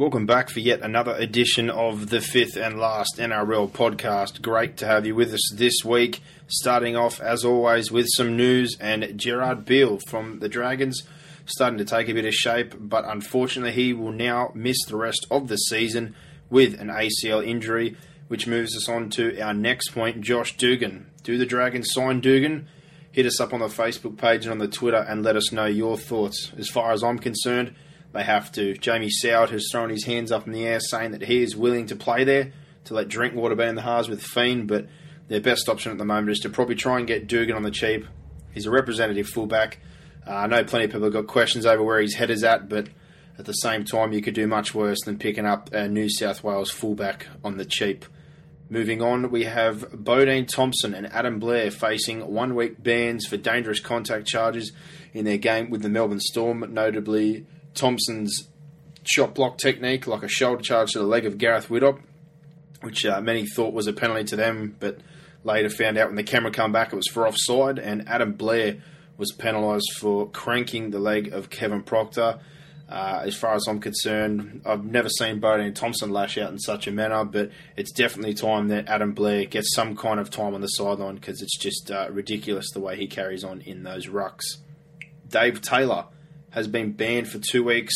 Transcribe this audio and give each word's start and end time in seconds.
Welcome 0.00 0.24
back 0.24 0.48
for 0.48 0.60
yet 0.60 0.80
another 0.80 1.14
edition 1.14 1.68
of 1.68 2.08
the 2.08 2.22
fifth 2.22 2.56
and 2.56 2.80
last 2.80 3.18
NRL 3.18 3.70
podcast. 3.70 4.40
Great 4.40 4.78
to 4.78 4.86
have 4.86 5.04
you 5.04 5.14
with 5.14 5.34
us 5.34 5.52
this 5.54 5.84
week. 5.84 6.22
Starting 6.46 6.96
off, 6.96 7.20
as 7.20 7.44
always, 7.44 7.92
with 7.92 8.06
some 8.16 8.34
news 8.34 8.78
and 8.80 9.18
Gerard 9.18 9.66
Beale 9.66 9.98
from 10.06 10.38
the 10.38 10.48
Dragons 10.48 11.02
starting 11.44 11.76
to 11.76 11.84
take 11.84 12.08
a 12.08 12.14
bit 12.14 12.24
of 12.24 12.32
shape, 12.32 12.74
but 12.78 13.04
unfortunately, 13.04 13.72
he 13.72 13.92
will 13.92 14.10
now 14.10 14.52
miss 14.54 14.82
the 14.86 14.96
rest 14.96 15.26
of 15.30 15.48
the 15.48 15.58
season 15.58 16.14
with 16.48 16.80
an 16.80 16.88
ACL 16.88 17.46
injury, 17.46 17.94
which 18.28 18.46
moves 18.46 18.74
us 18.74 18.88
on 18.88 19.10
to 19.10 19.38
our 19.38 19.52
next 19.52 19.90
point 19.90 20.22
Josh 20.22 20.56
Dugan. 20.56 21.10
Do 21.24 21.36
the 21.36 21.44
Dragons 21.44 21.92
sign 21.92 22.20
Dugan? 22.20 22.68
Hit 23.12 23.26
us 23.26 23.38
up 23.38 23.52
on 23.52 23.60
the 23.60 23.66
Facebook 23.66 24.16
page 24.16 24.46
and 24.46 24.52
on 24.52 24.60
the 24.60 24.66
Twitter 24.66 25.04
and 25.06 25.22
let 25.22 25.36
us 25.36 25.52
know 25.52 25.66
your 25.66 25.98
thoughts. 25.98 26.52
As 26.56 26.70
far 26.70 26.90
as 26.92 27.04
I'm 27.04 27.18
concerned, 27.18 27.74
they 28.12 28.24
have 28.24 28.50
to. 28.52 28.74
Jamie 28.76 29.10
Soward 29.10 29.50
has 29.50 29.68
thrown 29.70 29.90
his 29.90 30.04
hands 30.04 30.32
up 30.32 30.46
in 30.46 30.52
the 30.52 30.66
air 30.66 30.80
saying 30.80 31.12
that 31.12 31.22
he 31.22 31.42
is 31.42 31.56
willing 31.56 31.86
to 31.86 31.96
play 31.96 32.24
there 32.24 32.52
to 32.84 32.94
let 32.94 33.08
Drinkwater 33.08 33.54
be 33.54 33.64
in 33.64 33.74
the 33.74 33.82
halves 33.82 34.08
with 34.08 34.22
Fien, 34.22 34.66
but 34.66 34.86
their 35.28 35.40
best 35.40 35.68
option 35.68 35.92
at 35.92 35.98
the 35.98 36.04
moment 36.04 36.30
is 36.30 36.40
to 36.40 36.50
probably 36.50 36.74
try 36.74 36.98
and 36.98 37.06
get 37.06 37.26
Dugan 37.26 37.54
on 37.54 37.62
the 37.62 37.70
cheap. 37.70 38.06
He's 38.52 38.66
a 38.66 38.70
representative 38.70 39.28
fullback. 39.28 39.78
Uh, 40.26 40.34
I 40.34 40.46
know 40.46 40.64
plenty 40.64 40.86
of 40.86 40.90
people 40.90 41.04
have 41.04 41.12
got 41.12 41.26
questions 41.28 41.66
over 41.66 41.82
where 41.82 42.00
his 42.00 42.14
head 42.14 42.30
is 42.30 42.42
at, 42.42 42.68
but 42.68 42.88
at 43.38 43.44
the 43.44 43.52
same 43.52 43.84
time, 43.84 44.12
you 44.12 44.20
could 44.22 44.34
do 44.34 44.46
much 44.46 44.74
worse 44.74 45.00
than 45.04 45.18
picking 45.18 45.46
up 45.46 45.72
a 45.72 45.88
New 45.88 46.10
South 46.10 46.42
Wales 46.42 46.70
fullback 46.70 47.26
on 47.44 47.56
the 47.56 47.64
cheap. 47.64 48.04
Moving 48.68 49.02
on, 49.02 49.30
we 49.30 49.44
have 49.44 49.90
Bodene 49.92 50.46
Thompson 50.46 50.94
and 50.94 51.06
Adam 51.12 51.38
Blair 51.38 51.70
facing 51.70 52.20
one 52.32 52.54
week 52.54 52.82
bans 52.82 53.26
for 53.26 53.36
dangerous 53.36 53.80
contact 53.80 54.26
charges 54.26 54.72
in 55.12 55.24
their 55.24 55.38
game 55.38 55.70
with 55.70 55.82
the 55.82 55.88
Melbourne 55.88 56.20
Storm, 56.20 56.64
notably 56.72 57.46
Thompson's 57.74 58.48
shot 59.04 59.34
block 59.34 59.58
technique, 59.58 60.06
like 60.06 60.22
a 60.22 60.28
shoulder 60.28 60.62
charge 60.62 60.92
to 60.92 60.98
the 60.98 61.04
leg 61.04 61.26
of 61.26 61.38
Gareth 61.38 61.68
Widdop, 61.68 62.00
which 62.82 63.04
uh, 63.04 63.20
many 63.20 63.46
thought 63.46 63.74
was 63.74 63.86
a 63.86 63.92
penalty 63.92 64.24
to 64.24 64.36
them, 64.36 64.76
but 64.78 64.98
later 65.44 65.70
found 65.70 65.96
out 65.96 66.08
when 66.08 66.16
the 66.16 66.22
camera 66.22 66.50
come 66.50 66.72
back 66.72 66.92
it 66.92 66.96
was 66.96 67.08
for 67.08 67.26
offside. 67.26 67.78
And 67.78 68.08
Adam 68.08 68.32
Blair 68.32 68.78
was 69.16 69.32
penalised 69.32 69.92
for 69.96 70.28
cranking 70.28 70.90
the 70.90 70.98
leg 70.98 71.32
of 71.32 71.50
Kevin 71.50 71.82
Proctor. 71.82 72.40
Uh, 72.88 73.22
as 73.24 73.36
far 73.36 73.54
as 73.54 73.68
I'm 73.68 73.78
concerned, 73.78 74.62
I've 74.66 74.84
never 74.84 75.08
seen 75.08 75.40
Bodene 75.40 75.74
Thompson 75.76 76.10
lash 76.10 76.36
out 76.38 76.50
in 76.50 76.58
such 76.58 76.88
a 76.88 76.90
manner, 76.90 77.24
but 77.24 77.50
it's 77.76 77.92
definitely 77.92 78.34
time 78.34 78.66
that 78.68 78.88
Adam 78.88 79.12
Blair 79.12 79.44
gets 79.44 79.72
some 79.76 79.94
kind 79.94 80.18
of 80.18 80.28
time 80.28 80.54
on 80.54 80.60
the 80.60 80.66
sideline 80.66 81.14
because 81.14 81.40
it's 81.40 81.56
just 81.56 81.92
uh, 81.92 82.08
ridiculous 82.10 82.68
the 82.72 82.80
way 82.80 82.96
he 82.96 83.06
carries 83.06 83.44
on 83.44 83.60
in 83.60 83.84
those 83.84 84.08
rucks. 84.08 84.56
Dave 85.28 85.60
Taylor 85.60 86.06
has 86.50 86.68
been 86.68 86.92
banned 86.92 87.28
for 87.28 87.38
two 87.38 87.64
weeks 87.64 87.94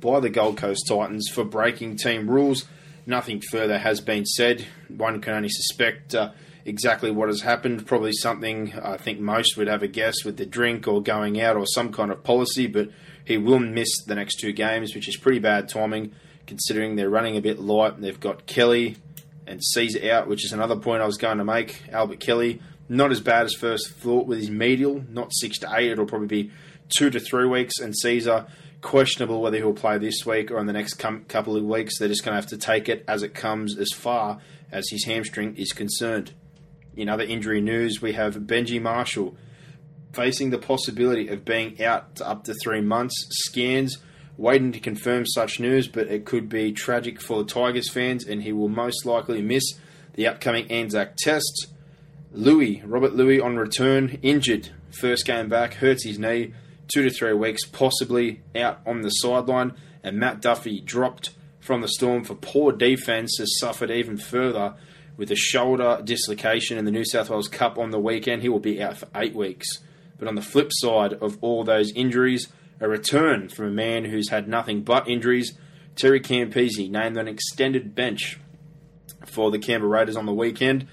by 0.00 0.20
the 0.20 0.30
Gold 0.30 0.56
Coast 0.56 0.86
Titans 0.88 1.28
for 1.28 1.44
breaking 1.44 1.96
team 1.96 2.28
rules. 2.28 2.66
Nothing 3.06 3.40
further 3.50 3.78
has 3.78 4.00
been 4.00 4.24
said. 4.26 4.66
One 4.88 5.20
can 5.20 5.34
only 5.34 5.48
suspect 5.48 6.14
uh, 6.14 6.32
exactly 6.64 7.10
what 7.10 7.28
has 7.28 7.42
happened. 7.42 7.86
Probably 7.86 8.12
something 8.12 8.72
I 8.80 8.96
think 8.96 9.20
most 9.20 9.56
would 9.56 9.68
have 9.68 9.82
a 9.82 9.88
guess 9.88 10.24
with 10.24 10.36
the 10.36 10.46
drink 10.46 10.86
or 10.86 11.02
going 11.02 11.40
out 11.40 11.56
or 11.56 11.66
some 11.66 11.92
kind 11.92 12.10
of 12.10 12.22
policy, 12.22 12.66
but 12.66 12.90
he 13.24 13.36
will 13.36 13.58
miss 13.58 14.04
the 14.04 14.14
next 14.14 14.36
two 14.36 14.52
games, 14.52 14.94
which 14.94 15.08
is 15.08 15.16
pretty 15.16 15.38
bad 15.38 15.68
timing 15.68 16.12
considering 16.46 16.96
they're 16.96 17.10
running 17.10 17.36
a 17.36 17.40
bit 17.40 17.60
light. 17.60 18.00
They've 18.00 18.18
got 18.18 18.46
Kelly 18.46 18.96
and 19.46 19.60
Sezer 19.74 20.10
out, 20.10 20.28
which 20.28 20.44
is 20.44 20.52
another 20.52 20.76
point 20.76 21.02
I 21.02 21.06
was 21.06 21.16
going 21.16 21.38
to 21.38 21.44
make. 21.44 21.82
Albert 21.90 22.20
Kelly, 22.20 22.60
not 22.88 23.10
as 23.10 23.20
bad 23.20 23.46
as 23.46 23.54
first 23.54 23.90
thought 23.90 24.26
with 24.26 24.38
his 24.38 24.50
medial, 24.50 25.04
not 25.08 25.32
six 25.32 25.58
to 25.60 25.72
eight. 25.74 25.90
It'll 25.90 26.06
probably 26.06 26.26
be 26.28 26.50
two 26.96 27.10
to 27.10 27.20
three 27.20 27.46
weeks, 27.46 27.78
and 27.78 27.94
Sezer 28.04 28.48
questionable 28.82 29.40
whether 29.40 29.56
he'll 29.56 29.72
play 29.72 29.96
this 29.96 30.26
week 30.26 30.50
or 30.50 30.58
in 30.58 30.66
the 30.66 30.72
next 30.72 30.94
com- 30.94 31.24
couple 31.24 31.56
of 31.56 31.64
weeks. 31.64 31.98
They're 31.98 32.08
just 32.08 32.24
going 32.24 32.32
to 32.32 32.40
have 32.40 32.50
to 32.50 32.58
take 32.58 32.88
it 32.88 33.04
as 33.08 33.22
it 33.22 33.34
comes, 33.34 33.78
as 33.78 33.90
far 33.92 34.40
as 34.70 34.88
his 34.90 35.04
hamstring 35.04 35.56
is 35.56 35.72
concerned. 35.72 36.32
In 36.94 37.08
other 37.08 37.24
injury 37.24 37.60
news, 37.60 38.02
we 38.02 38.12
have 38.12 38.34
Benji 38.34 38.80
Marshall 38.80 39.36
facing 40.12 40.50
the 40.50 40.58
possibility 40.58 41.28
of 41.28 41.44
being 41.44 41.82
out 41.82 42.16
to 42.16 42.28
up 42.28 42.44
to 42.44 42.54
three 42.54 42.82
months. 42.82 43.26
Scans 43.30 43.98
waiting 44.36 44.72
to 44.72 44.80
confirm 44.80 45.26
such 45.26 45.60
news, 45.60 45.88
but 45.88 46.08
it 46.08 46.24
could 46.24 46.48
be 46.48 46.72
tragic 46.72 47.20
for 47.20 47.38
the 47.38 47.48
Tigers 47.48 47.90
fans, 47.90 48.26
and 48.26 48.42
he 48.42 48.52
will 48.52 48.68
most 48.68 49.06
likely 49.06 49.40
miss 49.40 49.64
the 50.14 50.26
upcoming 50.26 50.70
Anzac 50.70 51.16
Test. 51.16 51.68
Lui, 52.32 52.82
Robert 52.84 53.14
Lui 53.14 53.40
on 53.40 53.56
return, 53.56 54.18
injured. 54.22 54.70
First 54.90 55.26
game 55.26 55.48
back, 55.48 55.74
hurts 55.74 56.04
his 56.04 56.18
knee 56.18 56.52
two 56.88 57.02
to 57.02 57.10
three 57.10 57.32
weeks, 57.32 57.64
possibly 57.64 58.42
out 58.54 58.80
on 58.86 59.02
the 59.02 59.10
sideline. 59.10 59.74
And 60.02 60.18
Matt 60.18 60.40
Duffy 60.40 60.80
dropped 60.80 61.30
from 61.60 61.80
the 61.80 61.88
Storm 61.88 62.24
for 62.24 62.34
poor 62.34 62.72
defence, 62.72 63.36
has 63.38 63.58
suffered 63.58 63.90
even 63.90 64.16
further 64.16 64.74
with 65.16 65.30
a 65.30 65.36
shoulder 65.36 66.00
dislocation 66.02 66.78
in 66.78 66.84
the 66.84 66.90
New 66.90 67.04
South 67.04 67.30
Wales 67.30 67.48
Cup 67.48 67.78
on 67.78 67.90
the 67.90 68.00
weekend. 68.00 68.42
He 68.42 68.48
will 68.48 68.58
be 68.58 68.82
out 68.82 68.96
for 68.96 69.08
eight 69.14 69.34
weeks. 69.34 69.66
But 70.18 70.28
on 70.28 70.34
the 70.34 70.42
flip 70.42 70.70
side 70.72 71.14
of 71.14 71.38
all 71.40 71.64
those 71.64 71.92
injuries, 71.94 72.48
a 72.80 72.88
return 72.88 73.48
from 73.48 73.66
a 73.66 73.70
man 73.70 74.04
who's 74.04 74.30
had 74.30 74.48
nothing 74.48 74.82
but 74.82 75.08
injuries, 75.08 75.56
Terry 75.94 76.20
Campese 76.20 76.90
named 76.90 77.16
an 77.16 77.28
extended 77.28 77.94
bench 77.94 78.40
for 79.26 79.50
the 79.50 79.58
Canberra 79.58 79.90
Raiders 79.90 80.16
on 80.16 80.26
the 80.26 80.32
weekend. 80.32 80.86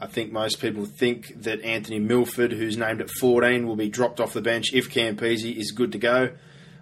I 0.00 0.06
think 0.06 0.30
most 0.30 0.60
people 0.60 0.84
think 0.84 1.42
that 1.42 1.62
Anthony 1.62 1.98
Milford, 1.98 2.52
who's 2.52 2.76
named 2.76 3.00
at 3.00 3.10
14, 3.10 3.66
will 3.66 3.76
be 3.76 3.88
dropped 3.88 4.20
off 4.20 4.34
the 4.34 4.42
bench 4.42 4.74
if 4.74 4.90
Campese 4.90 5.56
is 5.56 5.72
good 5.72 5.92
to 5.92 5.98
go. 5.98 6.30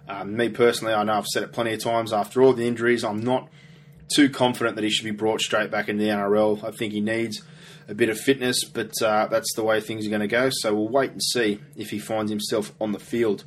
Um, 0.07 0.35
me 0.35 0.49
personally, 0.49 0.93
I 0.93 1.03
know 1.03 1.13
I've 1.13 1.27
said 1.27 1.43
it 1.43 1.53
plenty 1.53 1.73
of 1.73 1.79
times. 1.79 2.11
After 2.11 2.43
all 2.43 2.53
the 2.53 2.67
injuries, 2.67 3.03
I'm 3.03 3.21
not 3.21 3.49
too 4.13 4.29
confident 4.29 4.75
that 4.75 4.83
he 4.83 4.89
should 4.89 5.05
be 5.05 5.11
brought 5.11 5.39
straight 5.39 5.71
back 5.71 5.87
into 5.87 6.03
the 6.03 6.09
NRL. 6.09 6.63
I 6.63 6.71
think 6.71 6.91
he 6.91 7.01
needs 7.01 7.41
a 7.87 7.95
bit 7.95 8.09
of 8.09 8.19
fitness, 8.19 8.65
but 8.65 8.91
uh, 9.01 9.27
that's 9.27 9.53
the 9.55 9.63
way 9.63 9.79
things 9.79 10.05
are 10.05 10.09
going 10.09 10.21
to 10.21 10.27
go. 10.27 10.49
So 10.51 10.75
we'll 10.75 10.89
wait 10.89 11.11
and 11.11 11.23
see 11.23 11.59
if 11.75 11.91
he 11.91 11.99
finds 11.99 12.31
himself 12.31 12.73
on 12.81 12.91
the 12.91 12.99
field. 12.99 13.45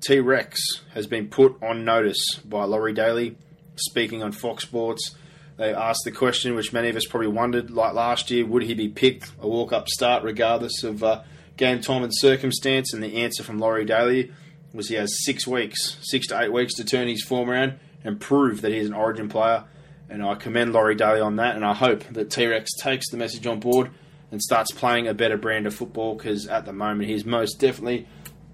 T 0.00 0.18
Rex 0.18 0.60
has 0.94 1.06
been 1.06 1.28
put 1.28 1.62
on 1.62 1.84
notice 1.84 2.36
by 2.44 2.64
Laurie 2.64 2.92
Daley, 2.92 3.36
speaking 3.76 4.24
on 4.24 4.32
Fox 4.32 4.64
Sports 4.64 5.14
they 5.56 5.74
asked 5.74 6.02
the 6.04 6.12
question, 6.12 6.54
which 6.54 6.72
many 6.72 6.88
of 6.88 6.96
us 6.96 7.04
probably 7.04 7.28
wondered, 7.28 7.70
like 7.70 7.94
last 7.94 8.30
year, 8.30 8.46
would 8.46 8.62
he 8.62 8.74
be 8.74 8.88
picked 8.88 9.30
a 9.40 9.46
walk 9.46 9.72
up 9.72 9.88
start 9.88 10.24
regardless 10.24 10.82
of 10.82 11.04
uh, 11.04 11.22
game 11.56 11.80
time 11.80 12.02
and 12.02 12.12
circumstance? 12.14 12.92
And 12.92 13.02
the 13.02 13.22
answer 13.22 13.42
from 13.42 13.58
Laurie 13.58 13.84
Daley 13.84 14.32
was 14.72 14.88
he 14.88 14.94
has 14.94 15.24
six 15.24 15.46
weeks, 15.46 15.98
six 16.00 16.26
to 16.28 16.40
eight 16.40 16.52
weeks 16.52 16.74
to 16.74 16.84
turn 16.84 17.08
his 17.08 17.22
form 17.22 17.50
around 17.50 17.74
and 18.02 18.20
prove 18.20 18.62
that 18.62 18.72
he's 18.72 18.86
an 18.86 18.94
origin 18.94 19.28
player. 19.28 19.64
And 20.08 20.22
I 20.22 20.34
commend 20.34 20.72
Laurie 20.72 20.94
Daley 20.94 21.20
on 21.20 21.36
that, 21.36 21.56
and 21.56 21.64
I 21.64 21.74
hope 21.74 22.04
that 22.10 22.30
T 22.30 22.46
Rex 22.46 22.70
takes 22.78 23.10
the 23.10 23.16
message 23.16 23.46
on 23.46 23.60
board 23.60 23.90
and 24.30 24.42
starts 24.42 24.72
playing 24.72 25.06
a 25.06 25.14
better 25.14 25.36
brand 25.36 25.66
of 25.66 25.74
football 25.74 26.16
because 26.16 26.46
at 26.48 26.64
the 26.64 26.72
moment 26.72 27.08
he's 27.08 27.24
most 27.24 27.60
definitely 27.60 28.06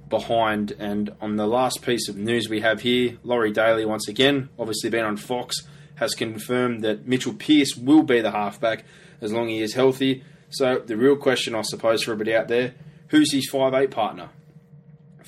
behind. 0.09 0.73
And 0.73 1.15
on 1.21 1.37
the 1.37 1.47
last 1.47 1.83
piece 1.83 2.09
of 2.09 2.17
news 2.17 2.49
we 2.49 2.61
have 2.61 2.81
here, 2.81 3.19
Laurie 3.23 3.53
Daley, 3.53 3.85
once 3.85 4.09
again, 4.09 4.49
obviously 4.59 4.91
been 4.91 5.05
on 5.05 5.17
Fox 5.17 5.63
has 5.99 6.15
confirmed 6.15 6.83
that 6.85 7.07
Mitchell 7.07 7.35
Pearce 7.35 7.77
will 7.77 8.03
be 8.03 8.21
the 8.21 8.31
halfback 8.31 8.85
as 9.21 9.33
long 9.33 9.47
as 9.47 9.51
he 9.51 9.63
is 9.63 9.75
healthy. 9.75 10.25
So 10.51 10.79
the 10.79 10.97
real 10.97 11.17
question, 11.17 11.55
I 11.55 11.63
suppose, 11.63 12.03
for 12.03 12.13
everybody 12.13 12.35
out 12.35 12.49
there, 12.49 12.75
who's 13.09 13.33
his 13.33 13.49
five 13.49 13.75
eight 13.75 13.91
partner? 13.91 14.31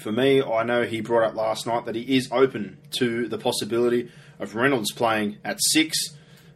for 0.01 0.11
me, 0.11 0.43
I 0.43 0.65
know 0.65 0.83
he 0.83 1.01
brought 1.01 1.29
up 1.29 1.35
last 1.35 1.67
night 1.67 1.85
that 1.85 1.95
he 1.95 2.17
is 2.17 2.29
open 2.33 2.79
to 2.99 3.29
the 3.29 3.39
possibility 3.39 4.11
of 4.39 4.55
Reynolds 4.55 4.93
playing 4.93 5.39
at 5.45 5.59
six, 5.61 5.97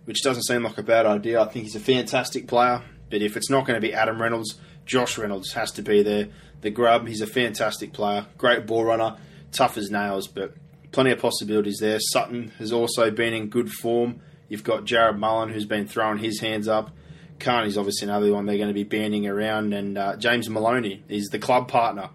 which 0.07 0.23
doesn't 0.23 0.45
seem 0.45 0.65
like 0.65 0.79
a 0.79 0.83
bad 0.83 1.07
idea. 1.07 1.41
I 1.41 1.45
think 1.45 1.67
he's 1.67 1.77
a 1.77 1.81
fantastic 1.81 2.49
player, 2.49 2.83
but 3.11 3.23
if 3.23 3.37
it's 3.37 3.51
not 3.51 3.67
going 3.67 3.81
to 3.81 3.87
be 3.87 3.93
Adam 3.93 4.21
Reynolds, 4.21 4.59
Josh 4.87 5.19
Reynolds 5.19 5.53
has 5.53 5.71
to 5.73 5.83
be 5.83 6.03
there. 6.03 6.29
The 6.63 6.71
grub, 6.71 7.07
he's 7.07 7.21
a 7.21 7.27
fantastic 7.27 7.93
player, 7.93 8.27
great 8.39 8.67
ball 8.67 8.85
runner, 8.85 9.17
tough 9.53 9.77
as 9.77 9.91
nails, 9.91 10.27
but 10.27 10.55
plenty 10.95 11.11
of 11.11 11.19
possibilities 11.19 11.79
there. 11.81 11.99
Sutton 11.99 12.53
has 12.59 12.73
also 12.73 13.11
been 13.11 13.35
in 13.35 13.49
good 13.49 13.69
form. 13.69 14.21
You've 14.49 14.63
got 14.63 14.85
Jarrod 14.85 15.19
Mullen, 15.19 15.49
who's 15.49 15.67
been 15.67 15.89
throwing 15.89 16.19
his 16.19 16.41
hands 16.41 16.69
up. 16.69 16.93
Carney's 17.41 17.77
obviously 17.77 18.07
another 18.07 18.33
one 18.33 18.47
they're 18.47 18.57
going 18.57 18.69
to 18.69 18.75
be 18.75 18.85
banding 18.85 19.27
around, 19.27 19.75
and 19.75 19.99
uh, 19.99 20.17
James 20.17 20.49
Maloney 20.49 21.03
is 21.09 21.27
the 21.27 21.39
club 21.41 21.67
partner 21.67 22.11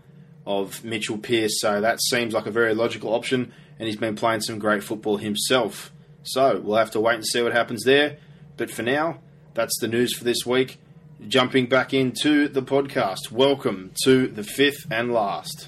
of 0.46 0.84
Mitchell 0.86 1.18
Pearce, 1.18 1.60
so 1.60 1.82
that 1.82 2.02
seems 2.02 2.34
like 2.34 2.46
a 2.46 2.52
very 2.52 2.74
logical 2.74 3.14
option, 3.14 3.52
and 3.78 3.88
he's 3.88 3.98
been 3.98 4.16
playing 4.16 4.42
some 4.42 4.60
great 4.60 4.82
football 4.82 5.18
himself. 5.18 5.92
So 6.24 6.62
we'll 6.62 6.78
have 6.78 6.92
to 6.92 7.02
wait 7.02 7.16
and 7.16 7.28
see 7.28 7.42
what 7.42 7.52
happens 7.52 7.84
there. 7.84 8.18
But 8.56 8.72
for 8.72 8.84
now, 8.84 9.20
that's 9.56 9.78
the 9.82 9.90
news 9.90 10.18
for 10.18 10.24
this 10.24 10.46
week. 10.46 10.80
Jumping 11.28 11.68
back 11.68 11.94
into 11.94 12.48
the 12.48 12.64
podcast, 12.64 13.30
welcome 13.30 13.92
to 14.06 14.28
the 14.28 14.44
fifth 14.44 14.88
and 14.90 15.12
last. 15.12 15.68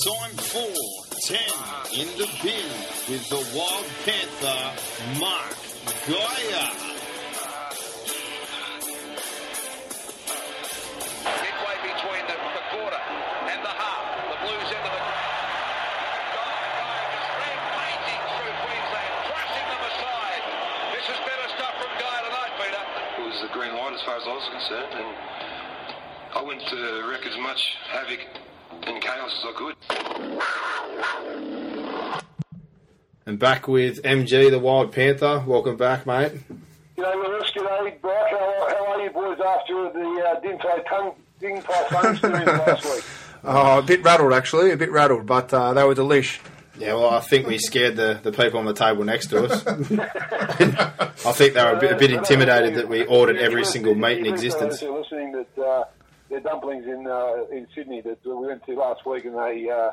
Time 0.00 0.32
four, 0.32 1.04
ten 1.20 1.52
in 1.92 2.08
the 2.16 2.24
bin 2.40 2.72
with 3.04 3.28
the 3.28 3.36
Wild 3.52 3.84
Panther, 4.08 4.72
Mark 5.20 5.52
Geyer. 6.08 6.72
midway 11.44 11.76
between 11.84 12.24
the, 12.32 12.32
the 12.32 12.64
quarter 12.72 12.96
and 13.52 13.60
the 13.60 13.74
half. 13.76 14.04
The 14.32 14.40
Blues 14.40 14.72
into 14.72 14.88
the 14.88 15.02
rampaging 17.44 18.24
through 18.40 18.56
Queensland, 18.56 19.12
crushing 19.28 19.66
them 19.68 19.82
aside. 19.84 20.42
This 20.96 21.06
is 21.12 21.18
better 21.28 21.48
stuff 21.60 21.76
from 21.76 21.92
Guy 22.00 22.18
tonight, 22.24 22.52
Peter. 22.56 22.84
It 23.20 23.24
was 23.28 23.36
the 23.44 23.52
green 23.52 23.76
light 23.76 23.92
as 23.92 24.00
far 24.08 24.16
as 24.16 24.24
I 24.24 24.32
was 24.32 24.48
concerned, 24.48 24.96
and 24.96 25.12
I 26.32 26.40
went 26.40 26.64
to 26.72 27.04
uh, 27.04 27.04
wreak 27.04 27.26
as 27.26 27.36
much 27.36 27.60
havoc 27.92 28.24
and 28.86 29.00
chaos 29.02 29.32
as 29.38 29.44
I 29.44 29.52
could. 29.56 29.76
And 33.26 33.38
back 33.38 33.68
with 33.68 34.02
MG, 34.02 34.50
the 34.50 34.58
Wild 34.58 34.92
Panther. 34.92 35.44
Welcome 35.46 35.76
back, 35.76 36.06
mate. 36.06 36.32
G'day, 36.96 37.14
Lewis. 37.14 37.50
G'day, 37.54 38.00
Brock. 38.00 38.26
How, 38.30 38.68
how 38.68 38.86
are 38.92 39.00
you 39.02 39.10
boys 39.10 39.38
after 39.40 39.90
the 39.92 40.24
uh, 40.26 40.40
Din 40.40 40.58
Tai 40.58 40.78
Tung, 40.88 41.14
Din 41.38 41.62
Tai 41.62 41.84
Fung 41.84 42.32
last 42.32 42.84
week? 42.84 43.04
Oh, 43.42 43.78
a 43.78 43.82
bit 43.82 44.02
rattled 44.02 44.32
actually, 44.34 44.70
a 44.70 44.76
bit 44.76 44.90
rattled, 44.90 45.26
but 45.26 45.52
uh, 45.54 45.72
they 45.72 45.82
were 45.84 45.94
delish. 45.94 46.40
Yeah, 46.78 46.94
well, 46.94 47.10
I 47.10 47.20
think 47.20 47.46
we 47.46 47.58
scared 47.58 47.96
the, 47.96 48.20
the 48.22 48.32
people 48.32 48.58
on 48.58 48.64
the 48.64 48.72
table 48.72 49.04
next 49.04 49.26
to 49.28 49.44
us. 49.44 49.66
I 49.66 51.32
think 51.32 51.54
they 51.54 51.62
were 51.62 51.72
a 51.72 51.80
bit, 51.80 51.92
a 51.92 51.96
bit 51.96 52.10
intimidated 52.10 52.74
that 52.76 52.88
we 52.88 53.04
ordered 53.04 53.36
every 53.36 53.64
single 53.64 53.94
meat 53.94 54.18
in 54.18 54.26
existence. 54.26 54.80
Listening 54.82 55.32
that 55.32 55.62
uh, 55.62 55.84
their 56.42 56.52
dumplings 56.52 56.86
in 56.86 57.06
uh, 57.06 57.44
in 57.50 57.66
Sydney 57.74 58.00
that 58.02 58.18
we 58.24 58.46
went 58.46 58.64
to 58.66 58.74
last 58.74 59.04
week, 59.06 59.24
and 59.24 59.34
they 59.34 59.68
uh, 59.70 59.90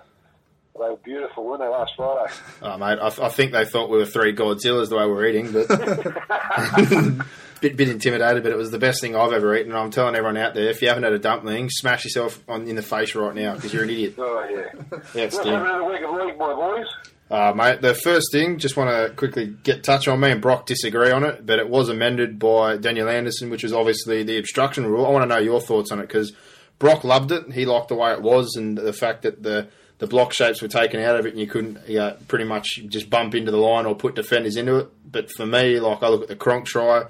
they 0.80 0.90
were 0.90 0.98
beautiful, 1.04 1.46
weren't 1.46 1.62
they? 1.62 1.68
Last 1.68 1.92
Friday. 1.96 2.32
Oh, 2.62 2.78
mate, 2.78 3.00
I, 3.02 3.08
I 3.08 3.30
think 3.30 3.52
they 3.52 3.66
thought 3.66 3.90
we 3.90 3.98
were 3.98 4.06
three 4.06 4.34
Godzillas 4.36 4.90
the 4.90 4.98
way 4.98 5.06
we 5.06 5.12
were 5.12 5.26
eating, 5.26 5.52
but 5.52 5.68
bit 7.62 7.78
bit 7.78 7.90
intimidated. 7.90 8.44
But 8.44 8.52
it 8.52 8.58
was 8.58 8.72
the 8.72 8.80
best 8.80 9.02
thing 9.02 9.16
I've 9.16 9.34
ever 9.34 9.56
eaten. 9.56 9.72
And 9.72 9.80
I'm 9.80 9.92
telling 9.92 10.16
everyone 10.16 10.38
out 10.38 10.54
there, 10.54 10.70
if 10.70 10.82
you 10.82 10.88
haven't 10.88 11.04
had 11.04 11.14
a 11.14 11.20
dumpling, 11.20 11.70
smash 11.70 12.04
yourself 12.04 12.44
on 12.48 12.68
in 12.68 12.76
the 12.76 12.82
face 12.82 13.16
right 13.16 13.36
now 13.36 13.56
because 13.56 13.74
you're 13.74 13.84
an 13.84 13.90
idiot. 13.90 14.16
Oh 14.18 14.46
yeah. 14.50 15.00
Yeah, 15.16 15.30
another 15.42 15.84
week 15.84 16.02
of 16.04 16.14
league, 16.14 16.38
my 16.38 16.54
boys. 16.54 16.86
Uh, 17.30 17.52
mate, 17.54 17.82
the 17.82 17.94
first 17.94 18.32
thing, 18.32 18.58
just 18.58 18.78
want 18.78 18.90
to 18.90 19.14
quickly 19.16 19.48
get 19.64 19.84
touch 19.84 20.08
on. 20.08 20.20
Me 20.20 20.32
and 20.32 20.42
Brock 20.42 20.66
disagree 20.66 21.12
on 21.12 21.24
it, 21.24 21.46
but 21.46 21.60
it 21.60 21.68
was 21.68 21.90
amended 21.90 22.40
by 22.40 22.78
Daniel 22.78 23.10
Anderson, 23.10 23.50
which 23.50 23.64
was 23.64 23.74
obviously 23.74 24.24
the 24.24 24.38
obstruction 24.38 24.86
rule. 24.86 25.06
I 25.06 25.10
want 25.10 25.24
to 25.24 25.36
know 25.36 25.42
your 25.42 25.60
thoughts 25.60 25.92
on 25.92 26.00
it 26.00 26.04
because 26.04 26.32
Brock 26.80 27.04
loved 27.04 27.32
it. 27.32 27.52
He 27.52 27.66
liked 27.66 27.90
the 27.90 27.96
way 27.96 28.14
it 28.14 28.22
was 28.22 28.56
and 28.56 28.78
the 28.78 28.94
fact 28.94 29.24
that 29.24 29.44
the 29.44 29.68
the 30.00 30.08
block 30.08 30.32
shapes 30.32 30.62
were 30.62 30.68
taken 30.68 31.00
out 31.00 31.20
of 31.20 31.26
it 31.26 31.32
and 31.32 31.40
you 31.40 31.48
couldn't 31.48 31.78
uh, 31.90 32.16
pretty 32.28 32.46
much 32.46 32.82
just 32.88 33.10
bump 33.10 33.34
into 33.34 33.52
the 33.52 33.58
line 33.58 33.88
or 33.88 33.96
put 33.96 34.14
defenders 34.14 34.56
into 34.56 34.78
it. 34.78 34.90
But 35.12 35.32
for 35.32 35.46
me, 35.46 35.80
like 35.80 36.04
I 36.04 36.10
look 36.10 36.22
at 36.22 36.28
the 36.28 36.36
Cronk 36.36 36.68
try 36.68 37.06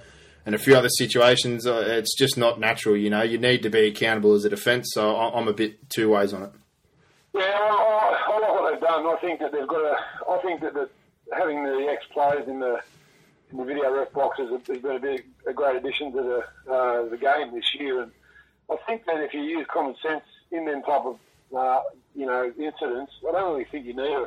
and 0.45 0.55
a 0.55 0.57
few 0.57 0.73
other 0.73 0.87
situations, 0.87 1.67
uh, 1.67 1.83
it's 1.85 2.15
just 2.17 2.37
not 2.37 2.61
natural. 2.61 2.95
You 2.95 3.09
know, 3.09 3.23
you 3.23 3.37
need 3.37 3.63
to 3.63 3.69
be 3.69 3.87
accountable 3.87 4.33
as 4.35 4.45
a 4.45 4.49
defence. 4.49 4.91
So 4.93 5.17
I'm 5.17 5.49
a 5.49 5.53
bit 5.53 5.89
two 5.89 6.09
ways 6.09 6.33
on 6.33 6.43
it. 6.43 6.51
Yeah, 7.37 7.43
I, 7.45 8.33
I, 8.33 8.39
like 8.39 8.51
what 8.51 8.71
they've 8.71 8.81
done. 8.81 9.05
I 9.05 9.17
think 9.21 9.39
that 9.39 9.51
they've 9.51 9.67
got 9.67 9.81
a. 9.81 9.95
I 10.31 10.41
think 10.41 10.61
that 10.61 10.73
the, 10.73 10.89
having 11.33 11.63
the 11.63 11.87
ex 11.91 12.03
players 12.11 12.47
in 12.47 12.59
the 12.59 12.81
in 13.51 13.57
the 13.57 13.63
video 13.63 13.93
ref 13.93 14.11
box 14.11 14.39
has, 14.39 14.49
has 14.49 14.81
been 14.81 14.95
a, 14.95 14.99
big, 14.99 15.25
a 15.47 15.53
great 15.53 15.75
addition 15.75 16.11
to 16.13 16.21
the 16.23 16.71
uh, 16.73 17.09
the 17.09 17.17
game 17.17 17.53
this 17.53 17.75
year. 17.75 18.01
And 18.01 18.11
I 18.71 18.77
think 18.87 19.05
that 19.05 19.21
if 19.21 19.33
you 19.33 19.41
use 19.41 19.67
common 19.71 19.95
sense 20.01 20.23
in 20.51 20.65
them 20.65 20.81
type 20.81 21.05
of 21.05 21.19
uh, 21.55 21.81
you 22.15 22.25
know 22.25 22.51
incidents, 22.57 23.13
I 23.27 23.31
don't 23.31 23.53
really 23.53 23.65
think 23.65 23.85
you 23.85 23.95
need 23.95 24.17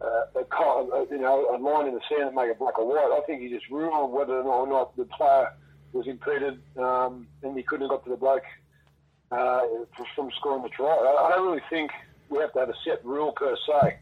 a, 0.00 0.06
a, 0.06 0.40
a, 0.40 1.06
you 1.10 1.18
know 1.18 1.54
a 1.54 1.58
line 1.58 1.88
in 1.88 1.94
the 1.94 2.00
sand 2.08 2.28
that 2.28 2.34
make 2.34 2.50
it 2.50 2.58
black 2.58 2.78
or 2.78 2.86
white. 2.86 3.16
I 3.16 3.24
think 3.26 3.42
you 3.42 3.50
just 3.50 3.70
rule 3.70 3.92
on 3.92 4.12
whether 4.12 4.40
or 4.40 4.66
not 4.66 4.96
the 4.96 5.04
player 5.04 5.52
was 5.92 6.06
impeded 6.06 6.58
um, 6.78 7.26
and 7.42 7.56
he 7.56 7.62
couldn't 7.62 7.82
have 7.82 7.90
got 7.90 8.04
to 8.04 8.10
the 8.10 8.16
bloke 8.16 8.44
uh, 9.30 9.62
from 10.14 10.30
scoring 10.38 10.62
the 10.62 10.68
try. 10.68 10.86
I, 10.86 11.26
I 11.26 11.30
don't 11.36 11.46
really 11.46 11.62
think 11.68 11.90
we 12.30 12.38
have 12.38 12.52
to 12.54 12.60
have 12.60 12.68
a 12.70 12.74
set 12.84 13.04
rule 13.04 13.32
per 13.32 13.56
se. 13.66 13.98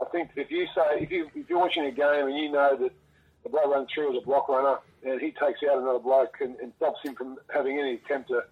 I 0.00 0.04
think 0.10 0.30
if 0.36 0.50
you 0.50 0.66
say 0.74 1.02
if 1.02 1.10
you 1.10 1.28
if 1.34 1.48
you're 1.48 1.58
watching 1.58 1.84
a 1.84 1.90
game 1.90 2.26
and 2.26 2.36
you 2.36 2.50
know 2.50 2.76
that 2.76 2.92
the 3.42 3.48
bloke 3.50 3.70
runs 3.70 3.88
through 3.92 4.16
as 4.16 4.22
a 4.22 4.26
block 4.26 4.48
runner 4.48 4.78
and 5.04 5.20
he 5.20 5.30
takes 5.32 5.60
out 5.70 5.78
another 5.78 5.98
bloke 5.98 6.36
and, 6.40 6.56
and 6.60 6.72
stops 6.76 7.00
him 7.04 7.14
from 7.14 7.36
having 7.52 7.78
any 7.78 7.94
attempt 7.94 8.28
to, 8.28 8.42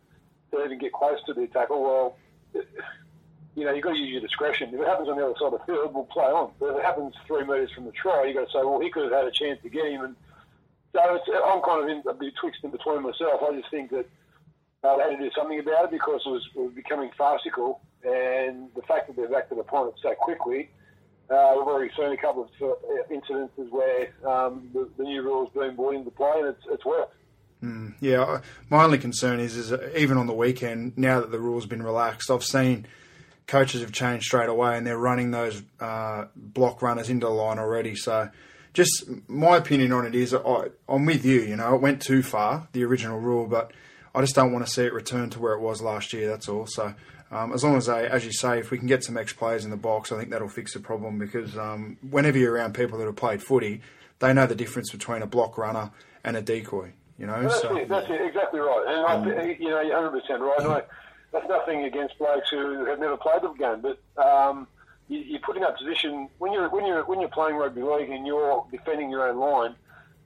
to 0.50 0.64
even 0.64 0.78
get 0.78 0.92
close 0.92 1.18
to 1.24 1.32
the 1.32 1.46
tackle, 1.46 1.82
well, 1.82 2.16
it, 2.52 2.68
you 3.54 3.64
know 3.64 3.72
you've 3.72 3.84
got 3.84 3.92
to 3.92 3.98
use 3.98 4.10
your 4.10 4.20
discretion. 4.20 4.72
If 4.74 4.80
it 4.80 4.86
happens 4.86 5.08
on 5.08 5.16
the 5.16 5.24
other 5.24 5.34
side 5.38 5.52
of 5.52 5.60
the 5.60 5.66
field, 5.66 5.94
we'll 5.94 6.04
play 6.04 6.24
on. 6.24 6.52
But 6.60 6.70
if 6.70 6.76
it 6.78 6.84
happens 6.84 7.14
three 7.26 7.44
metres 7.44 7.70
from 7.72 7.84
the 7.84 7.92
try, 7.92 8.26
you've 8.26 8.36
got 8.36 8.46
to 8.46 8.52
say, 8.52 8.64
well, 8.64 8.80
he 8.80 8.90
could 8.90 9.04
have 9.04 9.12
had 9.12 9.26
a 9.26 9.30
chance 9.30 9.58
to 9.62 9.68
get 9.68 9.86
him. 9.86 10.04
And 10.04 10.16
so 10.92 11.00
it's, 11.14 11.24
I'm 11.28 11.62
kind 11.62 11.82
of 11.82 11.88
in, 11.88 12.02
a 12.08 12.14
bit 12.14 12.34
twixt 12.40 12.64
in 12.64 12.70
between 12.70 13.02
myself. 13.02 13.40
I 13.42 13.56
just 13.56 13.70
think 13.70 13.90
that 13.90 14.08
uh, 14.84 14.96
they 14.96 15.02
had 15.02 15.18
to 15.18 15.24
do 15.24 15.30
something 15.36 15.58
about 15.58 15.84
it 15.86 15.90
because 15.90 16.22
it 16.26 16.30
was, 16.30 16.48
it 16.54 16.60
was 16.60 16.74
becoming 16.74 17.10
farcical, 17.16 17.80
and 18.04 18.68
the 18.74 18.82
fact 18.82 19.08
that 19.08 19.16
they've 19.16 19.32
acted 19.36 19.58
upon 19.58 19.88
it 19.88 19.94
so 20.02 20.14
quickly. 20.14 20.70
Uh, 21.30 21.54
we've 21.56 21.66
already 21.66 21.90
seen 21.96 22.12
a 22.12 22.16
couple 22.16 22.42
of 22.42 22.50
uh, 22.60 22.74
incidences 23.10 23.70
where 23.70 24.12
um, 24.26 24.68
the, 24.74 24.86
the 24.98 25.04
new 25.04 25.22
rules 25.22 25.50
been 25.54 25.74
brought 25.74 25.94
into 25.94 26.10
play, 26.10 26.32
and 26.36 26.48
it's, 26.48 26.62
it's 26.68 26.84
worked. 26.84 27.14
Yeah, 28.02 28.40
my 28.68 28.82
only 28.82 28.98
concern 28.98 29.38
is, 29.38 29.56
is 29.56 29.72
even 29.96 30.18
on 30.18 30.26
the 30.26 30.34
weekend, 30.34 30.98
now 30.98 31.20
that 31.20 31.30
the 31.30 31.38
rules 31.38 31.62
have 31.62 31.70
been 31.70 31.84
relaxed, 31.84 32.30
I've 32.32 32.42
seen 32.42 32.86
coaches 33.46 33.80
have 33.80 33.92
changed 33.92 34.24
straight 34.24 34.48
away 34.48 34.76
and 34.76 34.84
they're 34.84 34.98
running 34.98 35.30
those 35.30 35.62
uh, 35.78 36.24
block 36.34 36.82
runners 36.82 37.08
into 37.08 37.26
the 37.26 37.32
line 37.32 37.60
already. 37.60 37.94
So, 37.94 38.28
just 38.74 39.04
my 39.28 39.56
opinion 39.56 39.92
on 39.92 40.06
it 40.06 40.16
is, 40.16 40.34
I, 40.34 40.70
I'm 40.88 41.04
with 41.04 41.24
you. 41.24 41.42
You 41.42 41.54
know, 41.54 41.76
it 41.76 41.80
went 41.80 42.02
too 42.02 42.24
far, 42.24 42.66
the 42.72 42.82
original 42.84 43.20
rule, 43.20 43.46
but 43.46 43.70
I 44.12 44.20
just 44.20 44.34
don't 44.34 44.52
want 44.52 44.66
to 44.66 44.72
see 44.72 44.82
it 44.82 44.92
return 44.92 45.30
to 45.30 45.38
where 45.38 45.52
it 45.52 45.60
was 45.60 45.80
last 45.80 46.12
year. 46.12 46.28
That's 46.28 46.48
all. 46.48 46.66
So, 46.66 46.94
um, 47.32 47.52
as 47.54 47.64
long 47.64 47.76
as 47.76 47.86
they, 47.86 48.06
as 48.06 48.26
you 48.26 48.32
say, 48.32 48.58
if 48.58 48.70
we 48.70 48.76
can 48.76 48.86
get 48.86 49.02
some 49.02 49.16
ex 49.16 49.32
players 49.32 49.64
in 49.64 49.70
the 49.70 49.76
box, 49.76 50.12
I 50.12 50.18
think 50.18 50.30
that'll 50.30 50.48
fix 50.48 50.74
the 50.74 50.80
problem 50.80 51.18
because 51.18 51.56
um, 51.56 51.96
whenever 52.10 52.36
you're 52.36 52.52
around 52.52 52.74
people 52.74 52.98
that 52.98 53.06
have 53.06 53.16
played 53.16 53.42
footy, 53.42 53.80
they 54.18 54.34
know 54.34 54.46
the 54.46 54.54
difference 54.54 54.90
between 54.90 55.22
a 55.22 55.26
block 55.26 55.56
runner 55.56 55.90
and 56.22 56.36
a 56.36 56.42
decoy. 56.42 56.92
You 57.18 57.26
know, 57.26 57.42
That's 57.42 57.62
so 57.62 57.76
it. 57.76 57.88
That's 57.88 58.06
it. 58.10 58.20
Exactly 58.20 58.60
right. 58.60 58.84
And 58.86 59.30
I, 59.32 59.56
you 59.58 59.70
know, 59.70 59.80
you're 59.80 60.02
100 60.02 60.20
percent 60.20 60.42
right. 60.42 60.60
I, 60.60 60.82
that's 61.32 61.48
nothing 61.48 61.84
against 61.84 62.18
blokes 62.18 62.50
who 62.50 62.84
have 62.84 62.98
never 62.98 63.16
played 63.16 63.42
the 63.42 63.52
game, 63.52 63.80
but 63.80 64.22
um, 64.22 64.66
you, 65.08 65.18
you 65.20 65.38
put 65.38 65.56
in 65.56 65.62
that 65.62 65.78
position 65.78 66.28
when 66.38 66.52
you're 66.52 66.68
when 66.68 66.84
you're 66.84 67.04
when 67.04 67.20
you're 67.20 67.30
playing 67.30 67.56
rugby 67.56 67.82
league 67.82 68.10
and 68.10 68.26
you're 68.26 68.66
defending 68.70 69.10
your 69.10 69.28
own 69.28 69.38
line, 69.38 69.74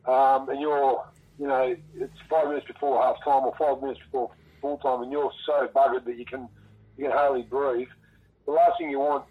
um, 0.06 0.48
and 0.48 0.60
you're 0.60 1.04
you 1.38 1.46
know 1.46 1.76
it's 1.94 2.18
five 2.28 2.48
minutes 2.48 2.66
before 2.66 3.00
half 3.02 3.22
time 3.22 3.44
or 3.44 3.54
five 3.56 3.80
minutes 3.80 4.00
before 4.00 4.30
full 4.60 4.78
time, 4.78 5.02
and 5.02 5.12
you're 5.12 5.30
so 5.44 5.68
buggered 5.74 6.04
that 6.04 6.16
you 6.16 6.24
can 6.24 6.48
you 6.96 7.04
can 7.04 7.12
hardly 7.12 7.42
breathe. 7.42 7.88
The 8.46 8.52
last 8.52 8.78
thing 8.78 8.90
you 8.90 9.00
want 9.00 9.24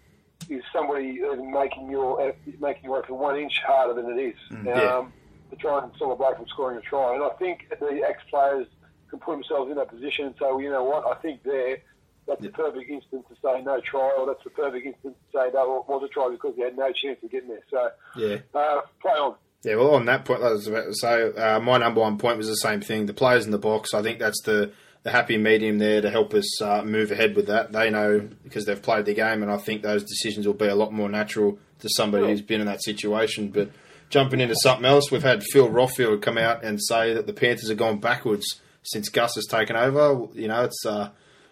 is 0.48 0.62
somebody 0.72 1.20
making 1.52 1.90
your 1.90 2.34
making 2.60 2.84
your 2.84 3.02
effort 3.02 3.14
one 3.14 3.36
inch 3.38 3.60
harder 3.66 4.00
than 4.00 4.18
it 4.18 4.22
is. 4.22 4.36
yeah. 4.64 4.96
Um, 4.98 5.12
to 5.50 5.56
try 5.56 5.80
and 5.82 5.92
stop 5.94 6.10
a 6.10 6.16
bloke 6.16 6.36
from 6.36 6.48
scoring 6.48 6.76
a 6.76 6.80
try. 6.80 7.14
And 7.14 7.22
I 7.22 7.28
think 7.38 7.68
the 7.70 8.02
ex-players 8.04 8.66
can 9.08 9.20
put 9.20 9.34
themselves 9.36 9.70
in 9.70 9.76
that 9.76 9.88
position 9.88 10.26
and 10.26 10.34
say, 10.34 10.46
well, 10.46 10.60
you 10.60 10.70
know 10.70 10.82
what, 10.82 11.06
I 11.06 11.14
think 11.22 11.44
there, 11.44 11.78
that's 12.26 12.42
the 12.42 12.48
perfect 12.48 12.90
instance 12.90 13.24
to 13.28 13.34
say 13.40 13.62
no 13.62 13.80
try, 13.80 14.12
or 14.18 14.26
that's 14.26 14.42
the 14.42 14.50
perfect 14.50 14.84
instance 14.84 15.14
to 15.14 15.38
say 15.38 15.44
that 15.52 15.64
was 15.64 16.02
a 16.04 16.08
try 16.08 16.28
because 16.32 16.54
he 16.56 16.62
had 16.62 16.76
no 16.76 16.90
chance 16.92 17.18
of 17.22 17.30
getting 17.30 17.48
there. 17.50 17.62
So, 17.70 17.88
Yeah. 18.16 18.38
uh, 18.56 18.80
play 19.00 19.12
on. 19.12 19.36
Yeah, 19.62 19.76
well, 19.76 19.94
on 19.94 20.04
that 20.06 20.24
point, 20.24 20.42
I 20.42 20.50
was 20.50 20.66
about 20.66 20.86
to 20.86 20.94
say, 20.94 21.32
uh, 21.32 21.60
my 21.60 21.78
number 21.78 22.00
one 22.00 22.18
point 22.18 22.38
was 22.38 22.48
the 22.48 22.56
same 22.56 22.80
thing. 22.80 23.06
The 23.06 23.14
players 23.14 23.46
in 23.46 23.52
the 23.52 23.58
box, 23.58 23.94
I 23.94 24.02
think 24.02 24.18
that's 24.18 24.42
the, 24.42 24.72
the 25.06 25.12
happy 25.12 25.38
medium 25.38 25.78
there 25.78 26.00
to 26.00 26.10
help 26.10 26.34
us 26.34 26.60
uh, 26.60 26.82
move 26.82 27.12
ahead 27.12 27.36
with 27.36 27.46
that. 27.46 27.70
They 27.70 27.90
know 27.90 28.28
because 28.42 28.64
they've 28.64 28.82
played 28.82 29.04
the 29.04 29.14
game, 29.14 29.40
and 29.40 29.52
I 29.52 29.56
think 29.56 29.82
those 29.82 30.02
decisions 30.02 30.48
will 30.48 30.54
be 30.54 30.66
a 30.66 30.74
lot 30.74 30.92
more 30.92 31.08
natural 31.08 31.60
to 31.78 31.88
somebody 31.88 32.26
who's 32.26 32.42
been 32.42 32.60
in 32.60 32.66
that 32.66 32.82
situation. 32.82 33.50
But 33.50 33.70
jumping 34.10 34.40
into 34.40 34.56
something 34.56 34.84
else, 34.84 35.12
we've 35.12 35.22
had 35.22 35.44
Phil 35.44 35.68
Rothfield 35.68 36.22
come 36.22 36.36
out 36.36 36.64
and 36.64 36.82
say 36.82 37.14
that 37.14 37.28
the 37.28 37.32
Panthers 37.32 37.68
have 37.68 37.78
gone 37.78 38.00
backwards 38.00 38.60
since 38.82 39.08
Gus 39.08 39.36
has 39.36 39.46
taken 39.46 39.76
over. 39.76 40.26
You 40.34 40.48
know, 40.48 40.64
it's 40.64 40.84
uh, 40.84 41.10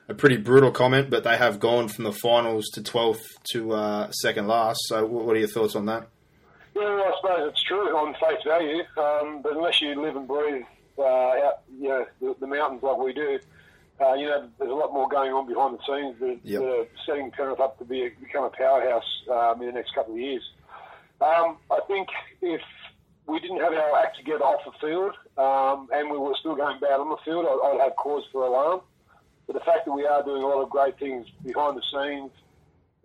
a 0.08 0.14
pretty 0.14 0.38
brutal 0.38 0.72
comment, 0.72 1.08
but 1.08 1.22
they 1.22 1.36
have 1.36 1.60
gone 1.60 1.86
from 1.86 2.02
the 2.02 2.12
finals 2.12 2.68
to 2.74 2.80
12th 2.80 3.22
to 3.52 3.72
uh, 3.72 4.10
second 4.10 4.48
last. 4.48 4.80
So, 4.86 5.06
what 5.06 5.36
are 5.36 5.38
your 5.38 5.46
thoughts 5.46 5.76
on 5.76 5.86
that? 5.86 6.08
Yeah, 6.74 6.82
well, 6.82 7.04
I 7.04 7.12
suppose 7.20 7.50
it's 7.52 7.62
true 7.62 7.96
on 7.96 8.14
face 8.14 8.42
value, 8.44 8.82
um, 8.96 9.42
but 9.42 9.52
unless 9.52 9.80
you 9.80 9.94
live 10.02 10.16
and 10.16 10.26
breathe 10.26 10.64
uh, 10.98 11.02
out, 11.02 11.62
you 11.78 11.88
know, 11.88 12.06
the, 12.20 12.34
the 12.40 12.46
mountains 12.46 12.82
like 12.82 12.98
we 12.98 13.12
do, 13.12 13.38
uh, 14.00 14.14
you 14.14 14.26
know, 14.26 14.48
there's 14.58 14.70
a 14.70 14.74
lot 14.74 14.92
more 14.92 15.08
going 15.08 15.32
on 15.32 15.46
behind 15.46 15.78
the 15.78 15.82
scenes 15.86 16.18
that, 16.20 16.38
Yep. 16.42 16.60
that 16.60 16.68
are 16.68 16.86
setting 17.06 17.30
Penrith 17.30 17.60
up 17.60 17.78
to 17.78 17.84
be 17.84 18.06
a, 18.06 18.10
become 18.20 18.44
a 18.44 18.50
powerhouse 18.50 19.04
um, 19.32 19.60
in 19.60 19.66
the 19.68 19.72
next 19.72 19.94
couple 19.94 20.14
of 20.14 20.20
years. 20.20 20.42
Um, 21.20 21.58
I 21.70 21.80
think 21.86 22.08
if 22.42 22.60
we 23.26 23.40
didn't 23.40 23.60
have 23.60 23.72
our 23.72 23.96
act 23.98 24.18
together 24.18 24.44
off 24.44 24.60
the 24.64 24.72
field 24.86 25.14
um, 25.38 25.88
and 25.92 26.10
we 26.10 26.18
were 26.18 26.34
still 26.40 26.56
going 26.56 26.80
bad 26.80 27.00
on 27.00 27.08
the 27.08 27.16
field, 27.24 27.46
I'd, 27.46 27.70
I'd 27.74 27.80
have 27.84 27.96
cause 27.96 28.24
for 28.32 28.44
alarm. 28.44 28.80
But 29.46 29.54
the 29.54 29.60
fact 29.60 29.84
that 29.84 29.92
we 29.92 30.06
are 30.06 30.22
doing 30.22 30.42
a 30.42 30.46
lot 30.46 30.62
of 30.62 30.70
great 30.70 30.98
things 30.98 31.26
behind 31.44 31.76
the 31.76 31.82
scenes, 31.92 32.30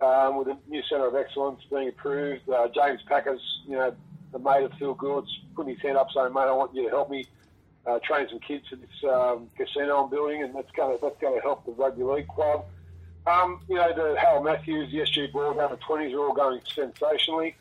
um, 0.02 0.38
with 0.38 0.48
a 0.48 0.58
new 0.70 0.82
centre 0.90 1.06
of 1.08 1.16
excellence 1.16 1.60
being 1.70 1.90
approved, 1.90 2.50
uh, 2.50 2.68
James 2.74 3.02
Packers, 3.08 3.42
you 3.68 3.76
know, 3.76 3.94
the 4.32 4.40
mate 4.40 4.64
of 4.64 4.72
Phil 4.80 4.94
Gould's 4.94 5.30
putting 5.56 5.74
his 5.74 5.82
hand 5.82 5.98
up 5.98 6.08
saying, 6.16 6.34
"Mate, 6.34 6.42
I 6.48 6.52
want 6.54 6.74
you 6.74 6.84
to 6.84 6.90
help 6.90 7.10
me 7.10 7.26
uh, 7.86 8.00
train 8.04 8.28
some 8.30 8.40
kids 8.40 8.68
for 8.68 8.76
this 8.76 9.04
um, 9.10 9.50
casino 9.58 10.04
I'm 10.04 10.10
building, 10.10 10.44
and 10.44 10.54
that's 10.54 10.72
going 10.72 10.98
to 10.98 11.02
that's 11.02 11.20
going 11.20 11.36
to 11.36 11.42
help 11.42 11.66
the 11.66 11.72
rugby 11.72 12.04
league 12.04 12.28
club." 12.28 12.66
Um, 13.28 13.62
you 13.68 13.76
know, 13.76 13.94
the 13.94 14.20
Hal 14.20 14.42
Matthews, 14.42 14.92
the 14.92 15.00
SG 15.00 15.32
Ball 15.32 15.54
the 15.54 15.78
twenties 15.78 16.14
are 16.14 16.20
all 16.20 16.34
going 16.34 16.62
sensationally. 16.74 17.56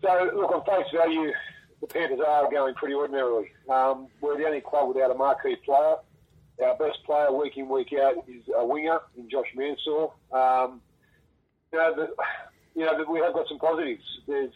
So, 0.00 0.30
look, 0.34 0.50
on 0.50 0.64
face 0.64 0.90
value, 0.92 1.32
the 1.80 1.86
Panthers 1.86 2.20
are 2.26 2.50
going 2.50 2.74
pretty 2.74 2.94
ordinarily. 2.94 3.52
Um, 3.68 4.08
we're 4.20 4.36
the 4.36 4.46
only 4.46 4.60
club 4.60 4.88
without 4.88 5.10
a 5.10 5.14
marquee 5.14 5.56
player. 5.56 5.96
Our 6.62 6.76
best 6.76 7.02
player 7.04 7.32
week 7.32 7.56
in, 7.56 7.68
week 7.68 7.92
out 7.92 8.24
is 8.28 8.42
a 8.56 8.64
winger 8.66 9.00
in 9.16 9.28
Josh 9.30 9.46
Mansour. 9.54 10.08
Um, 10.32 10.80
you 11.72 11.78
know, 11.78 11.94
the, 11.94 12.14
you 12.74 12.84
know, 12.84 13.04
we 13.08 13.20
have 13.20 13.32
got 13.32 13.48
some 13.48 13.58
positives. 13.58 14.04
There's 14.26 14.52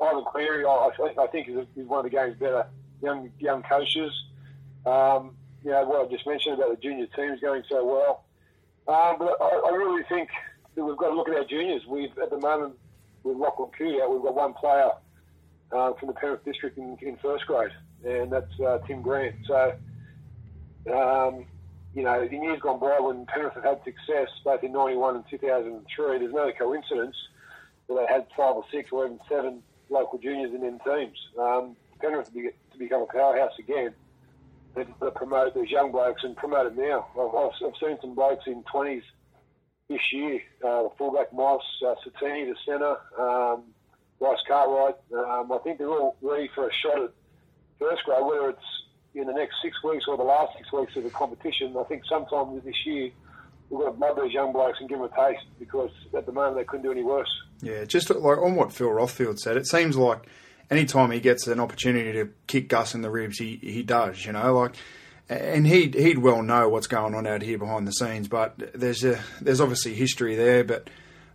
Ivan 0.00 0.24
Cleary, 0.24 0.64
I, 0.64 0.90
I 1.18 1.26
think, 1.28 1.48
is, 1.48 1.66
is 1.76 1.86
one 1.86 2.04
of 2.04 2.10
the 2.10 2.16
game's 2.16 2.36
better 2.38 2.66
young 3.02 3.30
young 3.38 3.62
coaches. 3.62 4.12
Um, 4.86 5.36
you 5.64 5.70
know, 5.70 5.84
what 5.84 6.06
I 6.06 6.10
just 6.10 6.26
mentioned 6.26 6.54
about 6.54 6.70
the 6.70 6.76
junior 6.76 7.06
teams 7.06 7.40
going 7.40 7.62
so 7.68 7.84
well. 7.84 8.24
Um, 8.88 9.16
but 9.18 9.36
I, 9.40 9.70
I 9.70 9.74
really 9.74 10.02
think 10.08 10.28
that 10.74 10.84
we've 10.84 10.96
got 10.96 11.10
to 11.10 11.14
look 11.14 11.28
at 11.28 11.36
our 11.36 11.44
juniors. 11.44 11.82
We've, 11.86 12.16
at 12.18 12.30
the 12.30 12.38
moment, 12.38 12.74
with 13.22 13.36
Lachlan 13.36 13.70
Coote 13.76 14.10
we've 14.10 14.22
got 14.22 14.34
one 14.34 14.54
player 14.54 14.90
uh, 15.70 15.92
from 15.94 16.08
the 16.08 16.14
Penrith 16.14 16.44
district 16.44 16.78
in, 16.78 16.96
in 17.00 17.16
first 17.18 17.46
grade, 17.46 17.70
and 18.04 18.32
that's 18.32 18.58
uh, 18.60 18.78
Tim 18.86 19.02
Grant. 19.02 19.36
So, 19.46 19.74
um, 20.92 21.46
you 21.94 22.02
know, 22.02 22.22
in 22.22 22.42
years 22.42 22.60
gone 22.60 22.80
by 22.80 22.98
when 23.00 23.26
Penrith 23.26 23.54
have 23.54 23.64
had 23.64 23.84
success, 23.84 24.28
both 24.44 24.64
in 24.64 24.72
91 24.72 25.16
and 25.16 25.24
2003, 25.30 26.18
there's 26.18 26.32
no 26.32 26.50
coincidence 26.58 27.16
that 27.88 27.94
they 27.94 28.12
had 28.12 28.26
five 28.36 28.56
or 28.56 28.64
six 28.72 28.90
or 28.90 29.06
even 29.06 29.20
seven 29.28 29.62
local 29.90 30.18
juniors 30.18 30.52
in 30.54 30.60
them 30.60 30.80
teams. 30.84 31.18
Um, 31.38 31.76
Penrith 32.00 32.26
to, 32.26 32.32
be, 32.32 32.50
to 32.72 32.78
become 32.78 33.02
a 33.02 33.06
powerhouse 33.06 33.52
again, 33.58 33.94
they 34.74 34.84
promote 35.14 35.54
these 35.54 35.70
young 35.70 35.92
blokes 35.92 36.22
and 36.24 36.36
promote 36.36 36.74
them 36.74 36.84
now. 36.84 37.06
I've, 37.18 37.66
I've, 37.66 37.76
seen 37.80 37.98
some 38.00 38.14
blokes 38.14 38.44
in 38.46 38.62
20s 38.64 39.02
this 39.88 40.00
year, 40.12 40.40
uh, 40.64 40.84
the 40.84 40.90
fullback 40.96 41.32
Moss, 41.32 41.62
uh, 41.86 41.94
Satini, 42.06 42.46
the 42.46 42.56
centre, 42.64 42.96
um, 43.18 43.64
Cartwright. 44.46 44.96
Um, 45.12 45.52
I 45.52 45.58
think 45.58 45.78
they're 45.78 45.88
all 45.88 46.16
ready 46.22 46.48
for 46.54 46.68
a 46.68 46.72
shot 46.72 47.02
at 47.02 47.10
first 47.78 48.04
grade, 48.04 48.24
whether 48.24 48.50
it's 48.50 48.82
in 49.14 49.26
the 49.26 49.32
next 49.32 49.56
six 49.62 49.76
weeks 49.82 50.04
or 50.08 50.16
the 50.16 50.22
last 50.22 50.56
six 50.56 50.72
weeks 50.72 50.96
of 50.96 51.04
the 51.04 51.10
competition. 51.10 51.76
I 51.76 51.84
think 51.84 52.02
sometime 52.08 52.60
this 52.64 52.86
year 52.86 53.10
we've 53.68 53.80
got 53.80 53.92
to 53.92 53.96
blood 53.96 54.16
those 54.16 54.32
young 54.32 54.52
blokes 54.52 54.78
and 54.80 54.88
give 54.88 54.98
them 54.98 55.10
a 55.12 55.28
taste 55.28 55.44
because 55.58 55.90
at 56.16 56.26
the 56.26 56.32
moment 56.32 56.56
they 56.56 56.64
couldn't 56.64 56.84
do 56.84 56.92
any 56.92 57.02
worse. 57.02 57.30
Yeah, 57.60 57.84
just 57.84 58.10
like 58.10 58.38
on 58.38 58.54
what 58.54 58.72
Phil 58.72 58.88
Rothfield 58.88 59.38
said, 59.38 59.56
it 59.56 59.66
seems 59.66 59.96
like 59.96 60.26
anytime 60.70 61.10
he 61.10 61.20
gets 61.20 61.46
an 61.46 61.60
opportunity 61.60 62.12
to 62.12 62.30
kick 62.46 62.68
Gus 62.68 62.94
in 62.94 63.02
the 63.02 63.10
ribs, 63.10 63.38
he, 63.38 63.56
he 63.56 63.82
does, 63.82 64.24
you 64.24 64.32
know, 64.32 64.58
like, 64.58 64.74
and 65.28 65.66
he'd, 65.66 65.94
he'd 65.94 66.18
well 66.18 66.42
know 66.42 66.68
what's 66.68 66.86
going 66.86 67.14
on 67.14 67.26
out 67.26 67.42
here 67.42 67.58
behind 67.58 67.86
the 67.86 67.92
scenes, 67.92 68.28
but 68.28 68.54
there's 68.74 69.04
a, 69.04 69.20
there's 69.40 69.60
obviously 69.60 69.94
history 69.94 70.36
there, 70.36 70.64
but 70.64 70.90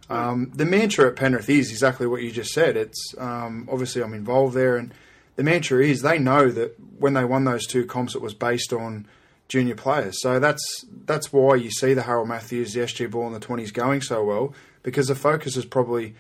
um, 0.10 0.51
the 0.53 0.65
mantra 0.65 1.07
at 1.07 1.15
Penrith 1.15 1.50
is 1.50 1.72
exactly 1.72 2.07
what 2.07 2.22
you 2.22 2.31
just 2.31 2.51
said. 2.51 2.77
It's, 2.77 3.15
um, 3.17 3.67
obviously 3.72 4.01
I'm 4.01 4.13
involved 4.13 4.55
there 4.55 4.77
and 4.77 4.93
the 5.38 5.43
mantra 5.43 5.84
is 5.84 6.01
they 6.01 6.19
know 6.19 6.50
that 6.50 6.75
when 7.00 7.13
they 7.13 7.24
won 7.24 7.46
those 7.46 7.65
two 7.65 7.86
comps, 7.86 8.15
it 8.15 8.22
was 8.22 8.34
based 8.34 8.74
on 8.74 9.07
junior 9.48 9.75
players. 9.75 10.19
So 10.22 10.39
that's 10.39 10.86
that's 11.05 11.31
why 11.31 11.55
you 11.55 11.72
see 11.72 11.93
the 11.93 12.01
Harold 12.01 12.27
Matthews, 12.27 12.74
the 12.74 12.81
SG 12.81 13.10
Ball 13.10 13.27
in 13.27 13.34
the 13.34 13.39
20s 13.39 13.74
going 13.74 14.01
so 14.01 14.24
well 14.24 14.53
because 14.84 15.07
the 15.07 15.15
focus 15.15 15.55
has 15.55 15.65
probably 15.65 16.15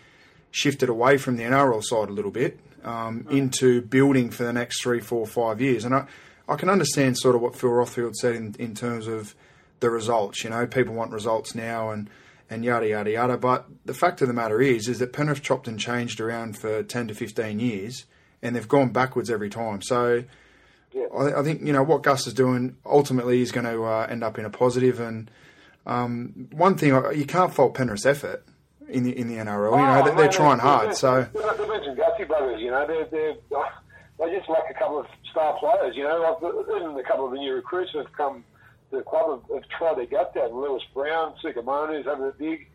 shifted 0.51 0.87
away 0.87 1.17
from 1.17 1.35
the 1.35 1.43
NRL 1.43 1.83
side 1.83 2.09
a 2.09 2.13
little 2.13 2.31
bit 2.31 2.59
um, 2.83 3.25
into 3.29 3.81
building 3.81 4.29
for 4.29 4.43
the 4.43 4.53
next 4.53 4.81
three, 4.81 4.99
four, 4.99 5.25
five 5.25 5.61
years. 5.61 5.85
And 5.85 5.93
I, 5.95 6.05
I 6.47 6.55
can 6.55 6.69
understand 6.69 7.17
sort 7.17 7.35
of 7.35 7.41
what 7.41 7.55
Phil 7.55 7.69
Rothfield 7.69 8.15
said 8.15 8.35
in, 8.35 8.55
in 8.59 8.75
terms 8.75 9.07
of 9.07 9.35
the 9.79 9.89
results. 9.89 10.43
You 10.43 10.49
know, 10.49 10.65
people 10.67 10.93
want 10.93 11.11
results 11.11 11.53
now 11.55 11.91
and, 11.91 12.09
and 12.49 12.63
yada, 12.63 12.87
yada, 12.87 13.11
yada. 13.11 13.37
But 13.37 13.65
the 13.85 13.93
fact 13.93 14.21
of 14.21 14.27
the 14.27 14.33
matter 14.33 14.61
is, 14.61 14.87
is 14.87 14.99
that 14.99 15.13
Penrith 15.13 15.41
chopped 15.43 15.67
and 15.67 15.79
changed 15.79 16.19
around 16.19 16.57
for 16.57 16.83
10 16.83 17.09
to 17.09 17.13
15 17.15 17.59
years 17.59 18.05
and 18.41 18.55
they've 18.55 18.67
gone 18.67 18.89
backwards 18.89 19.29
every 19.29 19.49
time. 19.49 19.81
So 19.81 20.23
I, 21.15 21.33
I 21.33 21.43
think, 21.43 21.61
you 21.61 21.73
know, 21.73 21.83
what 21.83 22.03
Gus 22.03 22.27
is 22.27 22.33
doing 22.33 22.77
ultimately 22.85 23.41
is 23.41 23.51
going 23.51 23.65
to 23.65 23.83
uh, 23.83 24.07
end 24.09 24.23
up 24.23 24.39
in 24.39 24.45
a 24.45 24.49
positive. 24.49 24.99
And 24.99 25.29
um, 25.85 26.47
one 26.51 26.75
thing, 26.77 26.89
you 27.15 27.25
can't 27.25 27.53
fault 27.53 27.73
Penrith's 27.73 28.05
effort 28.05 28.45
in 28.89 29.03
the 29.03 29.17
in 29.17 29.27
the 29.27 29.35
NRL. 29.35 29.71
You 29.71 29.77
know, 29.77 29.99
Oh, 29.99 30.05
they're, 30.05 30.15
they're 30.15 30.29
trying 30.29 30.59
hard. 30.59 30.95
So 30.95 31.27
they're, 32.29 32.47
they're 32.47 32.57
mentioned 32.57 32.57
Gussie 32.57 32.57
brothers. 32.57 32.61
You 32.61 32.71
know, 32.71 32.87
they're 32.87 33.05
they're 33.05 33.35
they 34.19 34.37
just 34.37 34.49
like 34.49 34.63
a 34.69 34.73
couple 34.73 34.99
of 34.99 35.05
star 35.31 35.57
players. 35.59 35.95
You 35.95 36.03
know, 36.03 36.39
like 36.41 36.53
even 36.75 36.97
a 36.97 37.03
couple 37.03 37.25
of 37.25 37.31
the 37.31 37.37
new 37.37 37.53
recruits 37.53 37.91
that 37.93 38.05
have 38.05 38.13
come 38.13 38.43
to 38.91 38.97
the 38.97 39.03
club 39.03 39.41
have, 39.49 39.55
have 39.61 39.69
tried 39.69 39.97
their 39.97 40.05
guts 40.05 40.37
out. 40.37 40.53
Lewis 40.53 40.83
Brown, 40.93 41.33
Sika 41.41 41.61
Manu's 41.61 42.05
having 42.05 42.25
a 42.25 42.31
dig. 42.31 42.67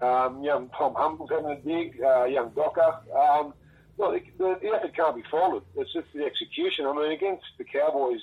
Um, 0.00 0.42
young 0.42 0.70
Tom 0.76 0.94
Humble's 0.94 1.30
having 1.30 1.50
a 1.50 1.60
dig. 1.60 2.00
Uh, 2.02 2.24
young 2.24 2.50
Docker. 2.50 3.00
Um, 3.16 3.54
well, 3.96 4.10
the, 4.10 4.20
the, 4.38 4.58
the 4.60 4.68
effort 4.74 4.94
can't 4.96 5.14
be 5.14 5.22
faulted. 5.30 5.62
It's 5.76 5.92
just 5.92 6.08
the 6.14 6.24
execution. 6.24 6.86
I 6.86 6.92
mean, 6.92 7.12
against 7.12 7.44
the 7.58 7.64
Cowboys 7.64 8.20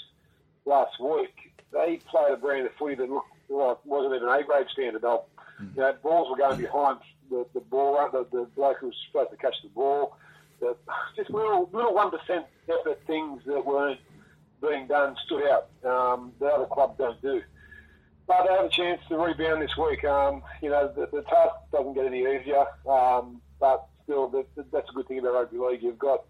last 0.65 0.99
week, 0.99 1.53
they 1.71 1.99
played 2.09 2.33
a 2.33 2.37
brand 2.37 2.65
of 2.65 2.73
footy 2.73 2.95
that 2.95 3.09
looked 3.09 3.29
like 3.49 3.85
wasn't 3.85 4.15
even 4.15 4.27
A 4.27 4.43
grade 4.43 4.67
standard. 4.71 5.01
They, 5.01 5.07
you 5.07 5.81
know, 5.81 5.95
balls 6.03 6.29
were 6.29 6.37
going 6.37 6.59
behind 6.59 6.99
the, 7.29 7.45
the 7.53 7.61
ball, 7.61 8.09
the, 8.11 8.25
the 8.31 8.45
bloke 8.55 8.79
who 8.79 8.87
was 8.87 8.95
supposed 9.07 9.31
to 9.31 9.37
catch 9.37 9.55
the 9.63 9.69
ball. 9.69 10.17
The, 10.61 10.75
just 11.17 11.29
little 11.29 11.69
little 11.73 11.93
one 11.93 12.11
percent 12.11 12.45
effort 12.69 13.01
things 13.05 13.41
that 13.45 13.65
weren't 13.65 13.99
being 14.61 14.87
done 14.87 15.15
stood 15.25 15.43
out. 15.49 15.69
Um, 15.83 16.31
the 16.39 16.45
other 16.45 16.65
clubs 16.65 16.97
don't 16.97 17.21
do. 17.21 17.41
But 18.27 18.47
they 18.47 18.53
have 18.53 18.65
a 18.65 18.69
chance 18.69 19.01
to 19.09 19.17
rebound 19.17 19.61
this 19.61 19.75
week. 19.75 20.05
Um, 20.05 20.43
you 20.61 20.69
know, 20.69 20.87
the, 20.95 21.07
the 21.11 21.23
task 21.23 21.55
doesn't 21.71 21.95
get 21.95 22.05
any 22.05 22.21
easier, 22.21 22.65
um, 22.87 23.41
but 23.59 23.87
still, 24.03 24.29
the, 24.29 24.45
the, 24.55 24.65
that's 24.71 24.89
a 24.89 24.93
good 24.93 25.07
thing 25.07 25.19
about 25.19 25.33
rugby 25.33 25.57
league. 25.57 25.81
You've 25.83 25.99
got 25.99 26.23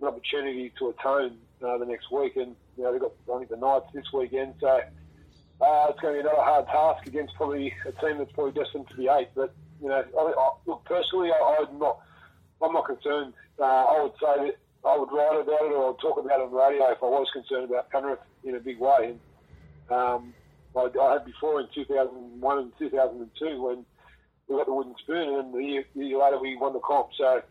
an 0.00 0.08
opportunity 0.08 0.72
to 0.78 0.88
atone 0.88 1.38
uh, 1.64 1.78
the 1.78 1.86
next 1.86 2.10
week, 2.10 2.36
and 2.36 2.56
you 2.76 2.84
know 2.84 2.92
they've 2.92 3.00
got 3.00 3.12
think 3.38 3.48
the 3.48 3.56
Knights 3.56 3.86
this 3.94 4.12
weekend, 4.12 4.54
so 4.60 4.68
uh, 4.68 5.86
it's 5.88 6.00
going 6.00 6.16
to 6.16 6.22
be 6.22 6.28
another 6.28 6.42
hard 6.42 6.66
task 6.66 7.06
against 7.06 7.34
probably 7.34 7.72
a 7.86 7.92
team 8.04 8.18
that's 8.18 8.32
probably 8.32 8.52
destined 8.52 8.88
to 8.88 8.96
be 8.96 9.08
eight. 9.08 9.28
But 9.34 9.54
you 9.80 9.88
know, 9.88 10.04
I, 10.18 10.20
I, 10.20 10.50
look 10.66 10.84
personally, 10.84 11.30
I, 11.30 11.64
I'm 11.68 11.78
not, 11.78 12.00
I'm 12.62 12.72
not 12.72 12.86
concerned. 12.86 13.34
Uh, 13.58 13.64
I 13.64 14.02
would 14.02 14.12
say 14.12 14.46
that 14.46 14.56
I 14.88 14.96
would 14.96 15.10
write 15.12 15.40
about 15.40 15.66
it 15.66 15.72
or 15.72 15.90
I'd 15.90 16.00
talk 16.00 16.18
about 16.18 16.40
it 16.40 16.44
on 16.44 16.50
the 16.50 16.56
radio 16.56 16.90
if 16.92 17.02
I 17.02 17.06
was 17.06 17.26
concerned 17.32 17.70
about 17.70 17.90
Penrith 17.90 18.20
in 18.44 18.54
a 18.54 18.60
big 18.60 18.78
way. 18.78 19.16
And 19.90 19.96
um, 19.96 20.34
I, 20.76 20.88
I 21.00 21.12
had 21.14 21.24
before 21.24 21.60
in 21.60 21.68
2001 21.74 22.58
and 22.58 22.72
2002 22.78 23.62
when 23.62 23.84
we 24.48 24.56
got 24.56 24.66
the 24.66 24.74
wooden 24.74 24.94
spoon, 25.02 25.40
and 25.40 25.52
the 25.52 25.58
year, 25.58 25.84
the 25.94 26.04
year 26.04 26.18
later 26.18 26.38
we 26.38 26.56
won 26.56 26.72
the 26.72 26.80
comp. 26.80 27.08
So, 27.18 27.42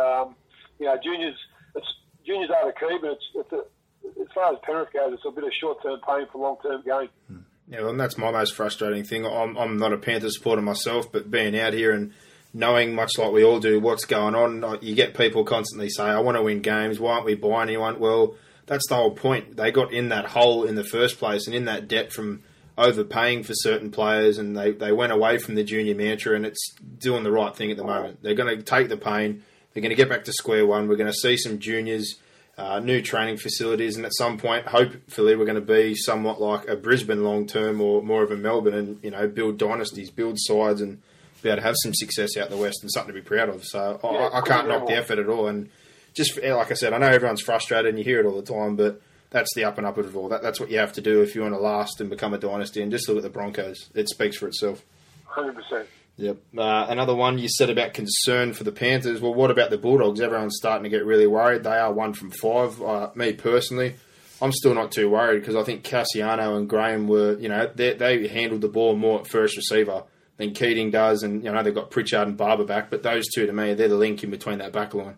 um, 0.00 0.34
you 0.78 0.86
know, 0.86 0.96
juniors, 1.02 1.36
it's, 1.74 1.86
juniors 2.26 2.50
are 2.50 2.66
the 2.66 2.72
key, 2.72 2.98
but 3.00 3.10
it's, 3.12 3.24
it's 3.34 3.52
a, 3.52 4.20
as 4.22 4.28
far 4.34 4.52
as 4.52 4.58
Penrith 4.62 4.92
goes, 4.92 5.12
it's 5.12 5.22
a 5.26 5.30
bit 5.30 5.44
of 5.44 5.50
short-term 5.60 6.00
pain 6.06 6.26
for 6.32 6.38
long-term 6.38 6.82
gain. 6.86 7.42
Yeah, 7.68 7.80
well, 7.80 7.90
and 7.90 8.00
that's 8.00 8.16
my 8.16 8.30
most 8.30 8.54
frustrating 8.54 9.04
thing. 9.04 9.26
I'm, 9.26 9.58
I'm 9.58 9.76
not 9.76 9.92
a 9.92 9.98
Panther 9.98 10.30
supporter 10.30 10.62
myself, 10.62 11.12
but 11.12 11.30
being 11.30 11.58
out 11.58 11.74
here 11.74 11.92
and 11.92 12.14
knowing, 12.54 12.94
much 12.94 13.18
like 13.18 13.32
we 13.32 13.44
all 13.44 13.60
do, 13.60 13.80
what's 13.80 14.04
going 14.04 14.34
on, 14.34 14.78
you 14.80 14.94
get 14.94 15.16
people 15.16 15.44
constantly 15.44 15.88
say, 15.88 16.04
I 16.04 16.20
want 16.20 16.36
to 16.36 16.42
win 16.42 16.60
games. 16.60 16.98
Why 16.98 17.14
aren't 17.14 17.26
we 17.26 17.34
buying 17.34 17.68
anyone? 17.68 17.98
Well, 17.98 18.34
that's 18.66 18.88
the 18.88 18.94
whole 18.94 19.10
point. 19.10 19.56
They 19.56 19.70
got 19.70 19.92
in 19.92 20.08
that 20.10 20.26
hole 20.26 20.64
in 20.64 20.74
the 20.74 20.84
first 20.84 21.18
place 21.18 21.46
and 21.46 21.54
in 21.54 21.64
that 21.66 21.88
debt 21.88 22.12
from 22.12 22.42
overpaying 22.76 23.42
for 23.42 23.54
certain 23.54 23.90
players, 23.90 24.38
and 24.38 24.56
they, 24.56 24.70
they 24.70 24.92
went 24.92 25.12
away 25.12 25.38
from 25.38 25.56
the 25.56 25.64
junior 25.64 25.94
mantra, 25.94 26.36
and 26.36 26.46
it's 26.46 26.74
doing 26.98 27.24
the 27.24 27.32
right 27.32 27.54
thing 27.54 27.70
at 27.70 27.76
the 27.76 27.84
moment. 27.84 28.22
They're 28.22 28.34
going 28.34 28.56
to 28.56 28.62
take 28.62 28.88
the 28.88 28.96
pain. 28.96 29.42
They're 29.72 29.80
going 29.80 29.90
to 29.90 29.96
get 29.96 30.08
back 30.08 30.24
to 30.24 30.32
square 30.32 30.66
one. 30.66 30.88
We're 30.88 30.96
going 30.96 31.12
to 31.12 31.18
see 31.18 31.36
some 31.36 31.58
juniors, 31.58 32.16
uh, 32.56 32.78
new 32.78 33.02
training 33.02 33.38
facilities, 33.38 33.96
and 33.96 34.06
at 34.06 34.14
some 34.14 34.38
point, 34.38 34.68
hopefully, 34.68 35.34
we're 35.34 35.44
going 35.44 35.56
to 35.56 35.60
be 35.60 35.96
somewhat 35.96 36.40
like 36.40 36.68
a 36.68 36.76
Brisbane 36.76 37.24
long 37.24 37.46
term 37.46 37.80
or 37.80 38.02
more 38.02 38.22
of 38.22 38.30
a 38.30 38.36
Melbourne, 38.36 38.74
and 38.74 39.00
you 39.02 39.10
know, 39.10 39.26
build 39.26 39.58
dynasties, 39.58 40.10
build 40.10 40.36
sides, 40.38 40.80
and 40.80 41.02
be 41.42 41.48
able 41.48 41.56
to 41.58 41.62
have 41.62 41.76
some 41.82 41.94
success 41.94 42.36
out 42.36 42.50
in 42.50 42.56
the 42.56 42.62
west 42.62 42.78
and 42.82 42.90
something 42.90 43.14
to 43.14 43.20
be 43.20 43.24
proud 43.24 43.48
of. 43.48 43.64
So 43.64 44.00
I- 44.02 44.12
Yeah, 44.12 44.18
I, 44.32 44.38
I 44.38 44.40
can't 44.42 44.68
knock 44.68 44.86
the 44.86 44.94
effort 44.94 45.18
at 45.18 45.28
all. 45.28 45.48
And 45.48 45.68
just 46.14 46.40
like 46.42 46.70
I 46.70 46.74
said, 46.74 46.92
I 46.92 46.98
know 46.98 47.06
everyone's 47.08 47.40
frustrated 47.42 47.86
and 47.86 47.98
you 47.98 48.04
hear 48.04 48.20
it 48.20 48.26
all 48.26 48.40
the 48.40 48.42
time, 48.52 48.76
but 48.76 49.00
that's 49.30 49.54
the 49.54 49.64
up 49.64 49.78
and 49.78 49.86
up 49.86 49.98
of 49.98 50.08
it 50.08 50.16
all. 50.16 50.28
That, 50.30 50.42
that's 50.42 50.58
what 50.58 50.70
you 50.70 50.78
have 50.78 50.92
to 50.94 51.00
do 51.00 51.20
if 51.22 51.34
you 51.34 51.42
want 51.42 51.54
to 51.54 51.60
last 51.60 52.00
and 52.00 52.08
become 52.10 52.32
a 52.34 52.38
dynasty. 52.38 52.82
And 52.82 52.90
just 52.90 53.08
look 53.08 53.18
at 53.18 53.22
the 53.22 53.28
Broncos; 53.30 53.88
it 53.94 54.08
speaks 54.08 54.36
for 54.38 54.48
itself. 54.48 54.82
Hundred 55.26 55.54
percent. 55.54 55.86
Yep. 56.16 56.38
Uh, 56.56 56.86
another 56.88 57.14
one 57.14 57.38
you 57.38 57.48
said 57.48 57.70
about 57.70 57.94
concern 57.94 58.52
for 58.52 58.64
the 58.64 58.72
Panthers. 58.72 59.20
Well, 59.20 59.34
what 59.34 59.52
about 59.52 59.70
the 59.70 59.78
Bulldogs? 59.78 60.20
Everyone's 60.20 60.56
starting 60.56 60.82
to 60.82 60.88
get 60.88 61.04
really 61.04 61.28
worried. 61.28 61.62
They 61.62 61.76
are 61.78 61.92
one 61.92 62.12
from 62.14 62.30
five. 62.32 62.82
Uh, 62.82 63.10
me 63.14 63.34
personally, 63.34 63.94
I'm 64.42 64.50
still 64.50 64.74
not 64.74 64.90
too 64.90 65.08
worried 65.08 65.40
because 65.40 65.54
I 65.54 65.62
think 65.62 65.84
Kasiano 65.84 66.56
and 66.56 66.68
Graham 66.68 67.06
were, 67.06 67.38
you 67.38 67.48
know, 67.48 67.70
they, 67.72 67.92
they 67.94 68.26
handled 68.26 68.62
the 68.62 68.68
ball 68.68 68.96
more 68.96 69.20
at 69.20 69.28
first 69.28 69.56
receiver 69.56 70.02
than 70.38 70.54
Keating 70.54 70.90
does, 70.90 71.22
and 71.22 71.44
you 71.44 71.52
know 71.52 71.62
they've 71.62 71.74
got 71.74 71.90
Pritchard 71.90 72.26
and 72.26 72.36
Barber 72.36 72.64
back, 72.64 72.90
but 72.90 73.02
those 73.02 73.28
two 73.28 73.46
to 73.46 73.52
me, 73.52 73.74
they're 73.74 73.88
the 73.88 73.96
link 73.96 74.24
in 74.24 74.30
between 74.30 74.58
that 74.58 74.72
back 74.72 74.94
line. 74.94 75.16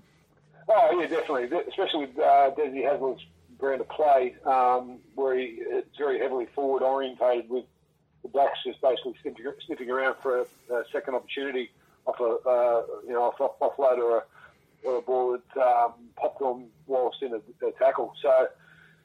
Oh 0.68 0.98
yeah, 1.00 1.06
definitely. 1.06 1.44
Especially 1.68 2.06
with 2.06 2.18
uh, 2.18 2.50
Desi 2.56 2.84
Hasler's 2.84 3.24
brand 3.58 3.80
of 3.80 3.88
play, 3.88 4.36
um, 4.44 4.98
where 5.14 5.38
he, 5.38 5.58
it's 5.60 5.96
very 5.96 6.18
heavily 6.18 6.46
forward 6.54 6.82
orientated 6.82 7.48
with 7.50 7.64
the 8.22 8.28
backs 8.28 8.58
just 8.64 8.80
basically 8.80 9.14
sniffing, 9.22 9.44
sniffing 9.66 9.90
around 9.90 10.16
for 10.22 10.40
a, 10.40 10.74
a 10.74 10.84
second 10.92 11.14
opportunity 11.14 11.70
off 12.06 12.18
a 12.20 12.48
uh, 12.48 12.82
you 13.06 13.12
know 13.12 13.24
off, 13.24 13.40
off 13.40 13.58
offload 13.60 13.98
or 13.98 14.18
a, 14.18 14.22
or 14.88 14.98
a 14.98 15.02
ball 15.02 15.32
that 15.32 15.62
um, 15.62 15.92
popped 16.16 16.40
on 16.40 16.66
whilst 16.86 17.22
in 17.22 17.34
a, 17.34 17.66
a 17.66 17.72
tackle. 17.72 18.14
So 18.22 18.48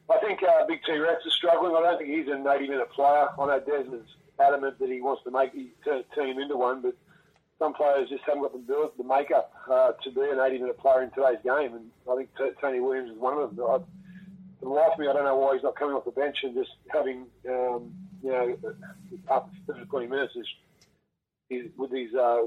I 0.08 0.18
think 0.18 0.42
uh, 0.42 0.66
Big 0.66 0.80
T 0.84 0.96
Rex 0.96 1.24
is 1.26 1.34
struggling. 1.34 1.74
I 1.76 1.80
don't 1.80 1.98
think 1.98 2.10
he's 2.10 2.28
an 2.28 2.46
80 2.46 2.68
minute 2.68 2.90
player. 2.90 3.28
I 3.38 3.46
know 3.46 3.60
Des 3.60 3.96
is 3.96 4.06
adamant 4.40 4.78
that 4.78 4.90
he 4.90 5.00
wants 5.00 5.22
to 5.24 5.30
make 5.30 5.52
turn 5.84 6.28
him 6.28 6.38
into 6.38 6.56
one, 6.56 6.82
but 6.82 6.94
some 7.58 7.72
players 7.72 8.08
just 8.08 8.22
haven't 8.24 8.42
got 8.42 8.52
the 8.52 8.58
build, 8.58 8.92
the 8.98 9.04
makeup 9.04 9.52
uh, 9.70 9.92
to 10.04 10.10
be 10.10 10.20
an 10.20 10.38
80 10.38 10.58
minute 10.58 10.78
player 10.78 11.02
in 11.02 11.10
today's 11.10 11.42
game. 11.42 11.74
And 11.74 11.90
I 12.10 12.16
think 12.16 12.28
T- 12.36 12.50
Tony 12.60 12.80
Williams 12.80 13.10
is 13.10 13.18
one 13.18 13.38
of 13.38 13.56
them. 13.56 13.64
I, 13.64 13.78
for 14.60 14.64
the 14.64 14.68
life 14.68 14.92
of 14.92 14.98
me, 14.98 15.08
I 15.08 15.12
don't 15.12 15.24
know 15.24 15.36
why 15.36 15.54
he's 15.54 15.62
not 15.62 15.76
coming 15.76 15.94
off 15.94 16.04
the 16.04 16.10
bench 16.10 16.38
and 16.42 16.54
just 16.54 16.70
having, 16.88 17.26
um, 17.48 17.92
you 18.22 18.30
know, 18.30 18.56
to 19.66 19.84
20 19.84 20.06
minutes 20.06 20.34
is, 20.36 20.46
is 21.48 21.70
with 21.76 21.92
his 21.92 22.14
uh, 22.14 22.42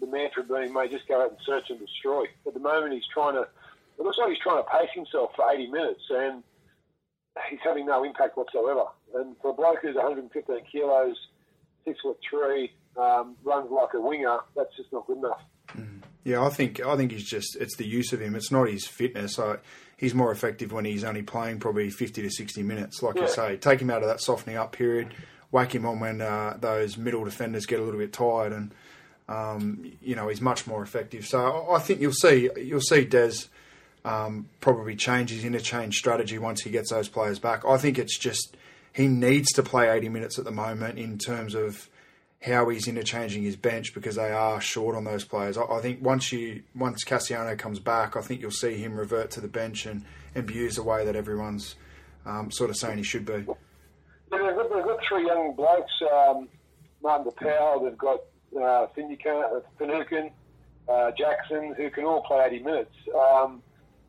the 0.00 0.06
mantra 0.06 0.44
being, 0.44 0.72
mate, 0.72 0.92
just 0.92 1.08
go 1.08 1.22
out 1.22 1.30
and 1.30 1.38
search 1.44 1.70
and 1.70 1.78
destroy. 1.78 2.24
At 2.46 2.54
the 2.54 2.60
moment, 2.60 2.92
he's 2.92 3.06
trying 3.12 3.34
to. 3.34 3.46
It 3.98 4.02
looks 4.02 4.18
like 4.18 4.30
he's 4.30 4.38
trying 4.38 4.62
to 4.62 4.68
pace 4.70 4.90
himself 4.94 5.30
for 5.36 5.48
80 5.50 5.68
minutes, 5.68 6.02
and 6.10 6.42
he's 7.48 7.60
having 7.62 7.86
no 7.86 8.02
impact 8.04 8.36
whatsoever. 8.36 8.84
And 9.14 9.36
for 9.40 9.50
a 9.50 9.54
bloke 9.54 9.78
who's 9.82 9.94
115 9.94 10.60
kilos, 10.70 11.16
six 11.84 12.00
foot 12.00 12.18
three, 12.28 12.72
um, 12.96 13.36
runs 13.44 13.70
like 13.70 13.94
a 13.94 14.00
winger, 14.00 14.38
that's 14.56 14.74
just 14.76 14.92
not 14.92 15.06
good 15.06 15.18
enough. 15.18 15.40
Yeah, 16.24 16.42
I 16.42 16.48
think 16.48 16.80
I 16.84 16.96
think 16.96 17.12
he's 17.12 17.28
just 17.28 17.56
it's 17.56 17.76
the 17.76 17.86
use 17.86 18.12
of 18.12 18.20
him. 18.20 18.34
It's 18.34 18.50
not 18.50 18.68
his 18.68 18.86
fitness. 18.86 19.38
I, 19.38 19.56
he's 19.98 20.14
more 20.14 20.32
effective 20.32 20.72
when 20.72 20.86
he's 20.86 21.04
only 21.04 21.22
playing 21.22 21.60
probably 21.60 21.90
fifty 21.90 22.22
to 22.22 22.30
sixty 22.30 22.62
minutes. 22.62 23.02
Like 23.02 23.16
you 23.16 23.28
say, 23.28 23.56
take 23.56 23.80
him 23.80 23.90
out 23.90 24.02
of 24.02 24.08
that 24.08 24.22
softening 24.22 24.56
up 24.56 24.72
period, 24.72 25.12
whack 25.50 25.74
him 25.74 25.84
on 25.84 26.00
when 26.00 26.22
uh, 26.22 26.56
those 26.58 26.96
middle 26.96 27.24
defenders 27.24 27.66
get 27.66 27.78
a 27.78 27.82
little 27.82 28.00
bit 28.00 28.14
tired, 28.14 28.52
and 28.52 28.74
um, 29.28 29.92
you 30.00 30.16
know 30.16 30.28
he's 30.28 30.40
much 30.40 30.66
more 30.66 30.82
effective. 30.82 31.26
So 31.26 31.66
I 31.68 31.76
I 31.76 31.78
think 31.78 32.00
you'll 32.00 32.12
see 32.12 32.48
you'll 32.56 32.80
see 32.80 33.04
Des 33.04 33.34
um, 34.06 34.48
probably 34.60 34.96
change 34.96 35.30
his 35.30 35.44
interchange 35.44 35.96
strategy 35.96 36.38
once 36.38 36.62
he 36.62 36.70
gets 36.70 36.90
those 36.90 37.10
players 37.10 37.38
back. 37.38 37.66
I 37.66 37.76
think 37.76 37.98
it's 37.98 38.18
just 38.18 38.56
he 38.94 39.08
needs 39.08 39.52
to 39.52 39.62
play 39.62 39.90
eighty 39.90 40.08
minutes 40.08 40.38
at 40.38 40.44
the 40.44 40.52
moment 40.52 40.98
in 40.98 41.18
terms 41.18 41.54
of 41.54 41.88
how 42.44 42.68
he's 42.68 42.86
interchanging 42.86 43.42
his 43.42 43.56
bench 43.56 43.94
because 43.94 44.16
they 44.16 44.30
are 44.30 44.60
short 44.60 44.94
on 44.94 45.04
those 45.04 45.24
players. 45.24 45.56
I, 45.56 45.64
I 45.64 45.80
think 45.80 46.02
once 46.02 46.30
you 46.30 46.62
once 46.74 47.02
Kasiano 47.04 47.58
comes 47.58 47.80
back, 47.80 48.16
I 48.16 48.20
think 48.20 48.40
you'll 48.40 48.50
see 48.50 48.74
him 48.74 48.96
revert 48.96 49.30
to 49.32 49.40
the 49.40 49.48
bench 49.48 49.86
and, 49.86 50.04
used 50.50 50.76
the 50.76 50.82
way 50.82 51.04
that 51.04 51.16
everyone's 51.16 51.76
um, 52.26 52.50
sort 52.50 52.68
of 52.68 52.76
saying 52.76 52.98
he 52.98 53.04
should 53.04 53.24
be. 53.24 53.32
Yeah, 53.32 53.54
they've, 54.30 54.56
got, 54.56 54.74
they've 54.74 54.84
got 54.84 54.98
three 55.08 55.26
young 55.26 55.54
blokes, 55.56 55.92
um, 56.12 56.48
Martin 57.02 57.30
Taupau, 57.32 57.84
they've 57.84 57.96
got 57.96 58.20
uh, 58.60 58.88
Finucane, 58.94 59.44
Finucane 59.78 60.30
uh, 60.88 61.12
Jackson, 61.16 61.74
who 61.76 61.88
can 61.90 62.04
all 62.04 62.22
play 62.24 62.44
80 62.46 62.62
minutes. 62.64 62.94
Um, 63.14 63.62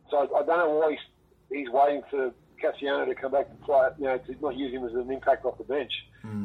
so 0.09 0.17
I, 0.17 0.39
I 0.39 0.45
don't 0.45 0.57
know 0.57 0.69
why 0.71 0.91
he's, 0.91 1.59
he's 1.59 1.69
waiting 1.69 2.01
for 2.09 2.33
Kasiano 2.61 3.05
to 3.05 3.15
come 3.15 3.31
back 3.31 3.47
and 3.49 3.61
play, 3.61 3.89
you 3.99 4.05
know, 4.05 4.17
to 4.17 4.35
not 4.41 4.55
use 4.57 4.73
him 4.73 4.85
as 4.85 4.93
an 4.93 5.11
impact 5.11 5.45
off 5.45 5.57
the 5.57 5.63
bench. 5.63 5.91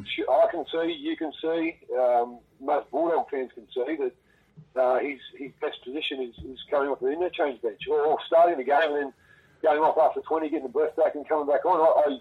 Sh- 0.04 0.28
I 0.30 0.46
can 0.50 0.64
see, 0.72 0.92
you 0.92 1.16
can 1.16 1.32
see, 1.40 1.76
um, 1.98 2.38
most 2.60 2.90
Bulldog 2.90 3.30
fans 3.30 3.50
can 3.54 3.66
see 3.74 3.96
that 3.96 4.12
uh, 4.80 4.98
his, 5.00 5.18
his 5.38 5.50
best 5.60 5.82
position 5.84 6.20
is, 6.22 6.34
is 6.44 6.58
coming 6.70 6.88
off 6.90 7.00
the 7.00 7.08
interchange 7.10 7.60
bench 7.62 7.80
or, 7.90 8.00
or 8.02 8.18
starting 8.26 8.58
the 8.58 8.64
game 8.64 8.82
and 8.82 8.96
then 8.96 9.12
going 9.62 9.80
off 9.80 9.96
after 9.98 10.20
20, 10.20 10.48
getting 10.50 10.62
the 10.64 10.68
breath 10.72 10.94
back 10.96 11.14
and 11.14 11.28
coming 11.28 11.46
back 11.46 11.64
on. 11.64 11.80
I, 11.80 12.10
I 12.10 12.18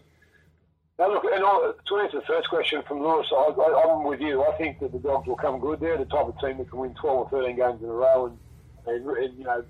now 1.00 1.14
look, 1.14 1.24
and 1.24 1.44
I, 1.44 1.72
to 1.88 1.98
answer 1.98 2.20
the 2.20 2.26
first 2.26 2.50
question 2.50 2.82
from 2.88 3.02
Lewis, 3.02 3.28
I, 3.32 3.36
I, 3.58 3.84
I'm 3.94 4.04
with 4.04 4.20
you. 4.20 4.44
I 4.44 4.52
think 4.58 4.80
that 4.80 4.92
the 4.92 5.00
Dogs 5.00 5.28
will 5.28 5.38
come 5.38 5.60
good. 5.60 5.80
They're 5.80 5.98
the 5.98 6.04
type 6.06 6.28
of 6.28 6.38
team 6.40 6.58
that 6.58 6.70
can 6.70 6.80
win 6.80 6.94
12 7.00 7.18
or 7.18 7.30
13 7.30 7.56
games 7.56 7.82
in 7.82 7.88
a 7.90 7.94
row 7.94 8.26
and, 8.28 8.38
and, 8.86 9.10
and 9.18 9.38
you 9.38 9.44
know, 9.46 9.64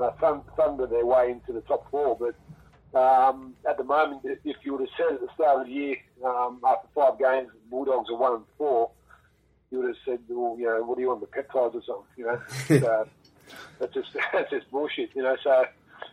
uh, 0.00 0.10
thund- 0.22 0.44
thunder 0.56 0.86
their 0.86 1.04
way 1.04 1.30
into 1.32 1.52
the 1.52 1.60
top 1.62 1.90
four. 1.90 2.16
But 2.18 2.34
um, 2.94 3.54
at 3.68 3.76
the 3.76 3.84
moment, 3.84 4.22
if 4.24 4.56
you 4.62 4.72
would 4.72 4.80
have 4.80 4.90
said 4.96 5.14
at 5.14 5.20
the 5.20 5.28
start 5.34 5.60
of 5.60 5.66
the 5.66 5.72
year, 5.72 5.96
um, 6.24 6.60
after 6.66 6.88
five 6.94 7.18
games, 7.18 7.48
Bulldogs 7.70 8.10
are 8.10 8.16
one 8.16 8.34
and 8.34 8.44
four, 8.58 8.90
you 9.70 9.78
would 9.78 9.88
have 9.88 9.96
said, 10.04 10.18
well, 10.28 10.56
you 10.58 10.66
know, 10.66 10.82
what 10.82 10.96
do 10.96 11.02
you 11.02 11.08
want, 11.08 11.20
the 11.20 11.26
peptides 11.26 11.74
or 11.74 11.82
something? 11.86 12.04
You 12.16 12.26
know, 12.26 12.40
so, 12.68 13.08
that's 13.78 13.94
just 13.94 14.08
that's 14.32 14.50
just 14.50 14.70
bullshit. 14.70 15.10
You 15.14 15.22
know, 15.22 15.36
so. 15.42 15.64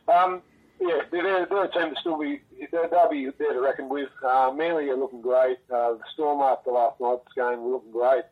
Um, 0.08 0.42
yeah, 0.80 1.00
they're, 1.12 1.46
they're, 1.48 1.64
a 1.64 1.72
team 1.72 1.94
to 1.94 2.00
still 2.00 2.20
be, 2.20 2.42
they'll, 2.72 2.88
they'll 2.90 3.10
be 3.10 3.30
there 3.40 3.54
to 3.54 3.62
reckon 3.62 3.90
with. 3.90 4.10
Uh, 4.24 4.52
Manly 4.56 4.90
are 4.90 4.96
looking 4.96 5.22
great. 5.22 5.58
Uh, 5.74 5.94
the 5.94 6.02
Storm 6.14 6.42
after 6.42 6.72
last 6.72 7.02
night's 7.02 7.34
game 7.36 7.64
were 7.64 7.72
looking 7.72 7.92
great. 7.92 8.24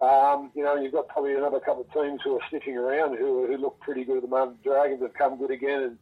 Um, 0.00 0.50
you 0.54 0.62
know, 0.62 0.76
you've 0.76 0.92
got 0.92 1.08
probably 1.08 1.34
another 1.34 1.60
couple 1.60 1.82
of 1.82 1.92
teams 1.92 2.20
who 2.22 2.36
are 2.36 2.48
sniffing 2.50 2.76
around 2.76 3.16
who, 3.16 3.46
who 3.46 3.56
look 3.56 3.80
pretty 3.80 4.04
good 4.04 4.18
at 4.18 4.22
the 4.22 4.28
moment. 4.28 4.62
Dragons 4.62 5.02
have 5.02 5.14
come 5.14 5.38
good 5.38 5.50
again, 5.50 5.82
and 5.82 5.98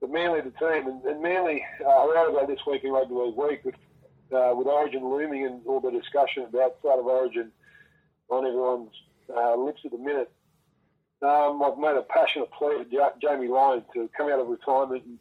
but 0.00 0.10
mainly 0.10 0.40
the 0.40 0.50
team, 0.50 0.86
and, 0.86 1.02
and 1.04 1.22
Manly 1.22 1.64
uh, 1.84 2.06
wrote 2.08 2.30
about 2.30 2.48
this 2.48 2.60
week 2.66 2.84
in 2.84 2.92
Rugby 2.92 3.14
League 3.14 3.36
Week 3.36 3.64
with, 3.64 3.74
uh, 4.32 4.52
with 4.54 4.66
Origin 4.66 5.04
looming 5.04 5.46
and 5.46 5.60
all 5.66 5.80
the 5.80 5.90
discussion 5.90 6.44
about 6.44 6.76
side 6.82 6.98
of 6.98 7.06
Origin 7.06 7.50
on 8.28 8.46
everyone's 8.46 8.90
uh, 9.34 9.56
lips 9.56 9.80
at 9.84 9.90
the 9.90 9.98
minute. 9.98 10.30
Um, 11.20 11.62
I've 11.62 11.78
made 11.78 11.96
a 11.96 12.02
passionate 12.02 12.50
plea 12.52 12.84
to 12.84 13.12
Jamie 13.20 13.48
Lyon 13.48 13.82
to 13.94 14.08
come 14.16 14.30
out 14.30 14.38
of 14.38 14.46
retirement 14.46 15.04
and 15.04 15.18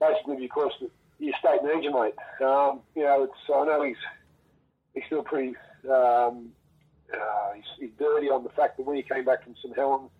basically 0.00 0.36
because 0.36 0.72
your 1.18 1.34
state 1.38 1.62
needs 1.62 1.84
you, 1.84 1.92
mate. 1.92 2.14
Um, 2.40 2.80
you 2.94 3.02
know, 3.02 3.24
it's 3.24 3.34
I 3.54 3.64
know 3.64 3.82
he's 3.82 3.96
he's 4.94 5.04
still 5.06 5.22
pretty 5.22 5.54
um, 5.90 6.50
uh, 7.12 7.52
he's, 7.54 7.64
he's 7.78 7.90
dirty 7.98 8.28
on 8.30 8.42
the 8.42 8.50
fact 8.50 8.76
that 8.76 8.84
when 8.84 8.96
he 8.96 9.02
came 9.02 9.24
back 9.24 9.44
from 9.44 9.54
St 9.62 9.76
Helens, 9.76 10.10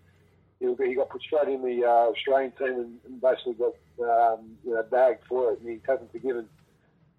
he, 0.61 0.75
he 0.87 0.95
got 0.95 1.11
put 1.11 1.23
straight 1.23 1.49
in 1.49 1.63
the 1.63 1.85
uh, 1.85 2.11
Australian 2.11 2.53
team 2.53 2.69
and, 2.69 2.99
and 3.05 3.21
basically 3.21 3.55
got 3.55 3.75
um, 4.01 4.57
you 4.65 4.75
know 4.75 4.83
bagged 4.91 5.25
for 5.29 5.53
it, 5.53 5.61
and 5.61 5.69
he 5.69 5.81
hasn't 5.87 6.11
forgiven. 6.13 6.49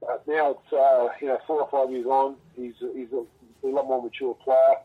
But 0.01 0.27
now 0.27 0.51
it's 0.51 0.73
uh, 0.73 1.09
you 1.21 1.27
know 1.27 1.37
four 1.45 1.61
or 1.61 1.69
five 1.69 1.91
years 1.91 2.05
on, 2.05 2.35
he's 2.55 2.73
he's 2.79 3.11
a, 3.13 3.23
a 3.65 3.69
lot 3.69 3.87
more 3.87 4.01
mature 4.01 4.35
player. 4.35 4.77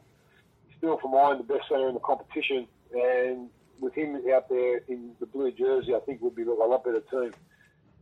He's 0.69 0.77
still, 0.79 0.99
for 0.99 1.09
mine, 1.09 1.39
the 1.39 1.45
best 1.45 1.69
centre 1.69 1.89
in 1.89 1.95
the 1.95 2.01
competition, 2.01 2.67
and 2.95 3.49
with 3.81 3.95
him 3.95 4.17
out 4.35 4.49
there 4.49 4.79
in 4.89 5.13
the 5.21 5.27
blue 5.27 5.51
jersey, 5.53 5.95
I 5.95 6.01
think 6.01 6.23
would 6.23 6.37
be 6.37 6.43
a 6.43 6.53
lot 6.53 6.85
better 6.85 7.03
team. 7.11 7.33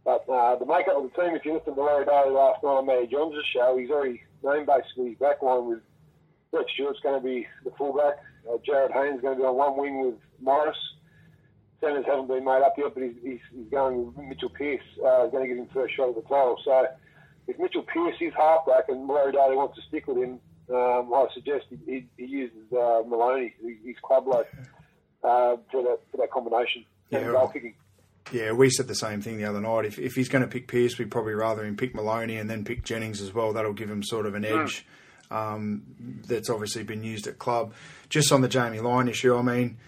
But 0.05 0.29
uh, 0.29 0.57
the 0.57 0.67
makeup 0.67 0.97
of 0.97 1.03
the 1.05 1.23
team, 1.23 1.35
if 1.35 1.45
you 1.45 1.55
listen 1.55 1.75
to 1.75 1.83
Larry 1.83 2.05
Daley 2.05 2.31
last 2.31 2.63
night 2.63 2.71
on 2.71 2.87
Matty 2.87 3.07
Johns' 3.07 3.35
show, 3.53 3.77
he's 3.79 3.91
already 3.91 4.23
named 4.43 4.67
basically 4.67 5.11
his 5.11 5.19
back 5.19 5.43
line 5.43 5.67
with 5.67 5.81
Brett 6.51 6.67
Stewart's 6.73 7.01
going 7.01 7.21
to 7.21 7.25
be 7.25 7.47
the 7.65 7.71
fullback. 7.73 8.19
Uh, 8.49 8.57
Jarryd 8.59 8.93
Hayne's 8.93 9.17
is 9.17 9.23
going 9.23 9.37
to 9.37 9.43
be 9.43 9.47
on 9.47 9.57
one 9.57 9.79
wing 9.79 10.05
with 10.05 10.15
Morris. 10.41 10.77
Centres 11.81 12.05
haven't 12.07 12.29
been 12.29 12.45
made 12.45 12.63
up 12.63 12.75
yet, 12.77 12.93
but 12.95 13.03
he's, 13.03 13.17
he's, 13.23 13.41
he's 13.55 13.71
going 13.71 14.07
with 14.07 14.17
Mitchell 14.27 14.51
Pearce. 14.51 14.83
Uh, 14.99 15.27
going 15.29 15.45
to 15.45 15.49
give 15.49 15.59
him 15.59 15.69
first 15.73 15.97
shot 15.97 16.11
at 16.11 16.15
the 16.15 16.23
title. 16.23 16.59
So 16.65 16.87
if 17.47 17.59
Mitchell 17.59 17.83
Pearce 17.83 18.17
is 18.21 18.33
halfback 18.37 18.89
and 18.89 19.09
Larry 19.09 19.33
Daley 19.33 19.57
wants 19.57 19.77
to 19.77 19.83
stick 19.89 20.07
with 20.07 20.19
him, 20.19 20.41
um, 20.71 21.13
I 21.13 21.27
suggest 21.35 21.67
he, 21.71 21.79
he, 21.87 22.07
he 22.17 22.27
uses 22.27 22.73
uh, 22.73 23.03
Maloney, 23.07 23.55
his 23.85 23.97
club 24.03 24.27
bloke, 24.27 24.47
uh, 25.25 25.57
for 25.71 25.83
that 25.83 25.99
for 26.11 26.19
that 26.19 26.31
combination. 26.31 26.85
Yeah, 27.11 27.19
and 27.21 27.33
goal 27.33 27.49
kicking. 27.49 27.75
Yeah, 28.33 28.53
we 28.53 28.71
said 28.71 28.87
the 28.87 28.95
same 28.95 29.21
thing 29.21 29.39
the 29.39 29.45
other 29.45 29.61
night. 29.61 29.85
If, 29.85 29.99
if 29.99 30.15
he's 30.15 30.29
going 30.29 30.43
to 30.43 30.49
pick 30.49 30.69
Pearce, 30.69 30.99
we'd 30.99 31.11
probably 31.11 31.33
rather 31.35 31.65
him 31.65 31.77
pick 31.77 31.95
Maloney 31.95 32.37
and 32.37 32.49
then 32.49 32.65
pick 32.65 32.85
Jennings 32.85 33.21
as 33.21 33.35
well. 33.35 33.53
That'll 33.53 33.73
give 33.73 33.91
him 33.91 34.05
sort 34.05 34.27
of 34.27 34.35
an 34.35 34.45
edge 34.45 34.87
um, 35.31 35.83
that's 36.27 36.51
obviously 36.51 36.83
been 36.83 37.05
used 37.05 37.27
at 37.27 37.39
club. 37.39 37.73
Just 38.09 38.33
on 38.33 38.41
the 38.41 38.49
Jamie 38.49 38.81
Lyon 38.81 39.09
issue, 39.09 39.37
I 39.37 39.43
mean, 39.43 39.79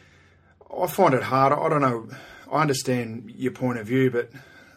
I 0.76 0.86
find 0.86 1.14
it 1.14 1.24
hard. 1.24 1.52
I 1.52 1.68
don't 1.68 1.80
know. 1.80 2.08
I 2.50 2.60
understand 2.60 3.32
your 3.36 3.52
point 3.52 3.78
of 3.78 3.86
view, 3.86 4.10
but 4.10 4.30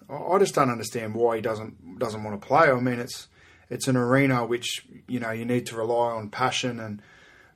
I 0.10 0.38
just 0.40 0.56
don't 0.56 0.70
understand 0.70 1.14
why 1.14 1.38
he 1.38 1.42
doesn't 1.42 2.00
doesn't 2.00 2.24
want 2.24 2.40
to 2.40 2.46
play. 2.46 2.70
I 2.70 2.80
mean, 2.80 3.00
it's 3.00 3.28
it's 3.70 3.88
an 3.88 3.96
arena 3.96 4.46
which 4.46 4.86
you 5.08 5.20
know 5.20 5.32
you 5.32 5.46
need 5.46 5.68
to 5.68 5.76
rely 5.76 6.12
on 6.12 6.30
passion, 6.30 6.80
and 6.80 7.02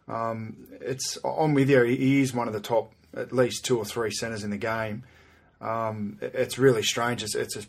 um, 0.07 0.67
it's 0.81 1.17
I'm 1.23 1.53
with 1.53 1.69
you. 1.69 1.83
He 1.83 2.21
is 2.21 2.33
one 2.33 2.47
of 2.47 2.53
the 2.53 2.61
top, 2.61 2.93
at 3.15 3.33
least 3.33 3.65
two 3.65 3.77
or 3.77 3.85
three 3.85 4.11
centres 4.11 4.43
in 4.43 4.51
the 4.51 4.57
game. 4.57 5.03
Um, 5.61 6.19
it's 6.21 6.57
really 6.57 6.83
strange. 6.83 7.21
It's, 7.21 7.35
it's 7.35 7.57
a, 7.57 7.63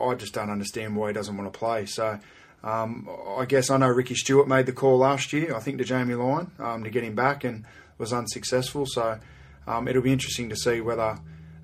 I 0.00 0.14
just 0.14 0.32
don't 0.32 0.50
understand 0.50 0.96
why 0.96 1.08
he 1.08 1.14
doesn't 1.14 1.36
want 1.36 1.52
to 1.52 1.58
play. 1.58 1.86
So. 1.86 2.20
Um, 2.62 3.08
I 3.36 3.44
guess 3.44 3.70
I 3.70 3.76
know 3.76 3.88
Ricky 3.88 4.14
Stuart 4.14 4.48
made 4.48 4.66
the 4.66 4.72
call 4.72 4.98
last 4.98 5.32
year, 5.32 5.54
I 5.54 5.60
think, 5.60 5.78
to 5.78 5.84
Jamie 5.84 6.14
Lyon 6.14 6.50
um, 6.58 6.84
to 6.84 6.90
get 6.90 7.04
him 7.04 7.14
back 7.14 7.44
and 7.44 7.64
was 7.98 8.12
unsuccessful. 8.12 8.86
So 8.86 9.18
um, 9.66 9.86
it'll 9.86 10.02
be 10.02 10.12
interesting 10.12 10.48
to 10.48 10.56
see 10.56 10.80
whether 10.80 11.18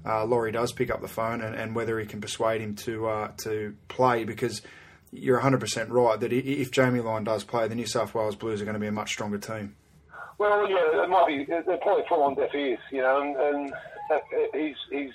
uh, 0.07 0.25
Laurie 0.25 0.53
does 0.53 0.73
pick 0.73 0.91
up 0.91 1.01
the 1.01 1.09
phone 1.09 1.41
and, 1.41 1.55
and 1.55 1.75
whether 1.75 1.99
he 1.99 2.07
can 2.07 2.21
persuade 2.21 2.61
him 2.61 2.75
to 2.77 3.09
uh, 3.09 3.29
to 3.39 3.75
play 3.89 4.25
because 4.25 4.63
you're 5.11 5.41
100% 5.41 5.91
right 5.91 6.19
that 6.21 6.33
if 6.33 6.71
Jamie 6.71 7.01
Lyon 7.01 7.25
does 7.25 7.45
play, 7.45 7.69
the 7.69 7.75
New 7.75 7.87
South 7.87 8.15
Wales 8.15 8.35
Blues 8.35 8.61
are 8.61 8.65
going 8.65 8.75
to 8.75 8.81
be 8.81 8.89
a 8.89 8.93
much 8.93 9.11
stronger 9.11 9.39
team. 9.39 9.77
Well, 10.39 10.69
yeah, 10.69 11.05
it 11.05 11.09
might 11.09 11.27
be. 11.29 11.45
They're 11.45 11.63
probably 11.63 12.05
full 12.09 12.23
on 12.25 12.35
deaf 12.35 12.53
ears, 12.55 12.81
you 12.91 13.01
know, 13.01 13.23
and, 13.23 13.37
and 13.37 13.73
uh, 14.11 14.19
he's 14.53 14.77
he's 14.91 15.13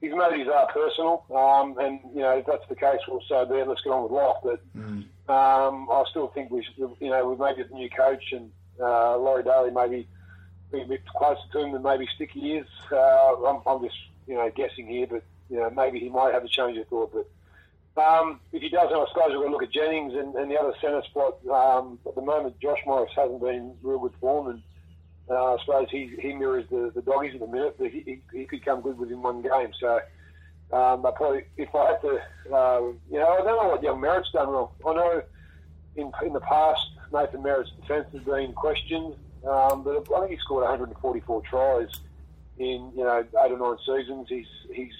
his 0.00 0.12
motives 0.12 0.48
are 0.52 0.66
personal, 0.72 1.24
um, 1.34 1.78
and 1.78 2.00
you 2.14 2.20
know 2.20 2.38
if 2.38 2.46
that's 2.46 2.66
the 2.68 2.74
case, 2.76 3.00
well, 3.08 3.22
so 3.28 3.44
there. 3.44 3.64
Let's 3.64 3.80
get 3.82 3.90
on 3.90 4.02
with 4.02 4.12
life. 4.12 4.36
But 4.42 4.60
Mm. 4.76 5.04
um, 5.28 5.88
I 5.90 6.04
still 6.10 6.28
think 6.28 6.50
we 6.50 6.62
should, 6.62 6.76
you 7.00 7.10
know, 7.10 7.30
with 7.30 7.40
maybe 7.40 7.62
the 7.62 7.74
new 7.74 7.88
coach 7.90 8.32
and 8.32 8.50
uh, 8.80 9.16
Laurie 9.16 9.42
Daley 9.42 9.70
maybe 9.70 10.06
be 10.70 10.82
a 10.82 10.84
bit 10.84 11.06
closer 11.06 11.40
to 11.52 11.58
him 11.60 11.72
than 11.72 11.82
maybe 11.82 12.06
Sticky 12.14 12.56
is. 12.58 12.66
Uh, 12.92 12.96
I'm, 13.46 13.62
I'm 13.66 13.82
just 13.82 13.96
you 14.26 14.34
know 14.34 14.50
guessing 14.54 14.86
here, 14.86 15.06
but 15.06 15.22
you 15.48 15.56
know 15.58 15.70
maybe 15.70 15.98
he 15.98 16.08
might 16.10 16.34
have 16.34 16.44
a 16.44 16.48
change 16.48 16.76
of 16.78 16.86
thought. 16.88 17.12
But 17.14 18.02
um, 18.02 18.40
if 18.52 18.60
he 18.60 18.68
doesn't, 18.68 18.94
I 18.94 19.06
suppose 19.08 19.28
we're 19.30 19.36
going 19.38 19.46
to 19.48 19.52
look 19.52 19.62
at 19.62 19.72
Jennings 19.72 20.12
and, 20.14 20.34
and 20.34 20.50
the 20.50 20.60
other 20.60 20.74
centre 20.82 21.02
spot. 21.04 21.38
Um, 21.50 21.98
at 22.06 22.14
the 22.14 22.20
moment, 22.22 22.60
Josh 22.60 22.80
Morris 22.86 23.10
hasn't 23.16 23.40
been 23.40 23.74
real 23.82 23.98
good 24.00 24.12
form, 24.20 24.48
and 24.48 24.62
uh, 25.28 25.54
I 25.54 25.56
suppose 25.64 25.88
he, 25.90 26.12
he 26.20 26.32
mirrors 26.32 26.66
the, 26.70 26.92
the 26.94 27.02
doggies 27.02 27.34
at 27.34 27.40
the 27.40 27.46
minute, 27.46 27.76
but 27.78 27.90
he, 27.90 28.00
he, 28.00 28.38
he 28.38 28.44
could 28.44 28.64
come 28.64 28.80
good 28.80 28.98
within 28.98 29.22
one 29.22 29.42
game. 29.42 29.72
So 29.80 30.00
um, 30.72 31.04
I 31.04 31.10
probably, 31.14 31.44
if 31.56 31.74
I 31.74 31.92
had 31.92 32.00
to, 32.02 32.54
uh, 32.54 32.80
you 33.10 33.18
know, 33.18 33.28
I 33.28 33.36
don't 33.38 33.46
know 33.46 33.68
what 33.68 33.82
young 33.82 34.00
Merritt's 34.00 34.30
done 34.32 34.48
wrong. 34.48 34.70
I 34.86 34.94
know 34.94 35.22
in 35.96 36.12
in 36.24 36.32
the 36.32 36.40
past 36.40 36.80
Nathan 37.12 37.42
Merritt's 37.42 37.70
defence 37.80 38.08
has 38.12 38.22
been 38.22 38.52
questioned, 38.52 39.14
um, 39.48 39.82
but 39.82 40.06
I 40.14 40.20
think 40.20 40.32
he 40.32 40.38
scored 40.38 40.62
144 40.62 41.42
tries 41.42 41.88
in 42.58 42.92
you 42.96 43.04
know 43.04 43.24
eight 43.44 43.52
or 43.52 43.58
nine 43.58 43.78
seasons. 43.86 44.26
He's 44.28 44.46
he's 44.72 44.94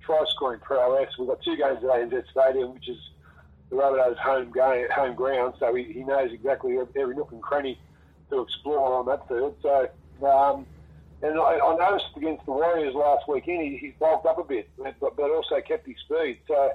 try 0.00 0.22
scoring 0.28 0.60
prowess. 0.60 1.16
We've 1.18 1.28
got 1.28 1.42
two 1.42 1.56
games 1.56 1.78
at 1.78 1.90
ANZ 1.90 2.24
Stadium, 2.30 2.74
which 2.74 2.88
is 2.88 2.98
the 3.70 3.76
Rabbitohs' 3.76 4.18
home 4.18 4.52
game, 4.52 4.86
home 4.94 5.14
ground, 5.14 5.54
so 5.58 5.74
he, 5.74 5.84
he 5.84 6.04
knows 6.04 6.30
exactly 6.32 6.76
every 6.96 7.14
nook 7.14 7.32
and 7.32 7.42
cranny 7.42 7.78
to 8.32 8.40
explore 8.42 8.94
on 8.94 9.06
that 9.06 9.28
field. 9.28 9.56
So, 9.62 9.88
um, 10.26 10.66
and 11.22 11.38
I, 11.38 11.58
I 11.58 11.76
noticed 11.76 12.16
against 12.16 12.44
the 12.46 12.52
Warriors 12.52 12.94
last 12.94 13.28
weekend, 13.28 13.62
he, 13.62 13.76
he's 13.76 13.94
bulked 13.98 14.26
up 14.26 14.38
a 14.38 14.44
bit, 14.44 14.68
but, 14.76 14.98
but 15.00 15.30
also 15.30 15.60
kept 15.60 15.86
his 15.86 15.96
speed. 15.98 16.38
So, 16.48 16.72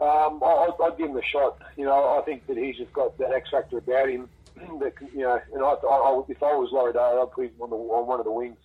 um, 0.00 0.42
I, 0.42 0.70
I'd 0.82 0.96
give 0.96 1.10
him 1.10 1.16
a 1.16 1.22
shot. 1.22 1.60
You 1.76 1.84
know, 1.84 2.18
I 2.18 2.22
think 2.24 2.46
that 2.46 2.56
he's 2.56 2.76
just 2.76 2.92
got 2.92 3.18
that 3.18 3.32
X 3.32 3.50
factor 3.50 3.78
about 3.78 4.08
him. 4.08 4.28
That 4.80 4.94
you 5.14 5.20
know, 5.20 5.40
and 5.54 5.62
I, 5.62 5.68
I, 5.68 6.22
if 6.28 6.42
I 6.42 6.52
was 6.52 6.70
Laurie 6.72 6.92
Dale, 6.92 7.22
I'd 7.22 7.32
put 7.32 7.46
him 7.46 7.52
on, 7.60 7.70
the, 7.70 7.76
on 7.76 8.06
one 8.08 8.18
of 8.18 8.24
the 8.24 8.32
wings. 8.32 8.58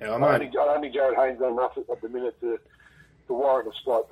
Yeah, 0.00 0.12
I 0.12 0.16
I 0.16 0.18
don't 0.18 0.40
think, 0.40 0.52
I 0.58 0.64
don't 0.64 0.80
think 0.80 0.94
Jarryd 0.94 1.16
Hayne's 1.16 1.38
done 1.38 1.52
enough 1.52 1.76
at, 1.76 1.84
at 1.90 2.00
the 2.00 2.08
minute 2.08 2.40
to, 2.40 2.58
to 3.26 3.32
warrant 3.32 3.68
a 3.68 3.76
spot. 3.76 4.06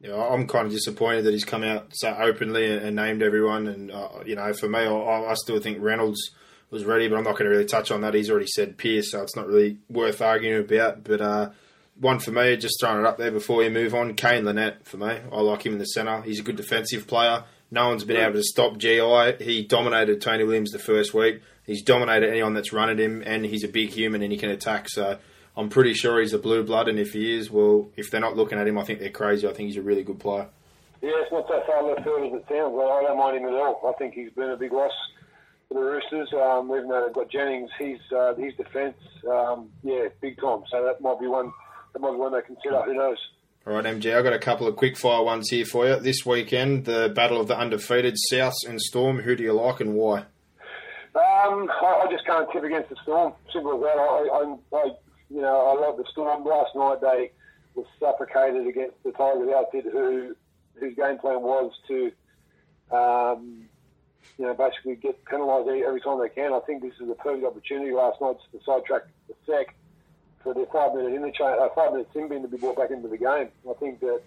Yeah, 0.00 0.14
I'm 0.14 0.46
kind 0.46 0.66
of 0.66 0.72
disappointed 0.72 1.24
that 1.24 1.32
he's 1.32 1.44
come 1.44 1.62
out 1.64 1.88
so 1.92 2.16
openly 2.18 2.70
and, 2.72 2.84
and 2.84 2.96
named 2.96 3.22
everyone. 3.22 3.66
And 3.66 3.90
uh, 3.90 4.08
you 4.24 4.36
know, 4.36 4.52
for 4.54 4.68
me, 4.68 4.78
I, 4.78 5.30
I 5.30 5.34
still 5.34 5.58
think 5.58 5.78
Reynolds 5.80 6.30
was 6.70 6.84
ready, 6.84 7.08
but 7.08 7.16
I'm 7.16 7.24
not 7.24 7.32
going 7.32 7.44
to 7.44 7.50
really 7.50 7.64
touch 7.64 7.90
on 7.90 8.00
that. 8.02 8.14
He's 8.14 8.30
already 8.30 8.46
said 8.46 8.78
Pearce, 8.78 9.10
so 9.10 9.22
it's 9.22 9.36
not 9.36 9.46
really 9.46 9.78
worth 9.88 10.22
arguing 10.22 10.60
about. 10.60 11.04
But 11.04 11.20
uh, 11.20 11.50
one 11.98 12.18
for 12.18 12.30
me, 12.30 12.56
just 12.56 12.80
throwing 12.80 13.00
it 13.00 13.06
up 13.06 13.18
there 13.18 13.30
before 13.30 13.58
we 13.58 13.68
move 13.68 13.94
on. 13.94 14.14
Kane 14.14 14.44
Linnett 14.44 14.86
for 14.86 14.96
me, 14.96 15.18
I 15.32 15.40
like 15.40 15.66
him 15.66 15.72
in 15.74 15.78
the 15.78 15.86
centre. 15.86 16.22
He's 16.22 16.40
a 16.40 16.44
good 16.44 16.56
defensive 16.56 17.06
player. 17.06 17.44
No 17.72 17.88
one's 17.88 18.04
been 18.04 18.16
able 18.16 18.34
to 18.34 18.42
stop 18.42 18.78
GI. 18.78 19.44
He 19.44 19.64
dominated 19.64 20.20
Tony 20.20 20.44
Williams 20.44 20.72
the 20.72 20.78
first 20.78 21.14
week. 21.14 21.40
He's 21.64 21.82
dominated 21.82 22.28
anyone 22.28 22.54
that's 22.54 22.72
run 22.72 22.90
at 22.90 22.98
him, 22.98 23.22
and 23.24 23.44
he's 23.44 23.62
a 23.62 23.68
big 23.68 23.90
human 23.90 24.22
and 24.22 24.32
he 24.32 24.38
can 24.38 24.50
attack. 24.50 24.88
So 24.88 25.18
I'm 25.56 25.68
pretty 25.68 25.94
sure 25.94 26.20
he's 26.20 26.32
a 26.32 26.38
blue 26.38 26.64
blood, 26.64 26.88
and 26.88 26.98
if 26.98 27.12
he 27.12 27.36
is, 27.36 27.50
well, 27.50 27.88
if 27.96 28.10
they're 28.10 28.20
not 28.20 28.36
looking 28.36 28.58
at 28.58 28.66
him, 28.66 28.78
I 28.78 28.84
think 28.84 28.98
they're 28.98 29.10
crazy. 29.10 29.46
I 29.46 29.52
think 29.52 29.68
he's 29.68 29.76
a 29.76 29.82
really 29.82 30.02
good 30.02 30.18
player. 30.18 30.48
Yeah, 31.00 31.10
it's 31.14 31.32
not 31.32 31.46
so 31.48 31.62
far 31.66 31.82
left 31.82 32.02
field 32.02 32.26
as 32.26 32.40
it 32.40 32.44
sounds. 32.48 32.74
Well, 32.74 32.90
I 32.90 33.02
don't 33.02 33.18
mind 33.18 33.36
him 33.38 33.46
at 33.46 33.54
all. 33.54 33.80
I 33.88 33.96
think 33.98 34.14
he's 34.14 34.32
been 34.32 34.50
a 34.50 34.56
big 34.56 34.72
loss 34.72 34.92
for 35.70 35.74
the 35.74 35.80
Roosters. 35.80 36.28
Um, 36.34 36.70
even 36.70 36.88
though 36.88 37.04
they've 37.06 37.14
got 37.14 37.30
Jennings, 37.30 37.70
his 37.78 37.98
uh, 38.14 38.34
his 38.34 38.54
defence, 38.54 38.96
um, 39.30 39.70
yeah, 39.82 40.08
big 40.20 40.36
time. 40.40 40.62
So 40.70 40.84
that 40.84 41.00
might 41.00 41.20
be 41.20 41.26
one. 41.26 41.52
That 41.92 42.00
might 42.00 42.10
be 42.12 42.16
one 42.16 42.32
they 42.32 42.42
consider. 42.42 42.82
Who 42.82 42.94
knows? 42.94 43.18
All 43.66 43.74
right, 43.74 43.84
MJ, 43.84 44.16
I've 44.16 44.24
got 44.24 44.32
a 44.32 44.38
couple 44.38 44.66
of 44.66 44.76
quick 44.76 44.96
fire 44.96 45.22
ones 45.22 45.50
here 45.50 45.66
for 45.66 45.86
you. 45.86 46.00
This 46.00 46.24
weekend, 46.24 46.86
the 46.86 47.12
battle 47.14 47.40
of 47.40 47.46
the 47.46 47.58
undefeated 47.58 48.16
Souths 48.32 48.66
and 48.66 48.80
Storm. 48.80 49.20
Who 49.20 49.36
do 49.36 49.42
you 49.42 49.52
like 49.52 49.80
and 49.80 49.94
why? 49.94 50.20
Um, 51.14 51.68
I, 51.82 52.04
I 52.04 52.10
just 52.10 52.24
can't 52.26 52.48
tip 52.52 52.64
against 52.64 52.88
the 52.88 52.96
Storm. 53.02 53.34
Simple 53.52 53.74
as 53.74 53.80
that. 53.82 53.98
I, 53.98 54.28
I, 54.32 54.78
I, 54.78 54.90
you 55.28 55.42
know, 55.42 55.66
I 55.66 55.80
love 55.80 55.98
the 55.98 56.04
Storm. 56.10 56.44
Last 56.44 56.74
night 56.74 57.00
they 57.00 57.30
were 57.74 57.84
suffocated 57.98 58.66
against 58.66 59.02
the 59.04 59.12
Tigers 59.12 59.48
outfit, 59.54 59.84
who 59.92 60.34
whose 60.78 60.94
game 60.96 61.18
plan 61.18 61.42
was 61.42 61.72
to, 61.88 62.10
um, 62.90 63.66
you 64.40 64.46
know, 64.46 64.54
basically 64.54 64.96
get 64.96 65.22
penalised 65.26 65.68
every 65.68 66.00
time 66.00 66.18
they 66.18 66.30
can. 66.30 66.54
I 66.54 66.60
think 66.60 66.80
this 66.80 66.94
is 66.98 67.10
a 67.10 67.14
perfect 67.14 67.44
opportunity 67.44 67.92
last 67.92 68.22
night 68.22 68.36
to 68.52 68.60
sidetrack 68.64 69.02
the 69.28 69.34
sec 69.44 69.74
for 70.42 70.54
their 70.54 70.64
five 70.72 70.94
minute 70.94 71.12
interchange, 71.12 71.60
uh, 71.60 71.68
five 71.74 71.92
minute 71.92 72.08
sim 72.14 72.26
bin 72.26 72.40
to 72.40 72.48
be 72.48 72.56
brought 72.56 72.78
back 72.78 72.90
into 72.90 73.06
the 73.06 73.18
game. 73.18 73.50
I 73.68 73.74
think 73.78 74.00
that 74.00 74.22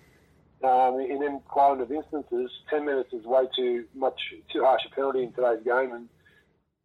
um, 0.63 0.99
in 0.99 1.19
them 1.19 1.39
kind 1.51 1.81
of 1.81 1.91
instances, 1.91 2.51
ten 2.69 2.85
minutes 2.85 3.11
is 3.11 3.25
way 3.25 3.45
too 3.55 3.85
much, 3.95 4.21
too 4.53 4.63
harsh 4.63 4.83
a 4.85 4.93
penalty 4.93 5.23
in 5.23 5.33
today's 5.33 5.65
game, 5.65 5.91
and 5.91 6.07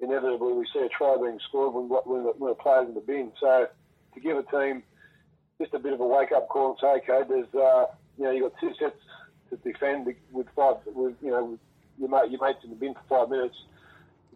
inevitably 0.01 0.55
we 0.55 0.67
see 0.73 0.81
a 0.81 0.89
try 0.89 1.19
being 1.21 1.39
scored 1.47 1.75
when, 1.75 1.85
when, 1.85 2.25
the, 2.25 2.33
when 2.39 2.51
a 2.51 2.55
player's 2.55 2.89
in 2.89 2.95
the 2.95 3.03
bin. 3.03 3.31
So 3.39 3.67
to 4.15 4.21
give 4.21 4.39
a 4.39 4.43
team 4.45 4.83
just 5.61 5.75
a 5.75 5.79
bit 5.79 5.93
of 5.93 6.01
a 6.01 6.07
wake 6.07 6.33
up 6.33 6.49
call 6.49 6.71
and 6.71 6.79
say, 6.81 7.13
okay, 7.13 7.29
there's 7.29 7.55
uh, 7.55 7.93
you 8.17 8.25
know 8.25 8.31
you've 8.31 8.51
got 8.51 8.59
two 8.59 8.73
sets 8.79 8.97
to 9.51 9.57
defend 9.57 10.07
with 10.33 10.47
five, 10.57 10.77
with 10.87 11.15
you 11.21 11.31
know 11.31 11.45
with 11.45 11.61
your 11.99 12.09
mate, 12.09 12.31
your 12.31 12.41
mates 12.41 12.65
in 12.65 12.71
the 12.71 12.77
bin 12.77 12.95
for 12.95 13.21
five 13.21 13.31
minutes. 13.31 13.57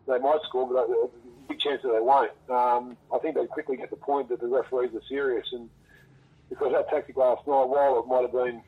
They 0.06 0.18
might 0.18 0.40
score, 0.48 0.68
but 0.68 0.90
a 0.90 1.08
big 1.48 1.60
chance 1.60 1.82
that 1.82 1.92
they 1.92 2.00
won't. 2.00 2.32
Um, 2.50 2.96
I 3.14 3.18
think 3.18 3.36
they 3.36 3.46
quickly 3.46 3.76
get 3.76 3.90
the 3.90 3.96
point 3.96 4.28
that 4.30 4.40
the 4.40 4.48
referees 4.48 4.94
are 4.94 5.02
serious, 5.08 5.46
and 5.52 5.70
because 6.48 6.72
that 6.72 6.88
tactic 6.90 7.16
last 7.16 7.46
night, 7.46 7.68
while 7.68 7.98
it 8.00 8.06
might 8.06 8.22
have 8.22 8.32
been 8.32 8.62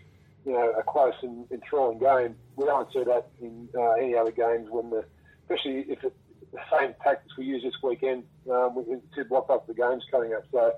you 0.46 0.52
know 0.52 0.72
a 0.78 0.82
close 0.82 1.14
and 1.22 1.50
enthralling 1.50 1.98
game, 1.98 2.36
we 2.56 2.66
don't 2.66 2.92
see 2.92 3.02
that 3.04 3.26
in 3.40 3.68
uh, 3.76 3.92
any 3.92 4.16
other 4.16 4.30
games 4.30 4.68
when 4.70 4.90
the 4.90 5.04
especially 5.42 5.80
if 5.88 6.02
it, 6.04 6.14
the 6.52 6.60
same 6.78 6.94
tactics 7.02 7.36
we 7.36 7.44
use 7.44 7.62
this 7.62 7.74
weekend 7.82 8.22
um, 8.50 8.76
with 8.76 8.86
the 8.86 9.00
two 9.14 9.24
blockbuster 9.28 9.76
games 9.76 10.04
coming 10.10 10.32
up. 10.34 10.44
So 10.52 10.72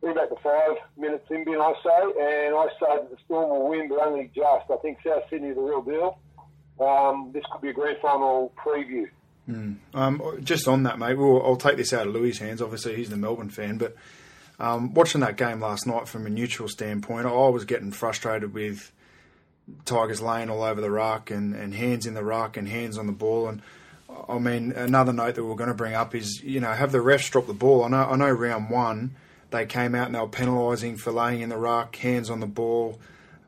bring 0.00 0.14
back 0.14 0.30
the 0.30 0.36
five 0.42 0.76
minutes 0.96 1.26
in 1.30 1.44
bin, 1.44 1.60
I 1.60 1.74
say, 1.82 2.46
and 2.46 2.54
I 2.54 2.66
say 2.78 2.96
that 2.96 3.10
the 3.10 3.16
Storm 3.24 3.50
will 3.50 3.68
win, 3.68 3.88
but 3.88 3.98
only 3.98 4.30
just. 4.34 4.70
I 4.70 4.76
think 4.82 4.98
South 5.04 5.24
Sydney 5.28 5.48
is 5.48 5.56
the 5.56 5.62
real 5.62 5.82
deal. 5.82 6.18
Um, 6.80 7.30
this 7.32 7.44
could 7.50 7.60
be 7.60 7.68
a 7.68 7.72
grand 7.72 7.98
final 8.00 8.52
preview. 8.56 9.08
Um, 9.94 10.22
just 10.44 10.68
on 10.68 10.84
that, 10.84 10.98
mate, 10.98 11.18
we'll, 11.18 11.44
I'll 11.44 11.56
take 11.56 11.76
this 11.76 11.92
out 11.92 12.06
of 12.06 12.14
Louis' 12.14 12.38
hands. 12.38 12.62
Obviously, 12.62 12.96
he's 12.96 13.10
the 13.10 13.16
Melbourne 13.16 13.50
fan, 13.50 13.78
but 13.78 13.96
um, 14.60 14.94
watching 14.94 15.22
that 15.22 15.36
game 15.36 15.60
last 15.60 15.86
night 15.86 16.06
from 16.06 16.26
a 16.26 16.30
neutral 16.30 16.68
standpoint, 16.68 17.26
I 17.26 17.48
was 17.48 17.64
getting 17.64 17.90
frustrated 17.90 18.54
with 18.54 18.92
Tigers 19.84 20.20
laying 20.20 20.50
all 20.50 20.62
over 20.62 20.80
the 20.80 20.90
ruck 20.90 21.30
and, 21.30 21.54
and 21.54 21.74
hands 21.74 22.06
in 22.06 22.14
the 22.14 22.24
ruck 22.24 22.56
and 22.56 22.68
hands 22.68 22.98
on 22.98 23.06
the 23.06 23.12
ball. 23.12 23.48
And 23.48 23.62
I 24.28 24.38
mean, 24.38 24.72
another 24.72 25.12
note 25.12 25.34
that 25.36 25.44
we're 25.44 25.54
going 25.54 25.68
to 25.68 25.74
bring 25.74 25.94
up 25.94 26.14
is, 26.14 26.42
you 26.42 26.60
know, 26.60 26.72
have 26.72 26.92
the 26.92 26.98
refs 26.98 27.30
drop 27.30 27.46
the 27.46 27.54
ball. 27.54 27.84
I 27.84 27.88
know, 27.88 28.02
I 28.02 28.16
know 28.16 28.30
round 28.30 28.70
one, 28.70 29.16
they 29.50 29.66
came 29.66 29.94
out 29.94 30.06
and 30.06 30.14
they 30.14 30.20
were 30.20 30.28
penalising 30.28 30.98
for 30.98 31.10
laying 31.10 31.40
in 31.40 31.48
the 31.48 31.56
ruck, 31.56 31.96
hands 31.96 32.30
on 32.30 32.40
the 32.40 32.46
ball, 32.46 33.00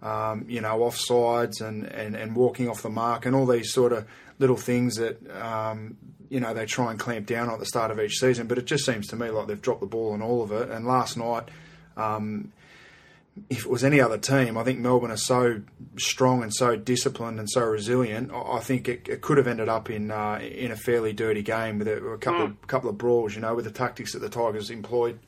um, 0.02 0.44
you 0.48 0.60
know, 0.60 0.80
offsides 0.80 1.60
and, 1.60 1.84
and, 1.84 2.16
and 2.16 2.34
walking 2.34 2.68
off 2.68 2.82
the 2.82 2.90
mark 2.90 3.24
and 3.24 3.34
all 3.34 3.46
these 3.46 3.72
sort 3.72 3.92
of 3.92 4.06
little 4.38 4.56
things 4.56 4.96
that, 4.96 5.18
um, 5.40 5.96
you 6.28 6.40
know, 6.40 6.52
they 6.52 6.66
try 6.66 6.90
and 6.90 6.98
clamp 6.98 7.26
down 7.26 7.48
on 7.48 7.54
at 7.54 7.60
the 7.60 7.66
start 7.66 7.90
of 7.90 8.00
each 8.00 8.18
season. 8.18 8.46
But 8.46 8.58
it 8.58 8.64
just 8.64 8.84
seems 8.84 9.06
to 9.08 9.16
me 9.16 9.30
like 9.30 9.46
they've 9.46 9.62
dropped 9.62 9.80
the 9.80 9.86
ball 9.86 10.12
on 10.12 10.22
all 10.22 10.42
of 10.42 10.50
it. 10.50 10.70
And 10.70 10.86
last 10.86 11.16
night, 11.16 11.48
um, 11.96 12.52
if 13.48 13.64
it 13.64 13.70
was 13.70 13.84
any 13.84 14.00
other 14.00 14.18
team, 14.18 14.58
I 14.58 14.64
think 14.64 14.78
Melbourne 14.80 15.10
are 15.10 15.16
so 15.16 15.62
strong 15.96 16.42
and 16.42 16.52
so 16.52 16.76
disciplined 16.76 17.38
and 17.38 17.48
so 17.48 17.62
resilient. 17.62 18.30
I 18.32 18.58
think 18.60 18.88
it, 18.88 19.08
it 19.08 19.20
could 19.22 19.38
have 19.38 19.46
ended 19.46 19.68
up 19.68 19.88
in 19.88 20.10
uh, 20.10 20.38
in 20.42 20.70
a 20.70 20.76
fairly 20.76 21.12
dirty 21.12 21.42
game 21.42 21.78
with 21.78 21.88
a, 21.88 22.04
a 22.04 22.18
couple 22.18 22.42
of 22.42 22.66
couple 22.66 22.90
of 22.90 22.98
brawls, 22.98 23.34
you 23.34 23.40
know, 23.40 23.54
with 23.54 23.64
the 23.64 23.70
tactics 23.70 24.12
that 24.12 24.18
the 24.18 24.28
Tigers 24.28 24.70
employed. 24.70 25.18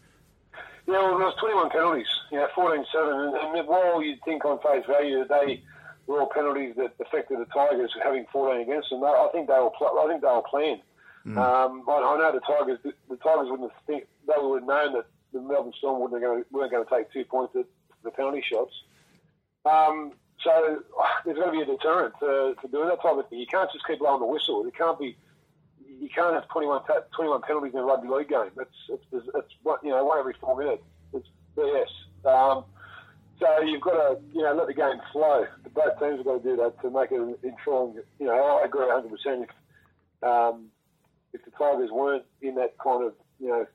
Yeah, 0.86 1.00
well, 1.00 1.18
there 1.18 1.26
was 1.26 1.36
21 1.40 1.70
penalties, 1.70 2.06
you 2.30 2.38
know, 2.38 2.48
14-7, 2.54 2.84
and, 2.94 3.58
and 3.58 3.68
while 3.68 4.02
you'd 4.02 4.22
think 4.24 4.44
on 4.44 4.58
face 4.60 4.84
value 4.86 5.24
that 5.24 5.28
they 5.28 5.62
were 6.06 6.20
all 6.20 6.28
penalties 6.28 6.74
that 6.76 6.92
affected 7.00 7.38
the 7.38 7.46
Tigers 7.46 7.90
having 8.02 8.26
14 8.30 8.60
against 8.62 8.90
them, 8.90 9.02
I 9.02 9.28
think 9.32 9.48
they 9.48 9.54
were, 9.54 9.70
pl- 9.70 9.98
I 9.98 10.06
think 10.08 10.20
they 10.20 10.28
were 10.28 10.42
planned. 10.42 10.82
Um, 11.38 11.84
I, 11.88 11.92
I 11.92 12.18
know 12.18 12.32
the 12.32 12.40
Tigers, 12.40 12.78
the, 12.84 13.16
Tigers 13.16 13.48
wouldn't 13.50 13.72
have 13.72 13.80
think, 13.86 14.04
they 14.26 14.34
would 14.36 14.60
have 14.60 14.68
known 14.68 14.92
that 14.92 15.06
the 15.32 15.40
Melbourne 15.40 15.72
Storm 15.78 16.02
wouldn't 16.02 16.20
have 16.20 16.30
going, 16.30 16.44
weren't 16.52 16.70
going 16.70 16.84
to 16.84 16.90
take 16.90 17.10
two 17.12 17.24
points 17.24 17.56
at 17.56 17.64
the 18.02 18.10
penalty 18.10 18.44
shots. 18.46 18.72
Um, 19.64 20.12
so 20.42 20.82
there's 21.24 21.38
going 21.38 21.58
to 21.58 21.64
be 21.64 21.70
a 21.72 21.76
deterrent 21.76 22.14
to, 22.20 22.54
to 22.60 22.68
doing 22.68 22.88
that 22.88 23.00
type 23.00 23.16
of 23.16 23.28
thing. 23.28 23.38
You 23.38 23.46
can't 23.46 23.72
just 23.72 23.86
keep 23.86 24.00
blowing 24.00 24.20
the 24.20 24.26
whistle. 24.26 24.66
It 24.66 24.76
can't 24.76 24.98
be. 24.98 25.16
You 26.04 26.10
can't 26.14 26.34
have 26.34 26.46
21, 26.48 26.82
21 27.16 27.40
penalties 27.48 27.72
in 27.72 27.80
a 27.80 27.82
rugby 27.82 28.08
league 28.08 28.28
game. 28.28 28.50
It's 28.60 28.76
it's, 28.90 29.26
it's 29.34 29.54
what 29.62 29.82
you 29.82 29.88
know 29.88 30.04
one 30.04 30.18
every 30.18 30.34
four 30.38 30.54
minutes. 30.54 30.82
It's 31.14 31.26
BS. 31.56 32.28
Um, 32.28 32.64
so 33.40 33.62
you've 33.62 33.80
got 33.80 33.92
to 33.92 34.20
you 34.34 34.42
know 34.42 34.52
let 34.52 34.66
the 34.66 34.74
game 34.74 35.00
flow. 35.12 35.46
Both 35.74 35.98
teams 35.98 36.18
have 36.18 36.26
got 36.26 36.42
to 36.42 36.50
do 36.50 36.56
that 36.56 36.78
to 36.82 36.90
make 36.90 37.10
it 37.10 37.38
enthralling. 37.42 38.02
You 38.20 38.26
know, 38.26 38.60
I 38.60 38.66
agree 38.66 38.84
100. 38.84 39.08
percent 39.08 39.48
If 39.48 40.28
um, 40.28 40.66
if 41.32 41.42
the 41.46 41.52
Tigers 41.52 41.88
weren't 41.90 42.24
in 42.42 42.56
that 42.56 42.76
kind 42.76 43.06
of 43.06 43.14
you 43.40 43.48
know 43.48 43.66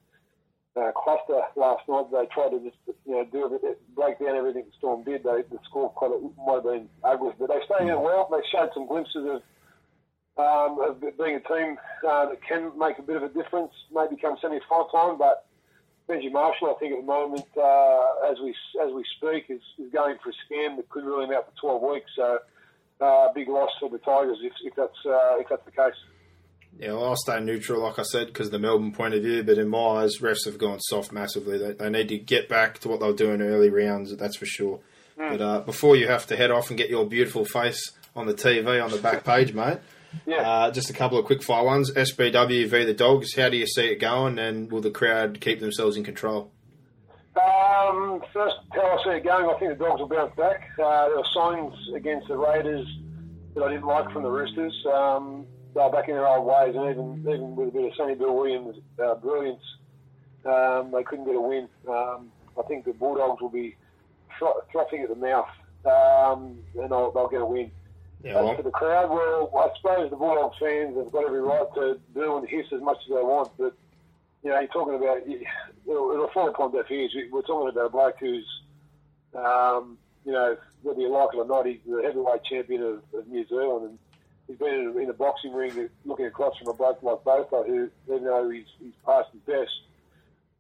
uh, 0.78 0.92
cluster 0.92 1.42
last 1.56 1.82
night. 1.90 2.12
They 2.12 2.30
tried 2.30 2.52
to 2.52 2.60
just 2.60 2.78
you 3.08 3.16
know 3.16 3.26
do 3.26 3.46
a 3.46 3.50
bit, 3.50 3.82
break 3.96 4.20
down 4.20 4.36
everything 4.36 4.66
Storm 4.78 5.04
did. 5.04 5.24
They, 5.24 5.42
the 5.50 5.58
score 5.66 5.90
quite 5.90 6.12
might 6.38 6.62
have 6.62 6.64
been 6.64 6.90
ugly, 7.04 7.32
but 7.40 7.50
they 7.50 7.60
stayed 7.66 7.90
in 7.90 8.02
well. 8.02 8.30
They 8.30 8.46
showed 8.52 8.70
some 8.76 8.88
glimpses 8.88 9.26
of 9.26 9.42
um, 10.40 10.80
of 10.82 11.02
being 11.02 11.36
a 11.36 11.40
team 11.42 11.78
uh, 12.08 12.28
that 12.28 12.40
can 12.48 12.72
make 12.78 12.98
a 12.98 13.02
bit 13.02 13.18
of 13.18 13.24
a 13.24 13.30
difference. 13.30 13.72
Maybe 13.94 14.16
come 14.16 14.38
semi-final 14.42 14.86
time, 14.86 15.18
but 15.18 15.46
Benji 16.10 16.32
Marshall, 16.32 16.76
I 16.76 16.80
think 16.80 16.94
at 16.94 17.02
the 17.02 17.06
moment, 17.06 17.46
uh, 17.58 18.32
as 18.32 18.38
we 18.42 18.56
as 18.82 18.94
we 18.94 19.04
speak, 19.18 19.46
is, 19.50 19.62
is 19.78 19.92
going 19.92 20.16
for 20.24 20.30
a 20.30 20.34
scam 20.48 20.78
that 20.78 20.90
could 20.90 21.04
rule 21.04 21.24
him 21.24 21.32
out 21.32 21.46
for 21.54 21.78
12 21.80 21.94
weeks. 21.94 22.12
So. 22.16 22.40
Uh, 23.02 23.32
big 23.32 23.48
loss 23.48 23.70
for 23.80 23.90
the 23.90 23.98
Tigers 24.00 24.40
if, 24.44 24.52
if 24.62 24.76
that's 24.76 24.92
uh, 25.06 25.40
if 25.40 25.48
that's 25.48 25.64
the 25.64 25.72
case. 25.72 25.96
Yeah, 26.78 26.94
well, 26.94 27.06
I'll 27.06 27.16
stay 27.16 27.40
neutral, 27.40 27.82
like 27.82 27.98
I 27.98 28.04
said, 28.04 28.28
because 28.28 28.48
of 28.48 28.52
the 28.52 28.60
Melbourne 28.60 28.92
point 28.92 29.14
of 29.14 29.24
view. 29.24 29.42
But 29.42 29.58
in 29.58 29.70
my 29.70 30.02
eyes, 30.02 30.18
refs 30.18 30.44
have 30.44 30.58
gone 30.58 30.82
soft 30.82 31.14
massively. 31.14 31.58
They, 31.58 31.72
they 31.72 31.90
need 31.90 32.10
to 32.10 32.18
get 32.18 32.50
back 32.50 32.80
to 32.80 32.90
what 32.90 33.00
they 33.00 33.08
were 33.08 33.14
doing 33.14 33.42
early 33.42 33.70
rounds, 33.70 34.14
that's 34.18 34.36
for 34.36 34.46
sure. 34.46 34.82
But 35.18 35.42
uh, 35.42 35.60
before 35.62 35.98
you 35.98 36.08
have 36.08 36.26
to 36.28 36.38
head 36.38 36.50
off 36.50 36.70
and 36.70 36.78
get 36.78 36.90
your 36.90 37.06
beautiful 37.06 37.44
face 37.44 37.92
on 38.16 38.26
the 38.26 38.34
TV 38.34 38.82
on 38.84 38.90
the 38.90 38.98
back 38.98 39.26
page, 39.26 39.54
mate, 39.54 39.80
Yeah. 40.26 40.38
uh, 40.38 40.72
just 40.72 40.90
a 40.90 40.94
couple 40.94 41.18
of 41.18 41.26
quick 41.26 41.44
fire 41.44 41.64
ones. 41.64 41.92
SBW 41.92 42.68
v 42.68 42.86
the 42.86 42.94
Dogs, 42.94 43.36
how 43.36 43.50
do 43.50 43.58
you 43.58 43.68
see 43.68 43.88
it 43.88 44.00
going? 44.00 44.40
And 44.40 44.72
will 44.72 44.82
the 44.82 44.92
crowd 44.92 45.40
keep 45.42 45.60
themselves 45.60 45.98
in 45.98 46.04
control? 46.04 46.52
Um, 47.36 48.22
first, 48.34 48.56
how 48.72 48.98
I 48.98 49.04
see 49.04 49.10
it 49.12 49.24
going, 49.24 49.50
I 49.50 49.60
think 49.60 49.78
the 49.78 49.86
Dogs 49.86 50.00
will 50.00 50.08
bounce 50.08 50.36
back. 50.36 50.70
Uh, 50.82 51.08
there 51.08 51.18
were 51.18 51.26
signs 51.34 51.74
against 51.96 52.28
the 52.28 52.38
Raiders 52.38 52.88
that 53.56 53.64
I 53.64 53.70
didn't 53.70 53.86
like 53.86 54.12
from 54.12 54.24
the 54.24 54.30
Roosters. 54.30 54.76
Um, 54.92 55.46
they 55.74 55.82
were 55.82 55.92
back 55.92 56.10
in 56.10 56.16
their 56.16 56.28
old 56.28 56.46
ways, 56.46 56.76
and 56.76 56.90
even 56.90 57.20
even 57.22 57.56
with 57.56 57.70
a 57.70 57.72
bit 57.72 57.86
of 57.86 57.92
Sonny 57.96 58.16
Bill 58.16 58.36
Williams' 58.36 58.78
uh, 59.04 59.16
brilliance, 59.16 59.62
um, 60.46 60.92
they 60.92 61.04
couldn't 61.04 61.26
get 61.26 61.36
a 61.36 61.42
win. 61.42 61.68
Um, 61.88 62.32
I 62.58 62.64
think 62.68 62.86
the 62.86 62.94
Bulldogs 62.94 63.42
will 63.42 63.50
be 63.50 63.76
frothing 64.72 65.04
at 65.04 65.10
the 65.10 65.16
mouth, 65.16 65.50
um, 65.86 66.60
and 66.76 66.90
they'll, 66.92 67.12
they'll 67.12 67.30
get 67.30 67.42
a 67.42 67.46
win. 67.46 67.72
Yeah, 68.24 68.38
As 68.40 68.46
well, 68.46 68.56
for 68.58 68.64
the 68.64 68.72
crowd, 68.72 69.10
well, 69.10 69.50
I 69.56 69.76
suppose 69.78 70.10
the 70.10 70.16
Bulldogs 70.18 70.58
fans 70.60 70.98
have 70.98 71.12
got 71.12 71.26
every 71.26 71.42
right 71.42 71.74
to 71.76 72.00
do 72.14 72.38
and 72.38 72.48
hiss 72.48 72.66
as 72.74 72.82
much 72.82 72.98
as 73.04 73.10
they 73.10 73.22
want, 73.24 73.52
but 73.58 73.74
you 74.44 74.50
know, 74.50 74.60
you're 74.60 74.68
talking 74.70 74.96
about 74.96 75.20
it'll, 75.28 76.12
it'll 76.12 76.30
fall 76.34 76.50
upon 76.50 76.72
deaf 76.74 76.90
ears. 76.92 77.16
We're 77.32 77.42
talking 77.42 77.70
about 77.70 77.86
a 77.86 77.90
bloke 77.90 78.16
who's, 78.20 78.46
um, 79.36 79.98
you 80.26 80.32
know, 80.34 80.58
whether 80.82 81.00
you 81.00 81.10
like 81.10 81.30
it 81.34 81.38
or 81.38 81.46
not, 81.46 81.66
he's 81.66 81.80
the 81.88 82.02
heavyweight 82.04 82.44
champion 82.44 82.84
of, 82.84 83.02
of 83.18 83.28
New 83.28 83.46
Zealand, 83.48 83.86
and 83.90 84.00
he's 84.48 84.58
been 84.58 84.74
in, 84.74 84.88
a- 84.88 84.98
in 84.98 85.10
a 85.10 85.14
boxing 85.14 85.54
ring 85.54 85.90
looking 86.06 86.26
across 86.26 86.58
from 86.58 86.68
a 86.70 86.74
bloke 86.74 87.02
like 87.04 87.24
Botha, 87.24 87.64
who, 87.68 87.90
even 88.10 88.24
though 88.26 88.50
he's, 88.50 88.66
he's 88.82 88.94
past 89.06 89.30
his 89.32 89.42
best, 89.42 89.72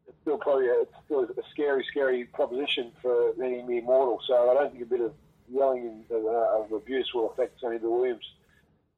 it's 0.07 0.17
still 0.21 0.37
probably 0.37 0.67
a, 0.67 0.81
it's 0.81 0.93
still 1.05 1.23
a 1.23 1.49
scary, 1.51 1.85
scary 1.89 2.25
proposition 2.25 2.91
for 3.01 3.31
any 3.43 3.61
mere 3.63 3.81
mortal. 3.81 4.21
So 4.27 4.49
I 4.49 4.53
don't 4.55 4.71
think 4.71 4.83
a 4.83 4.87
bit 4.87 5.01
of 5.01 5.13
yelling 5.51 6.03
and 6.09 6.25
uh, 6.25 6.59
of 6.59 6.71
abuse 6.71 7.09
will 7.13 7.31
affect 7.31 7.59
Sonny 7.59 7.77
Bill 7.77 7.93
Williams. 7.93 8.25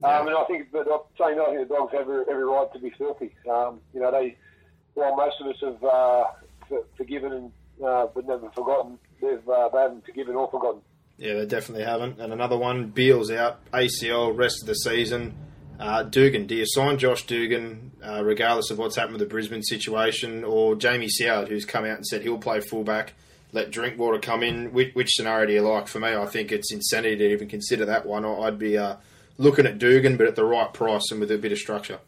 Um, 0.03 0.27
and 0.27 0.35
I 0.35 0.43
think, 0.45 0.71
but 0.71 0.87
I'm 0.91 1.01
saying 1.17 1.39
I 1.39 1.45
think 1.53 1.67
the 1.67 1.75
dogs 1.75 1.91
have 1.93 2.01
every, 2.01 2.23
every 2.29 2.43
right 2.43 2.67
to 2.73 2.79
be 2.79 2.91
filthy. 2.97 3.35
Um, 3.49 3.81
you 3.93 3.99
know, 3.99 4.11
they, 4.11 4.35
while 4.95 5.15
most 5.15 5.35
of 5.39 5.47
us 5.47 5.57
have 5.61 5.83
uh, 5.83 6.23
forgiven 6.97 7.33
and 7.33 7.51
uh, 7.85 8.07
but 8.13 8.27
never 8.27 8.49
forgotten, 8.51 8.97
they've 9.21 9.47
uh, 9.47 9.69
they 9.69 9.79
haven't 9.79 10.05
forgiven 10.05 10.35
or 10.35 10.49
forgotten. 10.49 10.81
Yeah, 11.17 11.35
they 11.35 11.45
definitely 11.45 11.85
haven't. 11.85 12.19
And 12.19 12.33
another 12.33 12.57
one, 12.57 12.87
Beale's 12.87 13.29
out, 13.29 13.63
ACL, 13.71 14.35
rest 14.35 14.61
of 14.61 14.67
the 14.67 14.73
season. 14.73 15.35
Uh, 15.79 16.03
Dugan, 16.03 16.47
do 16.47 16.55
you 16.55 16.65
sign 16.65 16.97
Josh 16.97 17.25
Dugan, 17.25 17.91
uh, 18.03 18.23
regardless 18.23 18.71
of 18.71 18.77
what's 18.77 18.95
happened 18.95 19.13
with 19.13 19.21
the 19.21 19.31
Brisbane 19.31 19.63
situation, 19.63 20.43
or 20.43 20.75
Jamie 20.75 21.09
Soward, 21.09 21.47
who's 21.47 21.65
come 21.65 21.85
out 21.85 21.97
and 21.97 22.05
said 22.05 22.21
he'll 22.21 22.37
play 22.37 22.59
fullback, 22.59 23.13
let 23.53 23.71
Drinkwater 23.71 24.19
come 24.19 24.43
in? 24.43 24.71
Which, 24.73 24.93
which 24.95 25.09
scenario 25.13 25.45
do 25.47 25.53
you 25.53 25.61
like? 25.61 25.87
For 25.87 25.99
me, 25.99 26.15
I 26.15 26.25
think 26.25 26.51
it's 26.51 26.71
insanity 26.71 27.17
to 27.17 27.31
even 27.31 27.47
consider 27.47 27.85
that 27.85 28.05
one. 28.05 28.25
I'd 28.25 28.59
be 28.59 28.77
uh, 28.77 28.95
looking 29.37 29.65
at 29.65 29.77
Dugan, 29.77 30.17
but 30.17 30.27
at 30.27 30.35
the 30.35 30.45
right 30.45 30.73
price 30.73 31.11
and 31.11 31.19
with 31.19 31.31
a 31.31 31.37
bit 31.37 31.51
of 31.51 31.57
structure. 31.57 31.99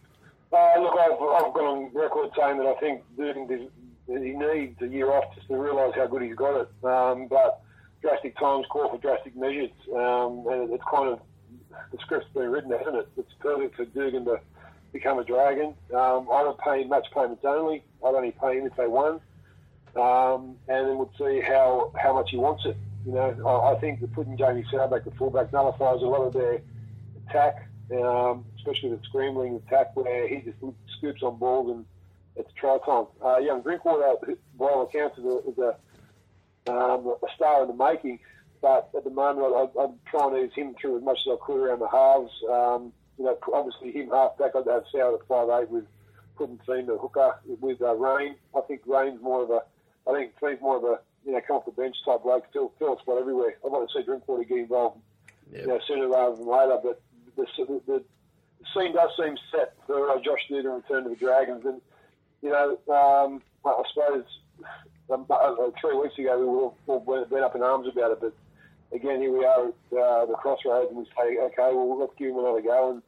Uh, 0.51 0.79
look, 0.79 0.93
I've, 0.99 1.12
I've 1.13 1.53
got 1.53 1.63
on 1.65 1.89
record 1.93 2.29
saying 2.39 2.58
that 2.58 2.67
I 2.67 2.79
think 2.79 3.01
Durden 3.17 3.47
does- 3.47 3.69
he 4.06 4.32
needs 4.32 4.82
a 4.82 4.88
year 4.88 5.10
off 5.12 5.34
just 5.34 5.47
to 5.47 5.56
realise 5.56 5.95
how 5.95 6.06
good 6.08 6.21
he's 6.23 6.36
got 6.36 6.60
it. 6.62 6.69
Um, 6.84 7.27
but 7.27 7.62
drastic 8.01 8.38
times 8.38 8.65
call 8.69 8.89
for 8.89 8.97
drastic 8.97 9.34
measures, 9.36 9.71
um, 9.95 10.45
and 10.51 10.73
it's 10.73 10.84
kind 10.91 11.08
of 11.10 11.19
the 11.91 11.97
script's 12.01 12.27
been 12.34 12.51
written, 12.51 12.69
hasn't 12.71 12.97
it? 12.97 13.08
It's 13.17 13.32
perfect 13.39 13.75
for 13.77 13.86
Dugan 13.86 14.25
to 14.25 14.39
become 14.91 15.19
a 15.19 15.23
dragon. 15.23 15.73
Um, 15.95 16.27
I 16.32 16.43
would 16.45 16.58
pay 16.58 16.84
match 16.84 17.08
payments 17.15 17.43
only. 17.45 17.82
I'd 18.06 18.13
only 18.13 18.32
pay 18.32 18.60
him 18.60 18.65
if 18.67 18.75
they 18.75 18.88
won, 18.88 19.21
um, 19.95 20.56
and 20.67 20.88
then 20.88 20.97
we'd 20.97 21.10
see 21.17 21.41
how, 21.41 21.91
how 22.01 22.13
much 22.13 22.29
he 22.32 22.38
wants 22.38 22.65
it. 22.65 22.77
You 23.06 23.13
know, 23.13 23.36
I, 23.45 23.73
I 23.75 23.79
think 23.79 24.01
that 24.01 24.13
putting 24.13 24.38
Jamie 24.38 24.65
Soward 24.71 24.91
back 24.91 25.03
to 25.03 25.12
fullback 25.12 25.51
nullifies 25.51 26.01
a 26.01 26.06
lot 26.06 26.21
of 26.21 26.34
their 26.34 26.62
attack, 27.27 27.67
um, 27.91 28.45
especially 28.56 28.89
the 28.89 28.99
scrambling 29.03 29.56
attack 29.56 29.95
where 29.95 30.27
he 30.27 30.38
just 30.38 30.58
scoops 30.97 31.21
on 31.21 31.38
balls 31.38 31.69
and 31.69 31.86
it's 32.36 32.51
try 32.53 32.77
time. 32.86 33.06
Uh, 33.23 33.38
young 33.38 33.62
Drinkwater, 33.62 34.15
by 34.58 34.65
all 34.65 34.84
accounts, 34.84 35.17
is 35.17 35.25
a, 35.25 35.38
is 35.49 35.58
a, 35.58 36.71
um, 36.71 37.15
a 37.21 37.36
star 37.36 37.62
in 37.62 37.67
the 37.67 37.75
making, 37.75 38.19
but 38.62 38.89
at 38.95 39.03
the 39.03 39.10
moment 39.10 39.53
I, 39.53 39.79
I, 39.79 39.84
I'm 39.84 39.95
trying 40.10 40.32
to 40.34 40.39
use 40.39 40.53
him 40.56 40.73
through 40.79 40.97
as 40.97 41.03
much 41.03 41.19
as 41.27 41.34
I 41.34 41.45
could 41.45 41.58
around 41.58 41.79
the 41.79 41.89
halves. 41.89 42.32
Um, 42.49 42.93
you 43.19 43.25
know, 43.25 43.38
obviously 43.53 43.91
him 43.91 44.10
halfback, 44.10 44.56
I'd 44.56 44.65
have 44.67 44.86
Soward 44.93 45.19
at 45.19 45.27
five 45.27 45.49
eight 45.62 45.69
with 45.69 45.86
Puddin 46.36 46.60
the 46.65 46.97
hooker 46.97 47.39
with 47.62 47.82
uh, 47.82 47.93
Rein. 47.95 48.36
I 48.56 48.62
think 48.62 48.82
Rein's 48.88 49.21
more 49.21 49.43
of 49.43 49.49
a, 49.51 49.62
I 50.07 50.13
think 50.13 50.33
Fien's 50.39 50.61
more 50.61 50.77
of 50.77 50.83
a, 50.83 50.99
you 51.25 51.31
know, 51.31 51.41
come 51.45 51.57
off 51.57 51.65
the 51.65 51.71
bench 51.71 51.95
type 52.05 52.21
still 52.49 52.73
fill 52.79 52.97
a 52.97 52.99
spot 52.99 53.19
everywhere. 53.19 53.55
I'd 53.65 53.71
like 53.71 53.87
to 53.87 53.93
see 53.93 54.03
Drinkwater 54.03 54.43
get 54.43 54.57
involved 54.57 54.99
you 55.51 55.67
know, 55.67 55.79
sooner 55.87 56.07
rather 56.07 56.35
than 56.35 56.47
later. 56.47 56.77
But 56.83 57.01
the, 57.35 57.45
the, 57.57 57.81
the, 57.87 58.03
scene 58.73 58.93
does 58.93 59.09
seem 59.17 59.37
set 59.51 59.75
for 59.85 60.09
uh, 60.09 60.19
Josh 60.21 60.39
Dugan 60.47 60.63
to 60.63 60.69
return 60.71 61.03
to 61.03 61.09
the 61.09 61.15
Dragons. 61.15 61.65
And, 61.65 61.81
you 62.41 62.49
know, 62.49 62.77
um, 62.93 63.41
I 63.65 63.83
suppose 63.93 64.25
um, 65.11 65.25
uh, 65.29 65.55
three 65.79 65.97
weeks 65.97 66.17
ago 66.17 66.39
we 66.39 66.45
were 66.45 66.57
all 66.57 66.77
all 66.87 67.25
been 67.25 67.43
up 67.43 67.55
in 67.55 67.61
arms 67.61 67.87
about 67.87 68.11
it. 68.11 68.21
But 68.21 68.33
again, 68.91 69.21
here 69.21 69.31
we 69.31 69.45
are 69.45 69.67
at 69.67 69.97
uh, 69.97 70.25
the 70.25 70.33
crossroads 70.33 70.89
and 70.89 70.97
we 70.97 71.05
say, 71.05 71.37
okay, 71.37 71.75
well, 71.75 71.99
let's 71.99 72.13
give 72.17 72.29
him 72.29 72.39
another 72.39 72.61
go. 72.61 72.91
And 72.91 73.01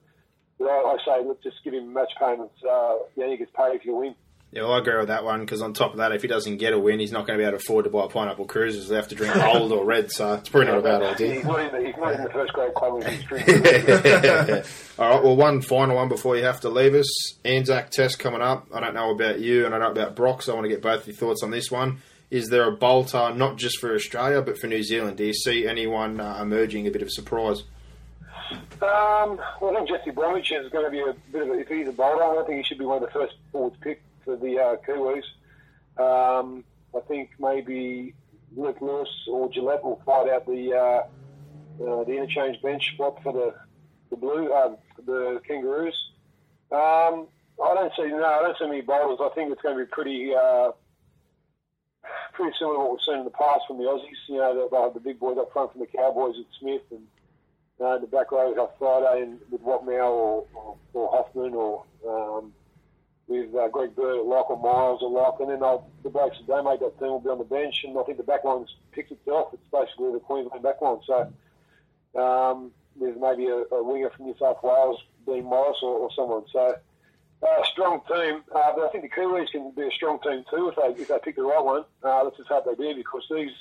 but 0.57 0.65
I, 0.65 0.95
I 0.95 0.97
say, 1.05 1.25
let's 1.25 1.43
just 1.43 1.63
give 1.63 1.73
him 1.73 1.93
match 1.93 2.11
payments. 2.19 2.55
Uh, 2.63 2.95
yeah, 3.15 3.29
he 3.29 3.37
gets 3.37 3.51
paid 3.55 3.75
if 3.75 3.85
you 3.85 3.95
win. 3.95 4.15
Yeah, 4.55 4.61
well, 4.61 4.71
I 4.71 4.77
agree 4.77 4.97
with 4.97 5.09
that 5.09 5.25
one 5.25 5.41
because 5.41 5.61
on 5.61 5.73
top 5.73 5.91
of 5.91 5.97
that, 5.97 6.13
if 6.13 6.21
he 6.21 6.29
doesn't 6.29 6.55
get 6.57 6.71
a 6.71 6.79
win, 6.79 7.01
he's 7.01 7.11
not 7.11 7.27
going 7.27 7.37
to 7.37 7.43
be 7.43 7.45
able 7.45 7.57
to 7.57 7.61
afford 7.61 7.83
to 7.83 7.91
buy 7.91 8.07
pineapple 8.07 8.45
cruises. 8.45 8.87
They 8.87 8.95
have 8.95 9.09
to 9.09 9.15
drink 9.15 9.35
old 9.35 9.73
or 9.73 9.83
red, 9.83 10.13
so 10.13 10.35
it's 10.35 10.47
probably 10.47 10.71
not 10.71 10.77
a 10.77 10.81
bad 10.81 11.03
idea. 11.03 11.33
He's 11.33 11.43
not 11.43 11.59
in 11.59 11.71
the, 11.73 11.87
he's 11.87 11.97
not 11.97 12.13
in 12.13 12.23
the 12.23 12.29
first 12.29 12.53
grade 12.53 12.73
club 12.73 13.01
in 13.01 13.11
history. 13.11 13.41
All 14.97 15.09
right, 15.09 15.23
well, 15.25 15.35
one 15.35 15.61
final 15.61 15.97
one 15.97 16.07
before 16.07 16.37
you 16.37 16.45
have 16.45 16.61
to 16.61 16.69
leave 16.69 16.95
us. 16.95 17.37
Anzac 17.43 17.91
test 17.91 18.17
coming 18.17 18.41
up. 18.41 18.69
I 18.73 18.79
don't 18.79 18.93
know 18.93 19.11
about 19.11 19.41
you, 19.41 19.65
and 19.65 19.75
I 19.75 19.77
don't 19.77 19.93
know 19.93 20.01
about 20.01 20.15
Brock, 20.15 20.41
so 20.41 20.53
I 20.53 20.55
want 20.55 20.63
to 20.63 20.69
get 20.69 20.81
both 20.81 21.05
your 21.05 21.17
thoughts 21.17 21.43
on 21.43 21.51
this 21.51 21.69
one. 21.69 22.01
Is 22.31 22.47
there 22.47 22.65
a 22.65 22.71
bolter 22.71 23.33
not 23.33 23.57
just 23.57 23.79
for 23.79 23.93
Australia 23.93 24.41
but 24.41 24.57
for 24.57 24.67
New 24.67 24.83
Zealand? 24.83 25.17
Do 25.17 25.25
you 25.25 25.33
see 25.33 25.67
anyone 25.67 26.21
uh, 26.21 26.39
emerging 26.41 26.87
a 26.87 26.91
bit 26.91 27.01
of 27.01 27.09
a 27.09 27.11
surprise? 27.11 27.63
Um, 28.81 29.37
well, 29.59 29.71
I 29.71 29.73
think 29.75 29.89
Jesse 29.89 30.11
Bromwich 30.11 30.49
is 30.53 30.71
going 30.71 30.85
to 30.85 30.91
be 30.91 31.01
a 31.01 31.13
bit 31.33 31.41
of 31.41 31.49
a, 31.49 31.59
if 31.59 31.67
he's 31.67 31.89
a 31.89 31.91
bowler, 31.91 32.41
I 32.41 32.45
think 32.45 32.59
he 32.59 32.63
should 32.63 32.77
be 32.77 32.85
one 32.85 33.03
of 33.03 33.09
the 33.09 33.11
first 33.11 33.33
forwards 33.51 33.75
picked 33.81 34.01
for 34.25 34.35
the 34.35 34.59
uh, 34.59 34.75
Kiwis. 34.85 35.23
Um, 35.97 36.65
I 36.95 36.99
think 37.07 37.31
maybe 37.39 38.13
Luke 38.55 38.77
Lewis 38.81 39.09
or 39.29 39.49
Gillett 39.49 39.83
will 39.83 40.01
fight 40.05 40.29
out 40.29 40.45
the 40.45 40.73
uh, 40.73 41.83
uh, 41.83 42.03
the 42.03 42.13
interchange 42.13 42.61
bench 42.61 42.93
spot 42.93 43.21
for 43.23 43.31
the 43.31 43.53
the 44.09 44.17
blue 44.17 44.51
um, 44.53 44.77
the 45.05 45.41
Kangaroos. 45.47 45.95
Um, 46.71 47.27
I 47.63 47.73
don't 47.73 47.93
see 47.95 48.07
no, 48.07 48.25
I 48.25 48.41
don't 48.41 48.57
see 48.57 48.65
many 48.65 48.81
bowlers. 48.81 49.19
I 49.21 49.29
think 49.35 49.51
it's 49.51 49.61
going 49.61 49.77
to 49.77 49.85
be 49.85 49.89
pretty 49.89 50.33
uh, 50.35 50.71
pretty 52.33 52.55
similar 52.57 52.75
to 52.75 52.79
what 52.81 52.91
we've 52.91 53.01
seen 53.05 53.19
in 53.19 53.23
the 53.23 53.31
past 53.31 53.61
from 53.67 53.77
the 53.77 53.83
Aussies. 53.83 54.27
You 54.27 54.37
know, 54.37 54.67
they'll 54.69 54.83
have 54.83 54.93
the 54.93 54.99
big 54.99 55.19
boys 55.19 55.37
up 55.39 55.53
front 55.53 55.71
from 55.71 55.81
the 55.81 55.87
Cowboys 55.87 56.35
with 56.37 56.47
Smith 56.59 56.81
and 56.91 57.07
uh, 57.83 57.97
the 57.97 58.07
back 58.07 58.31
row 58.31 58.53
have 58.55 58.79
Thaiday 58.79 59.23
and 59.23 59.39
with 59.49 59.61
Watmough 59.61 60.09
or, 60.09 60.45
or, 60.53 60.77
or 60.93 61.09
Hoffman 61.11 61.53
or 61.53 61.83
um, 62.07 62.53
with 63.27 63.55
uh, 63.55 63.67
Greg 63.69 63.95
Bird 63.95 64.23
lock 64.25 64.49
or 64.49 64.57
Miles 64.57 65.01
at 65.01 65.09
lock, 65.09 65.39
and 65.39 65.49
then 65.49 65.59
the 65.59 66.09
blokes 66.09 66.37
that 66.37 66.47
don't 66.47 66.65
make 66.65 66.79
that 66.79 66.99
team 66.99 67.09
will 67.09 67.19
be 67.19 67.29
on 67.29 67.39
the 67.39 67.43
bench, 67.43 67.83
and 67.83 67.97
I 67.97 68.03
think 68.03 68.17
the 68.17 68.23
backline's 68.23 68.75
picked 68.91 69.11
itself. 69.11 69.49
It's 69.53 69.63
basically 69.71 70.11
the 70.13 70.19
Queensland 70.19 70.63
backline. 70.63 71.01
So 71.05 71.33
um, 72.19 72.71
there's 72.99 73.17
maybe 73.19 73.47
a, 73.47 73.63
a 73.73 73.83
winger 73.83 74.11
from 74.11 74.25
New 74.25 74.35
South 74.39 74.61
Wales, 74.63 74.99
Dean 75.25 75.43
Morris 75.45 75.77
or, 75.81 75.97
or 75.97 76.09
someone. 76.15 76.43
So 76.51 76.75
uh, 77.41 77.63
strong 77.71 78.01
team, 78.07 78.43
uh, 78.53 78.71
but 78.75 78.85
I 78.85 78.89
think 78.91 79.03
the 79.03 79.09
Kiwis 79.09 79.51
can 79.51 79.71
be 79.71 79.83
a 79.83 79.91
strong 79.91 80.19
team 80.21 80.43
too 80.49 80.69
if 80.69 80.75
they 80.75 81.01
if 81.01 81.07
they 81.07 81.19
pick 81.23 81.35
the 81.35 81.43
right 81.43 81.63
one. 81.63 81.83
Uh, 82.03 82.23
let's 82.23 82.37
just 82.37 82.49
hope 82.49 82.65
they 82.65 82.75
do 82.75 82.95
because 82.95 83.23
these 83.29 83.51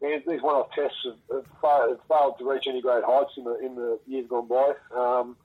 these 0.00 0.42
one-off 0.42 0.70
tests 0.72 0.98
have, 1.04 1.16
have, 1.32 1.46
failed, 1.62 1.90
have 1.90 2.00
failed 2.06 2.38
to 2.38 2.50
reach 2.50 2.66
any 2.66 2.82
great 2.82 3.02
heights 3.04 3.32
in 3.36 3.44
the 3.44 3.58
in 3.64 3.74
the 3.74 3.98
years 4.06 4.26
gone 4.28 4.46
by. 4.46 4.74
Um, 4.94 5.36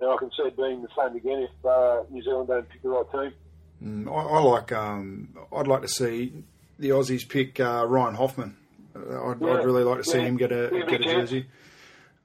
and 0.00 0.10
I 0.10 0.16
can 0.16 0.30
see 0.36 0.44
it 0.44 0.56
being 0.56 0.82
the 0.82 0.88
same 0.96 1.16
again 1.16 1.48
if 1.48 1.64
uh, 1.66 2.02
New 2.10 2.22
Zealand 2.22 2.48
don't 2.48 2.68
pick 2.68 2.82
the 2.82 2.88
right 2.88 3.10
team. 3.12 3.32
Mm, 3.82 4.08
I, 4.10 4.36
I 4.36 4.40
like. 4.40 4.72
Um, 4.72 5.36
I'd 5.54 5.66
like 5.66 5.82
to 5.82 5.88
see 5.88 6.44
the 6.78 6.90
Aussies 6.90 7.28
pick 7.28 7.60
uh, 7.60 7.84
Ryan 7.88 8.14
Hoffman. 8.16 8.56
Uh, 8.94 9.30
I'd, 9.30 9.40
Yeah, 9.40 9.52
I'd 9.54 9.64
really 9.64 9.84
like 9.84 9.98
to 9.98 10.04
see 10.04 10.18
yeah. 10.18 10.24
him 10.24 10.36
get 10.36 10.52
a 10.52 10.70
Yeah, 10.72 10.86
get 10.86 11.00
a 11.00 11.04
jersey. 11.04 11.46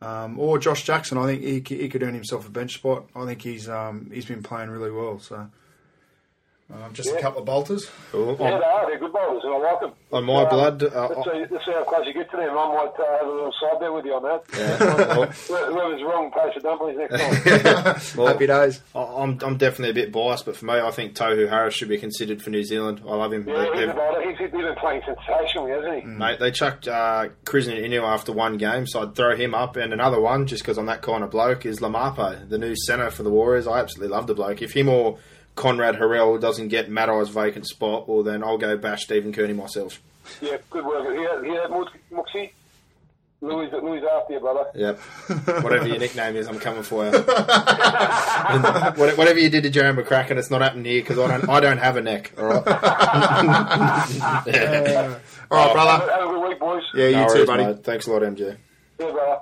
Um, 0.01 0.37
or 0.37 0.57
Josh 0.59 0.83
Jackson. 0.83 1.17
I 1.17 1.27
think 1.27 1.67
he, 1.67 1.77
he 1.77 1.87
could 1.89 2.03
earn 2.03 2.13
himself 2.13 2.47
a 2.47 2.51
bench 2.51 2.73
spot. 2.73 3.05
I 3.15 3.25
think 3.25 3.41
he's 3.41 3.69
um, 3.69 4.11
he's 4.13 4.25
been 4.25 4.43
playing 4.43 4.69
really 4.69 4.91
well. 4.91 5.19
So 5.19 5.49
um, 6.71 6.93
just 6.93 7.09
a 7.13 7.19
couple 7.19 7.39
of 7.39 7.45
bolters. 7.45 7.89
Cool. 8.11 8.37
Yeah, 8.39 8.53
On, 8.53 8.59
they 8.59 8.65
are. 8.65 8.87
They're 8.89 8.99
good 8.99 9.13
bowlers, 9.13 9.43
and 9.43 9.53
I 9.53 9.57
like 9.57 9.79
them. 9.81 9.91
on 10.11 10.23
my 10.23 10.43
Um, 10.43 10.49
blood, 10.49 10.83
uh, 10.83 11.07
let's, 11.09 11.23
see, 11.29 11.45
let's 11.51 11.65
see 11.65 11.71
how 11.71 11.83
close 11.83 12.05
you 12.07 12.13
get 12.13 12.31
to 12.31 12.37
them. 12.37 12.49
I 12.51 12.53
might 12.53 12.93
uh, 12.99 13.17
have 13.19 13.27
a 13.27 13.31
little 13.31 13.53
side 13.59 13.79
there 13.81 13.91
with 13.93 14.05
you 14.05 14.13
on 14.13 14.23
that. 14.23 14.41
well, 15.49 15.65
Whoever's 15.65 16.01
wrong 16.03 16.31
pays 16.31 16.53
for 16.53 16.59
dumplings 16.61 16.97
next 16.97 17.19
time. 17.19 18.01
well, 18.17 18.27
Happy 18.33 18.47
days. 18.47 18.81
I- 18.95 18.99
I'm, 19.23 19.37
I'm 19.43 19.57
definitely 19.57 19.89
a 19.91 20.05
bit 20.05 20.11
biased, 20.11 20.45
but 20.45 20.55
for 20.55 20.65
me, 20.65 20.73
I 20.73 20.89
think 20.91 21.15
Tohu 21.15 21.47
Harris 21.49 21.75
should 21.75 21.89
be 21.89 21.97
considered 21.97 22.41
for 22.41 22.49
New 22.49 22.63
Zealand. 22.63 23.01
I 23.07 23.15
love 23.15 23.33
him. 23.33 23.47
yeah, 23.47 23.53
They- 23.55 23.65
he's 23.65 23.75
they've- 23.79 23.89
a 23.89 23.93
bowler. 23.93 24.21
He's, 24.29 24.37
he's 24.39 24.51
been 24.51 24.75
playing 24.75 25.01
sensationally, 25.05 25.71
hasn't 25.71 25.95
he? 25.95 26.07
Mate, 26.07 26.39
they 26.39 26.49
chucked 26.51 26.87
uh, 26.87 27.27
Krisnan 27.45 27.79
Inu 27.83 28.01
after 28.03 28.31
one 28.31 28.57
game, 28.57 28.87
so 28.87 29.01
I'd 29.03 29.15
throw 29.15 29.35
him 29.35 29.53
up. 29.53 29.75
And 29.75 29.93
another 29.93 30.19
one, 30.19 30.47
just 30.47 30.63
because 30.63 30.77
I'm 30.77 30.87
that 30.87 31.01
kind 31.01 31.23
of 31.23 31.29
bloke, 31.29 31.65
is 31.65 31.79
Laumape, 31.79 32.49
the 32.49 32.57
new 32.57 32.75
centre 32.75 33.11
for 33.11 33.21
the 33.23 33.29
Warriors. 33.29 33.67
I 33.67 33.79
absolutely 33.79 34.15
love 34.15 34.25
the 34.27 34.33
bloke. 34.33 34.61
If 34.61 34.73
him 34.73 34.89
or 34.89 35.19
Konrad 35.55 35.95
Hurrell 35.95 36.37
doesn't 36.39 36.69
get 36.69 36.89
Matai's 36.89 37.29
vacant 37.29 37.67
spot, 37.67 38.07
well, 38.09 38.23
then 38.23 38.43
I'll 38.43 38.57
go 38.57 38.75
bash 38.77 39.03
Stephen 39.03 39.31
Kearney 39.33 39.53
myself. 39.53 40.01
Yeah, 40.41 40.57
good 40.69 40.85
work. 40.85 41.03
Hear, 41.05 41.43
hear 41.43 41.61
that, 41.61 41.69
Mooks- 41.69 41.91
Mooksy? 42.11 42.51
Louis, 43.41 43.69
Louis 43.73 44.01
after 44.09 44.33
you, 44.35 44.39
brother. 44.39 44.65
Yep. 44.73 44.99
Whatever 45.63 45.85
your 45.87 45.99
nickname 45.99 46.37
is, 46.37 46.47
I'm 46.47 46.59
coming 46.59 46.81
for 46.83 47.03
you. 47.05 47.11
Whatever 49.17 49.37
you 49.37 49.49
did 49.49 49.63
to 49.63 49.69
Jeremy 49.69 50.01
McCracken, 50.01 50.37
it's 50.37 50.49
not 50.49 50.61
happening 50.61 50.85
here 50.85 51.01
because 51.01 51.19
I 51.19 51.27
don't, 51.27 51.49
I 51.49 51.59
don't 51.59 51.77
have 51.77 51.97
a 51.97 52.01
neck. 52.01 52.31
All 52.37 52.45
right. 52.45 52.63
Yeah. 54.47 55.19
All 55.51 55.57
right, 55.57 55.65
Have, 55.67 55.73
brother. 55.73 56.11
have 56.11 56.21
a 56.21 56.27
good 56.31 56.47
week, 56.49 56.59
boys. 56.59 56.83
Yeah, 56.95 57.07
you 57.07 57.15
No 57.17 57.27
too, 57.27 57.33
worries, 57.33 57.47
buddy. 57.47 57.65
mate. 57.65 57.83
Thanks 57.83 58.07
a 58.07 58.11
lot, 58.11 58.21
MJ. 58.21 58.57
Yeah, 58.99 59.11
brother. 59.11 59.39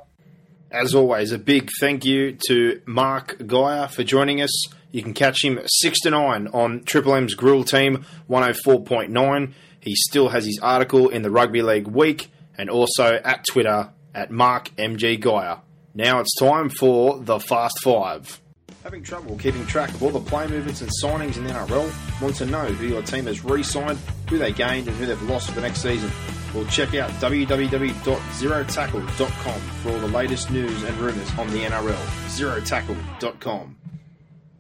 As 0.71 0.95
always, 0.95 1.32
a 1.32 1.38
big 1.38 1.69
thank 1.80 2.04
you 2.06 2.38
to 2.47 2.82
Mark 2.86 3.38
Geyer 3.45 3.88
for 3.88 4.04
joining 4.04 4.41
us. 4.41 4.52
You 4.91 5.04
can 5.04 5.13
catch 5.13 5.43
him 5.43 5.60
6 5.65 5.99
to 6.01 6.10
9 6.10 6.47
on 6.47 6.84
Triple 6.84 7.15
M's 7.15 7.34
Grill 7.34 7.63
Team 7.63 8.06
104.9. 8.30 9.54
He 9.80 9.95
still 9.95 10.30
has 10.30 10.45
his 10.45 10.60
article 10.62 11.10
in 11.10 11.21
the 11.21 11.32
Rugby 11.32 11.62
League 11.62 11.88
Week 11.88 12.30
and 12.58 12.69
also 12.69 13.19
at 13.23 13.45
Twitter 13.45 13.89
at 14.13 14.32
Mark 14.32 14.69
MG 14.75 15.19
Geyer. 15.19 15.60
Now 15.93 16.19
it's 16.19 16.36
time 16.38 16.69
for 16.69 17.19
the 17.19 17.39
Fast 17.39 17.82
Five. 17.82 18.39
Having 18.84 19.04
trouble 19.04 19.38
keeping 19.38 19.65
track 19.67 19.89
of 19.89 20.01
all 20.01 20.10
the 20.10 20.19
play 20.19 20.47
movements 20.47 20.82
and 20.82 20.89
signings 21.04 21.38
in 21.38 21.43
the 21.43 21.51
NRL? 21.51 22.21
Want 22.21 22.36
to 22.38 22.45
know 22.45 22.65
who 22.65 22.88
your 22.88 23.04
team 23.04 23.27
has 23.27 23.43
re 23.43 23.62
signed, 23.62 23.99
who 24.30 24.38
they 24.38 24.51
gained, 24.51 24.88
and 24.88 24.97
who 24.97 25.06
they've 25.06 25.21
lost 25.23 25.49
for 25.49 25.56
the 25.56 25.62
next 25.62 25.82
season? 25.82 26.10
Well, 26.54 26.65
check 26.65 26.93
out 26.95 27.10
www.zerotackle.com 27.12 29.62
for 29.62 29.91
all 29.91 29.99
the 29.99 30.08
latest 30.08 30.51
news 30.51 30.84
and 30.84 30.97
rumours 30.97 31.30
on 31.38 31.49
the 31.51 31.63
NRL. 31.63 31.95
Zerotackle.com. 32.27 33.77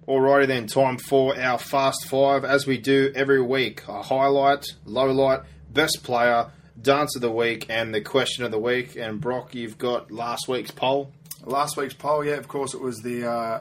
Alrighty 0.07 0.47
then, 0.47 0.65
time 0.65 0.97
for 0.97 1.39
our 1.39 1.59
Fast 1.59 2.07
Five 2.07 2.43
as 2.43 2.65
we 2.65 2.79
do 2.79 3.11
every 3.13 3.39
week. 3.39 3.87
A 3.87 4.01
highlight, 4.01 4.65
low 4.83 5.11
light, 5.11 5.41
best 5.71 6.01
player, 6.01 6.49
dance 6.81 7.15
of 7.15 7.21
the 7.21 7.29
week, 7.29 7.67
and 7.69 7.93
the 7.93 8.01
question 8.01 8.43
of 8.43 8.49
the 8.49 8.57
week. 8.57 8.95
And 8.95 9.21
Brock, 9.21 9.53
you've 9.53 9.77
got 9.77 10.09
last 10.09 10.47
week's 10.47 10.71
poll. 10.71 11.11
Last 11.45 11.77
week's 11.77 11.93
poll, 11.93 12.25
yeah, 12.25 12.33
of 12.33 12.47
course, 12.47 12.73
it 12.73 12.81
was 12.81 12.97
the 13.01 13.29
uh, 13.29 13.59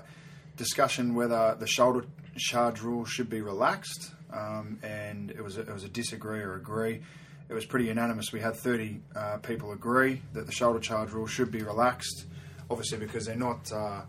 discussion 0.57 1.14
whether 1.14 1.57
the 1.61 1.66
shoulder 1.66 2.07
charge 2.38 2.81
rule 2.81 3.05
should 3.05 3.29
be 3.29 3.42
relaxed, 3.42 4.11
um, 4.33 4.79
and 4.83 5.31
it 5.33 5.44
was 5.44 5.59
a, 5.59 5.61
it 5.61 5.72
was 5.72 5.85
a 5.85 5.90
disagree 5.90 6.40
or 6.40 6.55
agree. 6.55 7.03
It 7.50 7.55
was 7.55 7.66
pretty 7.66 7.85
unanimous. 7.85 8.33
We 8.33 8.40
had 8.40 8.57
30 8.57 8.98
uh, 9.14 9.37
people 9.42 9.72
agree 9.72 10.22
that 10.33 10.46
the 10.46 10.53
shoulder 10.53 10.81
charge 10.81 11.11
rule 11.11 11.26
should 11.26 11.53
be 11.53 11.62
relaxed, 11.62 12.24
obviously 12.70 12.96
because 12.96 13.26
they're 13.26 13.37
not 13.37 13.70
uh, 13.70 14.03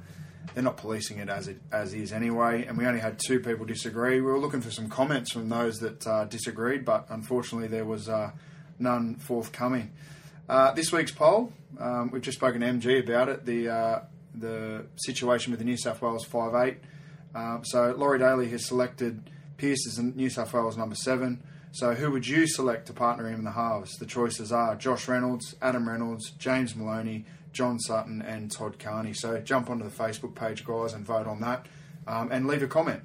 they're 0.54 0.64
not 0.64 0.78
policing 0.78 1.20
it 1.20 1.30
as 1.30 1.48
it 1.48 1.60
as 1.72 1.94
is 1.94 2.12
anyway. 2.12 2.66
And 2.66 2.78
we 2.78 2.86
only 2.86 3.00
had 3.00 3.20
two 3.20 3.40
people 3.40 3.66
disagree. 3.66 4.16
We 4.16 4.32
were 4.32 4.40
looking 4.40 4.62
for 4.62 4.72
some 4.72 4.90
comments 4.90 5.32
from 5.32 5.50
those 5.50 5.80
that 5.80 6.06
uh, 6.06 6.26
disagreed, 6.26 6.86
but 6.86 7.06
unfortunately 7.10 7.68
there 7.68 7.86
was 7.86 8.10
uh, 8.10 8.32
none 8.80 9.16
forthcoming. 9.16 9.92
Uh, 10.50 10.72
this 10.74 10.92
week's 10.92 11.12
poll, 11.12 11.54
um, 11.80 12.12
we've 12.12 12.22
just 12.22 12.38
spoken 12.38 12.62
to 12.62 12.68
MG 12.68 13.04
about 13.04 13.30
it. 13.30 13.46
The 13.46 13.70
uh, 13.70 14.00
the 14.34 14.86
situation 14.96 15.52
with 15.52 15.60
the 15.60 15.66
New 15.66 15.78
South 15.78 16.02
Wales 16.02 16.26
five 16.26 16.54
eight. 16.66 16.78
Um, 17.34 17.64
so 17.64 17.94
Laurie 17.98 18.20
Daley 18.20 18.50
has 18.50 18.66
selected 18.66 19.30
Pearce 19.58 19.88
as 19.88 20.00
New 20.00 20.30
South 20.30 20.54
Wales 20.54 20.78
number 20.78 20.96
seven. 20.96 21.42
So 21.74 21.94
who 21.94 22.12
would 22.12 22.28
you 22.28 22.48
select 22.48 22.88
to 22.88 22.94
partner 22.94 23.28
him 23.28 23.36
in 23.36 23.46
the 23.46 23.52
halves? 23.52 23.96
The 23.98 24.06
choices 24.06 24.52
are 24.52 24.76
Josh 24.76 25.08
Reynolds, 25.08 25.56
Adam 25.62 25.88
Reynolds, 25.88 26.32
James 26.32 26.76
Maloney, 26.76 27.26
John 27.54 27.80
Sutton, 27.80 28.22
and 28.22 28.52
Todd 28.52 28.80
Carney. 28.80 29.14
So 29.14 29.40
jump 29.40 29.70
onto 29.70 29.84
the 29.84 29.90
Facebook 29.90 30.36
page, 30.36 30.64
guys, 30.64 30.94
and 30.94 31.06
vote 31.06 31.28
on 31.28 31.42
that, 31.42 31.68
um, 32.08 32.32
and 32.32 32.48
leave 32.48 32.64
a 32.64 32.68
comment. 32.68 33.02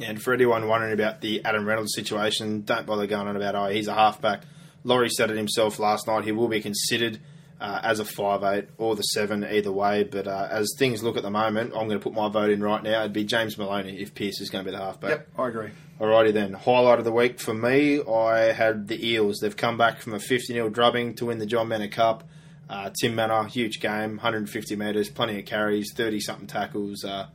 And 0.00 0.20
for 0.20 0.32
anyone 0.32 0.66
wondering 0.66 0.92
about 0.92 1.20
the 1.20 1.44
Adam 1.44 1.66
Reynolds 1.66 1.94
situation, 1.94 2.62
don't 2.62 2.86
bother 2.86 3.06
going 3.06 3.28
on 3.28 3.36
about, 3.36 3.54
oh, 3.54 3.66
he's 3.66 3.88
a 3.88 3.94
halfback. 3.94 4.42
Laurie 4.82 5.10
said 5.10 5.30
it 5.30 5.36
himself 5.36 5.78
last 5.78 6.06
night. 6.06 6.24
He 6.24 6.32
will 6.32 6.48
be 6.48 6.60
considered 6.60 7.20
uh, 7.60 7.80
as 7.82 8.00
a 8.00 8.04
five 8.04 8.42
eight 8.42 8.68
or 8.78 8.96
the 8.96 9.02
7, 9.02 9.44
either 9.44 9.70
way. 9.70 10.04
But 10.04 10.26
uh, 10.26 10.48
as 10.50 10.74
things 10.78 11.02
look 11.02 11.16
at 11.16 11.22
the 11.22 11.30
moment, 11.30 11.72
I'm 11.74 11.86
going 11.86 12.00
to 12.00 12.02
put 12.02 12.14
my 12.14 12.28
vote 12.28 12.50
in 12.50 12.62
right 12.62 12.82
now. 12.82 13.00
It'd 13.00 13.12
be 13.12 13.24
James 13.24 13.58
Maloney 13.58 14.00
if 14.00 14.14
Pearce 14.14 14.40
is 14.40 14.48
going 14.48 14.64
to 14.64 14.70
be 14.70 14.76
the 14.76 14.82
halfback. 14.82 15.10
Yep, 15.10 15.28
I 15.38 15.48
agree. 15.48 15.70
Alrighty 16.00 16.32
then. 16.32 16.54
Highlight 16.54 16.98
of 16.98 17.04
the 17.04 17.12
week 17.12 17.38
for 17.38 17.52
me, 17.52 18.02
I 18.02 18.52
had 18.52 18.88
the 18.88 19.06
Eels. 19.06 19.40
They've 19.40 19.56
come 19.56 19.76
back 19.76 20.00
from 20.00 20.14
a 20.14 20.18
50 20.18 20.54
0 20.54 20.70
drubbing 20.70 21.14
to 21.16 21.26
win 21.26 21.38
the 21.38 21.46
Jon 21.46 21.68
Mannah 21.68 21.88
Cup. 21.88 22.26
Uh, 22.70 22.88
Tim 23.00 23.16
Mannah, 23.16 23.48
huge 23.48 23.80
game, 23.80 24.10
150 24.10 24.76
metres, 24.76 25.10
plenty 25.10 25.40
of 25.40 25.44
carries, 25.44 25.92
30 25.92 26.20
something 26.20 26.46
tackles. 26.46 27.04
Uh, 27.04 27.26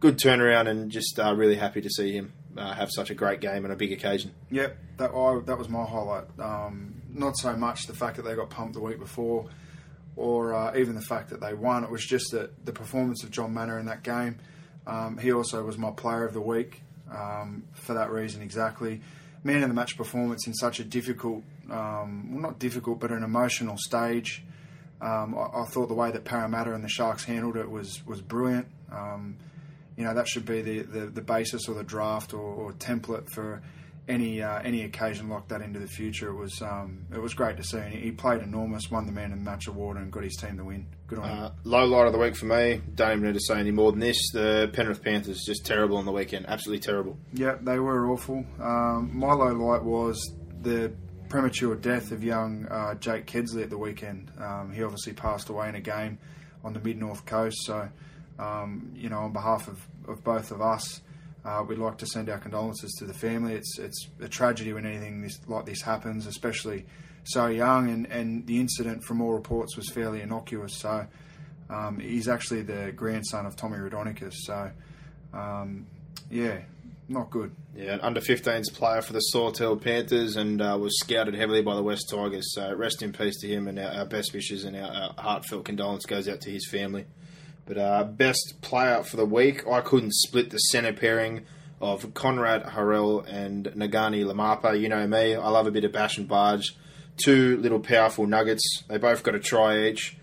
good 0.00 0.16
turnaround, 0.16 0.66
and 0.66 0.90
just 0.90 1.20
uh, 1.20 1.34
really 1.34 1.56
happy 1.56 1.82
to 1.82 1.90
see 1.90 2.12
him 2.12 2.32
uh, 2.56 2.72
have 2.72 2.90
such 2.90 3.10
a 3.10 3.14
great 3.14 3.40
game 3.40 3.66
on 3.66 3.70
a 3.70 3.76
big 3.76 3.92
occasion. 3.92 4.32
Yep, 4.50 4.78
that 4.96 5.10
I, 5.10 5.40
that 5.44 5.58
was 5.58 5.68
my 5.68 5.84
highlight. 5.84 6.24
Um, 6.40 7.02
not 7.10 7.36
so 7.36 7.54
much 7.54 7.86
the 7.86 7.92
fact 7.92 8.16
that 8.16 8.22
they 8.22 8.34
got 8.34 8.48
pumped 8.48 8.72
the 8.72 8.80
week 8.80 8.98
before, 8.98 9.50
or 10.16 10.54
uh, 10.54 10.74
even 10.74 10.94
the 10.94 11.02
fact 11.02 11.28
that 11.30 11.40
they 11.40 11.52
won. 11.52 11.84
It 11.84 11.90
was 11.90 12.06
just 12.06 12.32
that 12.32 12.64
the 12.64 12.72
performance 12.72 13.22
of 13.22 13.30
Jon 13.30 13.52
Mannah 13.52 13.76
in 13.76 13.86
that 13.86 14.02
game. 14.02 14.38
Um, 14.86 15.18
he 15.18 15.32
also 15.32 15.62
was 15.64 15.76
my 15.76 15.90
player 15.90 16.24
of 16.24 16.32
the 16.32 16.40
week 16.40 16.80
um, 17.12 17.64
for 17.74 17.92
that 17.92 18.10
reason 18.10 18.40
exactly. 18.40 19.02
Man 19.44 19.62
of 19.62 19.68
the 19.68 19.74
match 19.74 19.98
performance 19.98 20.46
in 20.46 20.54
such 20.54 20.80
a 20.80 20.84
difficult, 20.84 21.44
um, 21.70 22.32
well, 22.32 22.40
not 22.40 22.58
difficult, 22.58 23.00
but 23.00 23.12
an 23.12 23.22
emotional 23.22 23.76
stage. 23.76 24.44
Um, 25.00 25.36
I, 25.36 25.60
I 25.60 25.64
thought 25.66 25.88
the 25.88 25.94
way 25.94 26.10
that 26.10 26.24
Parramatta 26.24 26.74
and 26.74 26.82
the 26.82 26.88
Sharks 26.88 27.24
handled 27.24 27.56
it 27.56 27.70
was 27.70 28.04
was 28.06 28.20
brilliant. 28.20 28.68
Um, 28.90 29.36
you 29.96 30.04
know 30.04 30.14
that 30.14 30.28
should 30.28 30.46
be 30.46 30.62
the, 30.62 30.82
the, 30.82 31.06
the 31.06 31.22
basis 31.22 31.68
or 31.68 31.74
the 31.74 31.84
draft 31.84 32.32
or, 32.32 32.40
or 32.40 32.72
template 32.72 33.28
for 33.30 33.62
any 34.08 34.42
uh, 34.42 34.60
any 34.60 34.82
occasion 34.82 35.28
like 35.28 35.48
that 35.48 35.60
into 35.60 35.78
the 35.78 35.86
future. 35.86 36.30
It 36.30 36.34
was 36.34 36.62
um, 36.62 37.04
it 37.12 37.20
was 37.20 37.34
great 37.34 37.56
to 37.58 37.62
see. 37.62 37.78
And 37.78 37.92
he, 37.92 38.10
played 38.10 38.42
enormous, 38.42 38.90
won 38.90 39.06
the 39.06 39.12
man 39.12 39.32
of 39.32 39.38
the 39.38 39.44
match 39.44 39.66
award, 39.66 39.96
and 39.96 40.10
got 40.10 40.24
his 40.24 40.36
team 40.36 40.56
the 40.56 40.64
win. 40.64 40.86
Good 41.06 41.18
on 41.18 41.28
him. 41.28 41.44
Uh, 41.44 41.50
low 41.64 41.84
light 41.84 42.06
of 42.06 42.12
the 42.12 42.18
week 42.18 42.34
for 42.34 42.46
me, 42.46 42.80
don't 42.94 43.12
even 43.12 43.24
need 43.24 43.34
to 43.34 43.40
say 43.40 43.58
any 43.58 43.70
more 43.70 43.92
than 43.92 44.00
this. 44.00 44.30
The 44.32 44.70
Penrith 44.72 45.02
Panthers, 45.02 45.42
just 45.44 45.64
terrible 45.64 45.98
on 45.98 46.06
the 46.06 46.12
weekend. 46.12 46.46
Absolutely 46.48 46.80
terrible. 46.80 47.18
Yeah, 47.32 47.56
they 47.60 47.78
were 47.78 48.10
awful. 48.10 48.44
Um, 48.60 49.10
my 49.12 49.32
low 49.32 49.52
light 49.52 49.84
was 49.84 50.34
the 50.62 50.92
premature 51.28 51.74
death 51.76 52.12
of 52.12 52.24
young 52.24 52.66
uh, 52.66 52.94
Jake 52.94 53.26
Kedsley 53.26 53.62
at 53.62 53.70
the 53.70 53.78
weekend. 53.78 54.30
Um, 54.38 54.72
he 54.72 54.82
obviously 54.82 55.12
passed 55.12 55.48
away 55.48 55.68
in 55.68 55.74
a 55.74 55.80
game 55.80 56.18
on 56.64 56.72
the 56.72 56.80
mid 56.80 56.98
north 56.98 57.24
coast. 57.26 57.56
So, 57.64 57.88
um, 58.38 58.92
you 58.94 59.08
know, 59.08 59.18
on 59.18 59.32
behalf 59.32 59.68
of, 59.68 59.80
of 60.06 60.24
both 60.24 60.50
of 60.50 60.60
us, 60.60 61.00
uh, 61.44 61.62
we'd 61.66 61.78
like 61.78 61.98
to 61.98 62.06
send 62.06 62.28
our 62.28 62.38
condolences 62.38 62.92
to 62.98 63.04
the 63.04 63.14
family. 63.14 63.54
It's 63.54 63.78
it's 63.78 64.08
a 64.20 64.28
tragedy 64.28 64.72
when 64.72 64.86
anything 64.86 65.22
this, 65.22 65.38
like 65.46 65.66
this 65.66 65.82
happens, 65.82 66.26
especially 66.26 66.86
so 67.24 67.46
young. 67.46 67.90
And, 67.90 68.06
and 68.06 68.46
the 68.46 68.58
incident, 68.58 69.04
from 69.04 69.20
all 69.20 69.32
reports, 69.32 69.76
was 69.76 69.88
fairly 69.90 70.20
innocuous. 70.20 70.76
So, 70.76 71.06
um, 71.70 71.98
he's 72.00 72.28
actually 72.28 72.62
the 72.62 72.92
grandson 72.94 73.46
of 73.46 73.56
Tommy 73.56 73.76
Raudonikis. 73.78 74.34
So, 74.34 74.70
um, 75.32 75.86
yeah, 76.30 76.60
not 77.08 77.30
good. 77.30 77.54
Yeah, 77.74 77.98
under 78.02 78.20
15s 78.20 78.72
player 78.72 79.00
for 79.00 79.12
the 79.12 79.20
Sawtell 79.20 79.76
Panthers 79.76 80.36
and 80.36 80.60
uh, 80.60 80.76
was 80.78 80.98
scouted 81.00 81.34
heavily 81.34 81.62
by 81.62 81.74
the 81.74 81.82
West 81.82 82.10
Tigers. 82.10 82.54
So 82.54 82.74
rest 82.74 83.02
in 83.02 83.12
peace 83.12 83.40
to 83.40 83.48
him 83.48 83.66
and 83.66 83.78
our, 83.78 83.90
our 83.92 84.04
best 84.04 84.34
wishes 84.34 84.64
and 84.64 84.76
our, 84.76 84.90
our, 84.90 85.14
heartfelt 85.16 85.64
condolence 85.64 86.04
goes 86.04 86.28
out 86.28 86.42
to 86.42 86.50
his 86.50 86.68
family. 86.68 87.06
But 87.64 87.78
uh, 87.78 88.04
best 88.04 88.56
player 88.60 89.02
for 89.02 89.16
the 89.16 89.24
week, 89.24 89.66
I 89.66 89.80
couldn't 89.80 90.14
split 90.14 90.50
the 90.50 90.58
centre 90.58 90.92
pairing 90.92 91.46
of 91.80 92.12
Konrad 92.12 92.62
Hurrell 92.62 93.20
and 93.20 93.66
Ngani 93.66 94.24
Laumape. 94.24 94.78
You 94.78 94.88
know 94.88 95.06
me, 95.06 95.34
I 95.34 95.48
love 95.48 95.66
a 95.66 95.70
bit 95.70 95.84
of 95.84 95.92
bash 95.92 96.18
and 96.18 96.28
barge. 96.28 96.76
Two 97.16 97.56
little 97.58 97.80
powerful 97.80 98.26
nuggets. 98.26 98.84
They 98.88 98.98
both 98.98 99.22
got 99.22 99.34
a 99.34 99.40
try 99.40 99.86
each 99.86 100.17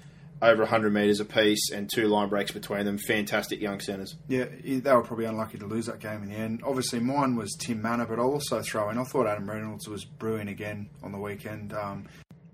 over 0.45 0.63
100 0.63 0.93
metres 0.93 1.19
apiece 1.19 1.71
and 1.71 1.89
two 1.93 2.07
line 2.07 2.29
breaks 2.29 2.51
between 2.51 2.85
them. 2.85 2.97
Fantastic 2.97 3.59
young 3.59 3.79
centres. 3.79 4.15
Yeah, 4.27 4.45
they 4.63 4.91
were 4.91 5.03
probably 5.03 5.25
unlucky 5.25 5.57
to 5.57 5.65
lose 5.65 5.87
that 5.87 5.99
game 5.99 6.23
in 6.23 6.29
the 6.29 6.35
end. 6.35 6.61
Obviously, 6.63 6.99
mine 6.99 7.35
was 7.35 7.55
Tim 7.59 7.81
Mannah, 7.81 8.05
but 8.05 8.19
I'll 8.19 8.31
also 8.31 8.61
throw 8.61 8.89
in, 8.89 8.97
I 8.97 9.03
thought 9.03 9.27
Adam 9.27 9.49
Reynolds 9.49 9.87
was 9.87 10.05
brewing 10.05 10.47
again 10.47 10.89
on 11.03 11.11
the 11.11 11.17
weekend. 11.17 11.73
Um, 11.73 12.05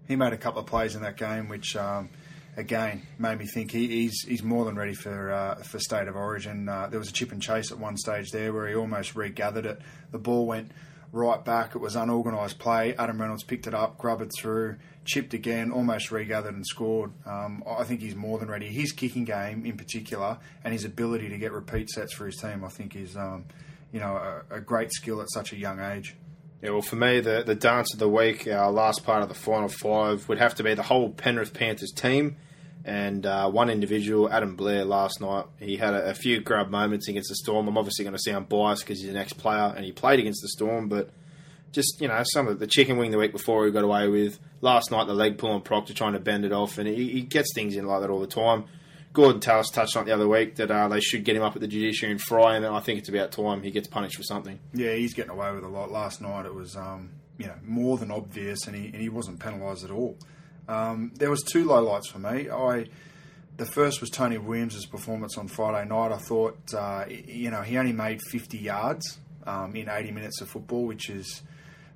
he 0.07 0.15
made 0.15 0.33
a 0.33 0.37
couple 0.37 0.59
of 0.61 0.65
plays 0.65 0.95
in 0.95 1.01
that 1.03 1.17
game, 1.17 1.49
which. 1.49 1.75
Um, 1.75 2.09
again, 2.57 3.01
made 3.17 3.39
me 3.39 3.45
think 3.45 3.71
he, 3.71 3.87
he's 3.87 4.23
he's 4.27 4.43
more 4.43 4.65
than 4.65 4.75
ready 4.75 4.93
for 4.93 5.31
uh, 5.31 5.55
for 5.63 5.79
state 5.79 6.07
of 6.07 6.15
origin. 6.15 6.67
Uh, 6.67 6.87
there 6.87 6.99
was 6.99 7.09
a 7.09 7.13
chip 7.13 7.31
and 7.31 7.41
chase 7.41 7.71
at 7.71 7.79
one 7.79 7.97
stage 7.97 8.31
there 8.31 8.51
where 8.53 8.67
he 8.67 8.75
almost 8.75 9.15
regathered 9.15 9.65
it. 9.65 9.79
The 10.11 10.19
ball 10.19 10.45
went 10.45 10.71
right 11.11 11.43
back. 11.43 11.75
It 11.75 11.79
was 11.79 11.95
unorganised 11.95 12.59
play. 12.59 12.95
Adam 12.95 13.19
Reynolds 13.19 13.43
picked 13.43 13.67
it 13.67 13.73
up, 13.73 13.97
grubbed 13.97 14.21
it 14.21 14.31
through, 14.37 14.77
chipped 15.05 15.33
again, 15.33 15.71
almost 15.71 16.11
regathered 16.11 16.53
and 16.53 16.65
scored. 16.65 17.11
Um, 17.25 17.63
I 17.67 17.83
think 17.83 18.01
he's 18.01 18.15
more 18.15 18.37
than 18.37 18.49
ready. 18.49 18.67
His 18.67 18.91
kicking 18.91 19.25
game, 19.25 19.65
in 19.65 19.77
particular, 19.77 20.37
and 20.63 20.73
his 20.73 20.85
ability 20.85 21.29
to 21.29 21.37
get 21.37 21.51
repeat 21.51 21.89
sets 21.89 22.13
for 22.13 22.25
his 22.25 22.37
team, 22.37 22.63
I 22.63 22.69
think 22.69 22.95
is 22.95 23.15
um, 23.15 23.45
you 23.91 23.99
know 23.99 24.15
a, 24.15 24.55
a, 24.55 24.61
great 24.61 24.91
skill 24.91 25.21
at 25.21 25.27
such 25.31 25.53
a 25.53 25.57
young 25.57 25.79
age. 25.79 26.15
Yeah, 26.61 26.71
well, 26.71 26.81
for 26.81 26.95
me, 26.95 27.19
the 27.19 27.43
the 27.45 27.55
dance 27.55 27.93
of 27.93 27.99
the 27.99 28.09
week, 28.09 28.47
our 28.47 28.71
last 28.71 29.03
part 29.03 29.23
of 29.23 29.29
the 29.29 29.35
final 29.35 29.69
five, 29.69 30.27
would 30.29 30.37
have 30.37 30.55
to 30.55 30.63
be 30.63 30.73
the 30.73 30.83
whole 30.83 31.09
Penrith 31.09 31.53
Panthers 31.53 31.91
team. 31.91 32.37
And 32.83 33.27
uh, 33.27 33.47
one 33.47 33.69
individual, 33.69 34.31
Adam 34.31 34.55
Blair, 34.55 34.85
last 34.85 35.21
night, 35.21 35.45
he 35.59 35.77
had 35.77 35.93
a, 35.93 36.09
a 36.09 36.13
few 36.15 36.41
grub 36.41 36.71
moments 36.71 37.07
against 37.07 37.29
the 37.29 37.35
Storm. 37.35 37.67
I'm 37.67 37.77
obviously 37.77 38.05
going 38.05 38.15
to 38.15 38.21
sound 38.21 38.49
biased 38.49 38.83
because 38.83 38.99
he's 39.01 39.09
an 39.09 39.17
ex 39.17 39.33
player 39.33 39.71
and 39.75 39.85
he 39.85 39.91
played 39.91 40.19
against 40.19 40.41
the 40.41 40.49
Storm, 40.49 40.89
but 40.89 41.11
just 41.71 42.01
you 42.01 42.07
know 42.07 42.21
some 42.33 42.47
of 42.47 42.59
the 42.59 42.67
chicken 42.67 42.97
wing 42.97 43.11
the 43.11 43.17
week 43.17 43.31
before 43.31 43.65
he 43.65 43.71
got 43.71 43.83
away 43.83 44.07
with. 44.07 44.39
Last 44.61 44.91
night 44.91 45.07
the 45.07 45.13
leg 45.13 45.37
pull 45.37 45.51
on 45.51 45.61
Proctor 45.61 45.93
trying 45.93 46.13
to 46.13 46.19
bend 46.19 46.45
it 46.45 46.51
off, 46.51 46.77
and 46.77 46.87
he, 46.87 47.09
he, 47.09 47.21
gets 47.21 47.53
things 47.53 47.75
in 47.75 47.85
like 47.85 48.01
that 48.01 48.09
all 48.09 48.19
the 48.19 48.27
time. 48.27 48.65
Gorden 49.13 49.41
Tallis 49.41 49.69
touched 49.69 49.97
on 49.97 50.03
it 50.03 50.05
the 50.05 50.13
other 50.13 50.27
week 50.27 50.55
that 50.55 50.71
uh, 50.71 50.87
they 50.87 51.01
should 51.01 51.25
get 51.25 51.35
him 51.35 51.43
up 51.43 51.55
at 51.55 51.61
the 51.61 51.67
judiciary 51.67 52.11
and 52.11 52.21
fry 52.21 52.55
him, 52.55 52.63
and 52.63 52.73
I 52.73 52.79
think 52.79 52.99
it's 52.99 53.09
about 53.09 53.31
time 53.31 53.61
he 53.61 53.71
gets 53.71 53.87
punished 53.87 54.15
for 54.15 54.23
something. 54.23 54.59
Yeah, 54.73 54.93
he's 54.93 55.13
getting 55.13 55.31
away 55.31 55.51
with 55.51 55.63
a 55.63 55.67
lot. 55.67 55.91
Last 55.91 56.21
night 56.21 56.45
it 56.45 56.53
was 56.53 56.75
um, 56.75 57.11
you 57.37 57.47
know 57.47 57.55
more 57.63 57.97
than 57.97 58.11
obvious, 58.11 58.67
and 58.67 58.75
he, 58.75 58.85
and 58.85 59.01
he 59.01 59.09
wasn't 59.09 59.39
penalised 59.39 59.83
at 59.83 59.91
all. 59.91 60.17
Um, 60.67 61.11
there 61.15 61.29
was 61.29 61.43
two 61.43 61.65
lowlights 61.65 62.07
for 62.07 62.19
me. 62.19 62.49
I 62.49 62.87
the 63.57 63.65
first 63.65 64.01
was 64.01 64.09
Tony 64.09 64.37
Williams' 64.37 64.85
performance 64.85 65.37
on 65.37 65.47
Friday 65.47 65.87
night. 65.87 66.11
I 66.11 66.17
thought 66.17 66.57
uh, 66.73 67.05
you 67.09 67.51
know 67.51 67.61
he 67.61 67.77
only 67.77 67.93
made 67.93 68.21
50 68.21 68.57
yards 68.57 69.19
um, 69.45 69.75
in 69.75 69.89
80 69.89 70.11
minutes 70.11 70.41
of 70.41 70.49
football, 70.49 70.85
which 70.85 71.09
is 71.09 71.41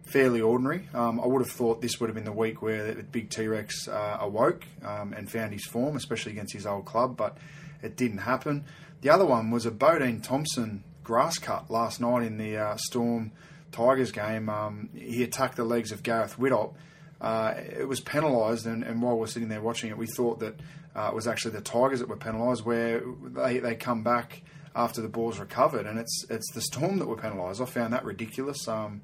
fairly 0.05 0.41
ordinary. 0.41 0.87
Um, 0.93 1.19
I 1.19 1.27
would 1.27 1.41
have 1.41 1.51
thought 1.51 1.81
this 1.81 1.99
would 1.99 2.07
have 2.07 2.15
been 2.15 2.25
the 2.25 2.31
week 2.31 2.61
where 2.61 2.93
the 2.93 3.03
big 3.03 3.29
T 3.29 3.47
Rex 3.47 3.87
uh, 3.87 4.17
awoke 4.21 4.63
um, 4.83 5.13
and 5.13 5.29
found 5.29 5.53
his 5.53 5.65
form, 5.65 5.95
especially 5.95 6.31
against 6.33 6.53
his 6.53 6.65
old 6.65 6.85
club, 6.85 7.17
but 7.17 7.37
it 7.81 7.97
didn't 7.97 8.19
happen. 8.19 8.65
The 9.01 9.09
other 9.09 9.25
one 9.25 9.51
was 9.51 9.65
a 9.65 9.71
Bodene 9.71 10.23
Thompson 10.23 10.83
grass 11.03 11.37
cut 11.37 11.69
last 11.69 11.99
night 11.99 12.23
in 12.23 12.37
the 12.37 12.57
uh, 12.57 12.77
Storm 12.77 13.31
Tigers 13.71 14.11
game. 14.11 14.49
Um, 14.49 14.89
he 14.95 15.23
attacked 15.23 15.55
the 15.55 15.65
legs 15.65 15.91
of 15.91 16.03
Gareth 16.03 16.37
Widdop. 16.37 16.73
Uh, 17.19 17.53
it 17.57 17.87
was 17.87 17.99
penalised, 17.99 18.65
and, 18.65 18.83
and, 18.83 19.01
while 19.01 19.17
we're 19.17 19.27
sitting 19.27 19.47
there 19.47 19.61
watching 19.61 19.89
it, 19.89 19.97
we 19.97 20.05
thought 20.05 20.39
that 20.39 20.59
uh, 20.95 21.09
it 21.11 21.15
was 21.15 21.27
actually 21.27 21.51
the 21.51 21.61
Tigers 21.61 21.99
that 21.99 22.09
were 22.09 22.17
penalised, 22.17 22.65
where 22.65 23.01
they, 23.23 23.59
they 23.59 23.75
come 23.75 24.03
back 24.03 24.41
after 24.75 25.01
the 25.01 25.07
ball's 25.07 25.39
recovered, 25.39 25.85
and 25.85 25.97
it's 25.97 26.25
it's 26.29 26.51
the 26.53 26.61
Storm 26.61 26.99
that 26.99 27.07
were 27.07 27.15
penalised. 27.15 27.61
I 27.61 27.65
found 27.65 27.93
that 27.93 28.03
ridiculous. 28.03 28.67
Um, 28.67 29.01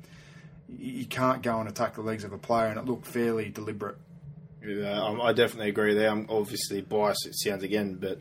you 0.78 1.06
can't 1.06 1.42
go 1.42 1.60
and 1.60 1.70
attack 1.70 1.96
the 1.96 2.02
legs 2.02 2.24
of 2.24 2.34
a 2.34 2.38
player, 2.38 2.68
and 2.68 2.78
it 2.78 2.86
looked 2.86 3.08
fairly 3.08 3.50
deliberate. 3.50 3.98
Yeah, 4.66 5.02
I 5.02 5.34
definitely 5.34 5.70
agree 5.70 5.96
there. 5.96 6.10
I'm 6.10 6.28
obviously 6.30 6.82
biased, 6.82 7.26
it 7.26 7.36
sounds 7.36 7.64
again, 7.64 7.96
but 7.96 8.20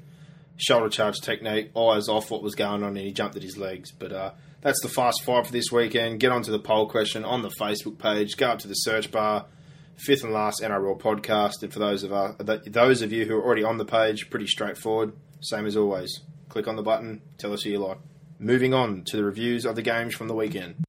shoulder 0.57 0.89
charge 0.89 1.21
technique, 1.21 1.71
eyes 1.77 2.09
off 2.09 2.31
what 2.31 2.43
was 2.43 2.55
going 2.55 2.83
on, 2.83 2.97
and 2.97 2.99
he 2.99 3.13
jumped 3.13 3.37
at 3.37 3.43
his 3.43 3.57
legs. 3.57 3.93
But 3.93 4.13
uh, 4.13 4.33
that's 4.61 4.81
the 4.83 4.89
fast 4.89 5.23
five 5.23 5.47
for 5.47 5.53
this 5.53 5.71
weekend. 5.71 6.21
Get 6.21 6.33
onto 6.33 6.51
the 6.51 6.59
poll 6.59 6.89
question 6.89 7.25
on 7.25 7.43
the 7.43 7.51
Facebook 7.61 7.99
page, 7.99 8.37
go 8.37 8.49
up 8.51 8.59
to 8.61 8.69
the 8.69 8.75
search 8.75 9.11
bar, 9.11 9.47
fifth 9.97 10.25
and 10.25 10.33
last 10.33 10.63
NRL 10.63 10.99
podcast. 10.99 11.63
And 11.63 11.73
for 11.73 11.79
those 11.79 12.03
of 12.03 12.13
uh, 12.13 12.33
those 12.39 13.03
of 13.03 13.13
you 13.13 13.27
who 13.27 13.37
are 13.37 13.43
already 13.45 13.65
on 13.65 13.79
the 13.79 13.85
page, 13.85 14.31
pretty 14.31 14.47
straightforward. 14.47 15.13
Same 15.41 15.67
as 15.67 15.77
always. 15.77 16.21
Click 16.49 16.69
on 16.69 16.77
the 16.77 16.83
button, 16.83 17.23
tell 17.39 17.53
us 17.53 17.63
who 17.63 17.71
you 17.71 17.79
like. 17.79 17.99
Moving 18.39 18.75
on 18.75 19.05
to 19.07 19.17
the 19.17 19.25
reviews 19.25 19.65
of 19.65 19.77
the 19.77 19.83
games 19.83 20.15
from 20.15 20.29
the 20.29 20.35
weekend. 20.35 20.85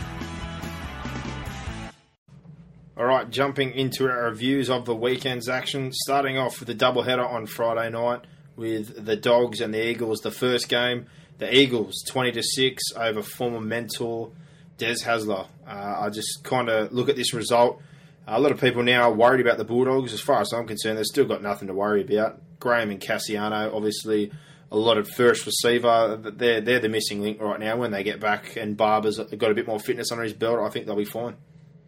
All 2.99 3.05
right, 3.05 3.30
jumping 3.30 3.74
into 3.74 4.11
our 4.11 4.24
reviews 4.24 4.68
of 4.68 4.84
the 4.84 4.94
weekend's 4.94 5.49
action, 5.49 5.92
starting 5.92 6.36
off 6.36 6.59
with 6.59 6.66
the 6.66 6.74
doubleheader 6.74 7.24
on 7.24 7.46
Friday 7.46 7.90
night 7.90 8.22
with 8.57 9.05
the 9.05 9.14
Dogs 9.14 9.61
and 9.61 9.72
the 9.72 9.88
Eagles. 9.88 10.18
The 10.18 10.32
first 10.32 10.68
game, 10.68 11.07
the 11.38 11.57
Eagles 11.57 12.03
twenty 12.09 12.32
to 12.32 12.42
six 12.42 12.82
over 12.96 13.22
former 13.22 13.61
mentor 13.61 14.32
Des 14.78 14.96
Hasler. 15.05 15.46
Uh, 15.64 15.94
I 16.01 16.11
just 16.11 16.42
kind 16.42 16.68
of 16.68 16.92
look 16.92 17.09
at 17.09 17.14
this 17.14 17.32
result. 17.32 17.80
A 18.26 18.40
lot 18.40 18.51
of 18.51 18.61
people 18.61 18.82
now 18.82 19.03
are 19.11 19.14
worried 19.14 19.40
about 19.40 19.59
the 19.59 19.64
Bulldogs. 19.64 20.12
As 20.12 20.20
far 20.20 20.40
as 20.40 20.53
I'm 20.53 20.66
concerned, 20.66 20.99
they've 20.99 21.07
still 21.07 21.24
got 21.24 21.40
nothing 21.40 21.68
to 21.68 21.74
worry 21.74 22.03
about. 22.03 22.40
Graham 22.59 22.90
and 22.90 23.01
Kasiano, 23.01 23.72
obviously, 23.72 24.32
a 24.72 24.76
lot 24.76 24.99
of 24.99 25.09
first 25.09 25.46
receiver. 25.46 26.18
They're 26.20 26.61
they're 26.61 26.80
the 26.80 26.88
missing 26.88 27.22
link 27.22 27.40
right 27.40 27.61
now. 27.61 27.76
When 27.76 27.92
they 27.92 28.03
get 28.03 28.18
back 28.18 28.57
and 28.57 28.76
Barba's 28.76 29.18
got 29.18 29.53
a 29.53 29.55
bit 29.55 29.68
more 29.68 29.78
fitness 29.78 30.11
under 30.11 30.24
his 30.24 30.32
belt, 30.32 30.59
I 30.59 30.68
think 30.70 30.86
they'll 30.86 30.96
be 30.96 31.05
fine. 31.05 31.36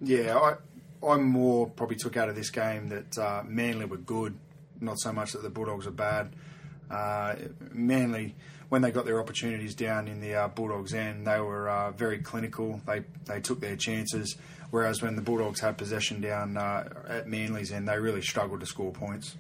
Yeah, 0.03 0.39
I, 0.39 0.55
I'm 1.07 1.25
more 1.25 1.69
probably 1.69 1.97
took 1.97 2.17
out 2.17 2.29
of 2.29 2.35
this 2.35 2.51
game 2.51 2.89
that 2.91 3.19
uh, 3.19 3.43
Manly 3.47 3.87
were 3.87 3.97
good, 3.97 4.37
not 4.81 4.99
so 4.99 5.13
much 5.13 5.33
that 5.33 5.43
the 5.43 5.51
Bulldogs 5.51 5.87
are 5.87 5.93
bad. 5.93 6.35
Uh, 6.91 7.37
Manly, 7.73 8.35
when 8.69 8.83
they 8.83 8.91
got 8.91 9.07
their 9.07 9.21
opportunities 9.21 9.75
down 9.75 10.09
in 10.09 10.21
the 10.21 10.35
uh, 10.35 10.49
Bulldogs' 10.49 10.95
end, 10.95 11.27
they 11.27 11.41
were 11.41 11.69
uh, 11.69 11.91
very 11.93 12.19
clinical. 12.19 12.81
They 12.87 13.05
they 13.27 13.41
took 13.41 13.61
their 13.61 13.77
chances. 13.77 14.37
Whereas 14.71 15.03
when 15.03 15.17
the 15.17 15.23
Bulldogs 15.23 15.61
had 15.61 15.77
possession 15.77 16.21
down 16.21 16.57
uh, 16.57 16.89
at 17.09 17.27
Manly's 17.27 17.73
end, 17.73 17.89
they 17.89 17.99
really 17.99 18.23
struggled 18.23 18.61
to 18.61 18.67
score 18.67 18.93
points. 18.93 19.37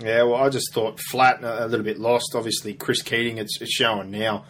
Yeah, 0.00 0.22
well, 0.22 0.36
I 0.36 0.48
just 0.48 0.72
thought 0.72 0.98
flat, 0.98 1.44
a 1.44 1.66
little 1.66 1.84
bit 1.84 2.00
lost. 2.00 2.34
Obviously, 2.34 2.74
Kris 2.74 3.02
Keating, 3.02 3.38
it's, 3.38 3.60
it's 3.60 3.72
showing 3.72 4.10
now 4.10 4.44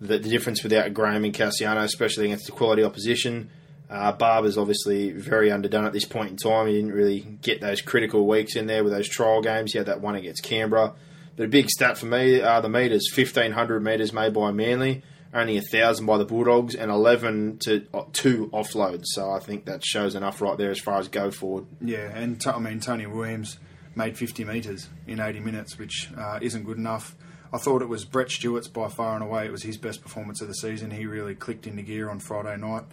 that 0.00 0.22
the 0.22 0.30
difference 0.30 0.62
without 0.62 0.92
Graham 0.94 1.24
and 1.24 1.34
Kasiano, 1.34 1.82
especially 1.82 2.26
against 2.26 2.46
the 2.46 2.52
quality 2.52 2.82
opposition. 2.82 3.50
Uh, 3.90 4.12
Barba's 4.12 4.58
obviously 4.58 5.12
very 5.12 5.50
underdone 5.50 5.86
at 5.86 5.92
this 5.92 6.04
point 6.04 6.30
in 6.30 6.36
time. 6.36 6.66
He 6.66 6.74
didn't 6.74 6.92
really 6.92 7.20
get 7.20 7.60
those 7.60 7.80
critical 7.80 8.26
weeks 8.26 8.54
in 8.54 8.66
there 8.66 8.84
with 8.84 8.92
those 8.92 9.08
trial 9.08 9.40
games. 9.40 9.72
He 9.72 9.78
had 9.78 9.86
that 9.86 10.00
one 10.00 10.14
against 10.14 10.42
Canberra. 10.42 10.94
But 11.36 11.44
a 11.44 11.48
big 11.48 11.70
stat 11.70 11.96
for 11.96 12.06
me 12.06 12.40
are 12.40 12.60
the 12.60 12.68
metres 12.68 13.10
1,500 13.14 13.82
metres 13.82 14.12
made 14.12 14.34
by 14.34 14.50
Manly, 14.50 15.02
only 15.32 15.56
a 15.56 15.62
thousand 15.62 16.04
by 16.06 16.18
the 16.18 16.24
Bulldogs, 16.24 16.74
and 16.74 16.90
eleven 16.90 17.58
to 17.58 17.86
uh, 17.94 18.02
two 18.12 18.48
offloads. 18.52 19.04
So 19.04 19.30
I 19.30 19.38
think 19.38 19.64
that 19.66 19.84
shows 19.84 20.14
enough 20.14 20.40
right 20.42 20.58
there 20.58 20.70
as 20.70 20.80
far 20.80 20.98
as 20.98 21.08
go 21.08 21.30
forward. 21.30 21.66
Yeah, 21.80 22.10
and 22.14 22.40
t- 22.40 22.50
I 22.50 22.58
mean 22.58 22.80
Tony 22.80 23.06
Williams 23.06 23.58
made 23.94 24.16
50 24.16 24.44
metres 24.44 24.88
in 25.06 25.18
80 25.20 25.40
minutes, 25.40 25.78
which 25.78 26.08
uh, 26.16 26.38
isn't 26.40 26.64
good 26.64 26.78
enough. 26.78 27.16
I 27.52 27.58
thought 27.58 27.82
it 27.82 27.88
was 27.88 28.04
Brett 28.04 28.30
Stewart's 28.30 28.68
by 28.68 28.88
far 28.88 29.14
and 29.14 29.24
away. 29.24 29.46
It 29.46 29.52
was 29.52 29.62
his 29.62 29.76
best 29.76 30.02
performance 30.02 30.40
of 30.40 30.48
the 30.48 30.54
season. 30.54 30.90
He 30.90 31.06
really 31.06 31.34
clicked 31.34 31.66
into 31.66 31.82
gear 31.82 32.10
on 32.10 32.18
Friday 32.20 32.56
night, 32.56 32.84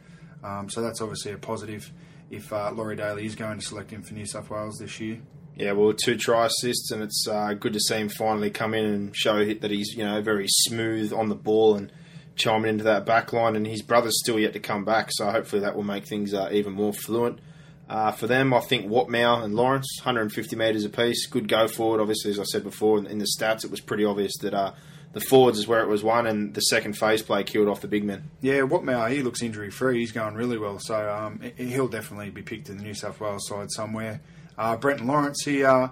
um, 0.45 0.69
so 0.69 0.81
that's 0.81 1.01
obviously 1.01 1.31
a 1.31 1.37
positive. 1.37 1.91
If 2.29 2.53
uh, 2.53 2.71
Laurie 2.71 2.95
Daley 2.95 3.25
is 3.25 3.35
going 3.35 3.59
to 3.59 3.65
select 3.65 3.91
him 3.91 4.03
for 4.03 4.13
New 4.13 4.25
South 4.25 4.49
Wales 4.49 4.77
this 4.79 4.99
year, 4.99 5.19
Yeah, 5.55 5.71
well, 5.71 5.93
two 5.93 6.17
try 6.17 6.45
assists, 6.45 6.91
and 6.91 7.01
it's 7.01 7.27
uh, 7.27 7.53
good 7.53 7.73
to 7.73 7.79
see 7.79 7.95
him 7.95 8.09
finally 8.09 8.49
come 8.51 8.73
in 8.73 8.85
and 8.85 9.15
show 9.15 9.43
that 9.43 9.71
he's 9.71 9.95
you 9.95 10.03
know 10.03 10.21
very 10.21 10.47
smooth 10.47 11.11
on 11.11 11.29
the 11.29 11.35
ball 11.35 11.75
and 11.75 11.91
chiming 12.35 12.69
into 12.69 12.83
that 12.83 13.05
back 13.05 13.33
line. 13.33 13.55
And 13.55 13.65
his 13.65 13.81
brother's 13.81 14.19
still 14.19 14.39
yet 14.39 14.53
to 14.53 14.59
come 14.59 14.85
back, 14.85 15.09
so 15.11 15.31
hopefully 15.31 15.61
that 15.61 15.75
will 15.75 15.83
make 15.83 16.05
things 16.05 16.33
uh, 16.33 16.49
even 16.51 16.73
more 16.73 16.93
fluent. 16.93 17.39
Uh, 17.87 18.11
for 18.11 18.25
them, 18.27 18.53
I 18.53 18.61
think 18.61 18.87
Watmough 18.87 19.43
and 19.43 19.55
Lawrence, 19.55 19.99
150 19.99 20.55
metres 20.55 20.85
apiece, 20.85 21.27
good 21.27 21.47
go 21.47 21.67
forward. 21.67 22.01
Obviously, 22.01 22.31
as 22.31 22.39
I 22.39 22.43
said 22.43 22.63
before, 22.63 22.97
in, 22.97 23.05
in 23.05 23.19
the 23.19 23.27
stats, 23.39 23.63
it 23.63 23.69
was 23.69 23.79
pretty 23.79 24.03
obvious 24.05 24.35
that 24.41 24.55
uh, 24.55 24.73
the 25.15 25.21
forwards 25.21 25.57
is 25.57 25.67
where 25.67 25.81
it 25.81 25.87
was 25.87 26.03
won, 26.03 26.27
and 26.27 26.53
the 26.53 26.59
second 26.61 26.93
phase 26.97 27.23
play 27.23 27.43
killed 27.43 27.67
off 27.67 27.81
the 27.81 27.87
big 27.87 28.03
men. 28.03 28.29
Yeah, 28.41 28.59
Watmough, 28.59 29.09
he 29.09 29.23
looks 29.23 29.41
injury 29.41 29.71
free. 29.71 29.99
He's 29.99 30.11
going 30.11 30.35
really 30.35 30.57
well. 30.59 30.77
So 30.77 31.09
um, 31.09 31.39
he- 31.57 31.65
he'll 31.71 31.87
definitely 31.87 32.29
be 32.29 32.41
picked 32.43 32.69
in 32.69 32.77
the 32.77 32.83
New 32.83 32.93
South 32.93 33.19
Wales 33.19 33.47
side 33.47 33.71
somewhere. 33.71 34.19
Uh, 34.57 34.75
Brenton 34.77 35.07
Lawrence, 35.07 35.43
he 35.45 35.63
uh, 35.63 35.87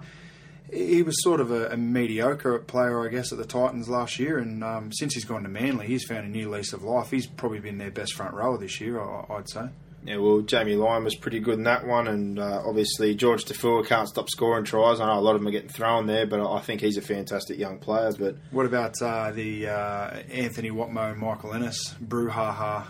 he 0.72 1.02
was 1.02 1.22
sort 1.22 1.40
of 1.40 1.50
a, 1.50 1.68
a 1.70 1.76
mediocre 1.76 2.58
player, 2.58 3.04
I 3.06 3.08
guess, 3.10 3.32
at 3.32 3.38
the 3.38 3.44
Titans 3.44 3.88
last 3.88 4.18
year. 4.18 4.38
And 4.38 4.62
um, 4.62 4.92
since 4.92 5.14
he's 5.14 5.24
gone 5.24 5.42
to 5.42 5.48
Manly, 5.48 5.86
he's 5.86 6.04
found 6.04 6.26
a 6.26 6.28
new 6.30 6.48
lease 6.50 6.72
of 6.72 6.82
life. 6.82 7.10
He's 7.10 7.26
probably 7.26 7.60
been 7.60 7.78
their 7.78 7.90
best 7.90 8.14
front 8.14 8.34
rower 8.34 8.58
this 8.58 8.80
year, 8.80 9.00
I, 9.00 9.24
I'd 9.30 9.48
say. 9.48 9.68
Yeah, 10.04 10.18
well, 10.18 10.40
Jamie 10.42 10.76
Lyon 10.76 11.04
was 11.04 11.14
pretty 11.14 11.40
good 11.40 11.54
in 11.58 11.64
that 11.64 11.86
one, 11.86 12.08
and 12.08 12.38
uh, 12.38 12.62
obviously 12.64 13.16
Jorge 13.18 13.42
Taufua 13.44 13.86
can't 13.86 14.06
stop 14.06 14.28
scoring 14.28 14.64
tries. 14.64 15.00
I 15.00 15.06
know 15.06 15.18
a 15.18 15.20
lot 15.20 15.34
of 15.34 15.40
them 15.40 15.48
are 15.48 15.50
getting 15.50 15.70
thrown 15.70 16.06
there, 16.06 16.26
but 16.26 16.40
I 16.46 16.60
think 16.60 16.82
he's 16.82 16.98
a 16.98 17.02
fantastic 17.02 17.58
young 17.58 17.78
player. 17.78 18.12
But 18.18 18.36
What 18.50 18.66
about 18.66 19.00
uh, 19.00 19.30
the 19.32 19.68
uh, 19.68 20.10
Anthony 20.30 20.70
Watmough 20.70 21.12
and 21.12 21.20
Michael 21.20 21.54
Ennis 21.54 21.94
brouhaha? 22.04 22.86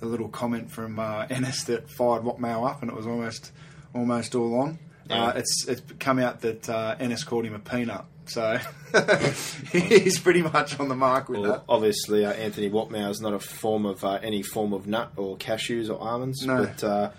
The 0.00 0.06
little 0.06 0.28
comment 0.28 0.70
from 0.70 0.98
uh, 0.98 1.26
Ennis 1.30 1.64
that 1.64 1.90
fired 1.90 2.22
Watmough 2.22 2.68
up, 2.70 2.82
and 2.82 2.90
it 2.90 2.96
was 2.96 3.06
almost 3.06 3.50
almost 3.94 4.34
all 4.34 4.60
on. 4.60 4.78
Uh, 5.10 5.32
it's 5.36 5.66
it's 5.66 5.82
come 5.98 6.18
out 6.18 6.42
that 6.42 6.68
uh, 6.68 6.94
Ennis 7.00 7.24
called 7.24 7.46
him 7.46 7.54
a 7.54 7.58
peanut, 7.58 8.04
so 8.28 8.58
he's 9.72 10.18
pretty 10.18 10.42
much 10.42 10.78
on 10.78 10.88
the 10.88 10.94
mark 10.94 11.28
with 11.28 11.40
well, 11.40 11.52
that. 11.52 11.64
obviously 11.68 12.24
uh, 12.24 12.32
Anthony 12.32 12.70
Watmough 12.70 13.10
is 13.10 13.20
not 13.20 13.34
a 13.34 13.38
form 13.38 13.86
of 13.86 14.04
uh, 14.04 14.18
any 14.22 14.42
form 14.42 14.72
of 14.72 14.86
nut 14.86 15.12
or 15.16 15.36
cashews 15.36 15.90
or 15.90 16.00
almonds. 16.00 16.44
No. 16.44 16.64
But 16.64 16.84
uh, 16.84 17.10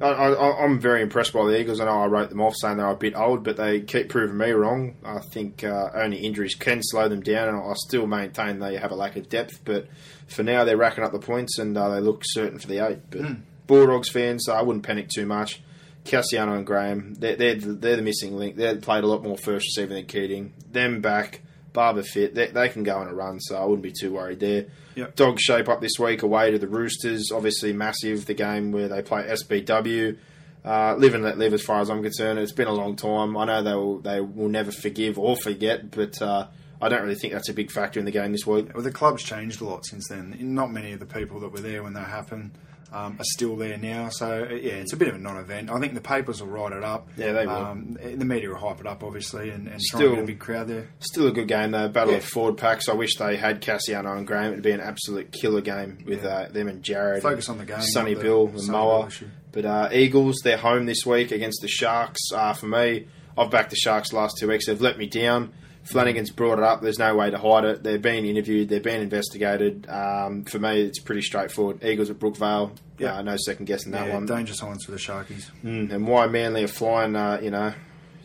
I, 0.00 0.08
I, 0.08 0.64
I'm 0.64 0.78
very 0.78 1.00
impressed 1.00 1.32
by 1.32 1.44
the 1.44 1.58
Eagles. 1.58 1.80
I 1.80 1.86
know 1.86 2.02
I 2.02 2.06
wrote 2.06 2.28
them 2.28 2.40
off 2.40 2.54
saying 2.56 2.76
they're 2.76 2.88
a 2.88 2.96
bit 2.96 3.16
old, 3.16 3.42
but 3.42 3.56
they 3.56 3.80
keep 3.80 4.08
proving 4.08 4.36
me 4.36 4.50
wrong. 4.50 4.96
I 5.04 5.20
think 5.20 5.64
uh, 5.64 5.90
only 5.94 6.18
injuries 6.18 6.54
can 6.54 6.82
slow 6.82 7.08
them 7.08 7.22
down, 7.22 7.48
and 7.48 7.58
I 7.58 7.72
still 7.76 8.06
maintain 8.06 8.58
they 8.58 8.76
have 8.76 8.90
a 8.90 8.96
lack 8.96 9.16
of 9.16 9.28
depth. 9.28 9.60
But 9.64 9.88
for 10.26 10.42
now, 10.42 10.64
they're 10.64 10.76
racking 10.76 11.02
up 11.02 11.12
the 11.12 11.18
points, 11.18 11.58
and 11.58 11.76
uh, 11.76 11.88
they 11.88 12.00
look 12.00 12.22
certain 12.24 12.58
for 12.58 12.66
the 12.66 12.86
eight. 12.86 12.98
But 13.10 13.22
Bulldogs 13.66 14.10
fans, 14.10 14.48
I 14.48 14.60
wouldn't 14.62 14.84
panic 14.84 15.08
too 15.08 15.24
much. 15.26 15.62
Kasiano 16.06 16.56
and 16.56 16.66
Graham, 16.66 17.14
they're, 17.14 17.36
they're, 17.36 17.54
the, 17.54 17.72
they're 17.72 17.96
the 17.96 18.02
missing 18.02 18.36
link. 18.36 18.56
They 18.56 18.74
played 18.76 19.04
a 19.04 19.06
lot 19.06 19.22
more 19.22 19.36
first 19.36 19.66
receiver 19.66 19.94
than 19.94 20.06
Keating. 20.06 20.54
Them 20.70 21.00
back, 21.00 21.42
Barba 21.72 22.02
fit, 22.02 22.34
they, 22.34 22.46
they 22.48 22.68
can 22.68 22.82
go 22.82 22.96
on 22.98 23.08
a 23.08 23.14
run, 23.14 23.40
so 23.40 23.56
I 23.56 23.64
wouldn't 23.64 23.82
be 23.82 23.92
too 23.92 24.12
worried 24.12 24.40
there. 24.40 24.66
Yep. 24.94 25.16
Dog 25.16 25.40
shape 25.40 25.68
up 25.68 25.80
this 25.80 25.98
week 25.98 26.22
away 26.22 26.50
to 26.50 26.58
the 26.58 26.68
Roosters, 26.68 27.30
obviously 27.32 27.72
massive. 27.72 28.26
The 28.26 28.34
game 28.34 28.72
where 28.72 28.88
they 28.88 29.02
play 29.02 29.24
SBW. 29.24 30.16
Uh, 30.64 30.96
live 30.96 31.14
and 31.14 31.22
let 31.22 31.38
live, 31.38 31.54
as 31.54 31.62
far 31.62 31.80
as 31.80 31.88
I'm 31.88 32.02
concerned. 32.02 32.40
It's 32.40 32.50
been 32.50 32.66
a 32.66 32.72
long 32.72 32.96
time. 32.96 33.36
I 33.36 33.44
know 33.44 33.62
they 33.62 33.74
will 33.74 33.98
they 34.00 34.20
will 34.20 34.48
never 34.48 34.72
forgive 34.72 35.16
or 35.16 35.36
forget, 35.36 35.92
but 35.92 36.20
uh, 36.20 36.48
I 36.82 36.88
don't 36.88 37.02
really 37.02 37.14
think 37.14 37.34
that's 37.34 37.48
a 37.48 37.54
big 37.54 37.70
factor 37.70 38.00
in 38.00 38.04
the 38.04 38.10
game 38.10 38.32
this 38.32 38.46
week. 38.46 38.74
Well, 38.74 38.82
the 38.82 38.90
club's 38.90 39.22
changed 39.22 39.60
a 39.60 39.64
lot 39.64 39.86
since 39.86 40.08
then. 40.08 40.36
Not 40.40 40.72
many 40.72 40.92
of 40.92 40.98
the 40.98 41.06
people 41.06 41.38
that 41.40 41.52
were 41.52 41.60
there 41.60 41.84
when 41.84 41.92
that 41.92 42.08
happened 42.08 42.50
um, 42.96 43.16
are 43.18 43.24
still 43.24 43.56
there 43.56 43.76
now. 43.78 44.08
So 44.10 44.46
uh, 44.50 44.54
yeah, 44.54 44.74
it's 44.74 44.92
a 44.92 44.96
bit 44.96 45.08
of 45.08 45.14
a 45.14 45.18
non-event. 45.18 45.70
I 45.70 45.78
think 45.80 45.94
the 45.94 46.00
papers 46.00 46.40
will 46.40 46.48
write 46.48 46.72
it 46.72 46.82
up. 46.82 47.08
Yeah, 47.16 47.32
they 47.32 47.46
will. 47.46 47.54
Um, 47.54 47.98
the 48.00 48.24
media 48.24 48.48
will 48.48 48.56
hype 48.58 48.80
it 48.80 48.86
up, 48.86 49.02
obviously, 49.04 49.50
and, 49.50 49.68
and 49.68 49.80
try 49.80 49.98
Still- 49.98 50.06
and 50.08 50.14
get 50.16 50.24
a 50.24 50.26
big 50.26 50.38
crowd 50.38 50.68
there. 50.68 50.88
Still 51.00 51.26
a 51.28 51.32
good 51.32 51.48
game 51.48 51.72
though. 51.72 51.88
Battle 51.88 52.12
Yeah. 52.12 52.18
of 52.18 52.24
Ford 52.24 52.56
packs. 52.56 52.88
I 52.88 52.94
wish 52.94 53.16
they 53.16 53.36
had 53.36 53.60
Kasiano 53.62 54.16
and 54.16 54.26
Graham. 54.26 54.52
It'd 54.52 54.62
be 54.64 54.70
an 54.72 54.80
absolute 54.80 55.32
killer 55.32 55.60
game 55.60 55.98
with 56.06 56.22
Yeah. 56.24 56.30
uh, 56.30 56.48
them 56.48 56.68
and 56.68 56.82
Jared. 56.82 57.22
Focus 57.22 57.48
and 57.48 57.60
on 57.60 57.66
the 57.66 57.72
game, 57.72 57.82
Sonny 57.82 58.14
Bill 58.14 58.48
and 58.48 58.68
Moa. 58.68 59.08
But 59.52 59.64
uh, 59.64 59.88
Eagles, 59.92 60.36
they're 60.44 60.56
home 60.58 60.86
this 60.86 61.06
week 61.06 61.30
against 61.32 61.62
the 61.62 61.68
Sharks. 61.68 62.20
Uh, 62.34 62.52
for 62.52 62.66
me, 62.66 63.06
I've 63.38 63.50
backed 63.50 63.70
the 63.70 63.76
Sharks 63.76 64.10
the 64.10 64.16
last 64.16 64.36
two 64.38 64.48
weeks. 64.48 64.66
They've 64.66 64.80
let 64.80 64.98
me 64.98 65.06
down. 65.06 65.52
Flanagan's 65.86 66.30
brought 66.30 66.58
it 66.58 66.64
up. 66.64 66.82
There's 66.82 66.98
no 66.98 67.14
way 67.14 67.30
to 67.30 67.38
hide 67.38 67.64
it. 67.64 67.82
They're 67.82 67.98
being 67.98 68.26
interviewed. 68.26 68.68
They're 68.68 68.80
being 68.80 69.02
investigated. 69.02 69.86
Um, 69.88 70.44
for 70.44 70.58
me, 70.58 70.82
it's 70.82 70.98
pretty 70.98 71.22
straightforward. 71.22 71.84
Eagles 71.84 72.10
at 72.10 72.18
Brookvale. 72.18 72.72
Yeah. 72.98 73.16
Uh, 73.16 73.22
no 73.22 73.36
second 73.36 73.66
guessing 73.66 73.92
that 73.92 74.08
Yeah, 74.08 74.14
one. 74.14 74.26
danger 74.26 74.54
signs 74.54 74.84
for 74.84 74.90
the 74.90 74.96
Sharkies. 74.98 75.50
Mm, 75.64 75.92
and 75.92 76.06
why 76.08 76.26
Manly 76.26 76.64
are 76.64 76.68
flying, 76.68 77.14
uh, 77.14 77.38
you 77.42 77.50
know, 77.50 77.72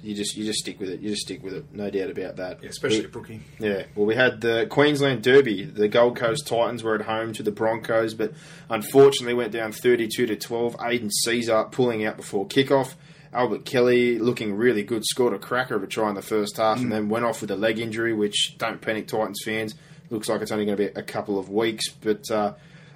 you 0.03 0.15
just 0.15 0.35
you 0.35 0.43
just 0.45 0.57
stick 0.59 0.79
with 0.79 0.89
it. 0.89 0.99
You 1.01 1.09
just 1.09 1.21
stick 1.21 1.43
with 1.43 1.53
it. 1.53 1.65
No 1.73 1.89
doubt 1.91 2.09
about 2.09 2.37
that. 2.37 2.59
Yeah, 2.63 2.69
especially 2.69 2.99
We- 3.01 3.05
at 3.05 3.11
Brookie. 3.11 3.41
yeah, 3.59 3.83
well, 3.95 4.07
we 4.07 4.15
had 4.15 4.41
the 4.41 4.65
Queensland 4.67 5.21
Derby. 5.21 5.63
The 5.65 5.87
Gold 5.87 6.15
Coast 6.15 6.47
Titans 6.47 6.81
were 6.83 6.95
at 6.95 7.01
home 7.03 7.33
to 7.33 7.43
the 7.43 7.51
Broncos, 7.51 8.15
but 8.15 8.33
unfortunately 8.71 9.33
went 9.35 9.51
down 9.51 9.71
32 9.71 10.25
to 10.25 10.35
12. 10.35 10.75
Aidan 10.81 11.09
Sezer 11.27 11.71
pulling 11.71 12.03
out 12.03 12.17
before 12.17 12.47
kickoff. 12.47 12.95
Albert 13.33 13.65
Kelly 13.65 14.19
looking 14.19 14.53
really 14.53 14.83
good, 14.83 15.05
scored 15.05 15.33
a 15.33 15.39
cracker 15.39 15.75
of 15.75 15.83
a 15.83 15.87
try 15.87 16.09
in 16.09 16.15
the 16.15 16.21
first 16.21 16.57
half, 16.57 16.79
and 16.79 16.91
then 16.91 17.09
went 17.09 17.25
off 17.25 17.41
with 17.41 17.51
a 17.51 17.55
leg 17.55 17.79
injury, 17.79 18.13
which 18.13 18.55
don't 18.57 18.81
panic, 18.81 19.07
Titans 19.07 19.41
fans. 19.43 19.75
Looks 20.09 20.27
like 20.27 20.41
it's 20.41 20.51
only 20.51 20.65
going 20.65 20.77
to 20.77 20.83
be 20.83 20.99
a 20.99 21.03
couple 21.03 21.39
of 21.39 21.49
weeks, 21.49 21.89
but. 21.89 22.29
Uh, 22.29 22.53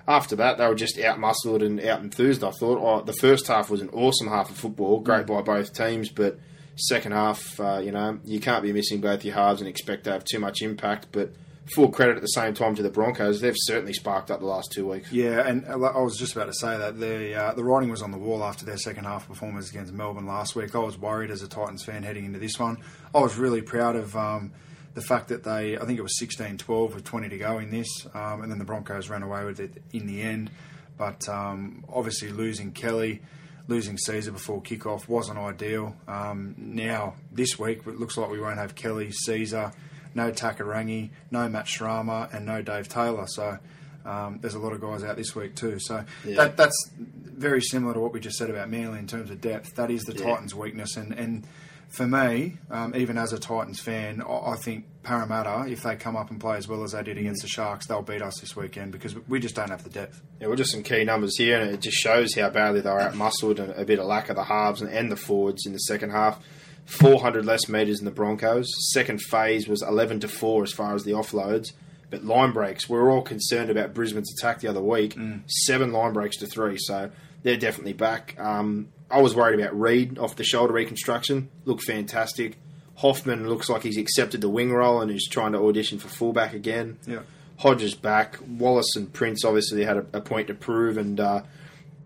after 0.07 0.36
that, 0.36 0.57
they 0.57 0.67
were 0.67 0.75
just 0.75 0.99
out 0.99 1.19
muscled 1.19 1.63
and 1.63 1.81
out 1.81 2.01
enthused. 2.01 2.43
I 2.43 2.51
thought 2.51 2.79
oh, 2.79 3.03
the 3.03 3.13
first 3.13 3.47
half 3.47 3.69
was 3.69 3.81
an 3.81 3.89
awesome 3.89 4.27
half 4.27 4.51
of 4.51 4.57
football, 4.57 4.99
great 4.99 5.25
by 5.25 5.41
both 5.41 5.73
teams, 5.73 6.09
but 6.09 6.38
second 6.75 7.13
half, 7.13 7.59
uh, 7.59 7.79
you 7.83 7.91
know, 7.91 8.19
you 8.23 8.39
can't 8.39 8.63
be 8.63 8.71
missing 8.71 9.01
both 9.01 9.25
your 9.25 9.33
halves 9.33 9.61
and 9.61 9.67
expect 9.67 10.03
to 10.03 10.11
have 10.11 10.23
too 10.23 10.39
much 10.39 10.61
impact. 10.61 11.07
But 11.11 11.31
full 11.74 11.89
credit 11.89 12.16
at 12.16 12.22
the 12.22 12.28
same 12.28 12.53
time 12.53 12.76
to 12.76 12.84
the 12.84 12.89
Broncos; 12.89 13.41
they've 13.41 13.55
certainly 13.57 13.93
sparked 13.93 14.30
up 14.32 14.39
the 14.39 14.45
last 14.45 14.72
two 14.72 14.88
weeks. 14.88 15.11
Yeah, 15.11 15.47
and 15.47 15.66
I 15.66 15.76
was 15.76 16.18
just 16.18 16.36
about 16.36 16.45
to 16.45 16.53
say 16.53 16.78
that 16.78 16.99
the 16.99 17.34
uh, 17.34 17.53
the 17.53 17.63
writing 17.63 17.89
was 17.89 18.01
on 18.01 18.11
the 18.11 18.18
wall 18.18 18.43
after 18.43 18.66
their 18.66 18.78
second 18.78 19.05
half 19.05 19.28
performance 19.28 19.70
against 19.70 19.93
Melbourne 19.93 20.28
last 20.28 20.55
week. 20.55 20.76
I 20.76 20.80
was 20.80 20.97
worried 20.97 21.32
as 21.32 21.41
a 21.41 21.47
Titans 21.47 21.84
fan 21.84 22.03
heading 22.03 22.26
into 22.26 22.39
this 22.39 22.59
one. 22.59 22.78
I 23.13 23.20
was 23.20 23.38
really 23.38 23.61
proud 23.61 23.95
of 23.95 24.16
um, 24.16 24.51
the 24.93 25.01
fact 25.01 25.28
that 25.28 25.43
they, 25.43 25.78
I 25.78 25.86
think 25.86 25.99
it 25.99 26.01
was 26.01 26.18
16-12 26.22 26.95
with 26.95 27.03
20 27.03 27.30
to 27.30 27.38
go 27.38 27.59
in 27.59 27.70
this, 27.70 28.07
um, 28.13 28.41
and 28.41 28.51
then 28.51 28.59
the 28.59 28.66
Broncos 28.66 29.09
ran 29.09 29.24
away 29.24 29.43
with 29.43 29.59
it 29.59 29.84
in 29.91 30.07
the 30.07 30.22
end. 30.22 30.49
But 30.97 31.28
um, 31.28 31.84
obviously 31.89 32.30
losing 32.30 32.72
Kelly, 32.72 33.22
losing 33.68 33.97
Sezer 33.97 34.32
before 34.32 34.61
kickoff 34.61 35.09
wasn't 35.09 35.38
ideal. 35.38 35.95
Um, 36.07 36.55
now 36.57 37.16
this 37.32 37.59
week 37.59 37.82
it 37.86 37.99
looks 37.99 38.16
like 38.18 38.30
we 38.30 38.39
won't 38.39 38.57
have 38.57 38.76
Kelly, 38.76 39.11
Sezer, 39.28 39.74
no 40.16 40.32
Takarangi, 40.32 41.09
no 41.30 41.47
Matt 41.47 41.66
Srama, 41.66 42.34
and 42.34 42.45
no 42.45 42.61
Dave 42.61 42.88
Taylor. 42.89 43.28
So. 43.28 43.59
Um, 44.07 44.38
there's 44.39 44.53
a 44.53 44.59
lot 44.59 44.72
of 44.72 44.80
guys 44.82 45.03
out 45.03 45.16
this 45.16 45.34
week 45.36 45.55
too, 45.55 45.80
so 45.80 46.05
Yeah. 46.24 46.36
that 46.36 46.57
that's 46.57 46.91
very 46.95 47.59
similar 47.59 47.95
to 47.95 47.99
what 47.99 48.13
we 48.13 48.20
just 48.20 48.38
said 48.38 48.51
about 48.51 48.70
Manly 48.70 48.99
in 48.99 49.07
terms 49.07 49.32
of 49.32 49.41
depth. 49.41 49.74
That 49.78 49.89
is 49.89 50.03
the 50.03 50.13
Yeah. 50.13 50.26
Titans' 50.26 50.53
weakness, 50.53 50.95
and 50.95 51.11
and 51.11 51.43
for 51.89 52.05
me, 52.05 52.57
um, 52.70 52.95
even 52.95 53.18
as 53.18 53.34
a 53.34 53.39
Titans 53.39 53.80
fan, 53.80 54.22
I, 54.22 54.51
I 54.51 54.55
think 54.57 54.86
Parramatta, 55.01 55.66
if 55.72 55.82
they 55.82 55.95
come 55.95 56.16
up 56.16 56.30
and 56.30 56.39
play 56.39 56.55
as 56.57 56.68
well 56.68 56.84
as 56.84 56.91
they 56.91 57.01
did 57.01 57.18
against 57.18 57.41
the 57.41 57.47
Sharks, 57.47 57.88
they'll 57.88 58.03
beat 58.03 58.22
us 58.22 58.39
this 58.39 58.55
weekend 58.55 58.91
because 58.91 59.16
we 59.28 59.39
just 59.39 59.55
don't 59.55 59.72
have 59.72 59.84
the 59.84 59.89
depth. 59.89 60.22
Yeah, 60.39 60.47
well, 60.49 60.55
just 60.55 60.72
some 60.72 60.84
key 60.84 61.03
numbers 61.03 61.36
here, 61.39 61.59
and 61.59 61.72
it 61.72 61.82
just 61.82 61.97
shows 61.97 62.36
how 62.36 62.51
badly 62.51 62.82
they 62.82 62.91
were 62.91 63.01
out 63.01 63.16
muscled 63.16 63.59
and 63.59 63.72
a 63.72 63.86
bit 63.86 63.97
of 63.97 64.05
lack 64.05 64.30
of 64.30 64.36
the 64.36 64.43
halves 64.43 64.84
and, 64.84 64.91
and 64.93 65.11
the 65.11 65.16
forwards 65.18 65.66
in 65.66 65.74
the 65.74 65.80
second 65.80 66.11
half. 66.11 66.39
400 66.86 67.45
less 67.45 67.67
metres 67.67 67.97
than 67.97 68.05
the 68.05 68.11
Broncos. 68.11 68.67
Second 68.91 69.21
phase 69.21 69.67
was 69.67 69.81
11 69.81 70.19
to 70.21 70.27
4 70.27 70.63
as 70.63 70.71
far 70.71 70.93
as 70.95 71.03
the 71.03 71.11
offloads. 71.11 71.71
But 72.11 72.23
line 72.23 72.51
breaks, 72.51 72.88
we 72.88 72.97
were 72.97 73.09
all 73.09 73.23
concerned 73.23 73.69
about 73.71 73.93
Brisbane's 73.93 74.31
attack 74.38 74.59
the 74.59 74.67
other 74.67 74.81
week. 74.81 75.17
Seven 75.47 75.91
line 75.91 76.13
breaks 76.13 76.38
to 76.38 76.45
three, 76.45 76.77
so 76.77 77.09
they're 77.43 77.57
definitely 77.57 77.93
back. 77.93 78.36
Um, 78.39 78.89
I 79.09 79.21
was 79.21 79.36
worried 79.36 79.59
about 79.59 79.77
Reed 79.77 80.19
off 80.19 80.36
the 80.36 80.43
shoulder 80.43 80.73
reconstruction. 80.73 81.49
Looked 81.65 81.83
fantastic. 81.83 82.57
Hoffman 82.97 83.49
looks 83.49 83.69
like 83.69 83.83
he's 83.83 83.97
accepted 83.97 84.41
the 84.41 84.49
wing 84.49 84.71
role 84.71 85.01
and 85.01 85.11
is 85.11 85.27
trying 85.29 85.51
to 85.53 85.59
audition 85.59 85.97
for 85.97 86.07
fullback 86.07 86.53
again. 86.53 86.97
Yeah. 87.07 87.21
Hodges 87.57 87.95
back. 87.95 88.38
Wallace 88.47 88.95
and 88.95 89.11
Prince 89.11 89.43
obviously 89.43 89.83
had 89.83 89.97
a, 89.97 90.05
a 90.13 90.21
point 90.21 90.47
to 90.47 90.53
prove, 90.53 90.97
and 90.97 91.19
uh, 91.19 91.41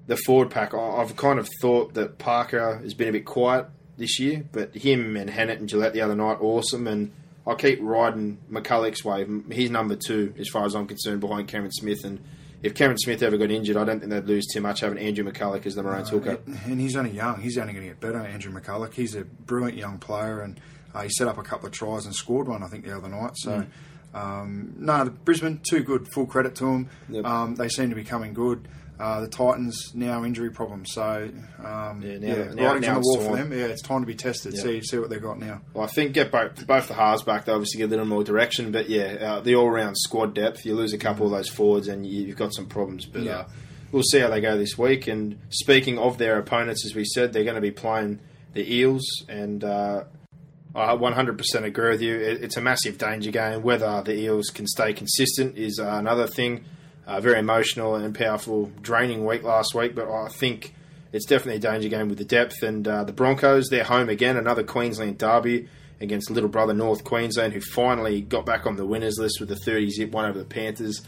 the 0.08 0.16
forward 0.18 0.50
pack. 0.50 0.74
I- 0.74 0.78
I've 1.02 1.16
kind 1.18 1.38
of 1.40 1.48
thought 1.62 1.94
that 1.96 2.18
Parker 2.18 2.78
has 2.78 2.94
been 2.94 3.10
a 3.10 3.12
bit 3.12 3.26
quiet 3.26 3.66
this 4.00 4.20
year, 4.20 4.44
but 4.52 4.74
him 4.76 5.16
and 5.16 5.30
Hannant 5.30 5.58
and 5.58 5.70
Gillett 5.70 5.94
the 5.94 6.02
other 6.02 6.16
night, 6.16 6.38
awesome. 6.42 6.88
And 6.88 7.12
I'll 7.46 7.56
keep 7.56 7.80
riding 7.82 8.40
McCullough's 8.52 9.04
wave. 9.04 9.44
He's 9.52 9.70
number 9.70 9.96
two 9.96 10.34
as 10.40 10.48
far 10.48 10.66
as 10.66 10.76
I'm 10.76 10.88
concerned 10.88 11.22
behind 11.22 11.48
Cameron 11.48 11.72
Smith. 11.72 12.04
And 12.04 12.24
if 12.64 12.74
Cameron 12.74 12.98
Smith 12.98 13.22
ever 13.22 13.38
got 13.38 13.52
injured, 13.52 13.78
I 13.78 13.84
don't 13.84 14.00
think 14.00 14.12
they'd 14.12 14.26
lose 14.26 14.48
too 14.48 14.62
much 14.62 14.80
having 14.80 14.98
Andrew 14.98 15.24
McCullough 15.24 15.66
as 15.66 15.76
the 15.76 15.84
Maroons 15.84 16.10
hooker. 16.10 16.40
And 16.66 16.80
he's 16.80 16.96
only 16.96 17.12
young. 17.12 17.42
He's 17.42 17.58
only 17.58 17.74
going 17.74 17.86
to 17.86 17.90
get 17.90 18.00
better, 18.00 18.20
Andrew 18.20 18.52
McCullough. 18.52 18.94
He's 18.94 19.16
a 19.16 19.24
brilliant 19.24 19.78
young 19.78 19.98
player, 19.98 20.42
and 20.42 20.60
uh, 20.94 21.04
he 21.04 21.10
set 21.10 21.28
up 21.28 21.38
a 21.38 21.44
couple 21.44 21.68
of 21.68 21.74
tries 21.74 22.06
and 22.06 22.16
scored 22.16 22.48
one, 22.48 22.64
I 22.64 22.68
think, 22.68 22.86
the 22.86 22.96
other 22.96 23.10
night. 23.10 23.32
So, 23.36 23.66
um, 24.14 24.74
no, 24.78 25.06
the 25.06 25.12
Brisbane, 25.12 25.62
too 25.68 25.84
good. 25.84 26.08
Full 26.14 26.26
credit 26.26 26.56
to 26.56 26.66
them. 26.66 26.90
Yep. 27.10 27.26
Um, 27.26 27.56
they 27.56 27.70
seem 27.70 27.90
to 27.90 27.96
be 27.96 28.04
coming 28.04 28.34
good. 28.34 28.68
Uh, 29.00 29.22
the 29.22 29.28
Titans 29.30 29.92
now 29.96 30.26
injury 30.26 30.50
problems, 30.50 30.90
so 30.94 31.30
um, 31.64 32.02
Yeah, 32.02 32.18
yeah, 32.20 32.36
now- 32.36 32.36
writing's 32.44 32.58
now- 32.58 32.70
on 32.74 32.82
now 32.82 32.94
the 32.96 33.00
it's 33.00 33.08
wall 33.08 33.18
for 33.22 33.38
time. 33.38 33.50
them. 33.50 33.60
Yeah, 33.60 33.66
it's 33.68 33.82
time 33.82 34.02
to 34.02 34.06
be 34.08 34.14
tested. 34.16 34.54
Yeah. 34.56 34.62
See, 34.62 34.82
see 34.82 34.98
what 35.00 35.10
they've 35.10 35.22
got 35.22 35.40
now. 35.40 35.62
Well, 35.74 35.86
I 35.86 35.88
think 35.88 36.12
get 36.14 36.32
both 36.32 36.68
both 36.68 36.90
the 36.90 36.96
halves 36.96 37.24
back. 37.24 37.46
They 37.46 37.54
obviously 37.54 37.78
get 37.78 37.86
a 37.86 37.92
little 37.92 38.06
more 38.06 38.26
direction, 38.26 38.74
but 38.74 38.90
yeah, 38.90 39.18
uh, 39.22 39.40
the 39.40 39.56
all 39.56 39.70
round 39.70 39.98
squad 39.98 40.34
depth. 40.36 40.66
You 40.66 40.76
lose 40.76 40.92
a 40.92 40.98
couple 40.98 41.26
of 41.26 41.32
those 41.32 41.48
forwards, 41.48 41.88
and 41.88 42.06
you, 42.06 42.26
you've 42.26 42.36
got 42.38 42.54
some 42.54 42.66
problems. 42.66 43.06
But 43.06 43.22
Yeah. 43.24 43.38
uh, 43.38 43.46
we'll 43.94 44.04
see 44.04 44.20
how 44.20 44.30
they 44.30 44.42
go 44.42 44.58
this 44.58 44.78
week. 44.78 45.08
And 45.08 45.38
speaking 45.50 45.98
of 45.98 46.18
their 46.18 46.38
opponents, 46.38 46.86
as 46.86 46.94
we 46.94 47.06
said, 47.06 47.32
they're 47.32 47.44
going 47.46 47.56
to 47.56 47.62
be 47.62 47.72
playing 47.72 48.20
the 48.54 48.70
Eels, 48.76 49.06
and 49.30 49.64
uh, 49.64 50.04
I 50.76 50.94
100% 50.96 51.64
agree 51.64 51.90
with 51.92 52.02
you. 52.02 52.16
It, 52.16 52.44
it's 52.44 52.58
a 52.58 52.62
massive 52.62 52.98
danger 52.98 53.32
game. 53.32 53.62
Whether 53.62 54.02
the 54.04 54.14
Eels 54.20 54.50
can 54.50 54.68
stay 54.68 54.92
consistent 54.92 55.58
is 55.58 55.80
another 55.80 56.28
thing. 56.28 56.66
Uh, 57.10 57.20
very 57.20 57.40
emotional 57.40 57.96
and 57.96 58.14
powerful, 58.14 58.72
draining 58.84 59.26
week 59.26 59.42
last 59.42 59.74
week, 59.74 59.96
but 59.96 60.08
I 60.08 60.28
think 60.28 60.76
it's 61.12 61.26
definitely 61.26 61.56
a 61.56 61.72
danger 61.72 61.90
game 61.90 62.08
with 62.08 62.20
the 62.20 62.24
depth. 62.24 62.62
And 62.62 62.88
uh, 62.88 63.04
the 63.04 63.12
Broncos, 63.12 63.70
they're 63.70 63.84
home 63.84 64.10
again, 64.10 64.38
another 64.38 64.62
Queensland 64.62 65.18
derby 65.18 65.68
against 66.00 66.30
little 66.30 66.50
brother 66.50 66.76
North 66.76 67.04
Queensland, 67.04 67.54
who 67.54 67.62
finally 67.62 68.22
got 68.22 68.46
back 68.46 68.68
on 68.68 68.76
the 68.76 68.86
winners 68.86 69.18
list 69.18 69.40
with 69.40 69.52
a 69.52 69.56
30 69.56 69.90
zip 69.90 70.12
one 70.12 70.26
over 70.26 70.38
the 70.38 70.46
Panthers. 70.46 71.02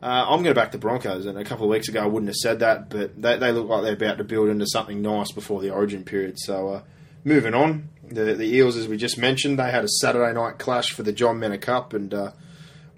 Uh, 0.00 0.26
I'm 0.28 0.44
going 0.44 0.54
to 0.54 0.60
back 0.60 0.70
the 0.70 0.78
Broncos, 0.78 1.26
and 1.26 1.36
a 1.36 1.42
couple 1.44 1.64
of 1.64 1.70
weeks 1.70 1.88
ago 1.88 2.04
I 2.04 2.06
wouldn't 2.06 2.28
have 2.28 2.36
said 2.36 2.60
that, 2.60 2.88
but 2.88 3.20
they, 3.20 3.36
they 3.36 3.50
look 3.50 3.68
like 3.68 3.82
they're 3.82 3.94
about 3.94 4.18
to 4.18 4.24
build 4.24 4.48
into 4.48 4.66
something 4.68 5.02
nice 5.02 5.32
before 5.32 5.60
the 5.60 5.70
Origin 5.70 6.04
period. 6.04 6.38
So, 6.38 6.68
uh, 6.68 6.82
moving 7.24 7.52
on, 7.52 7.88
the 8.06 8.34
the 8.34 8.46
Eels, 8.46 8.76
as 8.76 8.86
we 8.86 8.96
just 8.96 9.18
mentioned, 9.18 9.58
they 9.58 9.72
had 9.72 9.82
a 9.82 9.88
Saturday 9.88 10.32
night 10.32 10.58
clash 10.58 10.90
for 10.90 11.02
the 11.02 11.12
Jon 11.12 11.40
Mannah 11.40 11.58
Cup, 11.58 11.94
and 11.94 12.14
uh, 12.14 12.30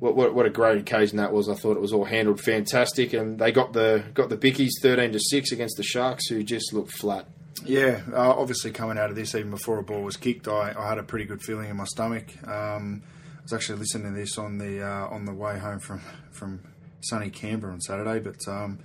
what, 0.05 0.17
what 0.17 0.35
what 0.35 0.45
a 0.45 0.51
great 0.51 0.79
occasion 0.79 1.17
that 1.17 1.33
was! 1.33 1.49
I 1.49 1.55
thought 1.55 1.79
it 1.79 1.81
was 1.81 1.95
all 1.95 2.05
handled 2.05 2.39
fantastic, 2.39 3.15
and 3.15 3.39
they 3.39 3.51
got 3.51 3.73
the 3.73 4.05
got 4.13 4.29
the 4.29 4.37
Bickies 4.37 4.73
13 4.83 5.13
to 5.13 5.19
six 5.19 5.51
against 5.51 5.79
the 5.79 5.83
Sharks, 5.83 6.29
who 6.29 6.43
just 6.43 6.75
looked 6.75 6.93
flat. 6.93 7.27
Yeah, 7.65 8.03
uh, 8.13 8.35
obviously 8.39 8.71
coming 8.71 8.99
out 8.99 9.09
of 9.09 9.17
this, 9.17 9.35
even 9.35 9.51
before 9.51 9.79
a 9.79 9.83
ball 9.83 10.03
was 10.03 10.19
kicked, 10.19 10.47
I, 10.47 10.75
I 10.77 10.89
had 10.91 10.99
a 10.99 11.03
pretty 11.03 11.25
good 11.25 11.41
feeling 11.41 11.71
in 11.71 11.77
my 11.77 11.85
stomach. 11.85 12.27
Um, 12.47 13.03
I 13.39 13.43
was 13.45 13.55
actually 13.55 13.79
listening 13.79 14.13
to 14.13 14.21
this 14.21 14.37
on 14.37 14.59
the 14.59 14.83
uh, 14.87 15.09
on 15.09 15.25
the 15.25 15.33
way 15.33 15.59
home 15.59 15.81
from 15.81 16.03
from 16.33 16.61
sunny 17.01 17.31
Canberra 17.31 17.73
on 17.73 17.81
Saturday. 17.81 18.19
But 18.19 18.47
um, 18.47 18.81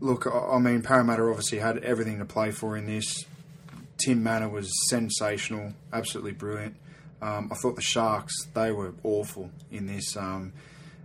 look, 0.00 0.26
I, 0.26 0.54
I 0.54 0.58
mean, 0.60 0.80
Parramatta 0.80 1.24
obviously 1.24 1.58
had 1.58 1.76
everything 1.84 2.20
to 2.20 2.24
play 2.24 2.52
for 2.52 2.74
in 2.74 2.86
this. 2.86 3.26
Tim 4.02 4.22
Mannah 4.22 4.48
was 4.48 4.72
sensational, 4.88 5.74
absolutely 5.92 6.32
brilliant. 6.32 6.76
Um, 7.20 7.50
I 7.52 7.56
thought 7.56 7.76
the 7.76 7.82
Sharks 7.82 8.34
they 8.54 8.70
were 8.72 8.94
awful 9.02 9.50
in 9.70 9.86
this. 9.86 10.16
Um, 10.16 10.52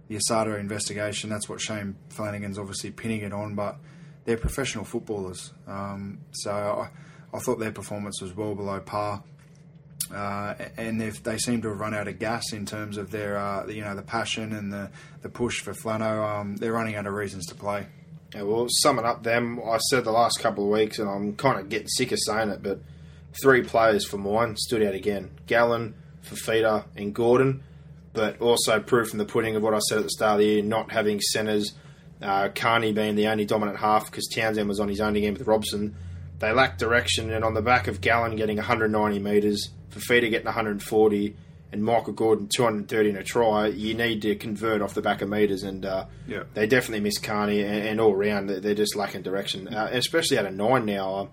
the 0.07 0.18
Asada 0.18 0.59
investigation. 0.59 1.30
That's 1.30 1.47
what 1.49 1.61
Shane 1.61 1.95
Flanagan's 2.09 2.59
obviously 2.59 2.91
pinning 2.91 3.22
it 3.22 3.34
on, 3.34 3.55
but 3.55 3.78
they're 4.26 4.38
professional 4.38 4.84
footballers. 4.84 5.53
Um, 5.68 6.20
so 6.32 6.51
I, 6.51 6.89
I 7.36 7.39
thought 7.39 7.59
their 7.59 7.72
performance 7.72 8.22
was 8.22 8.36
well 8.36 8.55
below 8.55 8.80
par. 8.80 9.24
Uh, 10.14 10.53
and 10.78 10.99
they 10.99 11.38
seem 11.38 11.61
to 11.61 11.70
have 11.70 11.80
run 11.80 11.93
out 11.93 12.07
of 12.07 12.20
gas 12.20 12.51
in 12.51 12.66
terms 12.66 12.97
of 12.97 13.09
their, 13.09 13.38
uh, 13.38 13.66
you 13.68 13.82
know, 13.82 13.95
the 13.95 14.01
passion 14.01 14.51
and 14.53 14.72
the, 14.72 14.91
the 15.22 15.30
push 15.30 15.61
for 15.61 15.74
Flano. 15.74 16.39
Um, 16.39 16.57
they're 16.57 16.74
running 16.74 16.95
out 16.95 17.07
of 17.07 17.14
reasons 17.14 17.45
to 17.47 17.55
play. 17.55 17.88
Yeah, 18.36 18.43
well, 18.43 18.68
summing 18.70 19.05
up 19.05 19.24
them, 19.24 19.61
I 19.66 19.78
said 19.78 20.03
the 20.03 20.11
last 20.11 20.39
couple 20.39 20.66
of 20.66 20.72
weeks, 20.72 20.99
and 20.99 21.09
I'm 21.09 21.36
kind 21.36 21.59
of 21.59 21.70
getting 21.70 21.88
sick 21.88 22.11
of 22.11 22.20
saying 22.20 22.49
it, 22.49 22.61
but 22.61 22.82
three 23.41 23.64
players 23.64 24.05
for 24.05 24.18
mine 24.18 24.57
stood 24.57 24.84
out 24.84 24.93
again: 24.93 25.32
Gallen, 25.47 25.95
Fifita, 26.24 26.86
and 26.95 27.13
Gordon. 27.13 27.63
But 28.13 28.39
also 28.41 28.80
proof 28.80 29.11
in 29.11 29.17
the 29.17 29.26
pudding 29.26 29.55
of 29.55 29.63
what 29.63 29.74
I 29.74 29.80
said 29.80 29.97
at 29.97 30.03
the 30.03 30.09
start 30.11 30.34
of 30.34 30.39
the 30.39 30.45
year: 30.45 30.63
not 30.63 30.91
having 30.91 31.19
centres, 31.19 31.74
uh, 32.21 32.49
Carney 32.53 32.93
being 32.93 33.15
the 33.15 33.28
only 33.28 33.45
dominant 33.45 33.80
half 33.80 34.05
because 34.05 34.28
Townsend 34.28 34.69
was 34.69 34.80
on 34.80 34.88
his 34.88 35.01
own 35.01 35.15
again 35.15 35.34
with 35.34 35.47
Robson. 35.47 35.95
They 36.39 36.51
lacked 36.51 36.78
direction, 36.80 37.32
and 37.32 37.43
on 37.43 37.53
the 37.55 37.61
back 37.61 37.88
of 37.88 38.01
Gallen 38.01 38.36
getting 38.36 38.57
190 38.57 39.17
metres, 39.19 39.69
Fifita 39.91 40.30
getting 40.30 40.45
140, 40.45 41.36
and 41.71 41.84
Michael 41.84 42.13
Gordon 42.13 42.47
230 42.55 43.09
in 43.09 43.15
a 43.15 43.24
try, 43.24 43.67
you 43.67 43.93
need 43.95 44.21
to 44.24 44.36
convert 44.36 44.82
off 44.84 44.93
the 44.93 45.01
back 45.01 45.21
of 45.24 45.30
metres, 45.30 45.63
and 45.63 45.84
uh, 45.86 46.05
Yeah. 46.28 46.43
they 46.53 46.67
definitely 46.67 46.99
miss 46.99 47.17
Carney, 47.17 47.61
and, 47.63 47.88
and 47.88 48.01
all 48.01 48.15
round 48.15 48.47
they're 48.49 48.59
they're 48.59 48.76
just 48.76 48.95
lacking 48.95 49.24
direction, 49.24 49.67
uh, 49.74 49.89
especially 49.91 50.38
at 50.38 50.45
a 50.45 50.51
nine 50.51 50.86
now. 50.86 51.15
Um, 51.15 51.30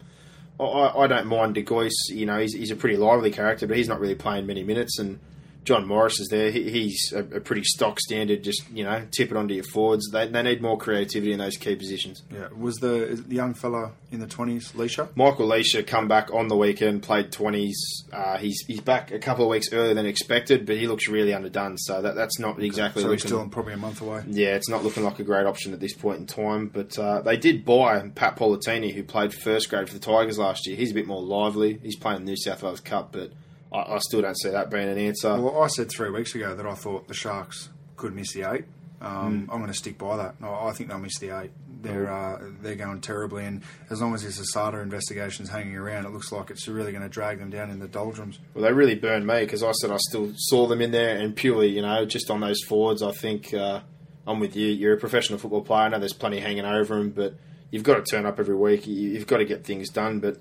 I, 0.61 1.04
I 1.04 1.06
don't 1.06 1.26
mind 1.26 1.54
De 1.54 1.62
Gois, 1.62 1.90
you 2.08 2.26
know, 2.26 2.38
he's, 2.38 2.54
he's 2.54 2.70
a 2.70 2.76
pretty 2.76 2.96
lively 2.96 3.30
character, 3.30 3.66
but 3.66 3.76
he's 3.76 3.88
not 3.88 4.00
really 4.00 4.14
playing 4.14 4.46
many 4.46 4.62
minutes, 4.62 4.98
and 4.98 5.18
John 5.64 5.86
Morris 5.86 6.18
is 6.20 6.28
there. 6.28 6.50
He, 6.50 6.70
he's 6.70 7.12
a, 7.14 7.18
a 7.18 7.40
pretty 7.40 7.64
stock 7.64 8.00
standard, 8.00 8.42
just 8.42 8.68
you 8.70 8.82
know, 8.84 9.06
tip 9.11 9.30
it 9.30 9.36
onto 9.36 9.54
your 9.54 9.64
forwards. 9.64 10.08
They, 10.11 10.26
they 10.26 10.42
need 10.42 10.62
more 10.62 10.78
creativity 10.78 11.32
in 11.32 11.38
those 11.38 11.56
key 11.56 11.76
positions. 11.76 12.22
Yeah, 12.32 12.48
was 12.56 12.76
the, 12.76 13.22
the 13.26 13.34
young 13.36 13.54
fella 13.54 13.92
in 14.11 14.20
the 14.20 14.26
twenties, 14.26 14.72
Lichaa? 14.72 15.08
Michael 15.16 15.48
Lichaa 15.48 15.86
come 15.86 16.08
back 16.08 16.32
on 16.32 16.48
the 16.48 16.56
weekend, 16.56 17.02
played 17.02 17.30
twenties. 17.30 18.04
Uh, 18.12 18.38
he's 18.38 18.64
he's 18.66 18.80
back 18.80 19.11
a 19.12 19.18
couple 19.18 19.44
of 19.44 19.50
weeks 19.50 19.72
earlier 19.72 19.94
than 19.94 20.06
expected, 20.06 20.66
but 20.66 20.76
he 20.76 20.86
looks 20.86 21.08
really 21.08 21.34
underdone. 21.34 21.76
So 21.78 22.00
that 22.02 22.14
that's 22.14 22.38
not 22.38 22.61
exactly 22.61 23.02
So 23.02 23.11
he's 23.11 23.24
looking. 23.24 23.36
still 23.38 23.48
probably 23.50 23.74
a 23.74 23.76
month 23.76 24.00
away. 24.00 24.24
Yeah, 24.28 24.54
it's 24.56 24.68
not 24.68 24.82
looking 24.82 25.04
like 25.04 25.18
a 25.18 25.24
great 25.24 25.46
option 25.46 25.72
at 25.72 25.80
this 25.80 25.92
point 25.94 26.18
in 26.20 26.26
time. 26.26 26.68
But 26.68 26.98
uh, 26.98 27.20
they 27.22 27.36
did 27.36 27.64
buy 27.64 28.08
Pat 28.14 28.36
Polatini, 28.36 28.94
who 28.94 29.02
played 29.02 29.34
first 29.34 29.68
grade 29.68 29.88
for 29.88 29.94
the 29.94 30.00
Tigers 30.00 30.38
last 30.38 30.66
year. 30.66 30.76
He's 30.76 30.90
a 30.92 30.94
bit 30.94 31.06
more 31.06 31.22
lively. 31.22 31.78
He's 31.82 31.96
playing 31.96 32.20
the 32.20 32.24
New 32.24 32.36
South 32.36 32.62
Wales 32.62 32.80
Cup, 32.80 33.12
but 33.12 33.32
I, 33.72 33.94
I 33.94 33.98
still 33.98 34.22
don't 34.22 34.38
see 34.38 34.50
that 34.50 34.70
being 34.70 34.88
an 34.88 34.98
answer. 34.98 35.40
Well, 35.40 35.62
I 35.62 35.68
said 35.68 35.90
three 35.90 36.10
weeks 36.10 36.34
ago 36.34 36.54
that 36.54 36.66
I 36.66 36.74
thought 36.74 37.08
the 37.08 37.14
Sharks 37.14 37.68
could 37.96 38.14
miss 38.14 38.32
the 38.32 38.50
eight. 38.50 38.64
Um, 39.00 39.44
Hmm. 39.46 39.50
I'm 39.50 39.58
going 39.60 39.72
to 39.72 39.74
stick 39.78 39.96
by 39.98 40.16
that. 40.18 40.40
No, 40.40 40.52
I 40.54 40.72
think 40.72 40.88
they'll 40.90 40.98
miss 40.98 41.18
the 41.18 41.30
eight. 41.38 41.50
They're 41.82 42.12
uh, 42.12 42.38
they're 42.60 42.74
going 42.74 43.00
terribly, 43.00 43.46
and 43.46 43.62
as 43.88 44.02
long 44.02 44.14
as 44.14 44.22
this 44.22 44.38
Asada 44.38 44.82
investigation's 44.82 45.48
hanging 45.48 45.76
around, 45.76 46.04
it 46.04 46.12
looks 46.12 46.30
like 46.30 46.50
it's 46.50 46.68
really 46.68 46.92
going 46.92 47.02
to 47.04 47.08
drag 47.08 47.38
them 47.38 47.48
down 47.48 47.70
in 47.70 47.78
the 47.78 47.88
doldrums. 47.88 48.38
Well, 48.52 48.64
they 48.64 48.72
really 48.74 48.96
burned 48.96 49.26
me 49.26 49.40
because 49.40 49.62
I 49.62 49.72
said 49.72 49.90
I 49.90 49.96
still 49.96 50.30
saw 50.36 50.66
them 50.66 50.82
in 50.82 50.90
there, 50.90 51.16
and 51.16 51.34
purely, 51.34 51.68
you 51.68 51.80
know, 51.80 52.04
just 52.04 52.30
on 52.30 52.40
those 52.40 52.60
forwards, 52.68 53.02
I 53.02 53.12
think 53.12 53.54
uh, 53.54 53.80
I'm 54.26 54.40
with 54.40 54.56
you. 54.56 54.68
You're 54.68 54.92
a 54.92 54.98
professional 54.98 55.38
football 55.38 55.62
player. 55.62 55.84
I 55.84 55.88
know 55.88 55.98
there's 55.98 56.12
plenty 56.12 56.38
hanging 56.40 56.66
over 56.66 56.96
them, 56.96 57.12
but 57.12 57.36
you've 57.70 57.82
got 57.84 57.94
to 57.94 58.02
turn 58.02 58.26
up 58.26 58.38
every 58.38 58.56
week. 58.56 58.86
You- 58.86 59.12
You've 59.12 59.26
got 59.26 59.38
to 59.38 59.46
get 59.46 59.64
things 59.64 59.88
done. 59.88 60.20
But 60.20 60.36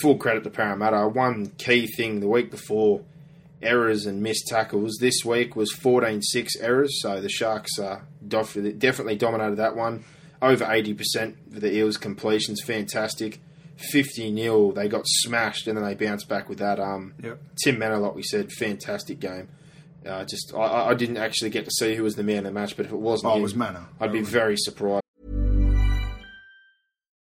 full 0.00 0.16
credit 0.16 0.44
to 0.44 0.50
Parramatta. 0.50 1.08
One 1.08 1.46
key 1.58 1.86
thing 1.86 2.20
the 2.20 2.28
week 2.28 2.50
before 2.50 3.02
errors 3.60 4.06
and 4.06 4.22
missed 4.22 4.48
tackles. 4.48 4.96
This 5.00 5.24
week 5.24 5.54
was 5.54 5.72
14-6 5.74 6.22
errors, 6.60 7.00
so 7.00 7.20
the 7.20 7.28
Sharks 7.28 7.78
uh, 7.78 8.00
definitely 8.26 9.16
dominated 9.16 9.56
that 9.56 9.76
one. 9.76 10.04
Over 10.40 10.64
80% 10.64 11.54
of 11.54 11.60
the 11.60 11.72
Eels 11.72 11.96
completions, 11.96 12.60
fantastic. 12.62 13.40
50 13.90 14.34
0 14.36 14.72
they 14.72 14.86
got 14.88 15.02
smashed 15.06 15.66
and 15.66 15.76
then 15.76 15.84
they 15.84 15.94
bounced 15.94 16.28
back 16.28 16.48
with 16.48 16.58
that. 16.58 16.78
Um, 16.78 17.14
Yep. 17.22 17.38
Tim 17.64 17.78
Mannah, 17.78 17.98
like 18.00 18.14
we 18.14 18.22
said, 18.22 18.52
fantastic 18.52 19.18
game. 19.20 19.48
Uh, 20.06 20.24
just 20.24 20.52
I- 20.54 20.88
I, 20.90 20.94
didn't 20.94 21.16
actually 21.16 21.50
get 21.50 21.64
to 21.64 21.70
see 21.70 21.94
who 21.94 22.02
was 22.02 22.16
the 22.16 22.22
man 22.24 22.38
of 22.38 22.44
the 22.44 22.50
match, 22.52 22.76
but 22.76 22.86
if 22.86 22.92
it 22.92 22.98
wasn't, 22.98 23.32
Oh, 23.32 23.38
it 23.38 23.42
was 23.42 23.54
Mannah. 23.54 23.88
I'd 24.00 24.12
be 24.12 24.20
very 24.20 24.56
surprised. 24.56 25.01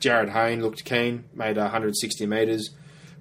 Jarryd 0.00 0.30
Hayne 0.30 0.62
looked 0.62 0.84
keen, 0.84 1.24
made 1.34 1.56
160 1.56 2.26
metres. 2.26 2.70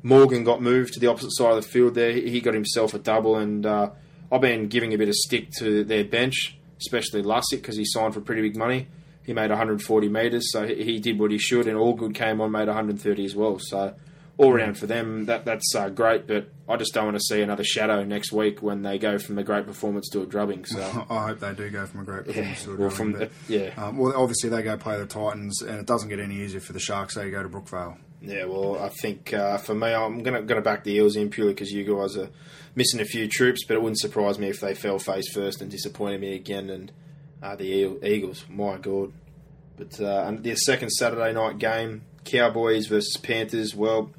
Morgan 0.04 0.44
got 0.44 0.62
moved 0.62 0.94
to 0.94 1.00
the 1.00 1.08
opposite 1.08 1.32
side 1.34 1.58
of 1.58 1.64
the 1.64 1.70
field 1.70 1.96
there. 1.96 2.12
He 2.12 2.42
got 2.42 2.54
himself 2.54 2.94
a 2.94 3.00
double, 3.00 3.38
and 3.38 3.66
uh, 3.66 3.92
I've 4.32 4.42
been 4.42 4.68
giving 4.68 4.94
a 4.94 4.98
bit 4.98 5.10
of 5.10 5.16
stick 5.16 5.52
to 5.60 5.84
their 5.84 6.04
bench, 6.04 6.58
especially 6.80 7.22
Lussick, 7.22 7.62
because 7.62 7.78
he 7.78 7.86
signed 7.86 8.14
for 8.14 8.22
pretty 8.22 8.42
big 8.42 8.56
money. 8.56 8.88
He 9.24 9.34
made 9.34 9.50
140 9.50 10.10
metres, 10.10 10.52
so 10.52 10.66
he, 10.66 10.84
he 10.84 11.00
did 11.00 11.20
what 11.20 11.32
he 11.32 11.38
should, 11.38 11.68
and 11.68 11.78
Allgood 11.78 12.16
came 12.16 12.42
on, 12.42 12.52
made 12.52 12.68
130 12.68 13.26
as 13.26 13.36
well. 13.36 13.60
So 13.60 13.94
all 14.38 14.54
round 14.54 14.78
for 14.78 14.88
them, 14.88 15.26
that 15.26 15.46
that's 15.46 15.76
uh, 15.76 15.90
great. 15.90 16.28
But 16.28 16.50
I 16.68 16.78
just 16.78 16.94
don't 16.94 17.06
want 17.06 17.18
to 17.18 17.24
see 17.24 17.42
another 17.42 17.64
shadow 17.64 18.04
next 18.04 18.32
week 18.32 18.62
when 18.62 18.82
they 18.82 18.98
go 18.98 19.18
from 19.20 19.38
a 19.38 19.44
great 19.44 19.66
performance 19.66 20.10
to 20.10 20.22
a 20.22 20.26
drubbing. 20.26 20.66
So 20.66 20.82
I 21.10 21.28
hope 21.28 21.40
they 21.40 21.54
do 21.54 21.70
go 21.70 21.86
from 21.86 22.02
a 22.02 22.04
great 22.04 22.26
performance 22.26 22.64
to 22.64 22.74
a 22.74 22.76
well, 22.76 22.90
drubbing, 22.90 23.20
but, 23.20 23.32
yeah. 23.48 23.72
Um, 23.78 23.98
well, 23.98 24.14
obviously 24.16 24.50
they 24.50 24.64
go 24.64 24.78
play 24.78 24.98
the 24.98 25.06
Titans, 25.06 25.62
and 25.62 25.80
it 25.80 25.86
doesn't 25.86 26.10
get 26.10 26.20
any 26.20 26.42
easier 26.42 26.60
for 26.60 26.74
the 26.74 26.80
Sharks. 26.80 27.16
They 27.16 27.30
go 27.30 27.44
to 27.44 27.50
Brookvale. 27.50 27.98
Yeah, 28.22 28.46
well, 28.46 28.80
I 28.80 28.90
think 28.90 29.34
uh, 29.34 29.58
for 29.58 29.74
me, 29.74 29.94
I'm 29.94 30.22
going 30.22 30.36
to 30.36 30.42
going 30.44 30.62
to 30.62 30.62
back 30.62 30.84
the 30.84 30.94
Eels 30.94 31.16
in 31.16 31.32
purely 31.32 31.54
because 31.54 31.72
you 31.72 31.84
guys 31.84 32.16
are 32.18 32.30
missing 32.76 33.00
a 33.00 33.06
few 33.06 33.28
troops, 33.28 33.64
but 33.68 33.74
it 33.74 33.82
wouldn't 33.82 34.00
surprise 34.00 34.38
me 34.38 34.48
if 34.48 34.60
they 34.60 34.76
fell 34.76 35.00
face 35.00 35.32
first 35.34 35.60
and 35.62 35.72
disappointed 35.72 36.22
me 36.22 36.36
again. 36.36 36.70
And 36.70 36.92
uh, 37.42 37.56
the 37.56 37.98
Eagles, 38.04 38.46
my 38.48 38.78
god! 38.78 39.12
But 39.76 40.00
uh, 40.00 40.26
and 40.28 40.44
the 40.44 40.56
second 40.56 40.92
Saturday 40.92 41.34
night 41.34 41.58
game, 41.58 42.04
Cowboys 42.24 42.86
versus 42.86 43.18
Panthers. 43.18 43.74
Well, 43.76 44.12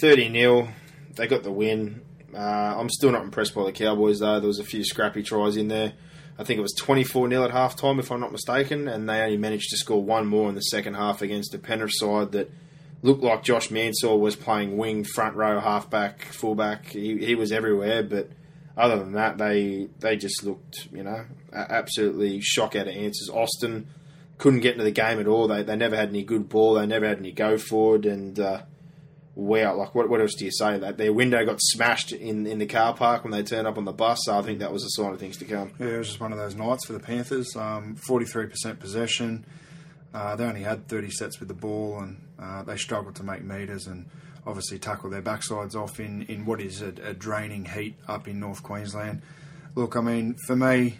thirty 0.00 0.30
0 0.32 0.68
They 1.16 1.26
got 1.26 1.42
the 1.42 1.52
win. 1.52 2.02
Uh, 2.34 2.38
I'm 2.78 2.88
still 2.88 3.12
not 3.12 3.22
impressed 3.22 3.54
by 3.54 3.64
the 3.64 3.72
Cowboys 3.72 4.20
though. 4.20 4.40
There 4.40 4.48
was 4.48 4.58
a 4.58 4.64
few 4.64 4.84
scrappy 4.84 5.22
tries 5.22 5.56
in 5.56 5.68
there. 5.68 5.92
I 6.38 6.44
think 6.44 6.58
it 6.58 6.62
was 6.62 6.74
24 6.78 7.28
0 7.28 7.44
at 7.44 7.50
half 7.50 7.76
time, 7.76 7.98
if 7.98 8.10
I'm 8.10 8.20
not 8.20 8.32
mistaken, 8.32 8.88
and 8.88 9.08
they 9.08 9.20
only 9.20 9.36
managed 9.36 9.70
to 9.70 9.76
score 9.76 10.02
one 10.02 10.26
more 10.26 10.48
in 10.48 10.54
the 10.54 10.62
second 10.62 10.94
half 10.94 11.20
against 11.20 11.54
a 11.54 11.58
Penrith 11.58 11.92
side 11.94 12.32
that 12.32 12.50
looked 13.02 13.22
like 13.22 13.42
Josh 13.42 13.70
Mansour 13.70 14.16
was 14.16 14.36
playing 14.36 14.76
wing, 14.76 15.04
front 15.04 15.36
row, 15.36 15.60
halfback, 15.60 16.22
fullback. 16.24 16.86
He, 16.86 17.18
he 17.18 17.34
was 17.34 17.52
everywhere, 17.52 18.02
but 18.02 18.30
other 18.76 18.98
than 18.98 19.12
that, 19.12 19.38
they 19.38 19.88
they 19.98 20.16
just 20.16 20.42
looked, 20.42 20.88
you 20.90 21.02
know, 21.02 21.26
absolutely 21.52 22.40
shock 22.40 22.74
out 22.74 22.88
of 22.88 22.94
answers. 22.94 23.28
Austin 23.28 23.88
couldn't 24.38 24.60
get 24.60 24.72
into 24.72 24.84
the 24.84 24.90
game 24.90 25.20
at 25.20 25.26
all. 25.26 25.46
They 25.46 25.62
they 25.62 25.76
never 25.76 25.96
had 25.96 26.08
any 26.08 26.22
good 26.22 26.48
ball. 26.48 26.74
They 26.74 26.86
never 26.86 27.06
had 27.06 27.18
any 27.18 27.32
go 27.32 27.58
forward, 27.58 28.06
and 28.06 28.38
uh, 28.40 28.62
wow, 29.34 29.74
like 29.74 29.94
what 29.94 30.08
what 30.08 30.20
else 30.20 30.34
do 30.34 30.44
you 30.44 30.52
say? 30.52 30.78
That 30.78 30.98
their 30.98 31.12
window 31.12 31.44
got 31.44 31.60
smashed 31.60 32.12
in 32.12 32.46
in 32.46 32.58
the 32.58 32.66
car 32.66 32.94
park 32.94 33.24
when 33.24 33.32
they 33.32 33.42
turned 33.42 33.66
up 33.66 33.78
on 33.78 33.84
the 33.84 33.92
bus. 33.92 34.18
So 34.24 34.38
I 34.38 34.42
think 34.42 34.58
that 34.60 34.72
was 34.72 34.84
a 34.84 34.90
sign 34.90 35.12
of 35.12 35.18
things 35.18 35.36
to 35.38 35.44
come. 35.44 35.72
Yeah, 35.78 35.88
it 35.88 35.98
was 35.98 36.08
just 36.08 36.20
one 36.20 36.32
of 36.32 36.38
those 36.38 36.54
nights 36.54 36.86
for 36.86 36.92
the 36.92 37.00
Panthers. 37.00 37.56
Um, 37.56 37.96
43% 38.08 38.78
possession. 38.78 39.44
Uh, 40.14 40.36
they 40.36 40.44
only 40.44 40.62
had 40.62 40.88
30 40.88 41.10
sets 41.10 41.40
with 41.40 41.48
the 41.48 41.54
ball, 41.54 42.00
and 42.00 42.20
uh, 42.38 42.62
they 42.62 42.76
struggled 42.76 43.14
to 43.16 43.22
make 43.22 43.42
meters 43.42 43.86
and 43.86 44.06
obviously 44.46 44.78
tackle 44.78 45.08
their 45.08 45.22
backsides 45.22 45.74
off 45.74 46.00
in, 46.00 46.22
in 46.22 46.44
what 46.44 46.60
is 46.60 46.82
a, 46.82 46.88
a 47.02 47.14
draining 47.14 47.64
heat 47.64 47.94
up 48.08 48.28
in 48.28 48.38
North 48.38 48.62
Queensland. 48.62 49.22
Look, 49.74 49.96
I 49.96 50.02
mean, 50.02 50.36
for 50.46 50.54
me, 50.54 50.98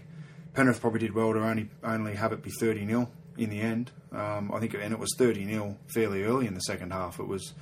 Penrith 0.55 0.81
probably 0.81 1.01
did 1.01 1.15
well 1.15 1.33
to 1.33 1.41
only 1.41 1.69
only 1.83 2.15
have 2.15 2.33
it 2.33 2.43
be 2.43 2.51
30 2.51 2.87
0 2.87 3.11
in 3.37 3.51
the 3.51 3.61
end. 3.61 3.91
Um, 4.13 4.51
I 4.53 4.61
think, 4.61 4.75
and 4.75 4.93
it 4.93 4.99
was 4.99 5.15
30 5.19 5.45
0 5.45 5.77
fairly 5.93 6.25
early 6.25 6.47
in 6.47 6.55
the 6.55 6.61
second 6.61 6.93
half. 6.93 7.19
It 7.19 7.27
was 7.27 7.53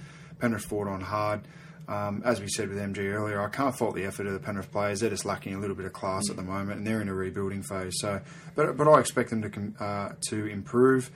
Penrith 0.40 0.64
fought 0.64 0.88
on 0.88 1.00
hard. 1.00 1.42
Um, 1.88 2.22
as 2.24 2.40
we 2.40 2.46
said 2.48 2.68
with 2.68 2.78
MG 2.78 2.98
earlier, 3.12 3.42
I 3.42 3.48
can't 3.48 3.76
fault 3.76 3.96
the 3.96 4.04
effort 4.04 4.26
of 4.26 4.32
the 4.32 4.38
Penrith 4.38 4.70
players. 4.70 5.00
They're 5.00 5.10
just 5.10 5.24
lacking 5.24 5.54
a 5.54 5.58
little 5.58 5.74
bit 5.74 5.86
of 5.86 5.92
class 5.92 6.30
at 6.30 6.36
the 6.36 6.42
moment, 6.42 6.78
and 6.78 6.86
they're 6.86 7.00
in 7.00 7.08
a 7.08 7.14
rebuilding 7.14 7.62
phase. 7.62 7.94
So, 7.98 8.20
but 8.54 8.76
but 8.76 8.86
I 8.86 9.00
expect 9.00 9.30
them 9.30 9.42
to 9.42 9.84
uh, 9.84 10.12
to 10.28 10.46
improve. 10.46 11.10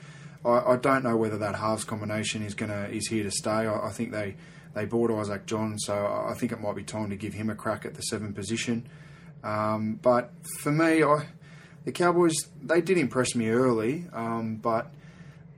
I, 0.45 0.73
I 0.73 0.77
don't 0.77 1.05
know 1.05 1.17
whether 1.17 1.39
that 1.39 1.55
halves 1.55 1.85
combination 1.85 2.43
is 2.43 2.55
gonna 2.55 2.89
is 2.91 3.07
here 3.07 3.23
to 3.23 3.31
stay. 3.31 3.51
I, 3.51 3.87
I 3.87 3.91
think 3.91 4.11
they 4.11 4.35
they 4.75 4.85
bought 4.85 5.13
Isaac 5.13 5.47
John, 5.47 5.79
so 5.79 5.95
I 6.29 6.35
think 6.35 6.51
it 6.51 6.61
might 6.61 6.75
be 6.75 6.83
time 6.83 7.11
to 7.11 7.17
give 7.17 7.35
him 7.35 7.51
a 7.51 7.55
crack 7.55 7.87
at 7.87 7.95
the 7.95 8.03
seven 8.03 8.33
position. 8.33 8.89
Um, 9.45 10.01
but 10.03 10.33
for 10.61 10.73
me, 10.73 11.05
I, 11.05 11.27
the 11.85 11.93
Cowboys 11.93 12.35
they 12.61 12.81
did 12.81 12.99
impress 12.99 13.37
me 13.37 13.49
early, 13.51 14.07
um, 14.13 14.57
but 14.57 14.91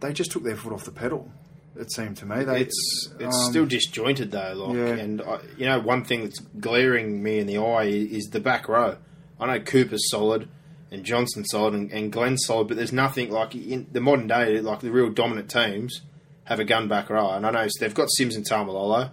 they 0.01 0.13
just 0.13 0.31
took 0.31 0.43
their 0.43 0.57
foot 0.57 0.75
off 0.75 0.85
the 0.85 0.91
pedal. 0.91 1.31
It 1.79 1.93
seemed 1.93 2.17
to 2.19 2.27
me. 2.27 2.45
They, 2.45 2.63
It's 2.63 3.09
it's 3.21 3.37
um, 3.37 3.51
still 3.51 3.67
disjointed 3.67 4.31
though, 4.31 4.53
like, 4.55 4.77
yeah. 4.77 4.95
and 5.03 5.21
I, 5.23 5.39
you 5.59 5.67
know 5.67 5.79
one 5.81 6.05
thing 6.05 6.23
that's 6.25 6.39
glaring 6.39 7.23
me 7.23 7.39
in 7.39 7.47
the 7.47 7.59
eye 7.59 7.85
is 7.85 8.27
the 8.27 8.41
back 8.41 8.69
row. 8.69 8.97
I 9.39 9.47
know 9.47 9.63
Cooper's 9.65 10.09
solid, 10.11 10.49
and 10.91 11.05
Johnson's 11.05 11.49
solid, 11.51 11.75
and, 11.75 11.91
and 11.93 12.11
Glenn's 12.13 12.45
solid, 12.47 12.69
but 12.69 12.77
there's 12.79 12.93
nothing 12.93 13.31
like 13.31 13.55
in 13.55 13.87
the 13.93 14.01
modern 14.01 14.27
day, 14.29 14.61
like 14.61 14.81
the 14.81 14.91
real 14.91 15.11
dominant 15.11 15.51
teams 15.51 16.01
have 16.45 16.59
a 16.61 16.65
gun 16.65 16.89
back 16.89 17.11
row, 17.11 17.31
and 17.33 17.45
I 17.47 17.51
know 17.51 17.67
they've 17.81 17.93
got 17.95 18.09
Sims 18.11 18.37
and 18.37 18.49
Taumalolo. 18.49 19.11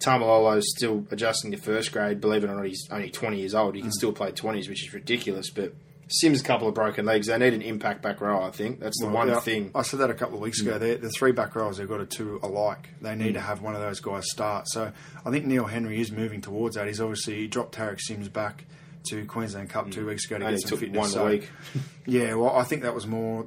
Taumalolo's 0.00 0.68
still 0.76 1.06
adjusting 1.12 1.52
to 1.52 1.56
first 1.56 1.92
grade. 1.92 2.20
Believe 2.20 2.42
it 2.44 2.50
or 2.50 2.56
not, 2.56 2.66
he's 2.66 2.88
only 2.90 3.08
20 3.10 3.38
years 3.38 3.54
old. 3.54 3.74
He 3.76 3.80
Mm. 3.80 3.84
can 3.84 3.92
still 3.92 4.12
play 4.12 4.32
20s, 4.32 4.68
which 4.68 4.82
is 4.84 4.92
ridiculous. 4.92 5.50
But 5.50 5.74
Sims 6.08 6.40
a 6.40 6.44
couple 6.44 6.68
of 6.68 6.74
broken 6.74 7.06
legs. 7.06 7.26
They 7.28 7.38
need 7.38 7.54
an 7.54 7.62
impact 7.62 8.02
back 8.02 8.20
row. 8.20 8.42
I 8.42 8.50
think 8.50 8.80
that's 8.80 8.98
the 9.00 9.06
Well, 9.06 9.14
one 9.14 9.28
yeah, 9.28 9.40
thing. 9.40 9.70
I 9.74 9.82
said 9.82 10.00
that 10.00 10.10
a 10.10 10.14
couple 10.14 10.34
of 10.34 10.40
weeks 10.42 10.60
ago. 10.60 10.72
Mm. 10.72 10.80
They're, 10.80 10.96
the 10.98 11.10
three 11.10 11.32
back 11.32 11.54
rows 11.54 11.78
they've 11.78 11.88
got 11.88 12.00
are 12.00 12.04
two 12.06 12.38
alike. 12.42 12.90
They 13.00 13.14
need 13.14 13.30
mm. 13.30 13.34
to 13.34 13.40
have 13.40 13.62
one 13.62 13.74
of 13.74 13.80
those 13.80 14.00
guys 14.00 14.24
start. 14.30 14.68
So 14.68 14.92
I 15.24 15.30
think 15.30 15.46
Neil 15.46 15.64
Henry 15.64 16.00
is 16.00 16.12
moving 16.12 16.40
towards 16.42 16.76
that. 16.76 16.86
He's 16.86 17.00
obviously 17.00 17.36
he 17.36 17.46
dropped 17.46 17.74
Tariq 17.74 17.98
Sims 18.00 18.28
back 18.28 18.64
to 19.08 19.24
Queensland 19.26 19.68
Cup 19.70 19.90
two 19.90 20.04
mm. 20.04 20.08
weeks 20.08 20.26
ago 20.26 20.38
to 20.38 20.44
Only 20.44 20.56
get 20.58 20.60
some 20.62 20.70
took 20.70 20.80
fitness. 20.80 20.98
one 20.98 21.08
So, 21.08 21.26
week. 21.26 21.48
yeah, 22.06 22.34
well, 22.34 22.54
I 22.56 22.64
think 22.64 22.82
that 22.82 22.94
was 22.94 23.06
more 23.06 23.46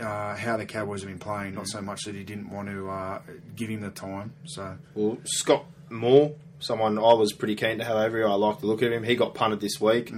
uh, 0.00 0.34
how 0.36 0.56
the 0.56 0.66
Cowboys 0.66 1.02
have 1.02 1.10
been 1.10 1.18
playing, 1.18 1.54
not 1.54 1.68
so 1.68 1.80
much 1.82 2.02
that 2.04 2.14
he 2.14 2.24
didn't 2.24 2.50
want 2.50 2.68
to 2.68 2.88
uh, 2.90 3.20
give 3.54 3.68
him 3.68 3.80
the 3.80 3.90
time. 3.90 4.32
So 4.46 4.76
Well, 4.94 5.18
Scott 5.24 5.66
Moore, 5.90 6.34
someone 6.58 6.98
I 6.98 7.12
was 7.12 7.32
pretty 7.32 7.54
keen 7.54 7.78
to 7.78 7.84
have 7.84 7.96
over 7.96 8.16
here. 8.16 8.26
I 8.28 8.34
like 8.34 8.60
the 8.60 8.66
look 8.66 8.82
of 8.82 8.90
him. 8.92 9.02
He 9.04 9.14
got 9.14 9.34
punted 9.34 9.60
this 9.60 9.80
week. 9.80 10.12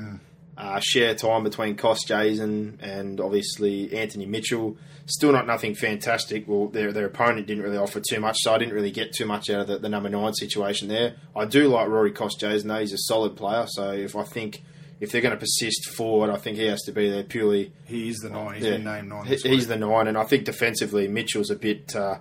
Uh, 0.60 0.78
share 0.78 1.14
time 1.14 1.42
between 1.42 1.74
Kostjasyn 1.74 2.82
and 2.82 3.18
obviously 3.18 3.96
Anthony 3.96 4.26
Mitchell. 4.26 4.76
Still 5.06 5.32
not 5.32 5.46
nothing 5.46 5.74
fantastic. 5.74 6.46
Well, 6.46 6.68
their 6.68 6.92
their 6.92 7.06
opponent 7.06 7.46
didn't 7.46 7.62
really 7.62 7.78
offer 7.78 7.98
too 7.98 8.20
much, 8.20 8.36
so 8.40 8.52
I 8.52 8.58
didn't 8.58 8.74
really 8.74 8.90
get 8.90 9.14
too 9.14 9.24
much 9.24 9.48
out 9.48 9.62
of 9.62 9.66
the, 9.68 9.78
the 9.78 9.88
number 9.88 10.10
nine 10.10 10.34
situation 10.34 10.88
there. 10.88 11.14
I 11.34 11.46
do 11.46 11.68
like 11.68 11.88
Rory 11.88 12.12
Kostjasyn 12.12 12.64
though. 12.64 12.78
He's 12.78 12.92
a 12.92 12.98
solid 12.98 13.36
player. 13.36 13.64
So 13.68 13.92
if 13.92 14.14
I 14.14 14.22
think 14.22 14.62
if 15.00 15.10
they're 15.10 15.22
going 15.22 15.34
to 15.34 15.40
persist 15.40 15.86
forward, 15.88 16.28
I 16.28 16.36
think 16.36 16.58
he 16.58 16.66
has 16.66 16.82
to 16.82 16.92
be 16.92 17.08
there 17.08 17.22
purely 17.24 17.72
he 17.86 18.10
is 18.10 18.18
the 18.18 18.28
nine. 18.28 18.56
He's 18.56 18.64
yeah. 18.64 18.72
been 18.72 18.84
named 18.84 19.08
nine. 19.08 19.24
He's 19.24 19.44
week. 19.44 19.66
the 19.66 19.76
nine, 19.76 20.08
and 20.08 20.18
I 20.18 20.24
think 20.24 20.44
defensively 20.44 21.08
Mitchell's 21.08 21.50
a 21.50 21.56
bit 21.56 21.96
uh, 21.96 22.18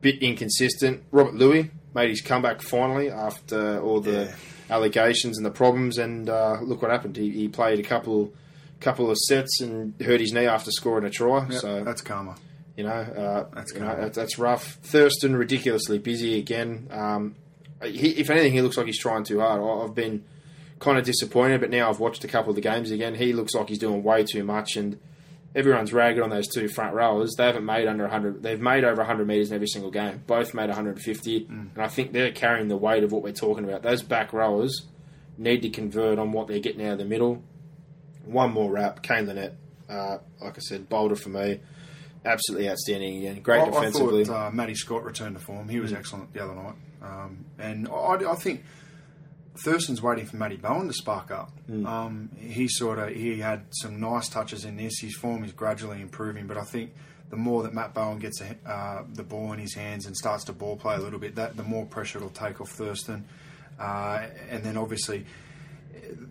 bit 0.00 0.22
inconsistent. 0.22 1.02
Robert 1.10 1.34
Lui 1.34 1.72
made 1.92 2.10
his 2.10 2.20
comeback 2.20 2.62
finally 2.62 3.10
after 3.10 3.80
all 3.80 4.00
the 4.00 4.26
Yeah. 4.26 4.34
Allegations 4.74 5.36
and 5.38 5.46
the 5.46 5.50
problems, 5.50 5.98
and 5.98 6.28
uh, 6.28 6.58
look 6.62 6.82
what 6.82 6.90
happened. 6.90 7.16
He, 7.16 7.30
he 7.30 7.48
played 7.48 7.78
a 7.78 7.82
couple 7.82 8.32
couple 8.80 9.10
of 9.10 9.16
sets 9.16 9.60
and 9.62 9.94
hurt 10.02 10.20
his 10.20 10.32
knee 10.32 10.46
after 10.46 10.70
scoring 10.70 11.04
a 11.04 11.10
try. 11.10 11.46
Yep, 11.48 11.60
so 11.60 11.84
that's 11.84 12.02
karma. 12.02 12.34
you 12.76 12.84
know, 12.84 12.90
uh, 12.90 13.46
That's 13.54 13.72
you 13.72 13.80
know, 13.80 14.08
that's 14.10 14.38
rough. 14.38 14.74
Thurston 14.82 15.36
ridiculously 15.36 15.98
busy 15.98 16.38
again. 16.38 16.88
Um, 16.90 17.34
he, 17.82 18.10
if 18.10 18.28
anything, 18.30 18.52
he 18.52 18.60
looks 18.62 18.76
like 18.76 18.86
he's 18.86 18.98
trying 18.98 19.24
too 19.24 19.40
hard. 19.40 19.60
I- 19.60 19.84
I've 19.84 19.94
been 19.94 20.24
kind 20.80 20.98
of 20.98 21.04
disappointed, 21.04 21.60
but 21.60 21.70
now 21.70 21.88
I've 21.88 22.00
watched 22.00 22.24
a 22.24 22.28
couple 22.28 22.50
of 22.50 22.56
the 22.56 22.62
games 22.62 22.90
again. 22.90 23.14
He 23.14 23.32
looks 23.32 23.54
like 23.54 23.68
he's 23.68 23.78
doing 23.78 24.02
way 24.02 24.24
too 24.24 24.44
much, 24.44 24.76
and 24.76 24.98
everyone's 25.54 25.92
ragged 25.92 26.22
on 26.22 26.30
those 26.30 26.48
two 26.48 26.68
front 26.68 26.94
rowers. 26.94 27.34
They 27.36 27.44
haven't 27.44 27.64
made 27.64 27.86
under 27.86 28.04
100. 28.04 28.42
They've 28.42 28.60
made 28.60 28.84
over 28.84 28.98
100 28.98 29.26
meters 29.26 29.50
in 29.50 29.54
every 29.54 29.68
single 29.68 29.90
game. 29.90 30.22
Both 30.26 30.54
made 30.54 30.68
150, 30.68 31.46
and 31.48 31.70
I 31.76 31.88
think 31.88 32.12
they're 32.12 32.32
carrying 32.32 32.68
the 32.68 32.76
weight 32.76 33.04
of 33.04 33.12
what 33.12 33.22
we're 33.22 33.32
talking 33.32 33.64
about. 33.64 33.82
Those 33.82 34.02
back 34.02 34.32
rowers 34.32 34.86
need 35.38 35.62
to 35.62 35.70
convert 35.70 36.18
on 36.18 36.32
what 36.32 36.48
they're 36.48 36.58
getting 36.60 36.84
out 36.84 36.92
of 36.92 36.98
the 36.98 37.04
middle. 37.04 37.42
One 38.24 38.52
more 38.52 38.70
wrap, 38.70 39.02
Kane 39.02 39.26
Linnett. 39.26 39.56
Uh, 39.88 40.18
like 40.40 40.56
I 40.56 40.60
said, 40.60 40.88
Boulder 40.88 41.14
for 41.14 41.28
me, 41.28 41.60
absolutely 42.24 42.70
outstanding 42.70 43.18
again. 43.18 43.42
Great 43.42 43.60
I, 43.60 43.66
I 43.66 43.90
thought 43.90 44.30
uh, 44.30 44.50
Matty 44.50 44.74
Scott 44.74 45.04
returned 45.04 45.36
to 45.38 45.44
form. 45.44 45.68
He 45.68 45.78
was 45.78 45.92
excellent 45.92 46.32
the 46.32 46.42
other 46.42 46.54
night, 46.54 46.74
um, 47.02 47.44
and 47.58 47.86
I, 47.88 48.30
I 48.30 48.34
think 48.34 48.64
Thurston's 49.56 50.02
waiting 50.02 50.26
for 50.26 50.36
Matty 50.36 50.56
Bowen 50.56 50.88
to 50.88 50.92
spark 50.92 51.30
up. 51.30 51.52
Um, 51.86 52.30
he 52.38 52.66
sort 52.68 52.98
of 52.98 53.10
he 53.10 53.38
had 53.38 53.66
some 53.70 54.00
nice 54.00 54.28
touches 54.28 54.64
in 54.64 54.76
this. 54.76 55.00
His 55.00 55.14
form 55.14 55.44
is 55.44 55.52
gradually 55.52 56.00
improving, 56.00 56.46
but 56.46 56.56
I 56.56 56.64
think 56.64 56.92
the 57.30 57.36
more 57.36 57.62
that 57.62 57.72
Matt 57.72 57.94
Bowen 57.94 58.18
gets 58.18 58.40
uh, 58.42 59.02
the 59.12 59.22
ball 59.22 59.52
in 59.52 59.58
his 59.58 59.74
hands 59.74 60.06
and 60.06 60.16
starts 60.16 60.44
to 60.44 60.52
ball 60.52 60.76
play 60.76 60.96
a 60.96 60.98
little 60.98 61.18
bit, 61.18 61.36
that 61.36 61.56
the 61.56 61.62
more 61.62 61.86
pressure 61.86 62.18
it'll 62.18 62.30
take 62.30 62.60
off 62.60 62.70
Thurston, 62.70 63.24
uh, 63.78 64.26
and 64.50 64.62
then 64.64 64.76
obviously. 64.76 65.24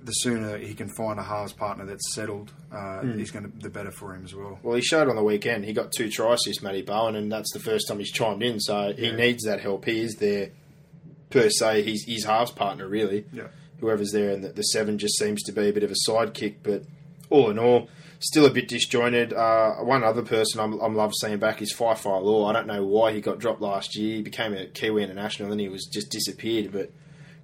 The 0.04 0.12
sooner 0.12 0.58
he 0.58 0.74
can 0.76 0.90
find 0.90 1.18
a 1.18 1.24
halves 1.24 1.54
partner 1.54 1.86
that's 1.86 2.14
settled, 2.14 2.52
uh, 2.72 3.02
he's 3.04 3.32
going 3.32 3.50
to 3.50 3.58
the 3.58 3.70
better 3.70 3.90
for 3.92 4.14
him 4.14 4.24
as 4.26 4.36
well. 4.36 4.60
Well, 4.62 4.76
he 4.76 4.82
showed 4.82 5.08
on 5.08 5.16
the 5.16 5.24
weekend. 5.24 5.64
He 5.64 5.72
got 5.74 5.92
two 5.94 6.10
tries 6.10 6.40
this 6.46 6.62
Matty 6.62 6.82
Bowen, 6.84 7.16
and 7.16 7.32
that's 7.32 7.52
the 7.54 7.60
first 7.60 7.88
time 7.88 8.00
he's 8.00 8.12
chimed 8.12 8.44
in. 8.44 8.60
So 8.60 8.94
he 8.94 9.12
needs 9.14 9.46
that 9.46 9.62
help. 9.62 9.86
He 9.86 10.02
is 10.02 10.16
there 10.16 10.50
per 11.34 11.50
se. 11.50 11.82
He's 11.82 12.06
his 12.06 12.26
halves 12.26 12.52
partner, 12.52 12.88
really. 12.88 13.26
Yeah. 13.34 13.48
Whoever's 13.80 14.12
there, 14.12 14.30
and 14.30 14.44
the, 14.44 14.50
the 14.50 14.62
seven 14.62 14.98
just 14.98 15.18
seems 15.18 15.44
to 15.44 15.52
be 15.52 15.68
a 15.68 15.74
bit 15.74 15.84
of 15.84 15.92
a 15.92 16.10
sidekick. 16.10 16.58
But 16.64 16.84
all 17.30 17.50
in 17.50 17.60
all, 17.60 17.90
still 18.20 18.46
a 18.46 18.50
bit 18.50 18.70
disjointed. 18.70 19.34
Uh, 19.34 19.74
one 19.78 20.04
other 20.04 20.22
person 20.22 20.62
I'm, 20.62 20.80
I'm 20.80 20.96
love 20.96 21.12
seeing 21.20 21.40
back 21.40 21.62
is 21.62 21.74
Faifai 21.74 22.22
Loa. 22.22 22.46
I 22.46 22.54
don't 22.54 22.68
know 22.68 22.86
why 22.86 23.12
he 23.12 23.20
got 23.20 23.40
dropped 23.40 23.62
last 23.62 23.98
year. 23.98 24.18
He 24.18 24.22
became 24.22 24.54
a 24.54 24.68
Kiwi 24.68 25.04
international, 25.04 25.52
and 25.52 25.60
he 25.60 25.68
was 25.68 25.86
just 25.92 26.12
disappeared. 26.12 26.72
But 26.72 26.92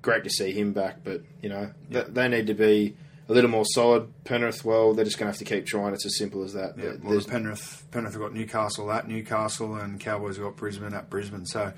great 0.02 0.24
to 0.24 0.30
see 0.30 0.54
him 0.54 0.72
back. 0.72 1.04
But 1.04 1.24
you 1.42 1.50
know, 1.50 1.72
th- 1.92 2.08
they 2.10 2.30
need 2.30 2.48
to 2.48 2.54
be 2.54 2.96
a 3.28 3.34
little 3.34 3.50
more 3.50 3.66
solid. 3.66 4.08
Penrith, 4.24 4.64
well, 4.64 4.94
they're 4.94 5.06
just 5.06 5.18
going 5.18 5.32
to 5.32 5.38
have 5.38 5.40
to 5.40 5.56
keep 5.56 5.66
trying. 5.66 5.94
It's 5.94 6.06
as 6.06 6.18
simple 6.18 6.44
as 6.44 6.54
that. 6.54 6.78
Yeah, 6.78 6.94
well, 7.04 7.20
Penrith, 7.22 7.86
Penrith 7.92 8.14
have 8.14 8.22
got 8.22 8.34
Newcastle 8.34 8.92
at 8.92 9.08
Newcastle, 9.08 9.76
and 9.76 10.00
Cowboys 10.00 10.38
have 10.38 10.46
got 10.46 10.56
Brisbane 10.56 10.94
at 10.94 11.10
Brisbane. 11.10 11.46
So 11.46 11.74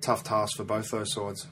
tough 0.00 0.24
task 0.24 0.56
for 0.56 0.64
both 0.64 0.90
those 0.90 1.12
sides. 1.12 1.46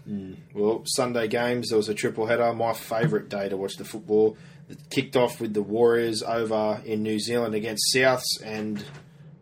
Well, 0.54 0.82
Sunday 0.86 1.28
games, 1.28 1.68
there 1.68 1.76
was 1.76 1.88
a 1.88 1.94
triple 1.94 2.26
header. 2.26 2.52
My 2.52 2.72
favourite 2.72 3.28
day 3.28 3.48
to 3.48 3.56
watch 3.56 3.76
the 3.76 3.84
football. 3.84 4.36
It 4.68 4.78
kicked 4.90 5.16
off 5.16 5.40
with 5.40 5.54
the 5.54 5.62
Warriors 5.62 6.22
over 6.22 6.82
in 6.84 7.02
New 7.02 7.18
Zealand 7.18 7.54
against 7.54 7.94
Souths 7.94 8.42
and 8.44 8.84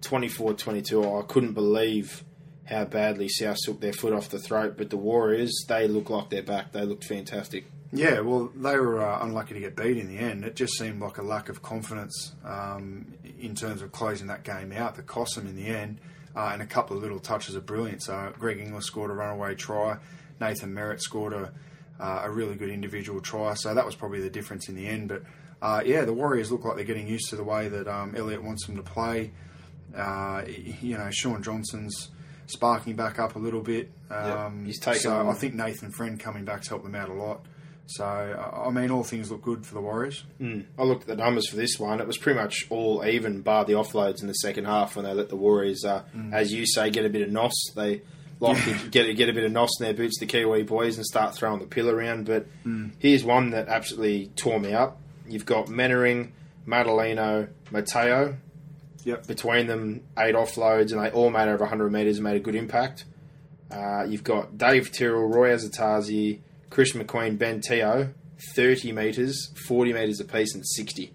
24 0.03 0.55
22. 0.55 1.03
I 1.03 1.23
couldn't 1.23 1.53
believe 1.53 2.25
how 2.65 2.85
badly 2.85 3.29
Souths 3.29 3.65
took 3.65 3.81
their 3.81 3.93
foot 3.93 4.13
off 4.13 4.29
the 4.29 4.39
throat, 4.39 4.77
but 4.77 4.91
the 4.91 4.97
Warriors, 4.97 5.65
they 5.69 5.89
look 5.89 6.11
like 6.11 6.31
they're 6.31 6.43
back. 6.43 6.73
They 6.73 6.83
looked 6.83 7.05
fantastic. 7.05 7.67
Yeah, 7.93 8.21
well, 8.21 8.51
they 8.55 8.77
were 8.77 9.01
uh, 9.01 9.25
unlucky 9.25 9.55
to 9.55 9.61
get 9.61 9.77
beat 9.77 9.97
in 9.97 10.09
the 10.09 10.19
end. 10.19 10.45
It 10.45 10.57
just 10.57 10.77
seemed 10.77 11.01
like 11.01 11.19
a 11.19 11.23
lack 11.23 11.49
of 11.49 11.63
confidence 11.63 12.33
um, 12.45 13.15
in 13.39 13.55
terms 13.55 13.81
of 13.83 13.93
closing 13.93 14.27
that 14.27 14.43
game 14.43 14.73
out 14.73 14.97
that 14.97 15.07
cost 15.07 15.37
them 15.37 15.47
in 15.47 15.57
the 15.57 15.67
end, 15.67 16.01
uh, 16.37 16.51
and 16.53 16.61
a 16.61 16.67
couple 16.67 16.97
of 16.97 17.03
little 17.03 17.19
touches 17.19 17.55
of 17.55 17.65
brilliance. 17.65 18.09
Uh, 18.09 18.31
Greg 18.39 18.59
Inglis 18.59 18.85
scored 18.85 19.11
a 19.11 19.15
runaway 19.15 19.55
try. 19.55 19.97
Nathan 20.41 20.75
Merritt 20.75 21.01
scored 21.01 21.33
a, 21.33 21.53
uh, 21.99 22.23
a 22.25 22.31
really 22.31 22.55
good 22.55 22.69
individual 22.69 23.21
try. 23.21 23.55
So 23.55 23.75
that 23.75 23.87
was 23.87 23.95
probably 23.95 24.21
the 24.21 24.31
difference 24.31 24.69
in 24.69 24.77
the 24.77 24.87
end. 24.87 25.09
But 25.09 25.23
uh, 25.63 25.83
yeah, 25.85 26.05
the 26.05 26.13
Warriors 26.13 26.53
look 26.53 26.65
like 26.65 26.77
they're 26.77 26.85
getting 26.85 27.09
used 27.09 27.31
to 27.31 27.37
the 27.37 27.45
way 27.45 27.69
that 27.69 27.89
um, 27.89 28.15
Elliott 28.15 28.43
wants 28.43 28.67
them 28.67 28.77
to 28.77 28.83
play. 28.83 29.33
Uh, 29.97 30.43
you 30.47 30.99
know, 30.99 31.09
Shaun 31.11 31.43
Johnson's 31.43 32.11
sparking 32.47 32.97
back 32.97 33.19
up 33.19 33.37
a 33.37 33.39
little 33.39 33.63
bit. 33.63 33.91
Um, 34.11 34.67
he's 34.67 34.79
taken 34.79 35.01
so 35.01 35.29
I 35.29 35.35
think 35.35 35.55
Nathan 35.55 35.91
Friend 35.91 36.21
coming 36.21 36.45
back 36.45 36.57
back's 36.57 36.69
helped 36.69 36.85
them 36.85 36.95
out 36.95 37.09
a 37.09 37.15
lot. 37.15 37.47
So 37.87 38.05
I 38.05 38.67
I 38.67 38.71
mean, 38.71 38.91
all 38.91 39.05
things 39.05 39.31
look 39.31 39.43
good 39.43 39.65
for 39.65 39.75
the 39.75 39.81
Warriors. 39.81 40.25
I 40.79 40.83
looked 40.83 41.03
at 41.03 41.09
the 41.09 41.17
numbers 41.17 41.49
for 41.49 41.57
this 41.57 41.79
one. 41.79 42.01
It 42.01 42.07
was 42.07 42.19
pretty 42.19 42.39
much 42.39 42.67
all 42.69 43.05
even, 43.07 43.43
bar 43.43 43.65
the 43.65 43.75
offloads 43.75 44.21
in 44.23 44.27
the 44.29 44.35
second 44.35 44.65
half 44.65 44.97
when 44.97 45.05
they 45.05 45.13
let 45.13 45.29
the 45.29 45.37
Warriors, 45.37 45.85
uh, 45.85 46.03
as 46.33 46.53
you 46.53 46.67
say, 46.67 46.91
get 46.91 47.05
a 47.05 47.09
bit 47.09 47.23
of 47.23 47.31
nos. 47.31 47.53
They 47.75 48.03
like 48.41 48.63
to 48.65 48.89
get 48.91 49.17
get 49.17 49.29
a 49.29 49.33
bit 49.33 49.45
of 49.45 49.53
nos 49.53 49.71
in 49.81 49.85
their 49.85 49.95
boots, 49.95 50.19
the 50.19 50.27
Kiwi 50.27 50.65
boys, 50.65 50.97
and 50.97 51.07
start 51.07 51.35
throwing 51.35 51.61
the 51.61 51.67
pill 51.67 51.89
around. 51.89 52.27
But 52.27 52.47
here's 52.99 53.25
one 53.25 53.51
that 53.51 53.69
absolutely 53.69 54.27
tore 54.37 54.59
me 54.59 54.73
up. 54.73 55.01
You've 55.29 55.47
got 55.47 55.69
Mannering, 55.69 56.33
Matulino, 56.67 57.49
Mateo. 57.71 58.37
Yep. 59.05 59.29
Between 59.29 59.69
them, 59.69 60.03
eight 60.19 60.35
offloads, 60.35 60.91
and 60.91 61.01
they 61.01 61.11
all 61.11 61.31
made 61.31 61.47
over 61.49 61.59
100 61.61 61.93
metres 61.93 62.17
and 62.17 62.25
made 62.25 62.35
a 62.35 62.41
good 62.41 62.57
impact. 62.57 63.05
Uh, 63.71 64.05
you've 64.05 64.25
got 64.25 64.59
Dave 64.59 64.91
Tyrrell, 64.91 65.29
Roy 65.29 65.51
Asotasi, 65.51 66.41
Chris 66.71 66.93
McQueen, 66.93 67.39
Ben 67.39 67.61
Teo, 67.61 68.13
30 68.55 68.93
metres, 68.93 69.53
40 69.67 69.93
metres 69.93 70.21
apiece, 70.21 70.55
and 70.55 70.67
60. 70.67 71.13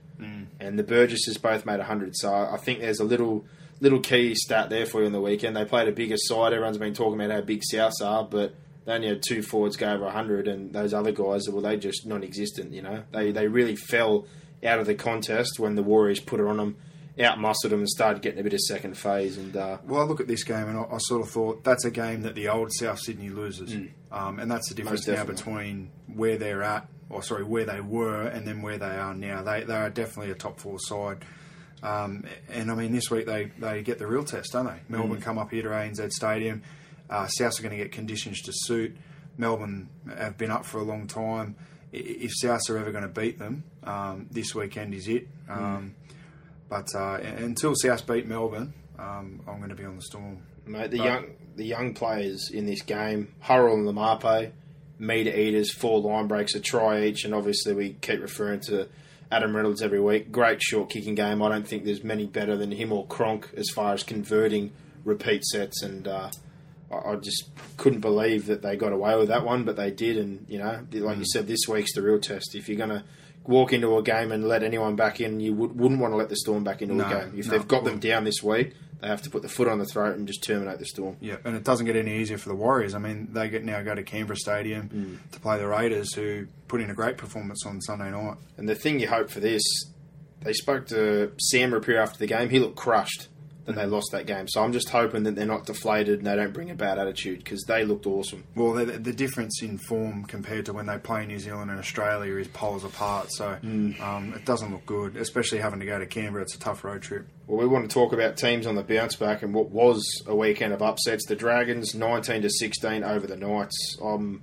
And 0.60 0.78
the 0.78 0.84
Burgesses 0.84 1.38
both 1.38 1.66
made 1.66 1.78
100. 1.80 2.16
So 2.16 2.32
I 2.34 2.58
think 2.58 2.80
there's 2.80 3.00
a 3.00 3.04
little 3.04 3.46
little 3.80 4.00
key 4.00 4.36
stat 4.36 4.70
there 4.70 4.86
for 4.86 5.00
you 5.02 5.08
on 5.08 5.12
the 5.12 5.20
weekend. 5.22 5.56
They 5.56 5.66
played 5.66 5.88
a 5.88 5.92
bigger 5.92 6.18
side. 6.18 6.54
Everyone's 6.54 6.78
been 6.78 6.94
talking 6.94 7.20
about 7.20 7.34
how 7.34 7.42
big 7.42 7.62
Souths 7.74 8.02
are, 8.04 8.24
but 8.24 8.54
they 8.86 8.94
only 8.94 9.08
had 9.08 9.24
two 9.28 9.42
forwards 9.42 9.76
go 9.76 9.92
over 9.92 10.04
100, 10.06 10.48
and 10.48 10.72
those 10.72 10.94
other 10.94 11.12
guys, 11.12 11.50
well, 11.50 11.62
they 11.62 11.78
just 11.78 12.06
non-existent. 12.06 12.72
You 12.74 12.84
know, 12.84 13.04
they 13.12 13.32
they 13.32 13.48
really 13.48 13.76
fell 13.76 14.28
out 14.64 14.78
of 14.80 14.86
the 14.86 14.94
contest 14.94 15.60
when 15.60 15.74
the 15.76 15.82
Warriors 15.84 16.20
put 16.20 16.40
it 16.40 16.46
on 16.46 16.58
them, 16.58 16.76
out 17.20 17.40
muscled 17.40 17.72
them, 17.72 17.80
and 17.80 17.90
started 17.90 18.22
getting 18.22 18.40
a 18.40 18.44
bit 18.44 18.54
of 18.54 18.60
second 18.60 18.96
phase. 18.96 19.40
And 19.40 19.56
uh, 19.58 19.80
Well, 19.88 20.02
I 20.02 20.04
look 20.04 20.20
at 20.20 20.28
this 20.28 20.44
game 20.44 20.68
and 20.70 20.78
I, 20.78 20.84
I 20.84 20.98
sort 21.00 21.24
of 21.24 21.30
thought 21.32 21.64
that's 21.64 21.86
a 21.86 21.92
game 21.92 22.22
that 22.22 22.36
the 22.36 22.48
old 22.50 22.72
South 22.74 23.00
Sydney 23.00 23.30
loses, 23.30 23.74
um, 24.12 24.40
and 24.40 24.50
that's 24.52 24.70
the 24.70 24.76
difference 24.76 25.08
now 25.08 25.24
between 25.36 25.92
where 26.14 26.38
they're 26.38 26.64
at, 26.64 26.88
or 27.10 27.24
sorry, 27.24 27.44
where 27.44 27.66
they 27.66 27.82
were, 27.82 28.24
and 28.24 28.48
then 28.48 28.62
where 28.62 28.78
they 28.78 28.86
are 28.86 29.14
now. 29.14 29.42
They 29.44 29.64
they 29.64 29.76
are 29.76 29.90
definitely 29.90 30.32
a 30.32 30.36
top 30.36 30.60
four 30.60 30.78
side. 30.80 31.24
Um, 31.84 32.26
and 32.50 32.70
I 32.70 32.76
mean, 32.76 32.92
this 32.92 33.10
week 33.10 33.26
they, 33.26 33.52
they 33.58 33.82
get 33.82 33.98
the 33.98 34.06
real 34.06 34.24
test, 34.24 34.52
don't 34.54 34.66
they? 34.68 34.80
Melbourne 34.88 35.20
come 35.20 35.40
up 35.40 35.50
here 35.50 35.64
to 35.64 35.70
ANZ 35.70 36.12
Stadium. 36.12 36.62
Uh, 37.10 37.26
Souths 37.26 37.60
are 37.60 37.64
going 37.64 37.76
to 37.76 37.84
get 37.84 37.92
conditions 37.92 38.42
to 38.44 38.52
suit. 38.54 38.96
Melbourne 39.38 39.90
have 40.16 40.38
been 40.38 40.52
up 40.52 40.64
for 40.66 40.78
a 40.80 40.84
long 40.84 41.08
time. 41.08 41.56
If 41.92 42.32
Souths 42.44 42.70
are 42.70 42.78
ever 42.78 42.92
going 42.92 43.04
to 43.04 43.10
beat 43.10 43.40
them, 43.40 43.64
um, 43.84 44.28
this 44.30 44.54
weekend 44.54 44.94
is 44.94 45.08
it. 45.08 45.28
Um, 45.50 45.96
But 46.70 46.88
uh, 46.96 47.16
until 47.40 47.74
Souths 47.74 48.06
beat 48.06 48.28
Melbourne, 48.28 48.74
um, 49.00 49.42
I'm 49.48 49.58
going 49.58 49.70
to 49.70 49.76
be 49.76 49.84
on 49.84 49.96
the 49.98 50.02
storm. 50.04 50.44
Mate, 50.66 50.92
the 50.92 50.98
But- 50.98 51.06
young 51.06 51.26
the 51.58 51.66
young 51.66 51.94
players 51.94 52.50
in 52.52 52.66
this 52.66 52.82
game, 52.82 53.28
Hurrell 53.42 53.76
and 53.76 53.86
Laumape, 53.86 54.52
meter 54.98 55.30
eaters, 55.38 55.70
four 55.72 56.00
line 56.00 56.28
breaks, 56.28 56.56
a 56.56 56.60
try 56.62 57.04
each, 57.04 57.26
and 57.26 57.36
obviously 57.36 57.74
we 57.74 57.98
keep 58.02 58.22
referring 58.22 58.62
to 58.62 58.88
Adam 59.30 59.56
Reynolds 59.56 59.82
every 59.82 60.00
week. 60.00 60.32
Great 60.32 60.62
short 60.62 60.90
kicking 60.90 61.14
game. 61.14 61.42
I 61.42 61.50
don't 61.50 61.68
think 61.68 61.84
there's 61.84 62.04
many 62.06 62.26
better 62.26 62.56
than 62.56 62.72
him 62.72 62.92
or 62.94 63.06
Cronk 63.06 63.50
as 63.56 63.70
far 63.70 63.94
as 63.94 64.02
converting 64.02 64.72
repeat 65.04 65.44
sets, 65.44 65.84
and 65.84 66.08
uh, 66.08 66.32
I, 66.92 66.96
I 67.12 67.16
just 67.18 67.50
couldn't 67.78 68.00
believe 68.00 68.46
that 68.48 68.62
they 68.62 68.76
got 68.78 68.94
away 68.94 69.18
with 69.18 69.28
that 69.28 69.44
one, 69.46 69.64
but 69.66 69.76
they 69.76 69.92
did. 69.92 70.18
And 70.18 70.46
you 70.48 70.58
know, 70.58 70.86
like 70.94 71.18
you 71.18 71.26
said, 71.26 71.48
this 71.48 71.68
week's 71.68 71.94
the 71.94 72.02
real 72.02 72.20
test. 72.20 72.56
If 72.56 72.70
you're 72.70 72.78
gonna 72.78 73.04
walk 73.46 73.74
into 73.74 73.98
a 73.98 74.02
game 74.04 74.32
and 74.32 74.48
let 74.48 74.64
anyone 74.64 74.96
back 74.96 75.20
in, 75.20 75.42
you 75.42 75.54
would, 75.54 75.78
wouldn't 75.78 76.00
want 76.00 76.14
to 76.14 76.18
let 76.18 76.30
the 76.30 76.36
Storm 76.38 76.64
back 76.64 76.82
into 76.82 76.96
No, 76.96 77.06
a 77.06 77.10
game. 77.10 77.34
If 77.38 77.48
no. 77.48 77.52
they've 77.52 77.68
got 77.68 77.84
them 77.84 78.00
down 78.00 78.24
this 78.24 78.42
week, 78.42 78.74
they 79.02 79.08
have 79.08 79.22
to 79.24 79.30
put 79.30 79.42
the 79.42 79.50
foot 79.50 79.68
on 79.68 79.80
the 79.80 79.86
throat 79.86 80.16
and 80.16 80.28
just 80.28 80.44
terminate 80.44 80.78
the 80.78 80.86
Storm. 80.86 81.18
Yeah, 81.20 81.38
and 81.44 81.56
it 81.56 81.64
doesn't 81.64 81.86
get 81.88 81.96
any 81.96 82.18
easier 82.18 82.38
for 82.38 82.50
the 82.50 82.56
Warriors. 82.56 82.94
I 82.94 83.00
mean, 83.00 83.30
they 83.32 83.50
get 83.50 83.64
now 83.64 83.82
go 83.82 83.96
to 83.96 84.04
Canberra 84.04 84.38
Stadium 84.38 84.90
mm. 84.90 85.32
to 85.32 85.40
play 85.40 85.58
the 85.58 85.68
Raiders, 85.68 86.14
who 86.14 86.46
put 86.68 86.82
in 86.82 86.90
a 86.90 86.94
great 86.94 87.18
performance 87.18 87.66
on 87.66 87.82
Sunday 87.82 88.12
night. 88.12 88.38
And 88.58 88.70
the 88.70 88.76
thing 88.76 89.00
you 89.00 89.08
hope 89.08 89.32
for 89.32 89.40
this, 89.40 89.64
they 90.42 90.54
spoke 90.54 90.88
to 90.88 91.32
Sam 91.40 91.72
Rapira 91.72 92.02
after 92.02 92.20
the 92.20 92.28
game. 92.28 92.50
He 92.50 92.60
looked 92.60 92.78
crushed 92.78 93.28
that 93.66 93.76
they 93.76 93.86
lost 93.86 94.10
that 94.12 94.26
game. 94.26 94.48
So 94.48 94.64
I'm 94.64 94.74
just 94.74 94.90
hoping 94.90 95.24
that 95.24 95.36
they're 95.36 95.46
not 95.46 95.66
deflated 95.66 96.20
and 96.20 96.28
they 96.28 96.36
don't 96.36 96.54
bring 96.54 96.72
a 96.72 96.76
bad 96.76 96.98
attitude 96.98 97.40
because 97.40 97.64
they 97.68 97.86
looked 97.86 98.08
awesome. 98.08 98.44
Well, 98.56 98.74
the, 98.74 98.86
the 98.86 99.14
difference 99.14 99.62
in 99.62 99.78
form 99.78 100.26
compared 100.26 100.66
to 100.66 100.74
when 100.74 100.88
they 100.88 100.98
play 100.98 101.26
New 101.26 101.40
Zealand 101.40 101.70
and 101.70 101.80
Australia 101.80 102.36
is 102.38 102.48
poles 102.48 102.84
apart. 102.84 103.32
So 103.32 103.58
um, 103.62 104.34
it 104.36 104.46
doesn't 104.46 104.72
look 104.72 104.86
good, 104.86 105.16
especially 105.16 105.60
having 105.60 105.80
to 105.80 105.86
go 105.86 106.00
to 106.00 106.06
Canberra. 106.06 106.44
It's 106.44 106.56
a 106.56 106.60
tough 106.60 106.84
road 106.84 107.02
trip. 107.02 107.28
Well, 107.48 107.60
we 107.60 107.68
want 107.68 107.90
to 107.90 107.94
talk 107.94 108.14
about 108.14 108.38
teams 108.38 108.66
on 108.66 108.76
the 108.76 108.84
bounce 108.84 109.16
back 109.16 109.44
and 109.44 109.54
what 109.54 109.70
was 109.70 110.04
a 110.26 110.36
weekend 110.36 110.74
of 110.74 110.82
upsets. 110.82 111.26
The 111.28 111.36
Dragons 111.36 111.94
19 111.94 112.42
to 112.42 112.50
16 112.50 113.04
over 113.04 113.28
the 113.28 113.36
Knights. 113.38 113.98
Um, 114.02 114.42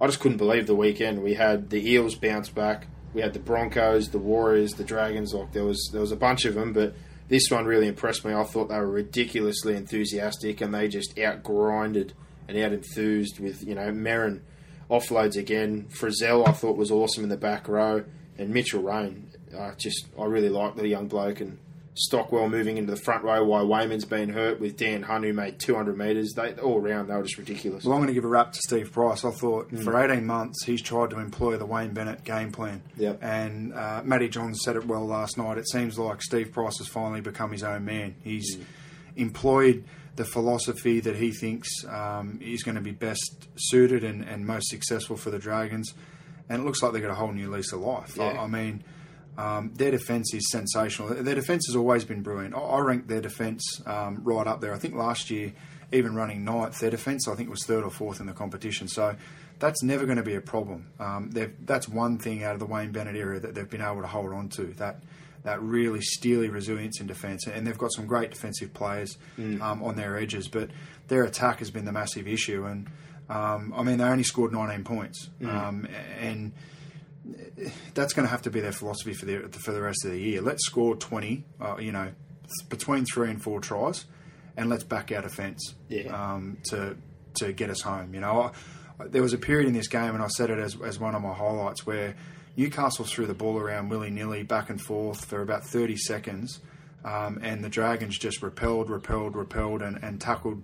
I 0.00 0.06
just 0.06 0.20
couldn't 0.20 0.38
believe 0.38 0.66
the 0.66 0.74
weekend. 0.74 1.22
We 1.22 1.34
had 1.34 1.70
the 1.70 1.88
Eels 1.90 2.16
bounce 2.16 2.48
back. 2.48 2.86
We 3.14 3.22
had 3.22 3.32
the 3.32 3.38
Broncos, 3.38 4.10
the 4.10 4.18
Warriors, 4.18 4.72
the 4.72 4.84
Dragons. 4.84 5.32
Like 5.32 5.52
there 5.52 5.64
was 5.64 5.88
there 5.90 6.02
was 6.02 6.12
a 6.12 6.16
bunch 6.16 6.44
of 6.44 6.54
them, 6.54 6.74
but 6.74 6.94
this 7.28 7.50
one 7.50 7.64
really 7.64 7.88
impressed 7.88 8.24
me. 8.24 8.32
I 8.32 8.44
thought 8.44 8.68
they 8.68 8.78
were 8.78 8.90
ridiculously 8.90 9.74
enthusiastic 9.74 10.60
and 10.60 10.74
they 10.74 10.88
just 10.88 11.18
outgrinded 11.18 12.12
and 12.48 12.58
out 12.58 12.72
enthused 12.72 13.40
with 13.40 13.66
you 13.66 13.74
know 13.74 13.90
Merrin 13.90 14.40
offloads 14.90 15.36
again. 15.36 15.86
Frizell 15.90 16.46
I 16.46 16.52
thought 16.52 16.76
was 16.76 16.90
awesome 16.90 17.24
in 17.24 17.30
the 17.30 17.36
back 17.36 17.68
row, 17.68 18.04
and 18.38 18.50
Mitchell 18.50 18.82
Rein. 18.82 19.30
I 19.56 19.72
just 19.76 20.06
I 20.18 20.24
really 20.24 20.48
like 20.48 20.76
the 20.76 20.86
young 20.88 21.08
bloke 21.08 21.40
and 21.40 21.58
Stockwell 21.98 22.48
moving 22.50 22.76
into 22.76 22.90
the 22.90 23.00
front 23.00 23.24
row 23.24 23.42
while 23.42 23.66
Weyman's 23.66 24.04
been 24.04 24.28
hurt 24.28 24.60
with 24.60 24.76
Dan 24.76 25.02
Hun 25.02 25.22
who 25.22 25.32
made 25.32 25.58
200 25.58 25.96
metres. 25.96 26.34
They 26.34 26.52
all 26.54 26.78
round 26.78 27.08
they 27.08 27.14
were 27.14 27.22
just 27.22 27.38
ridiculous. 27.38 27.84
Well, 27.84 27.94
I'm 27.94 28.00
going 28.00 28.08
to 28.08 28.14
give 28.14 28.24
a 28.24 28.28
rap 28.28 28.52
to 28.52 28.58
Steve 28.60 28.92
Price. 28.92 29.24
I 29.24 29.30
thought 29.30 29.70
for 29.70 29.98
18 29.98 30.26
months 30.26 30.64
he's 30.64 30.82
tried 30.82 31.10
to 31.10 31.18
employ 31.18 31.56
the 31.56 31.64
Wayne 31.64 31.94
Bennett 31.94 32.22
game 32.22 32.52
plan. 32.52 32.82
Yep. 32.98 33.18
And 33.22 33.72
uh, 33.72 34.02
Matty 34.04 34.28
Johns 34.28 34.60
said 34.62 34.76
it 34.76 34.86
well 34.86 35.06
last 35.06 35.38
night. 35.38 35.56
It 35.56 35.68
seems 35.68 35.98
like 35.98 36.20
Steve 36.22 36.52
Price 36.52 36.78
has 36.78 36.86
finally 36.86 37.22
become 37.22 37.50
his 37.50 37.62
own 37.62 37.86
man. 37.86 38.14
He's 38.22 38.58
employed 39.16 39.84
the 40.16 40.24
philosophy 40.24 41.00
that 41.00 41.16
he 41.16 41.30
thinks 41.30 41.68
um, 41.88 42.38
is 42.42 42.62
going 42.62 42.74
to 42.74 42.80
be 42.80 42.90
best 42.90 43.48
suited 43.56 44.04
and, 44.04 44.22
and 44.22 44.46
most 44.46 44.68
successful 44.68 45.16
for 45.16 45.30
the 45.30 45.38
Dragons. 45.38 45.94
And 46.48 46.62
it 46.62 46.64
looks 46.64 46.82
like 46.82 46.92
they've 46.92 47.02
got 47.02 47.10
a 47.10 47.16
whole 47.16 47.32
new 47.32 47.50
lease 47.50 47.72
of 47.72 47.80
life. 47.80 48.18
I, 48.20 48.32
Yeah. 48.32 48.42
I 48.42 48.46
mean, 48.46 48.84
um, 49.38 49.72
their 49.74 49.90
defence 49.90 50.32
is 50.34 50.50
sensational. 50.50 51.08
Their 51.22 51.34
defence 51.34 51.66
has 51.68 51.76
always 51.76 52.04
been 52.04 52.22
brilliant. 52.22 52.54
I, 52.54 52.58
I 52.58 52.80
rank 52.80 53.06
their 53.06 53.20
defence 53.20 53.82
um, 53.86 54.20
right 54.24 54.46
up 54.46 54.60
there. 54.60 54.72
I 54.72 54.78
think 54.78 54.94
last 54.94 55.30
year, 55.30 55.52
even 55.92 56.14
running 56.14 56.44
ninth, 56.44 56.78
their 56.80 56.90
defence 56.90 57.28
I 57.28 57.34
think 57.34 57.50
was 57.50 57.64
third 57.64 57.84
or 57.84 57.90
fourth 57.90 58.20
in 58.20 58.26
the 58.26 58.32
competition. 58.32 58.88
So 58.88 59.14
that's 59.58 59.82
never 59.82 60.04
going 60.04 60.16
to 60.16 60.22
be 60.22 60.34
a 60.34 60.40
problem. 60.40 60.86
Um, 60.98 61.30
that's 61.64 61.88
one 61.88 62.18
thing 62.18 62.44
out 62.44 62.54
of 62.54 62.60
the 62.60 62.66
Wayne 62.66 62.92
Bennett 62.92 63.16
era 63.16 63.40
that 63.40 63.54
they've 63.54 63.68
been 63.68 63.82
able 63.82 64.02
to 64.02 64.06
hold 64.06 64.32
on 64.32 64.48
to. 64.50 64.66
That 64.74 65.00
that 65.44 65.62
really 65.62 66.00
steely 66.00 66.48
resilience 66.48 67.00
in 67.00 67.06
defence, 67.06 67.46
and 67.46 67.66
they've 67.66 67.78
got 67.78 67.92
some 67.92 68.06
great 68.06 68.30
defensive 68.32 68.74
players 68.74 69.16
um, 69.38 69.82
on 69.82 69.94
their 69.94 70.18
edges. 70.18 70.48
But 70.48 70.70
their 71.08 71.22
attack 71.22 71.60
has 71.60 71.70
been 71.70 71.84
the 71.84 71.92
massive 71.92 72.26
issue, 72.26 72.64
and 72.64 72.88
um, 73.30 73.72
I 73.76 73.82
mean 73.82 73.98
they 73.98 74.04
only 74.04 74.24
scored 74.24 74.52
19 74.52 74.84
points, 74.84 75.30
um, 75.44 75.86
and 76.20 76.52
that's 77.94 78.12
going 78.12 78.26
to 78.26 78.30
have 78.30 78.42
to 78.42 78.50
be 78.50 78.60
their 78.60 78.72
philosophy 78.72 79.12
for 79.14 79.26
the 79.26 79.48
for 79.50 79.72
the 79.72 79.80
rest 79.82 80.04
of 80.04 80.12
the 80.12 80.18
year. 80.20 80.40
Let's 80.40 80.64
score 80.66 80.96
twenty, 80.96 81.44
uh, 81.60 81.76
you 81.78 81.92
know, 81.92 82.10
between 82.68 83.04
three 83.04 83.30
and 83.30 83.42
four 83.42 83.60
tries, 83.60 84.04
and 84.56 84.68
let's 84.68 84.84
back 84.84 85.10
our 85.12 85.22
defence 85.22 85.74
Yeah. 85.88 86.34
um, 86.34 86.58
to 86.70 86.96
to 87.34 87.52
get 87.52 87.70
us 87.70 87.80
home. 87.82 88.14
You 88.14 88.20
know, 88.20 88.52
I, 89.00 89.06
there 89.08 89.22
was 89.22 89.32
a 89.32 89.38
period 89.38 89.66
in 89.68 89.74
this 89.74 89.88
game, 89.88 90.14
and 90.14 90.22
I 90.22 90.28
said 90.28 90.50
it 90.50 90.58
as 90.58 90.80
as 90.80 90.98
one 90.98 91.14
of 91.14 91.22
my 91.22 91.34
highlights 91.34 91.86
where 91.86 92.14
Newcastle 92.56 93.04
threw 93.04 93.26
the 93.26 93.34
ball 93.34 93.58
around 93.58 93.90
willy 93.90 94.10
nilly 94.10 94.42
back 94.42 94.70
and 94.70 94.80
forth 94.80 95.24
for 95.24 95.42
about 95.42 95.64
thirty 95.64 95.96
seconds, 95.96 96.60
um, 97.04 97.38
and 97.42 97.62
the 97.64 97.68
Dragons 97.68 98.18
just 98.18 98.42
repelled, 98.42 98.88
repelled, 98.88 99.36
repelled, 99.36 99.82
and, 99.82 99.98
and 100.02 100.20
tackled 100.20 100.62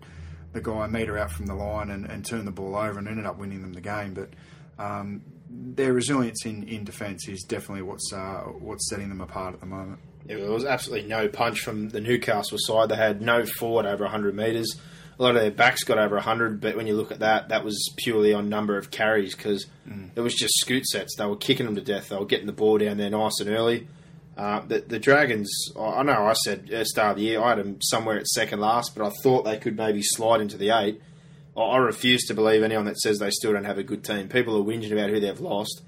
the 0.53 0.61
guy 0.61 0.85
a 0.85 0.89
meter 0.89 1.17
out 1.17 1.31
from 1.31 1.47
the 1.47 1.55
line 1.55 1.91
and, 1.91 2.05
and 2.05 2.27
turned 2.27 2.47
the 2.47 2.53
ball 2.53 2.77
over 2.77 2.99
and 2.99 3.09
ended 3.09 3.25
up 3.25 3.39
winning 3.39 3.63
them 3.63 3.73
the 3.73 3.81
game. 3.81 4.13
But 4.13 4.31
um, 4.79 5.23
their 5.55 5.93
resilience 5.93 6.45
in, 6.45 6.65
in 6.65 6.85
defence 6.85 7.29
is 7.29 7.43
definitely 7.43 7.83
what's 7.83 8.13
uh, 8.13 8.43
what's 8.59 8.89
setting 8.89 9.09
them 9.09 9.21
apart 9.21 9.55
at 9.55 9.61
the 9.61 9.67
moment. 9.67 9.99
Yeah, 10.27 10.37
there 10.37 10.51
was 10.51 10.65
absolutely 10.65 11.09
no 11.09 11.29
punch 11.29 11.61
from 11.61 11.91
the 11.91 12.01
Newcastle 12.01 12.59
side. 12.61 12.89
They 12.89 12.97
had 12.97 13.21
no 13.21 13.45
forward 13.45 13.87
over 13.87 14.05
100 14.05 14.35
metres. 14.35 14.79
A 15.19 15.23
lot 15.23 15.35
of 15.37 15.43
their 15.43 15.51
backs 15.51 15.85
got 15.85 15.99
over 15.99 16.15
100, 16.15 16.61
but 16.61 16.77
when 16.77 16.87
you 16.87 16.95
look 16.95 17.13
at 17.13 17.19
that, 17.19 17.49
that 17.51 17.65
was 17.65 17.93
purely 17.99 18.33
on 18.33 18.49
number 18.49 18.79
of 18.79 18.91
carries 18.91 19.35
because 19.35 19.67
it 20.17 20.21
was 20.21 20.35
just 20.35 20.55
scoot 20.55 20.87
sets. 20.87 21.17
They 21.17 21.27
were 21.27 21.37
kicking 21.37 21.67
them 21.67 21.75
to 21.75 21.83
death. 21.83 22.09
They 22.09 22.17
were 22.17 22.25
getting 22.25 22.47
the 22.47 22.53
ball 22.53 22.79
down 22.79 22.97
there 22.97 23.11
nice 23.11 23.41
and 23.41 23.51
early. 23.51 23.89
Uh, 24.37 24.61
the, 24.67 24.81
the 24.81 24.99
Dragons, 24.99 25.53
I 25.79 25.81
I 25.81 26.03
know 26.03 26.27
I 26.27 26.33
said 26.33 26.61
at 26.61 26.69
the 26.71 26.85
start 26.87 27.11
of 27.13 27.17
the 27.19 27.25
year 27.25 27.43
I 27.43 27.51
had 27.51 27.59
them 27.59 27.83
somewhere 27.83 28.17
at 28.17 28.27
second 28.27 28.61
last, 28.61 28.95
but 28.97 29.07
I 29.07 29.11
thought 29.23 29.45
they 29.45 29.59
could 29.59 29.77
maybe 29.77 30.03
slide 30.03 30.41
into 30.41 30.57
the 30.57 30.71
eight. 30.71 31.03
I, 31.57 31.77
refuse 31.77 32.25
to 32.27 32.35
believe 32.35 32.63
anyone 32.63 32.87
that 32.87 32.99
says 32.99 33.19
they 33.19 33.31
still 33.31 33.53
don't 33.53 33.65
have 33.65 33.79
a 33.79 33.83
good 33.83 34.05
team. 34.05 34.29
People 34.29 34.57
are 34.57 34.65
whinging 34.65 34.93
about 34.93 35.11
who 35.11 35.21
they've 35.21 35.41
lost. 35.41 35.83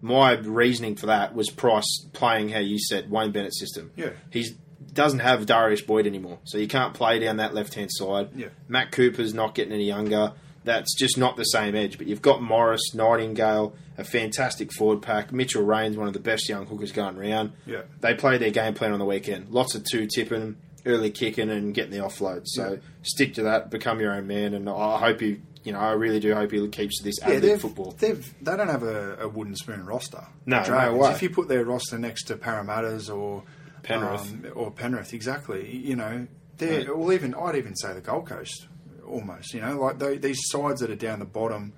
My 0.00 0.32
reasoning 0.32 0.94
for 0.94 1.06
that 1.06 1.34
was 1.34 1.50
Price 1.50 2.06
playing 2.12 2.50
how 2.50 2.60
you 2.60 2.78
said 2.78 3.10
Wayne 3.10 3.32
Bennett 3.32 3.54
system. 3.54 3.90
Yeah. 3.96 4.10
he 4.30 4.46
doesn't 4.92 5.18
have 5.20 5.46
Darius 5.46 5.82
Boyd 5.82 6.06
anymore, 6.06 6.38
so 6.44 6.58
you 6.58 6.68
can't 6.68 6.94
play 6.94 7.18
down 7.18 7.36
that 7.38 7.54
left 7.54 7.74
hand 7.74 7.90
side. 7.92 8.30
Yeah. 8.34 8.48
Matt 8.68 8.92
Cooper's 8.92 9.34
not 9.34 9.54
getting 9.54 9.72
any 9.72 9.84
younger. 9.84 10.32
That's 10.64 10.94
just 10.96 11.16
not 11.16 11.36
the 11.36 11.44
same 11.44 11.74
edge. 11.74 11.98
But 11.98 12.06
you've 12.06 12.22
got 12.22 12.42
Morris, 12.42 12.94
Nightingale, 12.94 13.74
a 13.96 14.04
fantastic 14.04 14.72
forward 14.72 15.02
pack. 15.02 15.32
Mitchell 15.32 15.62
Rein's, 15.62 15.96
one 15.96 16.08
of 16.08 16.14
the 16.14 16.20
best 16.20 16.48
young 16.48 16.66
hookers 16.66 16.92
going 16.92 17.16
around. 17.16 17.52
Yeah. 17.66 17.82
They 18.00 18.14
play 18.14 18.38
their 18.38 18.50
game 18.50 18.74
plan 18.74 18.92
on 18.92 18.98
the 18.98 19.04
weekend. 19.04 19.50
Lots 19.50 19.74
of 19.74 19.84
two 19.84 20.06
tipping, 20.06 20.56
early 20.86 21.10
kicking, 21.10 21.50
and 21.50 21.74
getting 21.74 21.90
the 21.92 21.98
offload. 21.98 22.42
So 22.46 22.72
Yeah. 22.72 22.76
stick 23.02 23.34
to 23.34 23.42
that. 23.44 23.70
Become 23.70 24.00
your 24.00 24.12
own 24.12 24.26
man. 24.26 24.54
And 24.54 24.68
I 24.68 24.98
hope 24.98 25.20
you, 25.22 25.40
you 25.64 25.72
know, 25.72 25.78
I 25.80 25.92
really 25.92 26.20
do 26.20 26.34
hope 26.34 26.50
he 26.52 26.66
keeps 26.68 27.02
this 27.02 27.16
Yeah, 27.20 27.32
yeah, 27.32 27.38
they've, 27.40 27.60
football. 27.60 27.94
they've 27.98 28.34
they 28.42 28.56
don't 28.56 28.68
have 28.68 28.82
a, 28.84 29.16
a 29.20 29.28
wooden 29.28 29.56
spoon 29.56 29.84
roster. 29.84 30.26
No, 30.46 30.62
Dragons. 30.64 30.94
no 30.96 31.02
way. 31.02 31.10
If 31.12 31.22
you 31.22 31.30
put 31.30 31.48
their 31.48 31.64
roster 31.64 31.98
next 31.98 32.24
to 32.24 32.36
Parramatta's 32.36 33.10
or 33.10 33.42
Penrith. 33.82 34.20
um, 34.32 34.46
or 34.54 34.70
Penrith, 34.70 35.12
exactly. 35.14 35.74
You 35.76 35.96
know, 35.96 36.26
they're 36.56 36.94
well. 36.96 37.12
Even 37.12 37.34
I'd 37.34 37.56
even 37.56 37.76
say 37.76 37.92
the 37.92 38.00
Gold 38.00 38.26
Coast, 38.26 38.66
almost. 39.06 39.54
You 39.54 39.60
know, 39.60 39.78
like 39.80 39.98
they, 39.98 40.16
these 40.18 40.40
sides 40.48 40.80
that 40.80 40.90
are 40.90 40.96
down 40.96 41.18
the 41.18 41.24
bottom. 41.24 41.72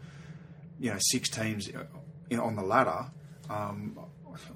You 0.78 0.92
know, 0.92 0.98
six 1.00 1.28
teams 1.28 1.68
uh, 1.68 1.84
know, 2.36 2.44
on 2.44 2.56
the 2.56 2.62
ladder. 2.62 3.10
Um, 3.50 3.98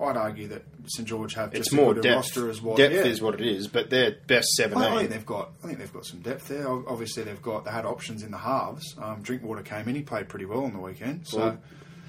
I'd 0.01 0.17
argue 0.17 0.49
that 0.49 0.63
St 0.87 1.07
George 1.09 1.35
have 1.35 1.55
It's 1.55 1.69
just 1.69 1.73
more 1.77 1.91
as 1.91 1.95
good 1.95 1.99
a 2.05 2.09
depth. 2.09 2.17
roster 2.17 2.51
as 2.51 2.61
what 2.61 2.77
depth 2.77 2.95
yeah. 2.95 3.03
is 3.05 3.23
what 3.23 3.35
it 3.41 3.47
is, 3.47 3.69
but 3.69 3.91
they're 3.91 4.17
best 4.27 4.49
I, 4.61 4.65
I 4.65 4.67
seventeen. 4.69 4.99
think 4.99 5.11
they've 5.11 5.27
got. 5.27 5.53
I 5.63 5.67
think 5.67 5.79
they've 5.79 5.93
got 5.93 6.05
some 6.07 6.21
depth 6.21 6.49
there. 6.49 6.69
Obviously, 6.69 7.23
they've 7.25 7.41
got. 7.43 7.65
They 7.65 7.71
had 7.71 7.85
options 7.87 8.23
in 8.23 8.31
the 8.31 8.39
halves. 8.39 8.95
Um, 9.01 9.23
Drinkwater 9.23 9.63
came 9.63 9.89
in. 9.89 9.95
He 9.95 10.03
played 10.03 10.29
pretty 10.29 10.45
well 10.47 10.65
on 10.65 10.73
the 10.73 10.81
weekend. 10.81 11.27
So. 11.27 11.39
Well, 11.39 11.59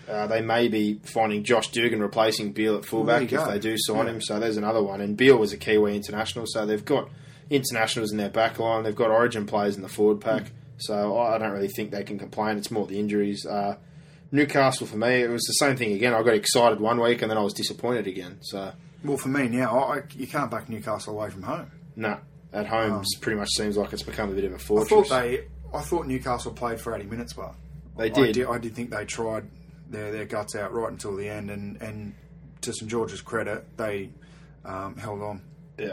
Uh, 0.07 0.27
they 0.27 0.39
may 0.39 0.67
be 0.67 0.99
finding 1.03 1.43
Josh 1.43 1.71
Dugan 1.71 1.99
replacing 1.99 2.51
Beale 2.51 2.75
at 2.77 2.85
fullback 2.85 3.31
Well, 3.31 3.41
if 3.41 3.49
they 3.49 3.57
do 3.59 3.75
sign 3.75 4.05
Yeah. 4.05 4.11
him. 4.13 4.21
So 4.21 4.39
there's 4.39 4.55
another 4.55 4.83
one. 4.83 5.01
And 5.01 5.17
Beale 5.17 5.35
was 5.37 5.51
a 5.51 5.57
Kiwi 5.57 5.95
international, 5.95 6.45
so 6.47 6.63
they've 6.63 6.85
got 6.85 7.09
internationals 7.49 8.11
in 8.11 8.17
their 8.19 8.29
back 8.29 8.59
line. 8.59 8.83
They've 8.83 8.95
got 8.95 9.09
Origin 9.09 9.47
players 9.47 9.75
in 9.75 9.81
the 9.81 9.89
forward 9.89 10.21
pack. 10.21 10.43
Hmm. 10.43 10.53
So 10.77 11.17
I 11.17 11.35
I 11.35 11.37
don't 11.39 11.51
really 11.51 11.69
think 11.69 11.89
they 11.89 12.03
can 12.03 12.19
complain. 12.19 12.57
It's 12.57 12.69
more 12.69 12.85
the 12.85 12.99
injuries. 12.99 13.45
Uh, 13.47 13.77
Newcastle 14.31 14.87
for 14.87 14.97
me, 14.97 15.21
it 15.21 15.29
was 15.29 15.43
the 15.43 15.53
same 15.53 15.75
thing 15.77 15.93
again. 15.93 16.13
I 16.13 16.21
got 16.23 16.33
excited 16.33 16.79
one 16.79 16.99
week 16.99 17.21
and 17.21 17.31
then 17.31 17.37
I 17.37 17.41
was 17.41 17.53
disappointed 17.53 18.07
again. 18.07 18.39
So 18.41 18.71
Well, 19.03 19.17
for 19.17 19.29
me 19.29 19.47
now, 19.47 19.79
I, 19.79 20.03
you 20.15 20.27
can't 20.27 20.49
back 20.51 20.67
Newcastle 20.69 21.13
away 21.17 21.29
from 21.29 21.43
home. 21.43 21.71
no, 21.95 22.17
at 22.53 22.67
home 22.67 23.01
it 23.01 23.07
pretty 23.21 23.37
much 23.39 23.49
seems 23.55 23.77
like 23.77 23.93
it's 23.93 24.03
become 24.03 24.31
a 24.31 24.33
bit 24.33 24.45
of 24.45 24.51
a 24.51 24.55
Um, 24.55 24.59
I 24.61 24.63
fortress. 24.63 24.89
thought 25.09 25.21
they, 25.21 25.47
I 25.73 25.81
thought 25.81 26.07
Newcastle 26.07 26.51
played 26.53 26.79
for 26.79 26.95
eighty 26.95 27.05
minutes, 27.05 27.33
but 27.33 27.53
They 27.97 28.05
I 28.05 28.09
did. 28.09 28.33
did. 28.33 28.47
I 28.47 28.57
did 28.57 28.75
think 28.75 28.91
they 28.91 29.05
tried 29.05 29.45
their 29.89 30.11
their 30.11 30.25
guts 30.25 30.55
out 30.55 30.73
right 30.73 30.91
until 30.91 31.15
the 31.15 31.27
end, 31.29 31.49
and 31.51 31.81
and 31.81 32.13
to 32.61 32.73
St 32.73 32.89
George's 32.89 33.21
credit, 33.21 33.77
they 33.77 34.09
um, 34.63 34.95
held 34.97 35.21
on. 35.21 35.41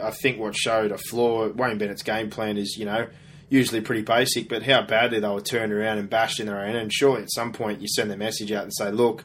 I 0.01 0.11
think 0.11 0.39
what 0.39 0.55
showed 0.55 0.91
a 0.93 0.97
flaw. 0.97 1.49
Wayne 1.49 1.77
Bennett's 1.77 2.03
game 2.03 2.29
plan 2.29 2.57
is, 2.57 2.77
you 2.77 2.85
know, 2.85 3.07
usually 3.53 3.81
pretty 3.81 4.01
basic, 4.01 4.49
but 4.49 4.63
how 4.63 4.81
badly 4.81 5.19
they 5.19 5.27
were 5.29 5.39
turned 5.41 5.71
around 5.71 5.99
and 5.99 6.09
bashed 6.09 6.39
in 6.39 6.47
their 6.47 6.59
own. 6.59 6.75
And 6.75 6.91
surely 6.91 7.21
at 7.21 7.31
some 7.31 7.53
point 7.53 7.81
you 7.81 7.87
send 7.87 8.09
the 8.09 8.17
message 8.17 8.51
out 8.51 8.63
and 8.63 8.73
say, 8.73 8.91
look, 8.91 9.23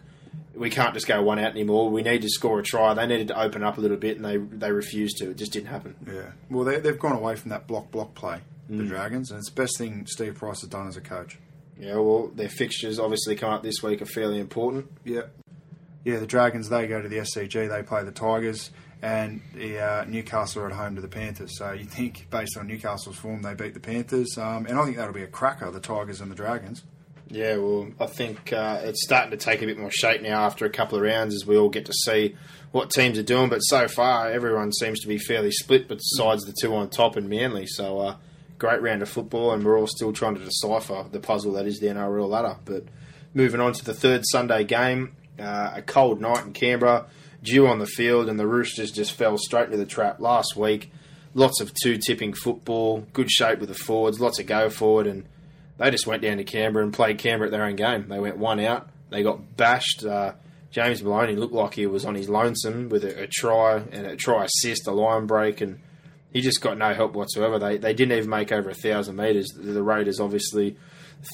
we 0.54 0.68
can't 0.70 0.92
just 0.92 1.06
go 1.06 1.22
one 1.22 1.38
out 1.38 1.52
anymore. 1.52 1.88
We 1.90 2.02
need 2.02 2.22
to 2.22 2.28
score 2.28 2.58
a 2.58 2.62
try. 2.62 2.92
They 2.92 3.06
needed 3.06 3.28
to 3.28 3.40
open 3.40 3.62
up 3.62 3.78
a 3.78 3.80
little 3.80 3.96
bit, 3.96 4.16
and 4.16 4.24
they 4.24 4.36
they 4.36 4.70
refused 4.72 5.16
to. 5.18 5.30
It 5.30 5.36
just 5.38 5.52
didn't 5.52 5.68
happen. 5.68 5.94
Yeah. 6.06 6.32
Well, 6.50 6.64
they, 6.64 6.78
they've 6.80 6.98
gone 6.98 7.16
away 7.16 7.36
from 7.36 7.50
that 7.50 7.66
block 7.66 7.90
block 7.90 8.14
play, 8.14 8.40
the 8.68 8.82
Mm. 8.82 8.88
Dragons, 8.88 9.30
and 9.30 9.38
it's 9.38 9.50
the 9.50 9.62
best 9.62 9.78
thing 9.78 10.04
Steve 10.06 10.34
Price 10.34 10.60
has 10.60 10.68
done 10.70 10.88
as 10.88 10.96
a 10.96 11.00
coach. 11.00 11.38
Yeah, 11.80 11.94
well, 11.96 12.26
their 12.34 12.48
fixtures 12.48 12.98
obviously 12.98 13.36
come 13.36 13.52
up 13.52 13.62
this 13.62 13.82
week 13.84 14.02
are 14.02 14.06
fairly 14.06 14.40
important. 14.40 14.90
Yeah. 15.04 15.22
Yeah, 16.04 16.18
the 16.18 16.26
Dragons, 16.26 16.68
they 16.68 16.86
go 16.88 17.00
to 17.00 17.08
the 17.08 17.18
SCG, 17.18 17.68
they 17.68 17.82
play 17.82 18.02
the 18.02 18.10
Tigers, 18.12 18.70
and 19.02 19.40
the 19.54 19.78
uh, 19.78 20.04
Newcastle 20.04 20.62
are 20.62 20.66
at 20.66 20.72
home 20.72 20.96
to 20.96 21.00
the 21.00 21.08
Panthers. 21.08 21.56
So 21.56 21.72
you 21.72 21.84
think, 21.84 22.28
based 22.30 22.56
on 22.56 22.66
Newcastle's 22.66 23.16
form, 23.16 23.42
they 23.42 23.54
beat 23.54 23.74
the 23.74 23.80
Panthers. 23.80 24.36
Um, 24.36 24.66
and 24.66 24.78
I 24.78 24.84
think 24.84 24.96
that'll 24.96 25.14
be 25.14 25.22
a 25.22 25.28
cracker, 25.28 25.70
the 25.70 25.80
Tigers 25.80 26.20
and 26.20 26.30
the 26.30 26.34
Dragons. 26.34 26.82
Yeah, 27.30 27.56
well, 27.56 27.88
I 28.00 28.06
think 28.06 28.52
uh, 28.52 28.80
it's 28.82 29.04
starting 29.04 29.30
to 29.32 29.36
take 29.36 29.60
a 29.60 29.66
bit 29.66 29.78
more 29.78 29.90
shape 29.90 30.22
now 30.22 30.44
after 30.44 30.64
a 30.64 30.70
couple 30.70 30.96
of 30.96 31.04
rounds 31.04 31.34
as 31.34 31.46
we 31.46 31.58
all 31.58 31.68
get 31.68 31.84
to 31.86 31.92
see 31.92 32.34
what 32.72 32.90
teams 32.90 33.18
are 33.18 33.22
doing. 33.22 33.50
But 33.50 33.60
so 33.60 33.86
far, 33.86 34.30
everyone 34.30 34.72
seems 34.72 35.00
to 35.00 35.08
be 35.08 35.18
fairly 35.18 35.50
split 35.50 35.88
besides 35.88 36.44
the 36.44 36.54
two 36.58 36.74
on 36.74 36.88
top 36.88 37.16
and 37.16 37.28
Manly. 37.28 37.66
So, 37.66 37.98
uh, 37.98 38.16
great 38.58 38.80
round 38.80 39.02
of 39.02 39.10
football, 39.10 39.52
and 39.52 39.64
we're 39.64 39.78
all 39.78 39.86
still 39.86 40.12
trying 40.12 40.36
to 40.36 40.44
decipher 40.44 41.04
the 41.10 41.20
puzzle 41.20 41.52
that 41.52 41.66
is 41.66 41.80
the 41.80 41.88
NRL 41.88 42.28
ladder. 42.28 42.56
But 42.64 42.84
moving 43.34 43.60
on 43.60 43.74
to 43.74 43.84
the 43.84 43.94
third 43.94 44.22
Sunday 44.24 44.64
game, 44.64 45.14
uh, 45.38 45.72
a 45.76 45.82
cold 45.82 46.20
night 46.22 46.44
in 46.44 46.54
Canberra, 46.54 47.06
dew 47.42 47.66
on 47.66 47.78
the 47.78 47.86
field, 47.86 48.28
and 48.28 48.38
the 48.38 48.46
Roosters 48.46 48.90
just 48.90 49.12
fell 49.12 49.38
straight 49.38 49.66
into 49.66 49.76
the 49.76 49.86
trap 49.86 50.20
last 50.20 50.56
week. 50.56 50.90
Lots 51.34 51.60
of 51.60 51.72
two 51.74 51.98
tipping 51.98 52.32
football, 52.32 53.06
good 53.12 53.30
shape 53.30 53.58
with 53.58 53.68
the 53.68 53.74
forwards, 53.74 54.20
lots 54.20 54.38
of 54.38 54.46
go 54.46 54.70
forward, 54.70 55.06
and 55.06 55.24
they 55.76 55.90
just 55.90 56.06
went 56.06 56.22
down 56.22 56.38
to 56.38 56.44
Canberra 56.44 56.84
and 56.84 56.92
played 56.92 57.18
Canberra 57.18 57.48
at 57.48 57.52
their 57.52 57.64
own 57.64 57.76
game. 57.76 58.08
They 58.08 58.18
went 58.18 58.38
one 58.38 58.60
out. 58.60 58.88
They 59.10 59.22
got 59.22 59.56
bashed. 59.56 60.04
Uh, 60.04 60.32
James 60.70 61.02
Maloney 61.02 61.36
looked 61.36 61.54
like 61.54 61.74
he 61.74 61.86
was 61.86 62.04
on 62.04 62.14
his 62.14 62.28
lonesome 62.28 62.88
with 62.88 63.04
a, 63.04 63.22
a 63.22 63.26
try 63.26 63.76
and 63.76 64.06
a 64.06 64.16
try 64.16 64.44
assist, 64.44 64.86
a 64.86 64.92
line 64.92 65.26
break, 65.26 65.60
and 65.60 65.80
he 66.32 66.40
just 66.40 66.60
got 66.60 66.76
no 66.76 66.92
help 66.92 67.14
whatsoever. 67.14 67.58
They 67.58 67.78
they 67.78 67.94
didn't 67.94 68.16
even 68.16 68.30
make 68.30 68.52
over 68.52 68.70
a 68.70 68.74
thousand 68.74 69.16
metres. 69.16 69.48
The, 69.48 69.72
the 69.72 69.82
Raiders 69.82 70.20
obviously 70.20 70.76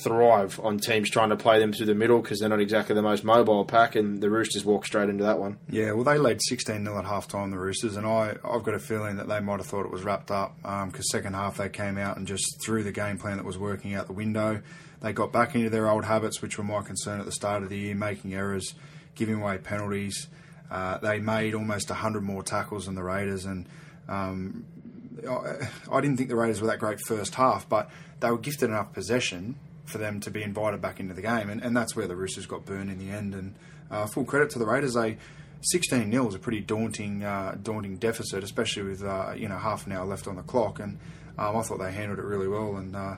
thrive 0.02 0.58
on 0.62 0.78
teams 0.78 1.10
trying 1.10 1.28
to 1.28 1.36
play 1.36 1.58
them 1.58 1.72
through 1.72 1.86
the 1.86 1.94
middle 1.94 2.20
because 2.20 2.40
they're 2.40 2.48
not 2.48 2.60
exactly 2.60 2.94
the 2.94 3.02
most 3.02 3.24
mobile 3.24 3.64
pack, 3.64 3.94
and 3.96 4.20
the 4.20 4.30
Roosters 4.30 4.64
walked 4.64 4.86
straight 4.86 5.08
into 5.08 5.24
that 5.24 5.38
one. 5.38 5.58
Yeah, 5.68 5.92
well, 5.92 6.04
they 6.04 6.18
led 6.18 6.40
16 6.42 6.84
0 6.84 6.98
at 6.98 7.04
half 7.04 7.28
time, 7.28 7.50
the 7.50 7.58
Roosters, 7.58 7.96
and 7.96 8.06
I, 8.06 8.36
I've 8.44 8.62
got 8.62 8.74
a 8.74 8.78
feeling 8.78 9.16
that 9.16 9.28
they 9.28 9.40
might 9.40 9.58
have 9.58 9.66
thought 9.66 9.84
it 9.84 9.92
was 9.92 10.02
wrapped 10.02 10.30
up 10.30 10.56
because 10.62 11.10
second 11.10 11.34
half 11.34 11.56
they 11.56 11.68
came 11.68 11.98
out 11.98 12.16
and 12.16 12.26
just 12.26 12.62
threw 12.64 12.82
the 12.82 12.92
game 12.92 13.18
plan 13.18 13.36
that 13.36 13.46
was 13.46 13.58
working 13.58 13.94
out 13.94 14.06
the 14.06 14.12
window. 14.12 14.62
They 15.00 15.12
got 15.12 15.32
back 15.32 15.54
into 15.54 15.70
their 15.70 15.88
old 15.88 16.04
habits, 16.04 16.40
which 16.40 16.56
were 16.56 16.64
my 16.64 16.82
concern 16.82 17.20
at 17.20 17.26
the 17.26 17.32
start 17.32 17.62
of 17.62 17.68
the 17.68 17.78
year, 17.78 17.94
making 17.94 18.34
errors, 18.34 18.74
giving 19.14 19.36
away 19.36 19.58
penalties. 19.58 20.28
Uh, 20.70 20.98
they 20.98 21.18
made 21.18 21.54
almost 21.54 21.90
100 21.90 22.22
more 22.22 22.42
tackles 22.42 22.86
than 22.86 22.94
the 22.94 23.02
Raiders, 23.02 23.44
and 23.44 23.66
um, 24.08 24.64
I, 25.28 25.68
I 25.92 26.00
didn't 26.00 26.16
think 26.16 26.30
the 26.30 26.36
Raiders 26.36 26.62
were 26.62 26.68
that 26.68 26.78
great 26.78 27.00
first 27.06 27.34
half, 27.34 27.68
but 27.68 27.90
they 28.20 28.30
were 28.30 28.38
gifted 28.38 28.70
enough 28.70 28.94
possession 28.94 29.56
for 29.84 29.98
them 29.98 30.20
to 30.20 30.30
be 30.30 30.42
invited 30.42 30.80
back 30.80 31.00
into 31.00 31.14
the 31.14 31.22
game, 31.22 31.50
and, 31.50 31.62
and 31.62 31.76
that's 31.76 31.94
where 31.94 32.06
the 32.06 32.16
Roosters 32.16 32.46
got 32.46 32.64
burned 32.64 32.90
in 32.90 32.98
the 32.98 33.10
end. 33.10 33.34
And 33.34 33.54
uh, 33.90 34.06
full 34.06 34.24
credit 34.24 34.50
to 34.50 34.58
the 34.58 34.66
Raiders, 34.66 34.94
they 34.94 35.18
16 35.62 36.10
0 36.10 36.28
is 36.28 36.34
a 36.34 36.38
pretty 36.38 36.60
daunting, 36.60 37.24
uh, 37.24 37.56
daunting 37.62 37.96
deficit, 37.96 38.44
especially 38.44 38.82
with 38.82 39.02
uh, 39.02 39.34
you 39.36 39.48
know 39.48 39.58
half 39.58 39.86
an 39.86 39.92
hour 39.92 40.04
left 40.04 40.26
on 40.26 40.36
the 40.36 40.42
clock. 40.42 40.78
And 40.80 40.98
um, 41.38 41.56
I 41.56 41.62
thought 41.62 41.78
they 41.78 41.92
handled 41.92 42.18
it 42.18 42.24
really 42.24 42.48
well, 42.48 42.76
and 42.76 42.94
uh, 42.94 43.16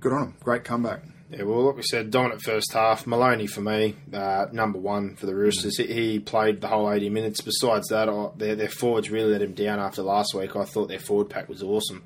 good 0.00 0.12
on 0.12 0.20
them. 0.20 0.34
Great 0.40 0.64
comeback. 0.64 1.02
Yeah, 1.30 1.44
well, 1.44 1.62
like 1.62 1.76
we 1.76 1.82
said, 1.82 2.10
dominant 2.10 2.42
first 2.42 2.72
half. 2.74 3.06
Maloney 3.06 3.46
for 3.46 3.62
me, 3.62 3.96
uh, 4.12 4.46
number 4.52 4.78
one 4.78 5.16
for 5.16 5.24
the 5.24 5.34
Roosters. 5.34 5.78
He, 5.78 5.86
he 5.86 6.18
played 6.18 6.60
the 6.60 6.68
whole 6.68 6.92
80 6.92 7.08
minutes. 7.08 7.40
Besides 7.40 7.88
that, 7.88 8.10
I, 8.10 8.28
their, 8.36 8.54
their 8.54 8.68
forwards 8.68 9.10
really 9.10 9.32
let 9.32 9.40
him 9.40 9.54
down 9.54 9.80
after 9.80 10.02
last 10.02 10.34
week. 10.34 10.54
I 10.56 10.64
thought 10.64 10.88
their 10.88 10.98
forward 10.98 11.30
pack 11.30 11.48
was 11.48 11.62
awesome. 11.62 12.04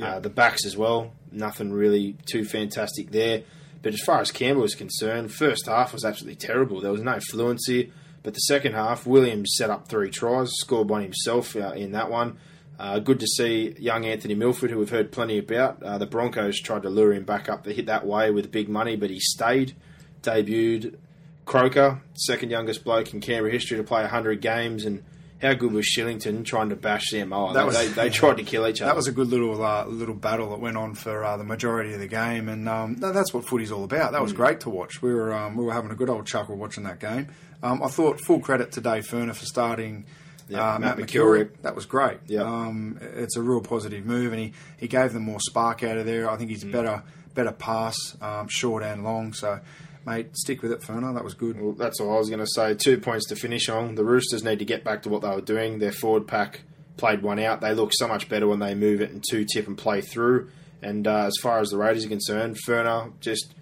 Uh, 0.00 0.18
the 0.18 0.30
backs 0.30 0.66
as 0.66 0.76
well, 0.76 1.12
nothing 1.30 1.72
really 1.72 2.16
too 2.26 2.44
fantastic 2.44 3.10
there. 3.10 3.42
But 3.82 3.94
as 3.94 4.00
far 4.00 4.20
as 4.20 4.30
Canberra 4.30 4.62
was 4.62 4.74
concerned, 4.74 5.32
first 5.32 5.66
half 5.66 5.92
was 5.92 6.04
absolutely 6.04 6.36
terrible. 6.36 6.80
There 6.80 6.90
was 6.90 7.02
no 7.02 7.20
fluency. 7.20 7.92
But 8.22 8.32
the 8.32 8.40
second 8.40 8.72
half, 8.72 9.06
Williams 9.06 9.54
set 9.56 9.68
up 9.68 9.86
three 9.86 10.10
tries, 10.10 10.50
scored 10.54 10.88
by 10.88 11.02
himself 11.02 11.54
uh, 11.54 11.72
in 11.72 11.92
that 11.92 12.10
one. 12.10 12.38
Uh, 12.78 12.98
good 12.98 13.20
to 13.20 13.26
see 13.26 13.76
young 13.78 14.04
Anthony 14.04 14.34
Milford, 14.34 14.70
who 14.70 14.78
we've 14.78 14.90
heard 14.90 15.12
plenty 15.12 15.38
about. 15.38 15.82
Uh, 15.82 15.98
the 15.98 16.06
Broncos 16.06 16.58
tried 16.60 16.82
to 16.82 16.90
lure 16.90 17.12
him 17.12 17.24
back 17.24 17.48
up 17.48 17.64
to 17.64 17.72
hit 17.72 17.86
that 17.86 18.06
way 18.06 18.30
with 18.30 18.50
big 18.50 18.68
money, 18.68 18.96
but 18.96 19.10
he 19.10 19.20
stayed, 19.20 19.76
debuted. 20.22 20.96
Croker, 21.44 22.00
second 22.14 22.50
youngest 22.50 22.82
bloke 22.82 23.12
in 23.12 23.20
Canberra 23.20 23.52
history 23.52 23.76
to 23.76 23.84
play 23.84 24.00
100 24.00 24.40
games, 24.40 24.86
and 24.86 25.04
how 25.42 25.52
good 25.54 25.72
was 25.72 25.86
Shillington 25.86 26.44
trying 26.44 26.70
to 26.70 26.76
bash 26.76 27.10
Sam 27.10 27.28
Moa? 27.30 27.52
That 27.52 27.60
They- 27.60 27.66
was- 27.66 27.76
they, 27.76 27.88
they 27.88 28.10
tried 28.10 28.36
to 28.38 28.42
kill 28.44 28.66
each 28.66 28.80
other. 28.80 28.88
That 28.90 28.96
was 28.96 29.08
a 29.08 29.12
good 29.12 29.28
little 29.28 29.62
uh, 29.62 29.84
little 29.86 30.14
battle 30.14 30.50
that 30.50 30.60
went 30.60 30.76
on 30.76 30.94
for 30.94 31.24
uh, 31.24 31.36
the 31.36 31.44
majority 31.44 31.92
of 31.92 32.00
the 32.00 32.06
game, 32.08 32.48
and 32.48 32.68
um, 32.68 32.96
tha- 32.96 33.12
that's 33.12 33.34
what 33.34 33.46
footy's 33.46 33.70
all 33.72 33.84
about. 33.84 34.12
That 34.12 34.22
was 34.22 34.32
great 34.32 34.60
to 34.60 34.70
watch. 34.70 35.02
We 35.02 35.12
were 35.14 35.32
um, 35.34 35.56
we 35.56 35.64
were 35.64 35.72
having 35.72 35.90
a 35.90 35.94
good 35.96 36.08
old 36.10 36.26
chuckle 36.26 36.56
watching 36.56 36.84
that 36.84 37.00
game. 37.00 37.28
Um, 37.62 37.82
I 37.82 37.88
thought 37.88 38.20
full 38.20 38.40
credit 38.40 38.72
to 38.72 38.80
Dave 38.80 39.06
Furner 39.06 39.34
for 39.34 39.44
starting. 39.46 40.04
Yeah, 40.48 40.74
uh, 40.74 40.78
Matt 40.78 40.98
Matt. 40.98 41.62
That 41.62 41.74
was 41.74 41.86
great. 41.86 42.18
Yeah. 42.26 42.42
Um, 42.42 42.98
it's 43.00 43.36
a 43.36 43.42
real 43.42 43.62
positive 43.62 44.04
move, 44.04 44.30
and 44.32 44.40
he, 44.42 44.52
he 44.76 44.88
gave 44.88 45.14
them 45.14 45.22
more 45.22 45.40
spark 45.40 45.82
out 45.82 45.96
of 45.96 46.04
there. 46.04 46.28
I 46.30 46.36
think 46.36 46.50
Mm. 46.50 46.52
he's 46.52 46.64
better 46.64 47.02
better 47.34 47.50
pass, 47.52 47.96
um, 48.20 48.46
short 48.48 48.82
and 48.82 49.02
long. 49.04 49.32
So, 49.32 49.58
mate, 50.06 50.36
stick 50.36 50.62
with 50.62 50.72
it, 50.72 50.80
Furner. 50.80 51.14
That 51.14 51.24
was 51.24 51.34
good. 51.34 51.60
Well, 51.60 51.72
that's 51.72 52.00
all 52.00 52.14
I 52.14 52.18
was 52.18 52.28
going 52.28 52.40
to 52.40 52.46
say. 52.46 52.74
Two 52.74 52.98
points 52.98 53.26
to 53.28 53.36
finish 53.36 53.68
on. 53.68 53.94
The 53.94 54.04
Roosters 54.04 54.44
need 54.44 54.58
to 54.58 54.64
get 54.64 54.84
back 54.84 55.02
to 55.02 55.08
what 55.08 55.22
they 55.22 55.28
were 55.28 55.40
doing. 55.40 55.78
Their 55.78 55.92
forward 55.92 56.26
pack 56.26 56.62
played 56.96 57.22
one 57.22 57.38
out. 57.38 57.60
They 57.60 57.74
look 57.74 57.92
so 57.92 58.06
much 58.06 58.28
better 58.28 58.46
when 58.46 58.60
they 58.60 58.74
move 58.74 59.00
it 59.00 59.10
and 59.10 59.22
two 59.28 59.44
tip 59.44 59.66
and 59.66 59.76
play 59.76 60.00
through. 60.00 60.50
And 60.82 61.06
uh, 61.06 61.24
as 61.26 61.34
far 61.42 61.60
as 61.60 61.70
the 61.70 61.78
Raiders 61.78 62.04
are 62.04 62.08
concerned, 62.08 62.56
Furner 62.66 63.12
just 63.20 63.54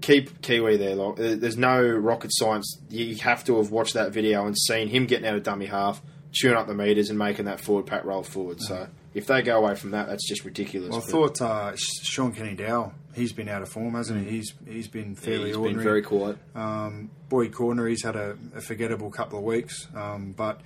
keep 0.00 0.42
Kiwi 0.42 0.76
there. 0.76 0.96
There's 1.36 1.56
no 1.56 1.82
rocket 1.86 2.30
science. 2.32 2.78
You 2.88 3.14
have 3.16 3.44
to 3.44 3.58
have 3.58 3.70
watched 3.70 3.94
that 3.94 4.12
video 4.12 4.46
and 4.46 4.56
seen 4.58 4.88
him 4.88 5.06
getting 5.06 5.26
out 5.26 5.36
of 5.36 5.42
dummy 5.42 5.66
half, 5.66 6.02
chewing 6.32 6.56
up 6.56 6.66
the 6.66 6.74
meters, 6.74 7.10
and 7.10 7.18
making 7.18 7.44
that 7.44 7.60
forward 7.60 7.86
pack 7.86 8.04
roll 8.04 8.22
forward. 8.22 8.60
So 8.60 8.88
if 9.14 9.26
they 9.26 9.42
go 9.42 9.58
away 9.58 9.74
from 9.74 9.90
that, 9.92 10.06
that's 10.08 10.26
just 10.26 10.44
ridiculous. 10.44 10.90
Well, 10.90 10.98
I 10.98 11.02
thought 11.02 11.40
uh, 11.42 11.72
Shaun 11.76 12.32
Kenny-Dowall, 12.32 12.92
he's 13.14 13.32
been 13.32 13.48
out 13.48 13.62
of 13.62 13.68
form, 13.68 13.94
hasn't 13.94 14.24
he? 14.24 14.36
He's 14.36 14.54
he's 14.66 14.88
been 14.88 15.14
fairly 15.14 15.48
he's 15.48 15.56
ordinary. 15.56 15.74
been 15.76 15.84
very 15.84 16.02
quiet. 16.02 16.38
Um, 16.54 17.10
Boyd 17.28 17.52
Cordner, 17.52 17.88
he's 17.88 18.02
had 18.04 18.16
a, 18.16 18.36
a 18.54 18.60
forgettable 18.60 19.10
couple 19.10 19.38
of 19.38 19.44
weeks, 19.44 19.86
um, 19.94 20.32
but 20.32 20.60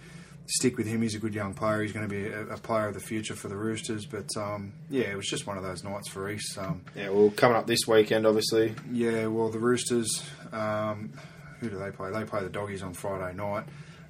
stick 0.49 0.77
with 0.77 0.87
him. 0.87 1.03
He's 1.03 1.17
a 1.17 1.19
good 1.19 1.35
young 1.35 1.55
player. 1.55 1.83
He's 1.83 1.93
going 1.93 2.09
to 2.09 2.15
be 2.15 2.27
a, 2.29 2.43
a 2.55 2.57
player 2.57 2.87
of 2.87 2.95
the 2.95 3.01
future 3.01 3.35
for 3.35 3.49
the 3.49 3.57
Roosters. 3.57 4.07
But 4.07 4.29
um, 4.37 4.73
yeah, 4.89 5.05
it 5.11 5.17
was 5.17 5.27
just 5.27 5.47
one 5.47 5.57
of 5.57 5.65
those 5.65 5.83
nights 5.83 6.09
for 6.09 6.31
East. 6.31 6.57
Um, 6.57 6.83
Yeah, 6.95 7.09
well, 7.09 7.31
coming 7.31 7.57
up 7.57 7.67
this 7.67 7.87
weekend, 7.89 8.27
obviously. 8.27 8.75
yeah, 8.93 9.27
well, 9.27 9.49
the 9.49 9.59
Roosters, 9.59 10.23
um, 10.53 11.13
who 11.59 11.69
do 11.69 11.79
they 11.79 11.91
play? 11.91 12.13
They 12.13 12.25
play 12.25 12.43
the 12.43 12.49
Doggies 12.49 12.83
on 12.85 12.95
Friday 12.95 13.37
night. 13.37 13.65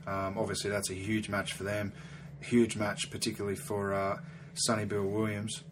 Um, 0.06 0.36
obviously, 0.38 0.70
that's 0.70 0.90
a 0.90 0.94
huge 0.94 1.28
match 1.28 1.54
for 1.54 1.64
them. 1.64 1.92
Huge 2.40 2.76
match, 2.76 3.10
particularly 3.10 3.56
for 3.56 3.92
uh, 3.92 4.18
Sonny 4.54 4.84
Bill 4.84 5.04
Williams. 5.04 5.62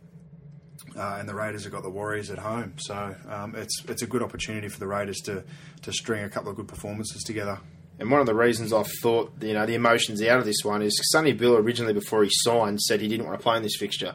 Uh, 0.97 1.17
and 1.19 1.29
the 1.29 1.35
Raiders 1.35 1.65
have 1.65 1.73
got 1.73 1.83
the 1.83 1.91
Warriors 1.91 2.31
at 2.31 2.39
home, 2.39 2.75
so 2.79 3.15
um, 3.29 3.55
it's 3.57 3.83
it's 3.89 4.03
a 4.03 4.07
good 4.07 4.23
opportunity 4.23 4.69
for 4.69 4.79
the 4.79 4.87
Raiders 4.87 5.19
to 5.23 5.43
to 5.83 5.93
string 5.93 6.25
a 6.25 6.29
couple 6.29 6.51
of 6.51 6.57
good 6.57 6.69
performances 6.69 7.23
together. 7.23 7.59
And 7.99 8.11
one 8.11 8.21
of 8.21 8.27
the 8.27 8.35
reasons 8.35 8.73
I 8.73 8.83
thought, 9.03 9.33
you 9.41 9.55
know, 9.55 9.67
the 9.67 9.75
emotions 9.75 10.21
out 10.23 10.41
of 10.41 10.45
this 10.45 10.65
one 10.65 10.83
is 10.83 10.99
Sonny 11.13 11.33
Bill 11.33 11.57
originally, 11.57 11.93
before 11.93 12.25
he 12.25 12.31
signed, 12.33 12.81
said 12.83 13.01
he 13.01 13.07
didn't 13.09 13.25
want 13.27 13.39
to 13.39 13.43
play 13.43 13.57
in 13.57 13.63
this 13.63 13.77
fixture. 13.77 14.15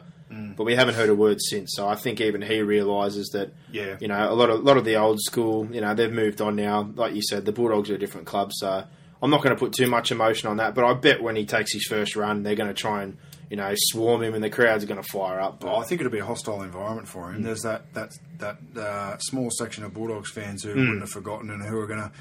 But 0.56 0.64
we 0.64 0.76
haven't 0.76 0.94
heard 0.94 1.08
a 1.08 1.14
word 1.14 1.38
since. 1.40 1.72
So 1.74 1.88
I 1.88 1.96
think 1.96 2.20
even 2.20 2.40
he 2.42 2.60
realises 2.62 3.30
that, 3.30 3.52
Yeah. 3.72 3.96
you 4.00 4.06
know, 4.08 4.32
a 4.32 4.34
lot 4.34 4.48
of 4.50 4.62
lot 4.62 4.76
of 4.76 4.84
the 4.84 4.96
old 4.96 5.18
school, 5.20 5.66
you 5.72 5.80
know, 5.80 5.92
they've 5.94 6.12
moved 6.12 6.40
on 6.40 6.54
now. 6.54 6.88
Like 6.94 7.14
you 7.14 7.22
said, 7.22 7.46
the 7.46 7.52
Bulldogs 7.52 7.90
are 7.90 7.94
a 7.96 7.98
different 7.98 8.26
club. 8.28 8.52
So 8.52 8.84
I'm 9.22 9.30
not 9.30 9.42
going 9.42 9.54
to 9.54 9.58
put 9.58 9.72
too 9.72 9.86
much 9.86 10.10
emotion 10.12 10.48
on 10.48 10.56
that. 10.58 10.74
But 10.74 10.84
I 10.84 10.94
bet 10.94 11.22
when 11.22 11.36
he 11.36 11.44
takes 11.44 11.72
his 11.72 11.84
first 11.86 12.16
run, 12.16 12.42
they're 12.42 12.54
going 12.54 12.68
to 12.70 12.74
try 12.74 13.02
and, 13.02 13.18
you 13.50 13.56
know, 13.56 13.70
swarm 13.76 14.22
him 14.22 14.34
and 14.34 14.42
the 14.42 14.48
crowds 14.50 14.82
are 14.82 14.86
going 14.86 15.02
to 15.02 15.08
fire 15.08 15.38
up. 15.40 15.60
But 15.60 15.68
Well, 15.70 15.80
I 15.80 15.84
think 15.84 16.00
it'll 16.00 16.12
be 16.12 16.18
a 16.20 16.24
hostile 16.24 16.62
environment 16.62 17.06
for 17.08 17.30
him. 17.32 17.42
There's 17.42 17.62
that 17.62 17.92
that 17.94 18.12
that 18.38 18.58
uh, 18.76 19.18
small 19.18 19.50
section 19.50 19.84
of 19.84 19.92
Bulldogs 19.92 20.30
fans 20.30 20.62
who 20.64 20.70
wouldn't 20.70 21.00
have 21.00 21.10
forgotten 21.10 21.50
and 21.50 21.62
who 21.62 21.78
are 21.78 21.86
going 21.86 22.00
to 22.00 22.12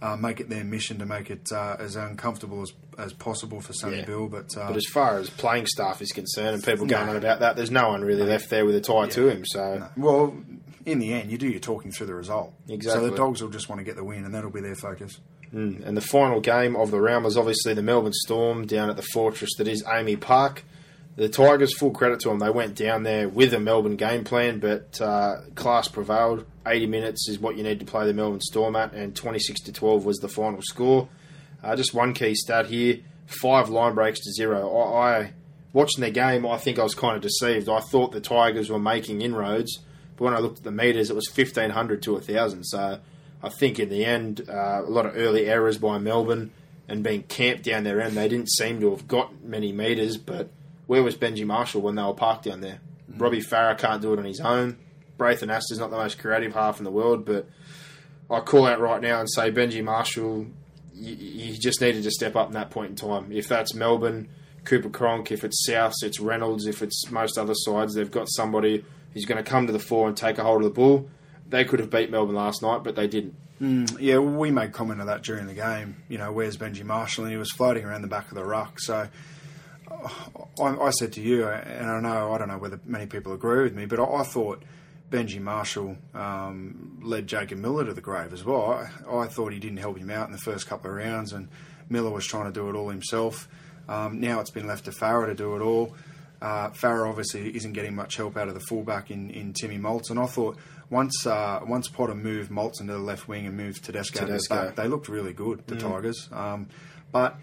uh, 0.00 0.16
make 0.16 0.38
it 0.40 0.48
their 0.48 0.62
mission 0.64 0.98
to 0.98 1.06
make 1.06 1.28
it 1.30 1.48
uh, 1.52 1.76
as 1.78 1.96
uncomfortable 1.96 2.62
as, 2.62 2.72
as 2.98 3.12
possible 3.12 3.60
for 3.60 3.72
Sonny 3.72 3.98
Yeah. 3.98 4.04
Bill. 4.04 4.28
But, 4.28 4.56
uh, 4.56 4.68
But 4.68 4.76
as 4.76 4.86
far 4.86 5.18
as 5.18 5.28
playing 5.30 5.66
staff 5.66 6.00
is 6.00 6.12
concerned 6.12 6.54
and 6.54 6.62
people 6.64 6.86
going 6.86 7.08
on 7.08 7.16
about 7.16 7.40
that, 7.40 7.56
there's 7.56 7.70
no 7.72 7.88
one 7.88 8.02
really 8.02 8.22
left 8.24 8.48
there 8.50 8.64
with 8.64 8.74
a 8.76 8.80
tie 8.80 9.08
to 9.08 9.28
him. 9.28 9.44
So 9.46 9.88
well, 9.96 10.36
in 10.86 10.98
the 11.00 11.12
end, 11.12 11.30
you 11.30 11.38
do 11.38 11.48
your 11.48 11.60
talking 11.60 11.90
through 11.92 12.06
the 12.06 12.14
result. 12.14 12.52
Exactly. 12.68 13.04
So 13.06 13.10
the 13.10 13.16
Dogs 13.16 13.42
will 13.42 13.50
just 13.50 13.68
want 13.68 13.80
to 13.80 13.84
get 13.84 13.96
the 13.96 14.04
win, 14.04 14.24
and 14.24 14.34
that'll 14.34 14.50
be 14.50 14.60
their 14.60 14.76
focus. 14.76 15.18
And 15.52 15.96
the 15.96 16.02
final 16.02 16.40
game 16.40 16.76
of 16.76 16.90
the 16.90 17.00
round 17.00 17.24
was 17.24 17.36
obviously 17.36 17.74
the 17.74 17.82
Melbourne 17.82 18.12
Storm 18.12 18.66
down 18.66 18.90
at 18.90 18.96
the 18.96 19.02
fortress 19.02 19.50
that 19.58 19.68
is 19.68 19.82
AAMI 19.82 20.20
Park. 20.20 20.64
The 21.16 21.28
Tigers, 21.28 21.76
full 21.76 21.90
credit 21.90 22.20
to 22.20 22.28
them, 22.28 22.38
they 22.38 22.50
went 22.50 22.76
down 22.76 23.02
there 23.02 23.28
with 23.28 23.52
a 23.52 23.58
Melbourne 23.58 23.96
game 23.96 24.22
plan, 24.22 24.60
but 24.60 25.00
uh, 25.00 25.38
class 25.56 25.88
prevailed. 25.88 26.46
80 26.64 26.86
minutes 26.86 27.28
is 27.28 27.40
what 27.40 27.56
you 27.56 27.64
need 27.64 27.80
to 27.80 27.86
play 27.86 28.06
the 28.06 28.12
Melbourne 28.12 28.40
Storm 28.40 28.76
at, 28.76 28.92
and 28.92 29.16
26 29.16 29.62
to 29.62 29.72
12 29.72 30.04
was 30.04 30.18
the 30.18 30.28
final 30.28 30.62
score. 30.62 31.08
Uh, 31.62 31.74
just 31.74 31.92
one 31.92 32.14
key 32.14 32.34
stat 32.36 32.66
here: 32.66 32.98
five 33.26 33.68
line 33.68 33.94
breaks 33.94 34.20
to 34.20 34.32
zero. 34.32 34.70
I, 34.76 35.18
I 35.18 35.32
watching 35.72 36.02
the 36.02 36.10
game, 36.10 36.46
I 36.46 36.56
think 36.56 36.78
I 36.78 36.84
was 36.84 36.94
kind 36.94 37.16
of 37.16 37.22
deceived. 37.22 37.68
I 37.68 37.80
thought 37.80 38.12
the 38.12 38.20
Tigers 38.20 38.70
were 38.70 38.78
making 38.78 39.22
inroads, 39.22 39.80
but 40.16 40.24
when 40.26 40.34
I 40.34 40.38
looked 40.38 40.58
at 40.58 40.64
the 40.64 40.70
meters, 40.70 41.10
it 41.10 41.16
was 41.16 41.28
1500 41.28 42.02
to 42.02 42.12
1000. 42.12 42.64
So 42.64 43.00
I 43.42 43.48
think 43.48 43.78
in 43.78 43.88
the 43.88 44.04
end, 44.04 44.48
uh, 44.48 44.82
a 44.84 44.90
lot 44.90 45.06
of 45.06 45.16
early 45.16 45.46
errors 45.46 45.78
by 45.78 45.98
Melbourne 45.98 46.50
and 46.88 47.04
being 47.04 47.22
camped 47.24 47.64
down 47.64 47.84
their 47.84 48.00
end, 48.00 48.16
they 48.16 48.28
didn't 48.28 48.50
seem 48.50 48.80
to 48.80 48.90
have 48.90 49.06
got 49.06 49.42
many 49.44 49.72
meters. 49.72 50.16
But 50.16 50.50
where 50.86 51.02
was 51.02 51.16
Benji 51.16 51.44
Marshall 51.46 51.82
when 51.82 51.94
they 51.94 52.02
were 52.02 52.14
parked 52.14 52.44
down 52.44 52.60
there? 52.60 52.80
Robbie 53.16 53.40
Farah 53.40 53.78
can't 53.78 54.02
do 54.02 54.12
it 54.12 54.18
on 54.18 54.24
his 54.24 54.40
own. 54.40 54.78
Braith 55.16 55.42
Anasta's 55.42 55.78
not 55.78 55.90
the 55.90 55.96
most 55.96 56.18
creative 56.18 56.54
half 56.54 56.78
in 56.78 56.84
the 56.84 56.90
world, 56.90 57.24
but 57.24 57.48
I 58.30 58.40
call 58.40 58.66
out 58.66 58.80
right 58.80 59.00
now 59.00 59.20
and 59.20 59.30
say 59.30 59.50
Benji 59.50 59.82
Marshall, 59.82 60.46
you, 60.94 61.14
you 61.14 61.58
just 61.58 61.80
needed 61.80 62.04
to 62.04 62.10
step 62.10 62.36
up 62.36 62.48
in 62.48 62.54
that 62.54 62.70
point 62.70 62.90
in 62.90 62.96
time. 62.96 63.32
If 63.32 63.48
that's 63.48 63.74
Melbourne, 63.74 64.28
Cooper 64.64 64.90
Cronk, 64.90 65.32
if 65.32 65.44
it's 65.44 65.66
Souths, 65.68 66.02
it's 66.02 66.20
Reynolds, 66.20 66.66
if 66.66 66.82
it's 66.82 67.10
most 67.10 67.38
other 67.38 67.54
sides, 67.54 67.94
they've 67.94 68.10
got 68.10 68.28
somebody 68.30 68.84
who's 69.12 69.24
going 69.24 69.42
to 69.42 69.48
come 69.48 69.66
to 69.66 69.72
the 69.72 69.78
fore 69.78 70.08
and 70.08 70.16
take 70.16 70.38
a 70.38 70.44
hold 70.44 70.62
of 70.62 70.64
the 70.64 70.74
ball. 70.74 71.08
They 71.48 71.64
could 71.64 71.80
have 71.80 71.90
beat 71.90 72.10
Melbourne 72.10 72.34
last 72.34 72.62
night, 72.62 72.84
but 72.84 72.94
they 72.94 73.06
didn't. 73.06 73.34
Yeah, 73.60 74.18
well, 74.18 74.34
we 74.34 74.50
made 74.50 74.72
comment 74.72 75.00
of 75.00 75.08
that 75.08 75.22
during 75.22 75.46
the 75.46 75.54
game. 75.54 75.96
You 76.08 76.18
know, 76.18 76.30
where's 76.30 76.56
Benji 76.56 76.84
Marshall? 76.84 77.24
And 77.24 77.32
he 77.32 77.38
was 77.38 77.50
floating 77.50 77.84
around 77.84 78.02
the 78.02 78.08
back 78.08 78.28
of 78.28 78.34
the 78.34 78.44
ruck. 78.44 78.78
So 78.78 79.08
I, 80.60 80.64
I 80.64 80.90
said 80.90 81.12
to 81.14 81.20
you, 81.20 81.48
and 81.48 81.90
I 81.90 82.00
know 82.00 82.32
I 82.32 82.38
don't 82.38 82.48
know 82.48 82.58
whether 82.58 82.80
many 82.84 83.06
people 83.06 83.32
agree 83.32 83.62
with 83.64 83.74
me, 83.74 83.86
but 83.86 83.98
I, 83.98 84.04
I 84.04 84.22
thought 84.22 84.62
Benji 85.10 85.40
Marshall 85.40 85.96
um, 86.14 87.00
led 87.02 87.26
Jacob 87.26 87.58
Miller 87.58 87.84
to 87.86 87.94
the 87.94 88.00
grave 88.00 88.32
as 88.32 88.44
well. 88.44 88.72
I, 89.08 89.16
I 89.16 89.26
thought 89.26 89.52
he 89.52 89.58
didn't 89.58 89.78
help 89.78 89.98
him 89.98 90.10
out 90.10 90.26
in 90.26 90.32
the 90.32 90.38
first 90.38 90.66
couple 90.66 90.90
of 90.90 90.96
rounds, 90.96 91.32
and 91.32 91.48
Miller 91.88 92.10
was 92.10 92.26
trying 92.26 92.44
to 92.44 92.52
do 92.52 92.68
it 92.68 92.76
all 92.76 92.90
himself. 92.90 93.48
Um, 93.88 94.20
now 94.20 94.40
it's 94.40 94.50
been 94.50 94.66
left 94.66 94.84
to 94.84 94.90
Farah 94.90 95.26
to 95.26 95.34
do 95.34 95.56
it 95.56 95.62
all. 95.62 95.94
Uh, 96.40 96.70
Farah 96.70 97.08
obviously 97.08 97.56
isn't 97.56 97.72
getting 97.72 97.96
much 97.96 98.16
help 98.16 98.36
out 98.36 98.46
of 98.48 98.54
the 98.54 98.60
fullback 98.60 99.10
in, 99.10 99.30
in 99.30 99.52
Timmy 99.52 99.78
Moltzen, 99.78 100.10
and 100.10 100.20
I 100.20 100.26
thought 100.26 100.56
once 100.90 101.26
uh, 101.26 101.60
once 101.66 101.88
Potter 101.88 102.14
moved 102.14 102.50
Moltzen 102.50 102.82
into 102.82 102.94
the 102.94 102.98
left 102.98 103.28
wing 103.28 103.46
and 103.46 103.56
moved 103.56 103.84
Tedesco 103.84 104.20
to 104.20 104.24
the 104.24 104.32
Tedesco. 104.32 104.66
back, 104.66 104.76
they 104.76 104.88
looked 104.88 105.08
really 105.08 105.32
good, 105.32 105.66
the 105.66 105.76
Tigers. 105.76 106.28
Um, 106.32 106.68
but 107.12 107.38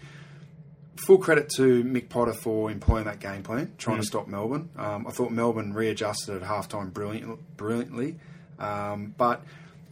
full 0.96 1.18
credit 1.18 1.50
to 1.56 1.84
Mick 1.84 2.08
Potter 2.08 2.32
for 2.32 2.70
employing 2.70 3.04
that 3.04 3.20
game 3.20 3.42
plan, 3.42 3.72
trying 3.78 3.98
to 3.98 4.06
stop 4.06 4.26
Melbourne. 4.26 4.70
Um, 4.76 5.06
I 5.06 5.10
thought 5.10 5.30
Melbourne 5.30 5.72
readjusted 5.72 6.42
at 6.42 6.48
halftime 6.48 6.92
brilliant, 6.92 7.56
brilliantly, 7.56 8.16
um, 8.58 9.14
but 9.16 9.42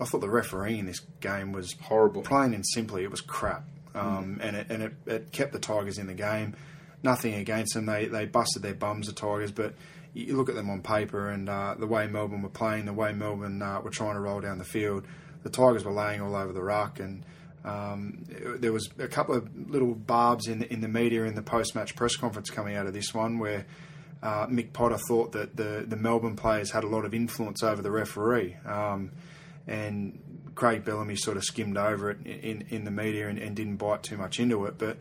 I 0.01 0.05
thought 0.05 0.21
the 0.21 0.31
refereeing 0.31 0.81
in 0.81 0.87
this 0.87 1.01
game 1.21 1.53
was 1.53 1.75
Horrible. 1.83 2.23
Plain 2.23 2.55
and 2.55 2.65
simply, 2.67 3.05
it 3.05 3.11
was 3.11 3.21
crap, 3.21 3.65
um, 3.95 4.41
and 4.43 4.57
it 4.57 4.67
and 4.71 4.83
it, 4.83 4.95
it 5.07 5.33
kept 5.33 5.53
the 5.53 5.61
Tigers 5.61 5.99
in 5.99 6.07
the 6.07 6.15
game. 6.15 6.57
Nothing 7.03 7.35
against 7.35 7.75
them; 7.75 7.87
they 7.87 8.07
they 8.07 8.25
busted 8.25 8.63
their 8.63 8.75
bums, 8.75 9.07
the 9.07 9.13
Tigers, 9.13 9.53
but. 9.53 9.75
You 10.15 10.37
look 10.37 10.49
at 10.49 10.55
them 10.55 10.71
on 10.71 10.81
paper 10.81 11.29
and 11.29 11.49
uh, 11.49 11.75
the 11.77 11.89
way 11.89 12.07
Melbourne 12.07 12.43
were 12.43 12.49
playing, 12.49 12.87
the 12.87 12.93
way 12.93 13.13
Melbourne 13.13 13.61
uh, 13.61 13.81
were 13.81 13.91
trying 13.91 14.15
to 14.15 14.21
roll 14.21 14.41
down 14.41 14.59
the 14.59 14.65
field. 14.65 15.05
The 15.43 15.51
Tigers 15.51 15.85
were 15.85 15.93
laying 15.93 16.21
all 16.23 16.37
over 16.37 16.53
the 16.53 16.63
ruck, 16.63 17.01
and 17.01 17.27
um, 17.65 18.25
there 18.59 18.73
was 18.73 18.89
a 18.99 19.09
couple 19.09 19.35
of 19.35 19.69
little 19.69 19.95
barbs 19.95 20.47
in 20.47 20.61
the, 20.61 20.73
in 20.73 20.81
the 20.81 20.89
media 20.89 21.25
in 21.25 21.35
the 21.35 21.43
post-match 21.43 21.97
press 21.97 22.17
conference 22.17 22.49
coming 22.49 22.77
out 22.77 22.87
of 22.87 22.95
this 22.95 23.13
one 23.13 23.39
where 23.39 23.67
uh, 24.23 24.47
Mick 24.47 24.73
Potter 24.73 24.97
thought 24.97 25.33
that 25.33 25.57
the, 25.57 25.85
the 25.87 25.97
Melbourne 25.97 26.37
players 26.37 26.71
had 26.71 26.85
a 26.85 26.87
lot 26.87 27.05
of 27.05 27.13
influence 27.13 27.63
over 27.63 27.83
the 27.83 27.91
referee, 27.91 28.57
um, 28.65 29.11
and 29.67 30.19
Craig 30.55 30.85
Bellamy 30.85 31.17
sort 31.17 31.37
of 31.37 31.45
skimmed 31.45 31.77
over 31.77 32.11
it 32.11 32.25
in 32.25 32.65
in 32.71 32.85
the 32.85 32.91
media 32.91 33.29
and, 33.29 33.39
and 33.39 33.57
didn't 33.57 33.77
bite 33.77 34.03
too 34.03 34.17
much 34.17 34.39
into 34.39 34.65
it. 34.67 34.79
But 34.79 34.99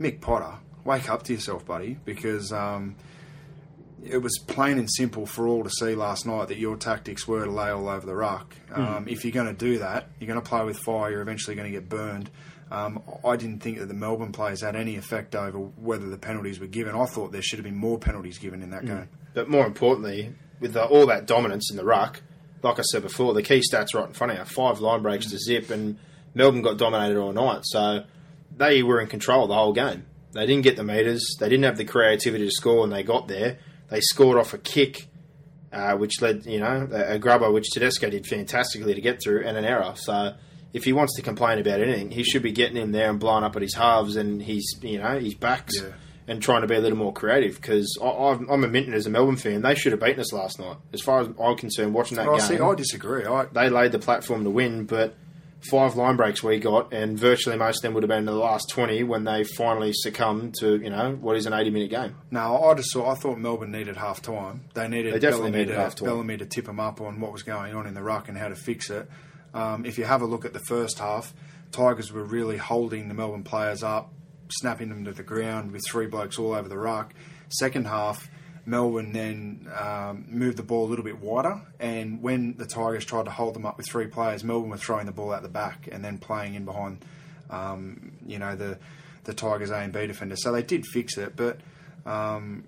Mick 0.00 0.20
Potter, 0.20 0.58
wake 0.84 1.08
up 1.08 1.22
to 1.24 1.32
yourself, 1.32 1.64
buddy, 1.64 1.98
because. 2.04 2.52
Um, 2.52 2.96
it 4.04 4.18
was 4.18 4.38
plain 4.46 4.78
and 4.78 4.90
simple 4.90 5.26
for 5.26 5.48
all 5.48 5.64
to 5.64 5.70
see 5.70 5.94
last 5.94 6.26
night 6.26 6.48
that 6.48 6.58
your 6.58 6.76
tactics 6.76 7.26
were 7.26 7.44
to 7.44 7.50
lay 7.50 7.70
all 7.70 7.88
over 7.88 8.06
the 8.06 8.14
ruck. 8.14 8.54
Um, 8.72 9.06
If 9.08 9.24
you're 9.24 9.32
going 9.32 9.46
to 9.46 9.52
do 9.52 9.78
that, 9.78 10.08
you're 10.18 10.28
going 10.28 10.40
to 10.40 10.48
play 10.48 10.64
with 10.64 10.78
fire. 10.78 11.10
You're 11.10 11.22
eventually 11.22 11.56
going 11.56 11.72
to 11.72 11.78
get 11.78 11.88
burned. 11.88 12.30
Um, 12.70 13.02
I 13.24 13.36
didn't 13.36 13.60
think 13.60 13.78
that 13.78 13.86
the 13.86 13.94
Melbourne 13.94 14.32
players 14.32 14.60
had 14.62 14.74
any 14.74 14.96
effect 14.96 15.34
over 15.36 15.58
whether 15.58 16.08
the 16.08 16.18
penalties 16.18 16.58
were 16.58 16.66
given. 16.66 16.96
I 16.96 17.06
thought 17.06 17.30
there 17.32 17.42
should 17.42 17.58
have 17.58 17.64
been 17.64 17.76
more 17.76 17.98
penalties 17.98 18.38
given 18.38 18.62
in 18.62 18.70
that 18.70 18.84
game. 18.84 19.08
But 19.34 19.48
more 19.48 19.66
importantly, 19.66 20.34
with 20.60 20.72
the, 20.72 20.84
all 20.84 21.06
that 21.06 21.26
dominance 21.26 21.70
in 21.70 21.76
the 21.76 21.84
ruck, 21.84 22.22
like 22.62 22.78
I 22.78 22.82
said 22.82 23.02
before, 23.02 23.34
the 23.34 23.42
key 23.42 23.60
stats 23.60 23.94
right 23.94 24.06
in 24.06 24.14
front 24.14 24.32
of 24.32 24.38
you. 24.38 24.44
Five 24.44 24.80
line 24.80 25.02
breaks 25.02 25.30
to 25.30 25.38
zip, 25.38 25.70
and 25.70 25.98
Melbourne 26.34 26.62
got 26.62 26.78
dominated 26.78 27.18
all 27.18 27.32
night. 27.32 27.60
So 27.64 28.04
they 28.56 28.82
were 28.82 29.00
in 29.00 29.06
control 29.06 29.46
the 29.46 29.54
whole 29.54 29.72
game. 29.72 30.04
They 30.32 30.46
didn't 30.46 30.64
get 30.64 30.76
the 30.76 30.84
meters. 30.84 31.36
They 31.38 31.48
didn't 31.48 31.64
have 31.64 31.76
the 31.76 31.84
creativity 31.84 32.44
to 32.46 32.50
score, 32.50 32.82
and 32.82 32.92
they 32.92 33.02
got 33.02 33.28
there. 33.28 33.58
They 33.88 34.00
scored 34.00 34.38
off 34.38 34.52
a 34.54 34.58
kick, 34.58 35.06
uh, 35.72 35.96
which 35.96 36.20
led, 36.20 36.46
you 36.46 36.58
know, 36.60 36.88
a, 36.92 37.14
a 37.14 37.18
grubber, 37.18 37.50
which 37.50 37.70
Tedesco 37.72 38.10
did 38.10 38.26
fantastically 38.26 38.94
to 38.94 39.00
get 39.00 39.22
through, 39.22 39.44
and 39.46 39.56
an 39.56 39.64
error. 39.64 39.92
So 39.96 40.34
if 40.72 40.84
he 40.84 40.92
wants 40.92 41.14
to 41.16 41.22
complain 41.22 41.58
about 41.58 41.80
anything, 41.80 42.10
he 42.10 42.22
should 42.24 42.42
be 42.42 42.52
getting 42.52 42.76
in 42.76 42.92
there 42.92 43.08
and 43.10 43.18
blowing 43.20 43.44
up 43.44 43.54
at 43.56 43.62
his 43.62 43.74
halves 43.74 44.16
and 44.16 44.42
his, 44.42 44.78
you 44.82 44.98
know, 44.98 45.18
his 45.18 45.34
backs. 45.34 45.76
Yeah. 45.80 45.90
And 46.28 46.42
trying 46.42 46.62
to 46.62 46.66
be 46.66 46.74
a 46.74 46.80
little 46.80 46.98
more 46.98 47.12
creative 47.12 47.54
because 47.54 47.96
I'm 48.02 48.50
I'm 48.50 48.64
a 48.64 48.66
Minton 48.66 48.94
as 48.94 49.06
a 49.06 49.10
Melbourne 49.10 49.36
fan. 49.36 49.62
They 49.62 49.76
should 49.76 49.92
have 49.92 50.00
beaten 50.00 50.18
us 50.18 50.32
last 50.32 50.58
night. 50.58 50.76
As 50.92 51.00
far 51.00 51.20
as 51.20 51.28
I'm 51.40 51.56
concerned, 51.56 51.94
watching 51.94 52.16
that 52.16 52.26
Oh, 52.26 52.32
game, 52.38 52.40
see, 52.48 52.58
I 52.58 52.74
disagree. 52.74 53.24
I, 53.24 53.44
they 53.52 53.70
laid 53.70 53.92
the 53.92 54.00
platform 54.00 54.42
to 54.42 54.50
win, 54.50 54.86
but 54.86 55.14
five 55.70 55.96
line 55.96 56.16
breaks 56.16 56.42
we 56.42 56.58
got, 56.58 56.92
and 56.92 57.18
virtually 57.18 57.56
most 57.56 57.78
of 57.78 57.82
them 57.82 57.94
would 57.94 58.02
have 58.02 58.08
been 58.08 58.20
in 58.20 58.24
the 58.26 58.32
last 58.32 58.68
20 58.70 59.02
when 59.04 59.24
they 59.24 59.44
finally 59.44 59.92
succumbed 59.92 60.54
to, 60.60 60.76
you 60.76 60.90
know, 60.90 61.12
what 61.20 61.36
is 61.36 61.46
an 61.46 61.52
80 61.52 61.70
minute 61.70 61.90
game. 61.90 62.16
No, 62.30 62.64
I 62.64 62.74
just 62.74 62.90
saw. 62.90 63.10
I 63.10 63.14
thought 63.14 63.38
Melbourne 63.38 63.72
needed 63.72 63.96
half 63.96 64.22
time. 64.22 64.64
They 64.74 64.88
needed 64.88 65.14
They 65.14 65.18
definitely 65.18 65.50
Bellamy, 65.50 65.58
needed 65.58 65.72
to, 65.74 65.80
half-time. 65.80 66.06
Bellamy 66.08 66.36
to 66.38 66.46
tip 66.46 66.66
them 66.66 66.80
up 66.80 67.00
on 67.00 67.20
what 67.20 67.32
was 67.32 67.42
going 67.42 67.74
on 67.74 67.86
in 67.86 67.94
the 67.94 68.02
ruck 68.02 68.28
and 68.28 68.36
how 68.36 68.48
to 68.48 68.56
fix 68.56 68.90
it. 68.90 69.08
Um, 69.54 69.84
if 69.84 69.98
you 69.98 70.04
have 70.04 70.22
a 70.22 70.26
look 70.26 70.44
at 70.44 70.52
the 70.52 70.60
first 70.68 70.98
half, 70.98 71.32
Tigers 71.72 72.12
were 72.12 72.24
really 72.24 72.56
holding 72.56 73.08
the 73.08 73.14
Melbourne 73.14 73.42
players 73.42 73.82
up, 73.82 74.12
snapping 74.50 74.88
them 74.88 75.04
to 75.04 75.12
the 75.12 75.22
ground 75.22 75.72
with 75.72 75.82
three 75.86 76.06
blokes 76.06 76.38
all 76.38 76.52
over 76.52 76.68
the 76.68 76.78
ruck. 76.78 77.14
Second 77.48 77.86
half, 77.86 78.28
Melbourne 78.66 79.12
then 79.12 79.68
um, 79.78 80.26
moved 80.28 80.58
the 80.58 80.64
ball 80.64 80.86
a 80.86 80.88
little 80.88 81.04
bit 81.04 81.20
wider, 81.20 81.60
and 81.78 82.20
when 82.20 82.56
the 82.56 82.66
Tigers 82.66 83.04
tried 83.04 83.26
to 83.26 83.30
hold 83.30 83.54
them 83.54 83.64
up 83.64 83.76
with 83.76 83.86
three 83.88 84.08
players, 84.08 84.42
Melbourne 84.42 84.70
were 84.70 84.76
throwing 84.76 85.06
the 85.06 85.12
ball 85.12 85.32
out 85.32 85.42
the 85.42 85.48
back 85.48 85.88
and 85.90 86.04
then 86.04 86.18
playing 86.18 86.54
in 86.54 86.64
behind, 86.64 87.04
um, 87.48 88.12
you 88.26 88.38
know, 88.38 88.56
the 88.56 88.78
the 89.24 89.34
Tigers 89.34 89.70
A 89.70 89.76
and 89.76 89.92
B 89.92 90.06
defenders. 90.06 90.42
So 90.42 90.52
they 90.52 90.62
did 90.62 90.84
fix 90.86 91.16
it, 91.16 91.34
but 91.36 91.60
um, 92.04 92.64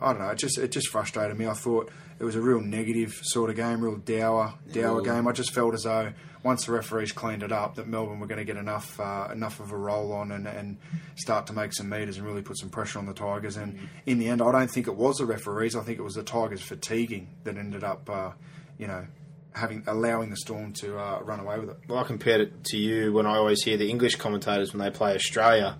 I 0.00 0.12
don't 0.12 0.22
know. 0.22 0.30
It 0.30 0.38
just 0.38 0.58
it 0.58 0.72
just 0.72 0.88
frustrated 0.88 1.36
me. 1.38 1.46
I 1.46 1.54
thought 1.54 1.90
it 2.18 2.24
was 2.24 2.36
a 2.36 2.40
real 2.40 2.60
negative 2.60 3.20
sort 3.22 3.50
of 3.50 3.56
game, 3.56 3.80
real 3.80 3.96
dour 3.96 4.54
dour 4.72 5.02
game. 5.02 5.26
I 5.26 5.32
just 5.32 5.52
felt 5.52 5.74
as 5.74 5.82
though 5.82 6.12
once 6.42 6.66
the 6.66 6.72
referees 6.72 7.10
cleaned 7.12 7.42
it 7.42 7.50
up, 7.50 7.74
that 7.74 7.88
Melbourne 7.88 8.20
were 8.20 8.26
going 8.26 8.38
to 8.38 8.44
get 8.44 8.56
enough 8.56 8.98
uh, 9.00 9.28
enough 9.32 9.60
of 9.60 9.72
a 9.72 9.76
roll 9.76 10.12
on 10.12 10.30
and, 10.32 10.46
and 10.46 10.78
start 11.16 11.46
to 11.48 11.52
make 11.52 11.72
some 11.72 11.88
meters 11.88 12.18
and 12.18 12.26
really 12.26 12.42
put 12.42 12.58
some 12.58 12.70
pressure 12.70 12.98
on 12.98 13.06
the 13.06 13.14
Tigers. 13.14 13.56
And 13.56 13.78
in 14.06 14.18
the 14.18 14.28
end, 14.28 14.40
I 14.40 14.52
don't 14.52 14.70
think 14.70 14.86
it 14.86 14.94
was 14.94 15.16
the 15.16 15.26
referees. 15.26 15.74
I 15.74 15.82
think 15.82 15.98
it 15.98 16.02
was 16.02 16.14
the 16.14 16.22
Tigers 16.22 16.62
fatiguing 16.62 17.34
that 17.44 17.56
ended 17.56 17.82
up, 17.82 18.08
uh, 18.08 18.30
you 18.78 18.86
know, 18.86 19.06
having 19.54 19.82
allowing 19.86 20.30
the 20.30 20.36
Storm 20.36 20.72
to 20.74 20.98
uh, 20.98 21.20
run 21.22 21.40
away 21.40 21.58
with 21.58 21.70
it. 21.70 21.76
Well, 21.88 21.98
I 21.98 22.04
compared 22.04 22.40
it 22.40 22.64
to 22.66 22.76
you 22.76 23.12
when 23.12 23.26
I 23.26 23.36
always 23.36 23.62
hear 23.62 23.76
the 23.76 23.90
English 23.90 24.16
commentators 24.16 24.72
when 24.72 24.80
they 24.80 24.96
play 24.96 25.14
Australia 25.14 25.76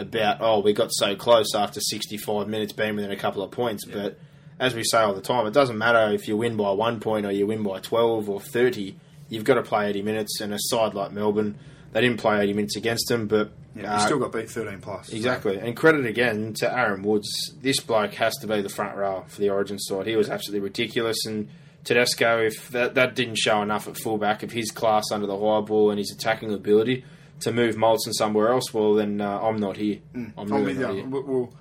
about, 0.00 0.38
oh, 0.40 0.60
we 0.60 0.72
got 0.72 0.88
so 0.92 1.14
close 1.14 1.54
after 1.54 1.80
65 1.80 2.48
minutes 2.48 2.72
being 2.72 2.96
within 2.96 3.10
a 3.10 3.16
couple 3.16 3.42
of 3.42 3.50
points. 3.50 3.84
But 3.84 4.18
as 4.58 4.74
we 4.74 4.82
say 4.84 4.98
all 4.98 5.14
the 5.14 5.20
time, 5.20 5.46
it 5.46 5.52
doesn't 5.54 5.78
matter 5.78 6.12
if 6.12 6.26
you 6.28 6.36
win 6.36 6.56
by 6.56 6.70
one 6.72 7.00
point 7.00 7.26
or 7.26 7.30
you 7.32 7.46
win 7.46 7.62
by 7.62 7.80
12 7.80 8.28
or 8.28 8.40
30. 8.40 8.96
You've 9.28 9.44
got 9.44 9.54
to 9.54 9.62
play 9.62 9.88
80 9.88 10.02
minutes. 10.02 10.40
And 10.40 10.52
a 10.52 10.58
side 10.58 10.94
like 10.94 11.12
Melbourne, 11.12 11.58
they 11.92 12.00
didn't 12.00 12.18
play 12.20 12.40
80 12.42 12.52
minutes 12.54 12.76
against 12.76 13.08
them, 13.08 13.26
but. 13.26 13.52
Yeah, 13.76 13.94
uh, 13.94 14.00
you 14.00 14.06
still 14.06 14.18
got 14.18 14.32
beat 14.32 14.50
thirteen 14.50 14.80
plus. 14.80 15.06
so- 15.10 15.16
Exactly. 15.16 15.56
And 15.56 15.76
credit 15.76 16.04
again 16.04 16.54
to 16.54 16.76
Aaron 16.76 17.02
Woods. 17.04 17.28
This 17.62 17.78
bloke 17.78 18.14
has 18.14 18.36
to 18.38 18.48
be 18.48 18.60
the 18.62 18.68
front 18.68 18.96
row 18.96 19.24
for 19.28 19.40
the 19.40 19.50
Origin 19.50 19.78
side. 19.78 20.08
He 20.08 20.16
was 20.16 20.28
absolutely 20.28 20.64
ridiculous. 20.64 21.24
And 21.24 21.48
Tedesco, 21.84 22.40
if 22.44 22.68
that, 22.70 22.94
that 22.96 23.14
didn't 23.14 23.36
show 23.38 23.62
enough 23.62 23.86
at 23.86 23.96
fullback 23.96 24.42
of 24.42 24.50
his 24.50 24.72
class 24.72 25.04
under 25.12 25.28
the 25.28 25.38
high 25.38 25.60
ball 25.60 25.90
and 25.90 25.98
his 26.00 26.10
attacking 26.10 26.52
ability 26.52 27.04
to 27.40 27.52
move 27.52 27.76
Moltzen 27.76 28.12
somewhere 28.12 28.48
else, 28.52 28.72
well, 28.74 28.94
then 28.94 29.20
uh, 29.20 29.40
I'm 29.40 29.56
not 29.56 29.76
here. 29.76 29.98
I'm 30.14 30.32
I'm 30.36 30.48
really 30.52 30.64
with 30.74 30.78
not 30.80 30.94
here. 30.94 31.04
We- 31.06 31.20
Well, 31.20 31.52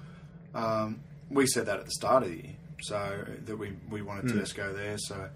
um, 0.55 0.99
we 1.29 1.45
said 1.47 1.65
that 1.67 1.79
at 1.79 1.85
the 1.85 1.91
start 1.91 2.23
of 2.23 2.29
the 2.29 2.35
year, 2.37 2.53
so 2.81 3.25
that 3.45 3.57
we, 3.57 3.73
we 3.89 4.01
wanted 4.01 4.23
Hmm. 4.31 4.37
Tedesco 4.37 4.73
there. 4.73 4.97
So 4.97 5.29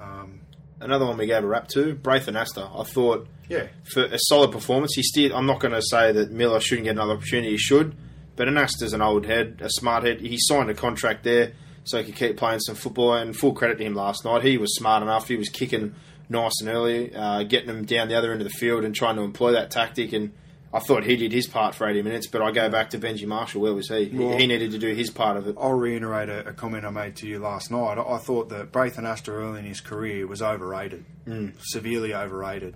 um, 0.00 0.40
Another 0.80 1.06
one 1.06 1.16
we 1.16 1.26
gave 1.26 1.42
a 1.44 1.46
rap 1.46 1.68
to, 1.68 1.94
Braith 1.94 2.26
Anasta. 2.26 2.68
I 2.78 2.84
thought 2.84 3.26
yeah, 3.48 3.68
for 3.92 4.04
a 4.04 4.18
solid 4.18 4.52
performance. 4.52 4.92
He 4.94 5.02
steered. 5.02 5.32
I'm 5.32 5.46
not 5.46 5.60
going 5.60 5.72
to 5.74 5.82
say 5.82 6.12
that 6.12 6.30
Miller 6.30 6.60
shouldn't 6.60 6.84
get 6.84 6.92
another 6.92 7.12
opportunity. 7.14 7.50
He 7.52 7.58
should, 7.58 7.94
but 8.36 8.48
Anasta's 8.48 8.92
an 8.92 9.00
old 9.02 9.24
head, 9.26 9.58
a 9.62 9.70
smart 9.70 10.04
head. 10.04 10.20
He 10.20 10.36
signed 10.38 10.70
a 10.70 10.74
contract 10.74 11.22
there 11.24 11.52
so 11.84 11.98
he 11.98 12.04
could 12.04 12.16
keep 12.16 12.36
playing 12.36 12.60
some 12.60 12.74
football. 12.74 13.14
And 13.14 13.36
full 13.36 13.52
credit 13.52 13.78
to 13.78 13.84
him 13.84 13.94
last 13.94 14.24
night. 14.24 14.42
He 14.42 14.56
was 14.58 14.74
smart 14.76 15.02
enough. 15.02 15.28
He 15.28 15.36
was 15.36 15.48
kicking 15.48 15.94
nice 16.34 16.60
and 16.60 16.68
early, 16.68 17.14
uh, 17.14 17.42
getting 17.44 17.68
them 17.68 17.84
down 17.86 18.08
the 18.08 18.14
other 18.16 18.30
end 18.32 18.40
of 18.42 18.46
the 18.46 18.52
field 18.58 18.84
and 18.84 18.94
trying 18.94 19.16
to 19.16 19.22
employ 19.22 19.52
that 19.52 19.70
tactic. 19.70 20.12
And 20.12 20.32
I 20.72 20.80
thought 20.80 21.04
he 21.04 21.16
did 21.16 21.32
his 21.32 21.46
part 21.46 21.74
for 21.74 21.88
80 21.88 22.02
minutes. 22.02 22.26
But 22.26 22.42
I 22.42 22.50
go 22.50 22.68
back 22.68 22.90
to 22.90 22.98
Benji 22.98 23.26
Marshall. 23.26 23.62
Where 23.62 23.72
was 23.72 23.88
he? 23.88 24.06
He- 24.06 24.18
Well- 24.18 24.36
he 24.36 24.46
needed 24.46 24.72
to 24.72 24.78
do 24.78 24.92
his 24.94 25.08
part 25.10 25.36
of 25.36 25.46
it. 25.46 25.54
I'll 25.58 25.72
reiterate 25.72 26.28
a, 26.28 26.48
a 26.48 26.52
comment 26.52 26.84
I 26.84 26.90
made 26.90 27.16
to 27.16 27.26
you 27.28 27.38
last 27.38 27.70
night. 27.70 27.96
I, 27.96 28.02
I 28.02 28.18
thought 28.18 28.48
that 28.50 28.72
Braith 28.72 28.96
Anasta 28.96 29.28
early 29.28 29.60
in 29.60 29.64
his 29.66 29.80
career 29.80 30.26
was 30.26 30.42
overrated, 30.42 31.04
Mm. 31.26 31.54
severely 31.60 32.12
overrated. 32.14 32.74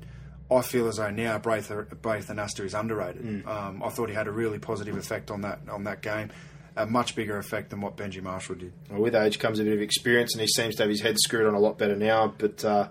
I 0.51 0.63
feel 0.63 0.89
as 0.89 0.97
though 0.97 1.11
now 1.11 1.37
Braith 1.39 1.69
Anasta 1.69 2.65
is 2.65 2.73
underrated. 2.73 3.23
Mm. 3.23 3.47
Um, 3.47 3.83
I 3.83 3.91
thought 3.91 4.09
he 4.09 4.15
had 4.15 4.27
a 4.29 4.33
really 4.33 4.59
positive 4.59 4.97
effect 4.97 5.31
on 5.31 5.43
that 5.43 5.59
on 5.71 5.85
that 5.85 6.01
game, 6.01 6.31
a 6.75 6.87
much 6.87 7.15
bigger 7.15 7.37
effect 7.37 7.69
than 7.71 7.83
what 7.83 7.97
Benji 7.99 8.23
Marshall 8.23 8.55
did. 8.55 8.73
Well, 8.91 9.01
with 9.03 9.15
age 9.15 9.39
comes 9.39 9.59
a 9.61 9.65
bit 9.65 9.75
of 9.75 9.83
experience, 9.83 10.33
and 10.35 10.41
he 10.41 10.47
seems 10.49 10.77
to 10.77 10.85
have 10.85 10.91
his 10.91 11.03
head 11.03 11.17
screwed 11.19 11.47
on 11.47 11.53
a 11.55 11.59
lot 11.59 11.77
better 11.77 11.97
now. 11.97 12.33
But 12.39 12.65
uh, 12.65 12.89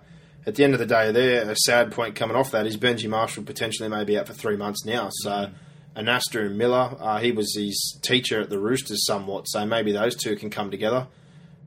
at 0.48 0.56
the 0.56 0.64
end 0.64 0.74
of 0.74 0.80
the 0.80 0.86
day, 0.86 1.12
there 1.12 1.52
a 1.52 1.56
sad 1.58 1.92
point 1.92 2.16
coming 2.16 2.38
off 2.38 2.52
that 2.52 2.66
is 2.66 2.78
Benji 2.78 3.10
Marshall 3.10 3.44
potentially 3.44 3.90
may 3.90 4.06
be 4.06 4.18
out 4.18 4.28
for 4.28 4.34
three 4.34 4.56
months 4.56 4.86
now. 4.86 5.10
So, 5.12 5.50
Anasta 5.94 6.46
and 6.46 6.58
Miller, 6.58 6.96
uh, 7.02 7.20
he 7.20 7.34
was 7.34 7.54
his 7.54 8.00
teacher 8.02 8.40
at 8.40 8.50
the 8.50 8.58
Roosters 8.58 9.06
somewhat. 9.06 9.50
So 9.50 9.66
maybe 9.66 9.92
those 9.92 10.16
two 10.16 10.38
can 10.38 10.50
come 10.50 10.72
together, 10.72 11.08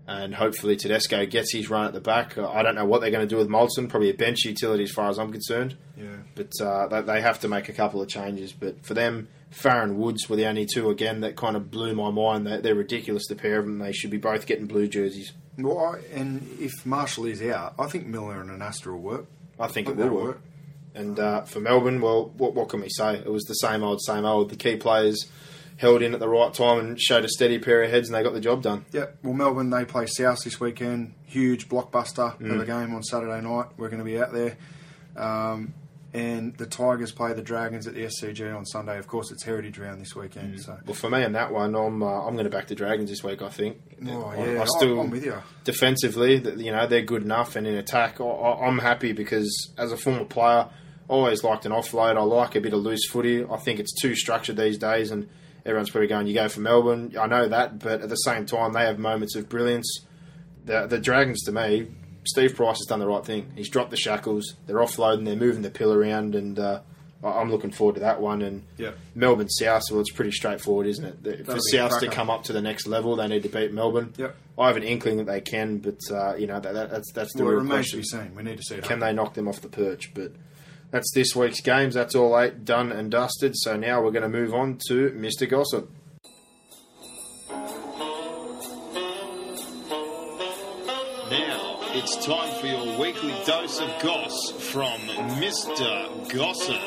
and 0.07 0.35
hopefully 0.35 0.77
Tedesco 0.77 1.27
gets 1.27 1.52
his 1.52 1.69
run 1.69 1.85
at 1.85 1.93
the 1.93 2.01
back. 2.01 2.39
Uh, 2.39 2.48
I 2.48 2.62
don't 2.62 2.74
know 2.74 2.86
what 2.86 3.02
they're 3.02 3.11
going 3.11 3.28
to 3.28 3.32
do 3.32 3.36
with 3.36 3.48
Moltzen. 3.48 3.86
Probably 3.90 4.09
a 4.09 4.15
bench 4.15 4.44
utility 4.47 4.85
as 4.85 4.93
far 4.93 5.11
as 5.11 5.19
I'm 5.19 5.31
concerned. 5.31 5.77
Yeah. 5.94 6.16
But 6.35 6.52
uh, 6.59 6.86
they, 6.86 7.02
they 7.02 7.20
have 7.20 7.39
to 7.40 7.48
make 7.48 7.69
a 7.69 7.74
couple 7.74 8.01
of 8.01 8.09
changes. 8.09 8.52
But 8.52 8.86
for 8.86 8.94
them, 8.94 9.28
Farron 9.51 9.98
Woods 9.98 10.27
were 10.27 10.36
the 10.36 10.47
only 10.47 10.65
two 10.65 10.89
again 10.89 11.20
that 11.20 11.36
kind 11.36 11.55
of 11.55 11.70
blew 11.70 11.94
my 11.94 12.11
mind. 12.11 12.47
They're 12.47 12.74
ridiculous, 12.74 13.27
the 13.27 13.36
pair 13.36 13.59
of 13.59 13.66
them. 13.66 13.78
They 13.78 13.93
should 13.93 14.11
be 14.11 14.16
both 14.16 14.47
getting 14.47 14.66
blue 14.66 14.89
jerseys. 14.89 15.32
Well, 15.62 15.78
I, 15.78 15.99
and 16.15 16.47
if 16.61 16.85
Marshall 16.87 17.27
is 17.27 17.43
out, 17.43 17.74
I 17.78 17.87
think 17.87 18.07
Miller 18.07 18.41
and 18.41 18.51
Anasta 18.51 18.87
will 18.87 18.99
work. 18.99 19.27
I 19.59 19.66
think 19.66 19.89
it 19.89 19.97
will 19.97 20.09
work. 20.09 20.41
And 20.95 21.19
uh, 21.20 21.43
for 21.43 21.61
Melbourne, 21.61 22.01
well, 22.01 22.31
what, 22.37 22.55
what 22.55 22.69
can 22.69 22.81
we 22.81 22.89
say? 22.89 23.15
It 23.16 23.31
was 23.31 23.45
the 23.45 23.55
same 23.55 23.82
old, 23.82 24.01
same 24.03 24.24
old. 24.24 24.51
The 24.51 24.57
key 24.57 24.77
players 24.77 25.27
held 25.77 26.03
in 26.03 26.12
at 26.15 26.20
the 26.20 26.28
right 26.28 26.53
time 26.53 26.78
and 26.78 27.01
showed 27.01 27.24
a 27.24 27.28
steady 27.28 27.59
pair 27.59 27.82
of 27.82 27.91
heads, 27.91 28.09
and 28.09 28.15
they 28.16 28.23
got 28.23 28.32
the 28.35 28.41
job 28.41 28.62
done. 28.62 28.85
Yeah, 28.93 29.07
well, 29.23 29.32
Melbourne 29.32 29.70
they 29.70 29.85
play 29.85 30.07
South 30.07 30.43
this 30.45 30.59
weekend. 30.61 31.15
Huge 31.27 31.69
blockbuster 31.69 32.37
Mm. 32.39 32.55
of 32.55 32.61
a 32.61 32.66
game 32.66 32.95
on 32.95 33.03
Saturday 33.03 33.41
night. 33.41 33.66
We're 33.77 33.89
going 33.89 33.99
to 34.01 34.05
be 34.05 34.20
out 34.20 34.32
there, 34.32 34.57
um, 35.16 35.73
and 36.12 36.57
the 36.57 36.66
Tigers 36.66 37.12
play 37.12 37.32
the 37.35 37.43
Dragons 37.43 37.87
at 37.87 37.95
the 37.95 38.03
SCG 38.05 38.55
on 38.57 38.66
Sunday. 38.66 38.99
Of 38.99 39.07
course, 39.07 39.31
it's 39.31 39.45
Heritage 39.45 39.78
Round 39.78 40.01
this 40.01 40.16
weekend. 40.16 40.55
Mm. 40.57 40.61
So, 40.65 40.77
Well, 40.85 40.95
for 40.95 41.09
me 41.09 41.23
on 41.23 41.32
that 41.32 41.53
one, 41.53 41.74
I'm 41.74 42.03
uh, 42.03 42.27
I'm 42.27 42.35
going 42.35 42.45
to 42.45 42.51
back 42.51 42.66
the 42.66 42.74
Dragons 42.74 43.11
this 43.11 43.23
week. 43.23 43.43
I 43.43 43.49
think. 43.49 43.78
oh, 44.09 44.24
I- 44.27 44.45
yeah, 44.55 44.62
I 44.62 44.65
still 44.65 45.01
I'm 45.01 45.11
with 45.11 45.24
you. 45.24 45.37
defensively, 45.65 46.37
you 46.62 46.73
know 46.73 46.87
they're 46.87 47.03
good 47.03 47.23
enough, 47.23 47.55
and 47.57 47.66
in 47.66 47.74
attack, 47.74 48.20
I, 48.20 48.24
I- 48.24 48.66
I'm 48.66 48.78
happy 48.78 49.12
because 49.12 49.73
as 49.78 49.93
a 49.93 49.97
former 49.97 50.24
player, 50.24 50.69
I 50.69 51.12
always 51.12 51.43
liked 51.45 51.65
an 51.66 51.73
offload. 51.73 52.16
I 52.16 52.23
like 52.23 52.57
a 52.57 52.61
bit 52.61 52.73
of 52.73 52.81
loose 52.81 53.09
footy. 53.09 53.45
I 53.45 53.57
think 53.59 53.78
it's 53.81 53.95
too 54.01 54.15
structured 54.16 54.57
these 54.57 54.78
days, 54.78 55.11
and 55.12 55.28
everyone's 55.65 55.91
probably 55.91 56.09
going, 56.09 56.27
"You 56.27 56.35
go 56.35 56.49
for 56.49 56.61
Melbourne." 56.61 57.15
I 57.19 57.27
know 57.27 57.47
that, 57.49 57.78
but 57.78 58.01
at 58.03 58.09
the 58.09 58.16
same 58.16 58.47
time, 58.47 58.73
they 58.73 58.82
have 58.85 58.99
moments 58.99 59.37
of 59.37 59.49
brilliance. 59.49 60.07
The, 60.65 60.87
the 60.87 60.99
Dragons, 60.99 61.43
to 61.45 61.53
me, 61.53 61.89
Steve 62.25 62.55
Price 62.55 62.79
has 62.79 62.87
done 62.87 63.01
the 63.01 63.07
right 63.07 63.25
thing. 63.25 63.53
He's 63.57 63.69
dropped 63.69 63.91
the 63.91 63.97
shackles. 63.97 64.55
They're 64.67 64.77
offloading. 64.77 65.25
They're 65.25 65.37
moving 65.37 65.63
the 65.63 65.71
pill 65.71 65.93
around, 65.93 66.35
and 66.35 66.59
uh, 66.59 66.81
I'm 67.25 67.51
looking 67.51 67.71
forward 67.71 67.95
to 67.95 68.01
that 68.01 68.21
one. 68.21 68.43
And 68.43 68.65
Yeah. 68.77 68.93
Melbourne 69.15 69.49
South, 69.49 69.83
well, 69.91 70.01
it's 70.01 70.13
pretty 70.13 70.33
straightforward, 70.33 70.87
isn't 70.87 71.25
it? 71.27 71.47
For 71.47 71.59
South 71.61 71.99
to 72.01 72.09
come 72.09 72.31
up 72.31 72.45
to 72.45 72.53
the 72.53 72.63
next 72.63 72.87
level, 72.87 73.17
they 73.17 73.27
need 73.29 73.43
to 73.45 73.49
beat 73.49 73.73
Melbourne. 73.73 74.13
Yep. 74.17 74.37
I 74.59 74.67
have 74.67 74.77
an 74.77 74.83
inkling 74.83 75.17
that 75.17 75.27
they 75.27 75.41
can, 75.41 75.79
but 75.79 75.99
uh, 76.11 76.35
you 76.35 76.47
know 76.47 76.61
that, 76.61 76.75
that, 76.75 76.91
that's 76.91 77.13
that's 77.13 77.33
the 77.35 77.43
Well, 77.45 77.55
real 77.55 77.63
remains 77.63 77.91
to 77.93 77.97
be 77.97 78.03
seen. 78.03 78.35
We 78.35 78.43
need 78.43 78.59
to 78.59 78.63
see 78.63 78.75
it. 78.75 78.83
Can 78.83 79.01
happen. 79.01 79.01
they 79.01 79.13
knock 79.15 79.35
them 79.35 79.49
off 79.49 79.63
the 79.63 79.69
perch? 79.69 80.13
But 80.15 80.33
that's 80.91 81.11
this 81.15 81.35
week's 81.35 81.63
games. 81.63 81.95
That's 81.95 82.15
all 82.15 82.39
eight 82.39 82.65
done 82.67 82.93
and 82.93 83.11
dusted. 83.11 83.57
So 83.57 83.77
now 83.77 84.03
we're 84.03 84.11
going 84.11 84.23
to 84.23 84.29
move 84.29 84.53
on 84.53 84.79
to 84.89 85.11
Mr. 85.13 85.49
Gossip. 85.49 85.91
It's 92.02 92.16
time 92.24 92.51
for 92.59 92.66
your 92.66 92.98
weekly 92.98 93.35
dose 93.44 93.78
of 93.78 93.89
goss 94.02 94.52
from 94.72 94.98
Mr. 95.36 96.32
Gossip. 96.32 96.81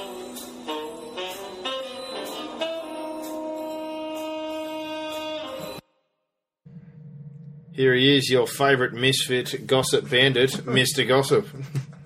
Here 7.73 7.93
he 7.93 8.17
is, 8.17 8.27
your 8.31 8.47
favourite 8.47 8.93
misfit 8.93 9.67
gossip 9.67 10.09
bandit, 10.09 10.49
Mr. 10.65 11.07
Gossip. 11.07 11.47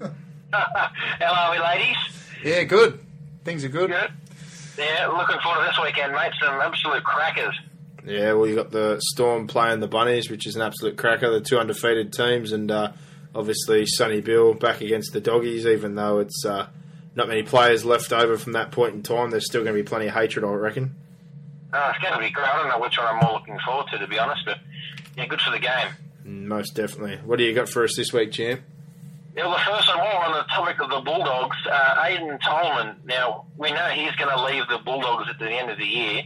How 0.51 0.91
are 1.21 1.51
we, 1.51 1.59
ladies? 1.59 1.95
Yeah, 2.43 2.63
good. 2.63 2.99
Things 3.45 3.63
are 3.63 3.69
good. 3.69 3.89
Good. 3.89 4.11
Yeah, 4.77 5.07
looking 5.07 5.39
forward 5.41 5.61
to 5.61 5.67
this 5.69 5.79
weekend, 5.81 6.11
mate. 6.11 6.33
Some 6.43 6.55
absolute 6.59 7.05
crackers. 7.05 7.57
Yeah, 8.07 8.33
well, 8.33 8.47
you 8.47 8.55
got 8.55 8.71
the 8.71 8.99
Storm 9.01 9.47
playing 9.47 9.81
the 9.81 9.87
Bunnies, 9.87 10.29
which 10.29 10.47
is 10.47 10.55
an 10.55 10.61
absolute 10.61 10.97
cracker. 10.97 11.29
The 11.29 11.41
two 11.41 11.57
undefeated 11.59 12.13
teams, 12.13 12.53
and 12.53 12.71
uh, 12.71 12.93
obviously 13.35 13.85
Sonny 13.85 14.21
Bill 14.21 14.53
back 14.53 14.79
against 14.79 15.11
the 15.11 15.19
Doggies. 15.19 15.65
Even 15.65 15.95
though 15.95 16.19
it's 16.19 16.45
uh, 16.45 16.67
not 17.15 17.27
many 17.27 17.43
players 17.43 17.83
left 17.83 18.13
over 18.13 18.37
from 18.37 18.53
that 18.53 18.71
point 18.71 18.93
in 18.93 19.03
time, 19.03 19.29
there's 19.29 19.45
still 19.45 19.63
going 19.63 19.75
to 19.75 19.83
be 19.83 19.87
plenty 19.87 20.07
of 20.07 20.13
hatred, 20.13 20.45
I 20.45 20.49
reckon. 20.53 20.95
Oh, 21.73 21.89
it's 21.93 21.99
going 21.99 22.13
to 22.13 22.19
be 22.19 22.29
great. 22.31 22.47
I 22.47 22.61
don't 22.61 22.69
know 22.69 22.79
which 22.79 22.97
one 22.97 23.07
I'm 23.07 23.19
more 23.21 23.33
looking 23.33 23.59
forward 23.65 23.87
to, 23.91 23.97
to 23.99 24.07
be 24.07 24.17
honest, 24.17 24.45
but 24.45 24.57
yeah, 25.17 25.25
good 25.25 25.41
for 25.41 25.51
the 25.51 25.59
game. 25.59 25.89
Most 26.23 26.75
definitely. 26.75 27.17
What 27.25 27.37
do 27.39 27.43
you 27.43 27.53
got 27.53 27.67
for 27.67 27.83
us 27.83 27.95
this 27.97 28.13
week, 28.13 28.31
champ? 28.31 28.61
Yeah, 29.35 29.47
well, 29.47 29.57
the 29.57 29.63
first 29.69 29.87
one, 29.89 29.97
while 29.99 30.17
on 30.17 30.33
the 30.33 30.43
topic 30.51 30.81
of 30.81 30.89
the 30.89 31.01
Bulldogs, 31.01 31.57
uh, 31.69 32.03
Aidan 32.05 32.39
Tolman. 32.39 32.95
Now, 33.05 33.45
we 33.57 33.69
know 33.71 33.85
he's 33.89 34.15
going 34.15 34.35
to 34.35 34.43
leave 34.45 34.63
the 34.69 34.79
Bulldogs 34.83 35.29
at 35.29 35.37
the 35.39 35.51
end 35.51 35.69
of 35.69 35.77
the 35.77 35.85
year. 35.85 36.23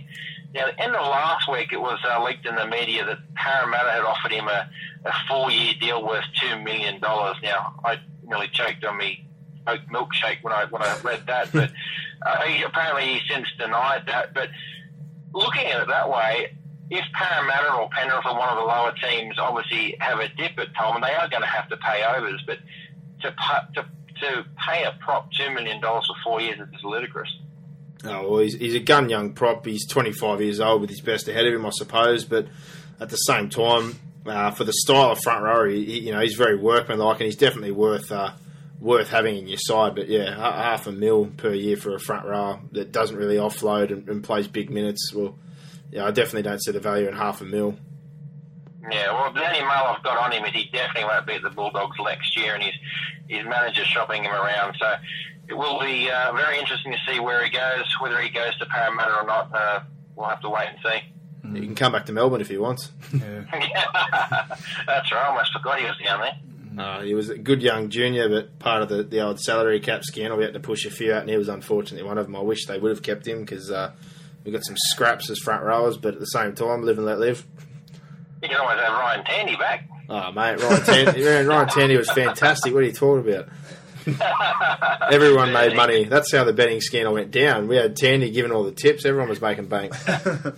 Now, 0.54 0.68
at 0.68 0.76
the 0.76 0.84
end 0.84 0.96
of 0.96 1.08
last 1.08 1.50
week, 1.50 1.72
it 1.72 1.80
was 1.80 2.00
uh, 2.06 2.24
leaked 2.24 2.46
in 2.46 2.56
the 2.56 2.68
media 2.68 3.06
that 3.06 3.20
Parramatta 3.36 3.92
had 3.92 4.02
offered 4.02 4.32
him 4.32 4.48
a, 4.48 4.70
a 5.06 5.12
four-year 5.28 5.74
deal 5.80 6.06
worth 6.06 6.26
$2 6.42 6.62
million. 6.64 7.00
Now, 7.00 7.76
I 7.86 8.00
nearly 8.24 8.50
choked 8.50 8.84
on 8.84 8.98
me 8.98 9.26
oat 9.68 9.80
milkshake 9.92 10.42
when 10.42 10.54
I 10.54 10.66
when 10.66 10.82
I 10.82 10.98
read 11.04 11.26
that, 11.28 11.52
but 11.52 11.72
uh, 12.26 12.42
he, 12.44 12.64
apparently 12.64 13.14
he 13.14 13.20
since 13.30 13.48
denied 13.58 14.04
that. 14.08 14.34
But 14.34 14.50
looking 15.34 15.66
at 15.68 15.82
it 15.82 15.88
that 15.88 16.10
way, 16.10 16.56
if 16.90 17.06
Parramatta 17.14 17.74
or 17.74 17.90
Penrith 17.90 18.26
or 18.26 18.38
one 18.38 18.50
of 18.50 18.58
the 18.58 18.64
lower 18.64 18.94
teams 19.02 19.40
obviously 19.40 19.96
have 20.00 20.20
a 20.20 20.28
dip 20.30 20.58
at 20.60 20.76
Tolman, 20.76 21.02
they 21.02 21.14
are 21.14 21.30
going 21.30 21.42
to 21.42 21.48
have 21.48 21.70
to 21.70 21.78
pay 21.78 22.04
overs. 22.04 22.44
But 22.46 22.60
to 23.22 23.34
to 23.76 23.86
to 24.22 24.46
pay 24.68 24.84
a 24.84 24.98
prop 25.00 25.32
two 25.32 25.50
million 25.52 25.80
dollars 25.82 26.08
for 26.08 26.16
four 26.24 26.42
years 26.42 26.60
is 26.60 26.84
ludicrous. 26.84 27.30
Oh, 28.04 28.30
well, 28.32 28.40
he's, 28.40 28.56
he's 28.56 28.76
a 28.76 28.80
gun 28.80 29.10
young 29.10 29.34
prop. 29.34 29.66
He's 29.66 29.88
25 29.88 30.42
years 30.42 30.60
old 30.60 30.82
with 30.82 30.90
his 30.90 31.02
best 31.02 31.28
ahead 31.28 31.46
of 31.46 31.54
him, 31.54 31.66
I 31.66 31.70
suppose. 31.72 32.26
But 32.26 32.48
at 33.00 33.10
the 33.10 33.18
same 33.18 33.50
time, 33.50 34.00
uh, 34.26 34.52
for 34.52 34.64
the 34.64 34.74
style 34.74 35.12
of 35.12 35.20
front 35.20 35.44
row, 35.44 35.70
he, 35.70 36.00
you 36.00 36.12
know, 36.12 36.20
he's 36.20 36.36
very 36.36 36.58
workmanlike 36.58 37.20
and 37.20 37.26
he's 37.26 37.36
definitely 37.36 37.72
worth 37.72 38.12
uh, 38.12 38.32
worth 38.80 39.10
having 39.10 39.38
in 39.38 39.48
your 39.48 39.60
side. 39.60 39.96
But 39.96 40.10
yeah, 40.10 40.36
half 40.36 40.88
a 40.88 40.92
mil 40.92 41.28
per 41.38 41.54
year 41.54 41.78
for 41.78 41.94
a 41.96 42.00
front 42.00 42.26
row 42.26 42.60
that 42.72 42.92
doesn't 42.92 43.16
really 43.16 43.38
offload 43.38 43.92
and, 43.92 44.10
and 44.10 44.24
plays 44.24 44.48
big 44.48 44.70
minutes. 44.72 45.14
Well, 45.14 45.38
yeah, 45.92 46.06
I 46.06 46.12
definitely 46.12 46.44
don't 46.44 46.64
see 46.64 46.72
the 46.72 46.80
value 46.80 47.08
in 47.08 47.14
half 47.14 47.42
a 47.42 47.46
mil. 47.46 47.78
Yeah, 48.90 49.14
well, 49.14 49.32
the 49.32 49.46
only 49.46 49.60
mail 49.60 49.96
I've 49.96 50.04
got 50.04 50.18
on 50.18 50.32
him 50.32 50.44
is 50.46 50.52
he 50.54 50.70
definitely 50.72 51.04
won't 51.04 51.28
be 51.28 51.34
at 51.34 51.44
the 51.44 51.52
Bulldogs 51.52 51.98
next 52.04 52.36
year, 52.36 52.56
and 52.56 52.64
his 52.64 52.74
his 53.28 53.46
manager's 53.46 53.88
shopping 53.88 54.24
him 54.24 54.32
around. 54.32 54.76
So 54.80 54.96
it 55.48 55.54
will 55.54 55.80
be 55.80 56.10
uh, 56.10 56.32
very 56.34 56.60
interesting 56.60 56.92
to 56.92 56.98
see 57.08 57.20
where 57.20 57.44
he 57.44 57.50
goes, 57.50 57.86
whether 58.00 58.20
he 58.22 58.30
goes 58.30 58.58
to 58.60 58.66
Parramatta 58.66 59.16
or 59.16 59.26
not. 59.26 59.54
Uh, 59.54 59.80
we'll 60.16 60.30
have 60.30 60.42
to 60.42 60.50
wait 60.50 60.70
and 60.70 60.78
see. 60.84 61.60
He 61.60 61.66
can 61.66 61.76
come 61.76 61.92
back 61.92 62.06
to 62.06 62.14
Melbourne 62.14 62.40
if 62.42 62.48
he 62.48 62.58
wants. 62.58 62.92
Yeah. 63.12 63.44
That's 64.88 65.12
right. 65.12 65.24
I 65.24 65.28
almost 65.28 65.52
forgot 65.52 65.80
he 65.80 65.86
was 65.86 65.98
down 66.04 66.22
there. 66.22 66.86
Uh, 66.86 67.02
he 67.02 67.14
was 67.14 67.30
a 67.30 67.38
good 67.38 67.62
young 67.62 67.90
junior, 67.90 68.30
but 68.30 68.58
part 68.60 68.82
of 68.82 68.88
the, 68.90 69.04
the 69.04 69.20
old 69.20 69.40
salary 69.40 69.80
cap 69.82 70.04
scandal, 70.04 70.38
we 70.38 70.46
had 70.46 70.54
to 70.54 70.60
push 70.60 70.86
a 70.86 70.90
few 70.92 71.14
out, 71.14 71.22
and 71.22 71.30
he 71.30 71.36
was 71.36 71.50
unfortunately 71.50 72.08
one 72.08 72.18
of 72.18 72.26
them. 72.28 72.36
I 72.36 72.42
wish 72.42 72.66
they 72.66 72.80
would 72.80 72.92
have 72.92 73.02
kept 73.02 73.28
him 73.28 73.42
because 73.42 73.70
uh, 73.70 73.92
we 74.46 74.52
got 74.52 74.64
some 74.64 74.78
scraps 74.78 75.30
as 75.30 75.40
front 75.40 75.64
rowers, 75.64 75.98
but 75.98 76.14
at 76.14 76.20
the 76.22 76.28
same 76.28 76.56
time, 76.56 76.84
live 76.84 76.98
and 76.98 77.06
let 77.06 77.20
live. 77.20 77.46
You 78.42 78.48
can 78.48 78.58
always 78.58 78.80
have 78.80 78.94
Ryan 78.94 79.26
Tandy 79.26 79.56
back. 79.58 79.90
Oh, 80.10 80.32
mate, 80.32 80.62
Ryan 80.62 80.84
Tandy, 80.84 81.24
Ryan 81.48 81.68
Tandy 81.68 81.98
was 81.98 82.10
fantastic. 82.12 82.74
What 82.74 82.84
are 82.84 82.88
you 82.88 82.94
talking 82.94 83.30
about? 83.30 83.50
Everyone 85.12 85.52
made 85.54 85.76
money. 85.76 86.06
That's 86.06 86.32
how 86.32 86.44
the 86.44 86.54
betting 86.54 86.82
scandal 86.82 87.14
went 87.14 87.32
down. 87.32 87.68
We 87.68 87.76
had 87.76 87.96
Tandy 87.96 88.32
giving 88.32 88.52
all 88.52 88.64
the 88.64 88.72
tips. 88.72 89.06
Everyone 89.06 89.30
was 89.30 89.42
making 89.42 89.68
bank. 89.68 89.94
oh, 90.08 90.54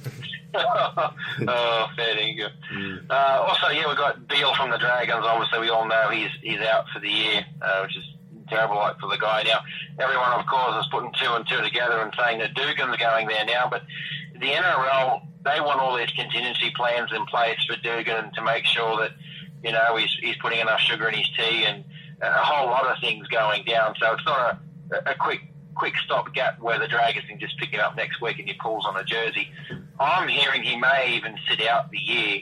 fair 1.95 2.15
dinkum. 2.15 3.10
Uh, 3.10 3.45
also, 3.48 3.70
yeah, 3.70 3.88
we've 3.88 3.98
got 3.98 4.28
Beale 4.28 4.53
from 4.56 4.70
the 4.70 4.78
Dragons. 4.78 5.26
Obviously, 5.26 5.60
we 5.60 5.70
all 5.70 5.88
know 5.88 6.10
he's 6.10 6.32
he's 6.41 6.60
out 6.60 6.86
for 6.94 6.99
the 6.99 7.10
year, 7.10 7.45
uh, 7.61 7.82
which 7.82 7.98
is 7.98 8.03
terrible 8.49 8.76
luck 8.76 8.99
for 8.99 9.10
the 9.10 9.18
guy. 9.18 9.44
Now, 9.44 9.60
everyone, 9.99 10.40
of 10.40 10.45
course, 10.45 10.84
is 10.84 10.90
putting 10.91 11.11
two 11.22 11.32
and 11.34 11.48
two 11.48 11.61
together 11.61 11.99
and 11.99 12.14
saying 12.18 12.40
that 12.40 12.53
Dugan's 12.53 12.98
going 12.98 13.28
there 13.28 13.45
now, 13.45 13.68
but 13.70 13.84
the 14.34 14.48
NRL 14.48 15.22
they 15.44 15.60
want 15.60 15.80
all 15.80 15.98
these 15.98 16.11
contingency 16.11 16.72
plans 16.76 17.11
in 17.14 17.26
place 17.26 17.60
for 17.68 17.76
Dugan 17.78 18.32
to 18.34 18.41
make 18.41 18.65
sure 18.65 18.98
that 18.98 19.11
you 19.64 19.72
know 19.72 19.95
he's 19.98 20.11
he's 20.22 20.36
putting 20.38 20.60
enough 20.60 20.80
sugar 20.80 21.07
in 21.10 21.15
his 21.15 21.30
tea 21.38 21.65
and 21.65 21.84
a 22.23 22.43
whole 22.43 22.67
lot 22.67 22.85
of 22.85 22.97
things 23.01 23.27
going 23.27 23.63
down. 23.65 23.95
So 23.99 24.13
it's 24.13 24.25
not 24.25 24.59
a, 24.91 25.11
a 25.11 25.15
quick 25.15 25.41
quick 25.75 25.93
stop 26.05 26.33
gap 26.33 26.59
where 26.61 26.77
the 26.77 26.87
Dragons 26.87 27.25
can 27.27 27.39
just 27.39 27.57
pick 27.57 27.73
it 27.73 27.79
up 27.79 27.95
next 27.95 28.21
week 28.21 28.37
and 28.37 28.47
he 28.47 28.53
pulls 28.53 28.85
on 28.85 28.95
a 28.95 29.03
jersey. 29.03 29.49
I'm 29.99 30.27
hearing 30.27 30.61
he 30.61 30.75
may 30.75 31.15
even 31.15 31.35
sit 31.49 31.67
out 31.67 31.89
the 31.89 31.97
year 31.97 32.41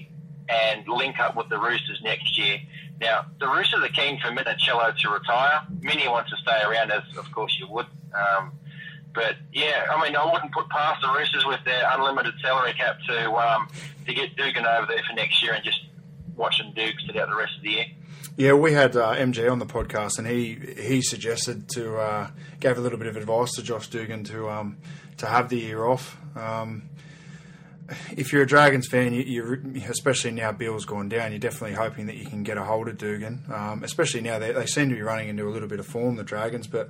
and 0.49 0.85
link 0.87 1.19
up 1.19 1.35
with 1.37 1.47
the 1.49 1.57
Roosters 1.57 2.01
next 2.03 2.37
year. 2.37 2.59
Now, 2.99 3.25
the 3.39 3.47
Roosters 3.47 3.83
are 3.83 3.89
keen 3.89 4.19
for 4.19 4.27
Minichiello 4.29 4.95
to 4.97 5.09
retire. 5.09 5.61
Minnie 5.81 6.07
wants 6.07 6.29
to 6.31 6.37
stay 6.37 6.61
around, 6.61 6.91
as 6.91 7.03
of 7.17 7.31
course 7.31 7.57
you 7.59 7.67
would. 7.69 7.87
Um, 8.13 8.51
but 9.13 9.35
yeah, 9.53 9.87
I 9.89 10.01
mean, 10.03 10.15
I 10.15 10.31
wouldn't 10.31 10.51
put 10.51 10.69
past 10.69 11.01
the 11.01 11.11
Roosters 11.17 11.45
with 11.45 11.63
their 11.65 11.83
unlimited 11.91 12.33
salary 12.41 12.73
cap 12.73 12.97
to 13.07 13.31
um, 13.33 13.67
to 14.05 14.13
get 14.13 14.35
Dugan 14.35 14.65
over 14.65 14.87
there 14.87 15.03
for 15.07 15.15
next 15.15 15.41
year 15.41 15.53
and 15.53 15.63
just 15.63 15.81
watching 16.35 16.73
Duke 16.73 16.95
sit 17.05 17.17
out 17.17 17.29
the 17.29 17.35
rest 17.35 17.57
of 17.57 17.63
the 17.63 17.69
year. 17.69 17.85
Yeah, 18.37 18.53
we 18.53 18.73
had 18.73 18.95
uh, 18.95 19.13
MG 19.15 19.51
on 19.51 19.59
the 19.59 19.65
podcast, 19.65 20.17
and 20.17 20.27
he 20.27 20.57
he 20.77 21.01
suggested 21.01 21.69
to 21.69 21.97
uh, 21.97 22.29
gave 22.59 22.77
a 22.77 22.81
little 22.81 22.97
bit 22.97 23.07
of 23.07 23.17
advice 23.17 23.51
to 23.53 23.63
Josh 23.63 23.87
Dugan 23.87 24.23
to 24.25 24.49
um, 24.49 24.77
to 25.17 25.25
have 25.25 25.49
the 25.49 25.57
year 25.57 25.85
off. 25.85 26.17
Um, 26.35 26.89
if 28.15 28.31
you're 28.31 28.43
a 28.43 28.47
Dragons 28.47 28.87
fan, 28.87 29.13
you, 29.13 29.23
you 29.23 29.81
especially 29.89 30.31
now 30.31 30.51
Bill's 30.51 30.85
gone 30.85 31.09
down, 31.09 31.31
you're 31.31 31.39
definitely 31.39 31.75
hoping 31.75 32.07
that 32.07 32.15
you 32.15 32.25
can 32.25 32.43
get 32.43 32.57
a 32.57 32.63
hold 32.63 32.87
of 32.87 32.97
Dugan. 32.97 33.43
Um, 33.53 33.83
especially 33.83 34.21
now 34.21 34.39
they, 34.39 34.51
they 34.51 34.65
seem 34.65 34.89
to 34.89 34.95
be 34.95 35.01
running 35.01 35.29
into 35.29 35.47
a 35.47 35.51
little 35.51 35.67
bit 35.67 35.79
of 35.79 35.85
form, 35.85 36.15
the 36.15 36.23
Dragons. 36.23 36.67
But 36.67 36.89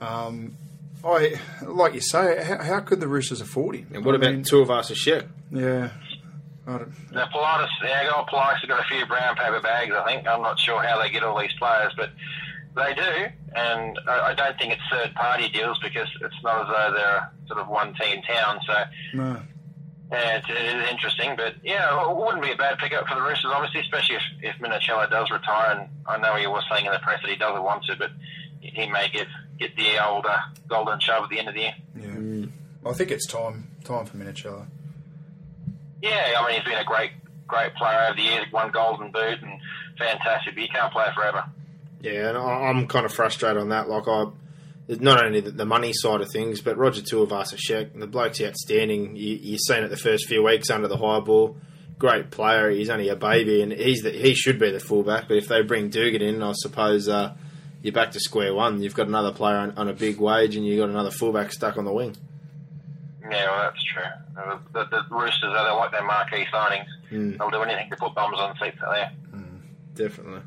um, 0.00 0.56
I 1.04 1.38
like 1.62 1.94
you 1.94 2.00
say, 2.00 2.42
how, 2.42 2.62
how 2.62 2.80
could 2.80 3.00
the 3.00 3.08
Roosters 3.08 3.40
afford 3.40 3.76
him? 3.76 3.88
And 3.94 4.04
what 4.04 4.14
I 4.14 4.18
about 4.18 4.32
mean, 4.32 4.42
two 4.42 4.60
of 4.60 4.70
us 4.70 4.90
a 4.90 4.94
shit? 4.94 5.26
Yeah, 5.50 5.90
I 6.66 6.78
don't, 6.78 7.12
Now, 7.12 7.26
Politis, 7.26 7.68
yeah, 7.82 8.10
old 8.16 8.28
Politis 8.28 8.60
have 8.60 8.68
got 8.68 8.80
a 8.80 8.88
few 8.88 9.04
brown 9.06 9.36
paper 9.36 9.60
bags, 9.60 9.92
I 9.94 10.04
think. 10.06 10.26
I'm 10.26 10.42
not 10.42 10.58
sure 10.58 10.82
how 10.82 11.00
they 11.00 11.10
get 11.10 11.22
all 11.22 11.38
these 11.38 11.52
players, 11.58 11.92
but 11.96 12.10
they 12.74 12.94
do. 12.94 13.26
And 13.54 13.98
I, 14.08 14.30
I 14.30 14.34
don't 14.34 14.58
think 14.58 14.72
it's 14.72 14.82
third 14.90 15.14
party 15.14 15.48
deals 15.48 15.78
because 15.82 16.08
it's 16.20 16.42
not 16.42 16.62
as 16.62 16.68
though 16.68 16.96
they're 16.96 17.30
sort 17.48 17.60
of 17.60 17.68
one 17.68 17.94
team 17.94 18.22
town. 18.22 18.60
So 18.66 18.84
no. 19.14 19.42
yeah, 20.10 20.38
it's, 20.38 20.48
it 20.48 20.56
is 20.56 20.90
interesting. 20.90 21.36
But 21.36 21.54
yeah, 21.62 22.10
it 22.10 22.16
wouldn't 22.16 22.42
be 22.42 22.52
a 22.52 22.56
bad 22.56 22.78
pickup 22.78 23.06
for 23.06 23.14
the 23.14 23.22
Roosters, 23.22 23.50
obviously, 23.54 23.80
especially 23.80 24.16
if, 24.16 24.22
if 24.42 24.56
Minichiello 24.56 25.08
does 25.10 25.30
retire. 25.30 25.78
And 25.78 25.88
I 26.06 26.18
know 26.18 26.36
he 26.36 26.46
was 26.46 26.64
saying 26.70 26.86
in 26.86 26.92
the 26.92 26.98
press 26.98 27.20
that 27.22 27.30
he 27.30 27.36
doesn't 27.36 27.62
want 27.62 27.84
to, 27.84 27.96
but 27.96 28.10
he 28.60 28.88
may 28.88 29.08
get, 29.10 29.28
get 29.58 29.76
the 29.76 30.04
old 30.04 30.26
uh, 30.26 30.38
golden 30.68 30.98
shove 30.98 31.24
at 31.24 31.30
the 31.30 31.38
end 31.38 31.48
of 31.48 31.54
the 31.54 31.60
year. 31.60 31.74
Yeah, 32.00 32.46
I 32.90 32.92
think 32.94 33.10
it's 33.10 33.26
time 33.26 33.68
time 33.84 34.06
for 34.06 34.16
Minichiello. 34.16 34.66
Yeah, 36.04 36.34
I 36.38 36.46
mean, 36.46 36.60
he's 36.60 36.64
been 36.64 36.78
a 36.78 36.84
great, 36.84 37.12
great 37.46 37.74
player 37.76 38.08
over 38.08 38.16
the 38.16 38.22
years. 38.22 38.44
Won 38.52 38.70
Golden 38.70 39.10
Boot 39.10 39.40
and 39.40 39.58
fantastic, 39.98 40.54
but 40.54 40.62
you 40.62 40.68
can't 40.68 40.92
play 40.92 41.06
forever. 41.14 41.44
Yeah, 42.02 42.28
and 42.28 42.36
I'm 42.36 42.86
kind 42.88 43.06
of 43.06 43.12
frustrated 43.14 43.56
on 43.56 43.70
that. 43.70 43.88
Like, 43.88 44.06
I 44.06 44.26
not 44.86 45.24
only 45.24 45.40
the, 45.40 45.64
money 45.64 45.94
side 45.94 46.20
of 46.20 46.30
things, 46.30 46.60
but 46.60 46.76
Roger 46.76 47.00
Tuivasa-Sheck, 47.00 47.94
and 47.94 48.02
the 48.02 48.06
bloke's 48.06 48.42
outstanding. 48.42 49.16
You, 49.16 49.36
you've 49.36 49.60
seen 49.66 49.82
it 49.82 49.88
the 49.88 49.96
first 49.96 50.28
few 50.28 50.42
weeks 50.42 50.68
under 50.68 50.88
the 50.88 50.98
high 50.98 51.20
ball. 51.20 51.56
Great 51.98 52.30
player. 52.30 52.68
He's 52.68 52.90
only 52.90 53.08
a 53.08 53.16
baby, 53.16 53.62
and 53.62 53.72
he's 53.72 54.02
the, 54.02 54.10
he 54.10 54.34
should 54.34 54.58
be 54.58 54.70
the 54.70 54.80
fullback. 54.80 55.26
But 55.26 55.38
if 55.38 55.48
they 55.48 55.62
bring 55.62 55.88
Dugan 55.88 56.20
in, 56.20 56.42
I 56.42 56.52
suppose 56.52 57.08
uh, 57.08 57.34
you're 57.80 57.94
back 57.94 58.10
to 58.10 58.20
square 58.20 58.52
one. 58.52 58.82
You've 58.82 58.94
got 58.94 59.08
another 59.08 59.32
player 59.32 59.56
on, 59.56 59.78
on 59.78 59.88
a 59.88 59.94
big 59.94 60.18
wage, 60.18 60.54
and 60.54 60.66
you've 60.66 60.80
got 60.80 60.90
another 60.90 61.10
fullback 61.10 61.50
stuck 61.50 61.78
on 61.78 61.86
the 61.86 61.92
wing. 61.94 62.14
Yeah, 63.30 63.50
well, 63.50 63.70
that's 63.70 63.84
true. 63.84 64.02
The, 64.72 64.84
the, 64.84 64.84
the 64.90 65.14
Roosters, 65.14 65.40
they 65.40 65.64
don't 65.64 65.78
like 65.78 65.92
their 65.92 66.04
marquee 66.04 66.46
signings. 66.52 66.86
Mm. 67.10 67.38
They'll 67.38 67.50
do 67.50 67.62
anything 67.62 67.88
to 67.90 67.96
put 67.96 68.14
bums 68.14 68.38
on 68.38 68.54
seats 68.60 68.76
out 68.84 68.92
there. 68.92 69.12
Definitely. 69.94 70.40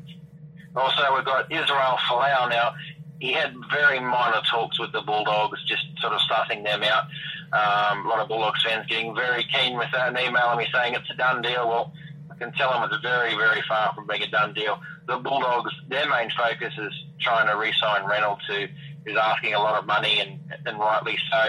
Also, 0.76 1.02
we've 1.14 1.24
got 1.24 1.50
Israel 1.50 1.96
Folau 2.08 2.50
now. 2.50 2.74
He 3.18 3.32
had 3.32 3.52
very 3.72 3.98
minor 3.98 4.42
talks 4.48 4.78
with 4.78 4.92
the 4.92 5.00
Bulldogs, 5.00 5.58
just 5.66 5.82
sort 6.00 6.12
of 6.12 6.20
sussing 6.30 6.62
them 6.62 6.82
out. 6.84 7.04
Um, 7.50 8.06
a 8.06 8.08
lot 8.08 8.20
of 8.20 8.28
Bulldogs 8.28 8.62
fans 8.62 8.86
getting 8.86 9.14
very 9.14 9.44
keen 9.52 9.76
with 9.76 9.88
that 9.92 10.08
and 10.08 10.18
emailing 10.18 10.58
me 10.58 10.68
saying 10.72 10.94
it's 10.94 11.10
a 11.10 11.14
done 11.14 11.42
deal. 11.42 11.66
Well, 11.66 11.92
I 12.30 12.34
can 12.36 12.52
tell 12.52 12.70
them 12.70 12.84
it's 12.84 13.02
very, 13.02 13.34
very 13.34 13.62
far 13.66 13.92
from 13.94 14.06
being 14.06 14.22
a 14.22 14.30
done 14.30 14.54
deal. 14.54 14.78
The 15.06 15.16
Bulldogs, 15.16 15.72
their 15.88 16.08
main 16.08 16.30
focus 16.36 16.74
is 16.78 16.92
trying 17.20 17.48
to 17.48 17.56
re-sign 17.56 18.06
Reynolds, 18.06 18.42
who 18.46 18.66
is 19.06 19.16
asking 19.16 19.54
a 19.54 19.58
lot 19.58 19.78
of 19.80 19.86
money, 19.86 20.20
and, 20.20 20.38
and 20.66 20.78
rightly 20.78 21.18
so. 21.30 21.48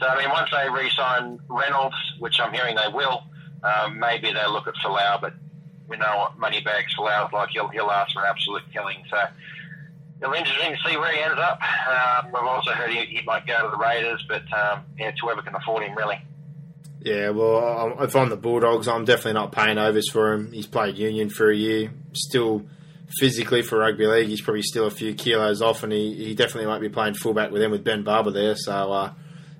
So, 0.00 0.06
I 0.06 0.18
mean, 0.18 0.30
once 0.30 0.50
they 0.50 0.68
re-sign 0.68 1.38
Reynolds, 1.48 1.96
which 2.18 2.40
I'm 2.40 2.52
hearing 2.52 2.74
they 2.74 2.88
will, 2.92 3.22
um, 3.62 3.98
maybe 3.98 4.32
they'll 4.32 4.52
look 4.52 4.66
at 4.66 4.74
Folau, 4.84 5.20
but 5.20 5.34
we 5.88 5.96
know 5.98 6.16
what 6.16 6.38
Moneybags 6.38 6.96
Folau's 6.96 7.32
like. 7.32 7.50
He'll, 7.50 7.68
he'll 7.68 7.90
ask 7.90 8.12
for 8.14 8.26
absolute 8.26 8.62
killing. 8.72 9.04
So, 9.10 9.18
it'll 10.20 10.32
be 10.32 10.38
interesting 10.38 10.72
to 10.74 10.88
see 10.88 10.96
where 10.96 11.12
he 11.12 11.20
ends 11.20 11.38
up. 11.38 11.60
Uh, 11.62 12.22
I've 12.24 12.34
also 12.34 12.70
heard 12.72 12.90
he, 12.90 13.04
he 13.04 13.22
might 13.24 13.46
go 13.46 13.62
to 13.62 13.70
the 13.70 13.76
Raiders, 13.76 14.24
but 14.28 14.42
um, 14.52 14.84
yeah, 14.98 15.08
it's 15.08 15.20
whoever 15.20 15.42
can 15.42 15.54
afford 15.54 15.82
him, 15.82 15.96
really. 15.96 16.20
Yeah, 17.02 17.30
well, 17.30 17.96
if 18.00 18.14
I'm 18.14 18.28
the 18.28 18.36
Bulldogs, 18.36 18.86
I'm 18.86 19.06
definitely 19.06 19.32
not 19.34 19.52
paying 19.52 19.78
overs 19.78 20.10
for 20.10 20.34
him. 20.34 20.52
He's 20.52 20.66
played 20.66 20.98
Union 20.98 21.30
for 21.30 21.50
a 21.50 21.56
year. 21.56 21.90
Still, 22.12 22.66
physically 23.18 23.62
for 23.62 23.78
rugby 23.78 24.06
league, 24.06 24.28
he's 24.28 24.42
probably 24.42 24.62
still 24.62 24.86
a 24.86 24.90
few 24.90 25.14
kilos 25.14 25.62
off, 25.62 25.82
and 25.82 25.92
he, 25.92 26.14
he 26.14 26.34
definitely 26.34 26.66
won't 26.66 26.82
be 26.82 26.90
playing 26.90 27.14
fullback 27.14 27.50
with 27.50 27.62
them 27.62 27.70
with 27.70 27.84
Ben 27.84 28.02
Barba 28.02 28.30
there. 28.30 28.54
So, 28.54 28.92
uh, 28.92 29.12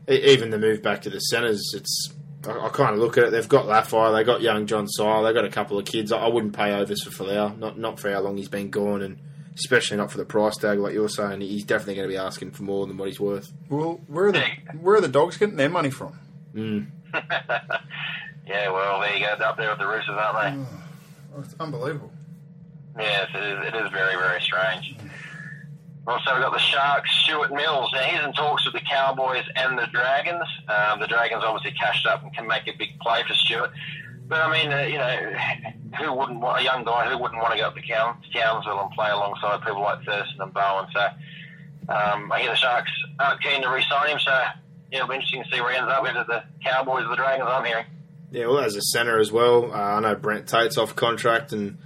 even 0.08 0.50
the 0.50 0.58
move 0.58 0.82
back 0.82 1.02
to 1.02 1.10
the 1.10 1.18
centres, 1.18 1.72
it's 1.74 2.12
I, 2.46 2.66
I 2.66 2.68
kind 2.70 2.94
of 2.94 3.00
look 3.00 3.18
at 3.18 3.24
it. 3.24 3.30
They've 3.30 3.48
got 3.48 3.66
Lafai, 3.66 4.16
they've 4.16 4.26
got 4.26 4.40
young 4.40 4.66
John 4.66 4.88
Sile, 4.88 5.22
they've 5.22 5.34
got 5.34 5.44
a 5.44 5.50
couple 5.50 5.78
of 5.78 5.84
kids. 5.84 6.12
I, 6.12 6.18
I 6.18 6.28
wouldn't 6.28 6.54
pay 6.56 6.72
overs 6.72 7.02
for 7.02 7.10
Folau, 7.10 7.56
not 7.58 7.78
not 7.78 7.98
for 8.00 8.10
how 8.10 8.20
long 8.20 8.36
he's 8.36 8.48
been 8.48 8.70
gone, 8.70 9.02
and 9.02 9.18
especially 9.56 9.96
not 9.96 10.10
for 10.10 10.18
the 10.18 10.24
price 10.24 10.56
tag 10.56 10.78
like 10.78 10.94
you're 10.94 11.08
saying. 11.08 11.40
He's 11.40 11.64
definitely 11.64 11.96
going 11.96 12.08
to 12.08 12.12
be 12.12 12.18
asking 12.18 12.52
for 12.52 12.62
more 12.62 12.86
than 12.86 12.96
what 12.96 13.08
he's 13.08 13.20
worth. 13.20 13.52
Well, 13.68 14.00
where 14.06 14.26
are 14.26 14.32
the 14.32 14.44
where 14.80 14.96
are 14.96 15.00
the 15.00 15.08
dogs 15.08 15.36
getting 15.36 15.56
their 15.56 15.68
money 15.70 15.90
from? 15.90 16.18
Mm. 16.54 16.86
Yeah, 18.50 18.72
well, 18.72 19.00
there 19.00 19.14
you 19.14 19.24
go. 19.24 19.36
They're 19.38 19.46
up 19.46 19.56
there 19.56 19.70
with 19.70 19.78
the 19.78 19.86
Roosters, 19.86 20.16
aren't 20.18 20.58
they? 20.58 20.64
Oh, 21.36 21.40
it's 21.40 21.54
unbelievable. 21.60 22.10
Yes, 22.98 23.28
it 23.32 23.44
is, 23.44 23.68
it 23.68 23.74
is 23.76 23.92
very, 23.92 24.16
very 24.16 24.40
strange. 24.40 24.96
Also, 26.10 26.32
we've 26.34 26.42
got 26.42 26.52
the 26.52 26.58
Sharks, 26.58 27.10
Stewart 27.22 27.52
Mills. 27.52 27.88
Now, 27.94 28.00
he's 28.00 28.24
in 28.24 28.32
talks 28.32 28.64
with 28.64 28.74
the 28.74 28.80
Cowboys 28.80 29.44
and 29.54 29.78
the 29.78 29.86
Dragons. 29.92 30.42
Um, 30.68 30.98
the 30.98 31.06
Dragons 31.06 31.44
obviously 31.44 31.78
cashed 31.78 32.04
up 32.06 32.24
and 32.24 32.34
can 32.34 32.48
make 32.48 32.66
a 32.66 32.72
big 32.76 32.98
play 32.98 33.22
for 33.28 33.34
Stuart. 33.34 33.70
But, 34.26 34.40
I 34.42 34.52
mean, 34.52 34.72
uh, 34.72 34.82
you 34.82 34.98
know, 34.98 35.32
who 35.98 36.12
wouldn't 36.12 36.40
want, 36.40 36.60
a 36.60 36.64
young 36.64 36.82
guy, 36.84 37.08
who 37.08 37.16
wouldn't 37.16 37.40
want 37.40 37.52
to 37.52 37.58
go 37.58 37.66
up 37.68 37.76
to 37.76 37.82
Cown- 37.82 38.20
Townsville 38.32 38.80
and 38.80 38.90
play 38.92 39.10
alongside 39.10 39.62
people 39.62 39.82
like 39.82 40.04
Thurston 40.04 40.40
and 40.40 40.52
Bowen? 40.52 40.86
So, 40.92 41.00
um, 41.88 42.32
I 42.32 42.40
hear 42.40 42.50
the 42.50 42.56
Sharks 42.56 42.90
aren't 43.20 43.40
keen 43.42 43.62
to 43.62 43.68
re-sign 43.70 44.10
him, 44.10 44.18
so 44.18 44.30
yeah, 44.30 44.52
it'll 44.98 45.08
be 45.08 45.14
interesting 45.14 45.44
to 45.44 45.50
see 45.50 45.60
where 45.60 45.72
he 45.72 45.78
ends 45.78 45.90
up, 45.92 46.02
whether 46.02 46.24
the 46.24 46.42
Cowboys 46.64 47.04
or 47.04 47.10
the 47.10 47.16
Dragons, 47.16 47.48
I'm 47.50 47.64
hearing. 47.64 47.86
Yeah, 48.32 48.46
well, 48.46 48.60
as 48.60 48.76
a 48.76 48.82
centre 48.82 49.18
as 49.20 49.30
well. 49.32 49.72
Uh, 49.72 49.76
I 49.76 50.00
know 50.00 50.14
Brent 50.14 50.48
Tate's 50.48 50.76
off 50.78 50.94
contract, 50.96 51.52
and 51.52 51.78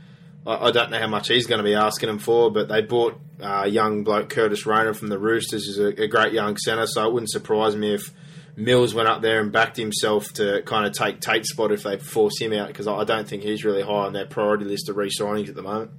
I, 0.47 0.69
I 0.69 0.71
don't 0.71 0.91
know 0.91 0.99
how 0.99 1.07
much 1.07 1.29
he's 1.29 1.47
going 1.47 1.59
to 1.59 1.65
be 1.65 1.75
asking 1.75 2.09
him 2.09 2.19
for. 2.19 2.51
But 2.51 2.69
they 2.69 2.83
bought 2.83 3.19
uh, 3.41 3.65
young 3.65 4.05
bloke 4.05 4.29
Curtis 4.29 4.67
Rona 4.67 4.95
from 4.95 5.09
the 5.09 5.19
Roosters, 5.19 5.67
who's 5.67 5.79
a, 5.79 6.03
a 6.03 6.09
great 6.09 6.33
young 6.33 6.57
centre. 6.57 6.87
So 6.87 7.07
it 7.07 7.13
wouldn't 7.13 7.31
surprise 7.31 7.77
me 7.77 7.95
if 7.95 8.13
Mills 8.57 8.95
went 8.95 9.09
up 9.09 9.21
there 9.21 9.41
and 9.41 9.51
backed 9.51 9.77
himself 9.77 10.33
to 10.35 10.63
kind 10.63 10.87
of 10.87 10.93
take 10.93 11.21
Tate's 11.21 11.51
spot 11.51 11.73
if 11.73 11.83
they 11.83 11.99
force 11.99 12.39
him 12.41 12.53
out, 12.53 12.69
because 12.69 12.87
I 12.87 12.95
I 12.95 13.05
don't 13.05 13.29
think 13.29 13.43
he's 13.43 13.65
really 13.65 13.83
high 13.83 14.07
on 14.07 14.13
their 14.13 14.27
priority 14.27 14.65
list 14.65 14.89
of 14.89 14.97
re-signings 14.97 15.49
at 15.49 15.57
the 15.57 15.63
moment. 15.63 15.91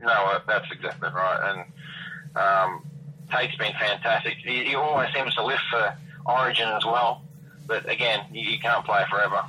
No, 0.00 0.38
that's 0.48 0.66
exactly 0.72 1.08
right. 1.14 1.64
And 2.34 2.36
um, 2.36 2.84
Tate's 3.30 3.54
been 3.54 3.72
fantastic. 3.78 4.34
He, 4.44 4.64
he 4.64 4.74
always 4.74 5.14
seems 5.14 5.32
to 5.36 5.44
lift 5.44 5.62
for 5.70 5.96
Origin 6.26 6.66
as 6.66 6.84
well. 6.84 7.22
But 7.68 7.88
again, 7.88 8.26
you, 8.32 8.50
you 8.50 8.58
can't 8.58 8.84
play 8.84 9.04
forever. 9.08 9.44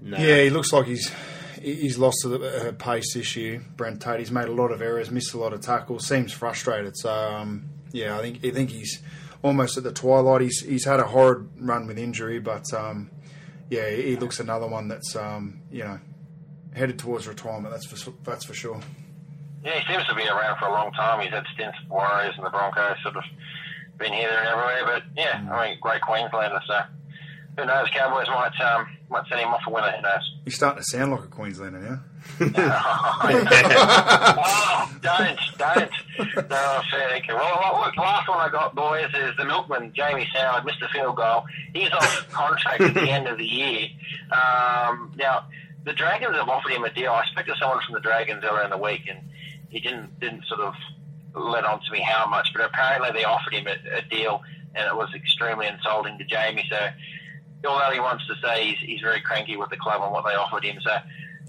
Yeah, 0.00 0.42
he 0.42 0.50
looks 0.50 0.72
like 0.72 0.86
he's 0.86 1.10
he's 1.60 1.98
lost 1.98 2.24
a, 2.24 2.68
a 2.68 2.72
pace 2.72 3.14
this 3.14 3.36
year. 3.36 3.62
Brent 3.76 4.00
Tate, 4.00 4.20
he's 4.20 4.30
made 4.30 4.48
a 4.48 4.52
lot 4.52 4.70
of 4.70 4.82
errors, 4.82 5.10
missed 5.10 5.34
a 5.34 5.38
lot 5.38 5.52
of 5.52 5.60
tackles, 5.60 6.06
seems 6.06 6.32
frustrated. 6.32 6.96
So 6.96 7.12
um, 7.12 7.68
yeah, 7.92 8.18
I 8.18 8.20
think 8.22 8.44
I 8.44 8.50
think 8.50 8.70
he's 8.70 9.02
almost 9.42 9.76
at 9.76 9.84
the 9.84 9.92
twilight. 9.92 10.42
He's 10.42 10.60
he's 10.60 10.84
had 10.84 11.00
a 11.00 11.04
horrid 11.04 11.48
run 11.58 11.86
with 11.86 11.98
injury, 11.98 12.38
but 12.38 12.72
um, 12.72 13.10
yeah, 13.70 13.90
he 13.90 14.16
looks 14.16 14.40
another 14.40 14.66
one 14.66 14.88
that's 14.88 15.14
um, 15.16 15.60
you 15.70 15.84
know 15.84 15.98
headed 16.74 16.98
towards 16.98 17.26
retirement. 17.26 17.72
That's 17.72 17.86
for 17.86 18.12
that's 18.24 18.44
for 18.44 18.54
sure. 18.54 18.80
Yeah, 19.64 19.78
he 19.80 19.92
seems 19.92 20.06
to 20.06 20.14
be 20.14 20.26
around 20.26 20.58
for 20.58 20.66
a 20.66 20.72
long 20.72 20.92
time. 20.92 21.20
He's 21.20 21.30
had 21.30 21.44
stints 21.54 21.76
with 21.82 21.90
Warriors 21.90 22.34
and 22.36 22.46
the 22.46 22.50
Broncos, 22.50 22.96
sort 23.02 23.16
of 23.16 23.24
been 23.98 24.12
here, 24.12 24.28
there, 24.28 24.38
and 24.40 24.48
everywhere. 24.48 24.84
But 24.84 25.02
yeah, 25.16 25.46
I 25.52 25.68
mean, 25.68 25.78
great 25.80 26.00
Queenslander. 26.00 26.60
So 26.66 26.80
who 27.58 27.66
knows? 27.66 27.88
Cowboys 27.92 28.28
might 28.28 28.58
um, 28.60 28.86
might 29.10 29.26
send 29.28 29.40
him 29.40 29.48
off 29.48 29.62
a 29.66 29.70
winner. 29.70 29.90
Who 29.90 30.02
knows? 30.02 30.34
He's 30.44 30.54
starting 30.54 30.82
to 30.82 30.84
sound 30.84 31.10
like 31.10 31.24
a 31.24 31.26
Queenslander 31.26 31.80
now. 31.80 32.00
oh, 34.40 34.92
don't, 35.02 35.38
don't. 35.58 35.90
No, 36.18 36.80
fair 36.90 37.08
dinkum. 37.10 37.34
Well, 37.34 37.82
look, 37.84 37.96
last 37.96 38.28
one 38.28 38.38
I 38.38 38.48
got, 38.50 38.74
boys, 38.74 39.08
is 39.14 39.36
the 39.36 39.44
milkman, 39.44 39.92
Jamie 39.94 40.28
Soward, 40.34 40.64
Mr. 40.64 40.88
Field 40.90 41.16
Goal. 41.16 41.44
He's 41.74 41.90
off 41.90 42.28
contract 42.32 42.80
at 42.80 42.94
the 42.94 43.10
end 43.10 43.26
of 43.26 43.38
the 43.38 43.46
year. 43.46 43.88
Um, 44.30 45.12
now, 45.16 45.46
the 45.84 45.92
Dragons 45.92 46.36
have 46.36 46.48
offered 46.48 46.72
him 46.72 46.84
a 46.84 46.92
deal. 46.92 47.12
I 47.12 47.24
spoke 47.26 47.46
to 47.46 47.56
someone 47.60 47.80
from 47.84 47.94
the 47.94 48.00
Dragons 48.00 48.44
earlier 48.44 48.64
in 48.64 48.70
the 48.70 48.78
week, 48.78 49.02
and 49.08 49.18
he 49.68 49.80
didn't 49.80 50.18
didn't 50.20 50.44
sort 50.46 50.60
of 50.60 50.74
let 51.34 51.64
on 51.64 51.80
to 51.80 51.92
me 51.92 52.00
how 52.00 52.26
much, 52.26 52.48
but 52.54 52.64
apparently 52.64 53.10
they 53.12 53.24
offered 53.24 53.54
him 53.54 53.66
a, 53.66 53.98
a 53.98 54.02
deal, 54.02 54.42
and 54.74 54.86
it 54.86 54.96
was 54.96 55.08
extremely 55.14 55.66
insulting 55.66 56.18
to 56.18 56.24
Jamie. 56.24 56.64
So, 56.68 56.88
although 57.66 57.90
he 57.92 58.00
wants 58.00 58.26
to 58.26 58.34
say 58.42 58.68
he's, 58.68 58.78
he's 58.78 59.00
very 59.00 59.20
cranky 59.20 59.56
with 59.56 59.70
the 59.70 59.76
club 59.76 60.00
on 60.00 60.12
what 60.12 60.24
they 60.24 60.34
offered 60.34 60.64
him, 60.64 60.78
so 60.82 60.92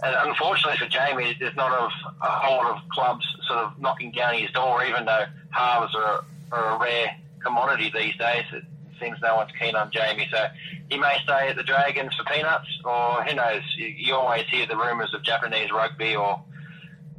and 0.02 0.30
unfortunately 0.30 0.78
for 0.78 0.90
Jamie, 0.90 1.36
there's 1.40 1.56
not 1.56 1.72
a, 1.72 2.26
a 2.26 2.30
whole 2.30 2.58
lot 2.58 2.78
of 2.78 2.90
clubs 2.90 3.26
sort 3.48 3.60
of 3.60 3.80
knocking 3.80 4.12
down 4.12 4.36
his 4.36 4.50
door, 4.52 4.84
even 4.86 5.06
though 5.06 5.26
halves 5.50 5.94
are, 5.94 6.24
are 6.52 6.76
a 6.76 6.80
rare 6.80 7.18
commodity 7.44 7.92
these 7.94 8.16
days. 8.16 8.46
It 8.54 8.64
seems 9.00 9.18
no 9.22 9.36
one's 9.36 9.52
keen 9.60 9.76
on 9.76 9.92
Jamie. 9.92 10.28
So 10.32 10.46
he 10.90 10.98
may 10.98 11.18
stay 11.24 11.50
at 11.50 11.58
the 11.58 11.64
Dragons 11.64 12.14
for 12.16 12.24
peanuts, 12.24 12.68
or 12.86 13.24
who 13.24 13.36
knows? 13.36 13.62
You, 13.78 13.88
you 13.88 14.16
always 14.16 14.46
hear 14.48 14.66
the 14.66 14.78
rumours 14.78 15.14
of 15.14 15.22
Japanese 15.24 15.70
rugby 15.72 16.16
or, 16.16 16.42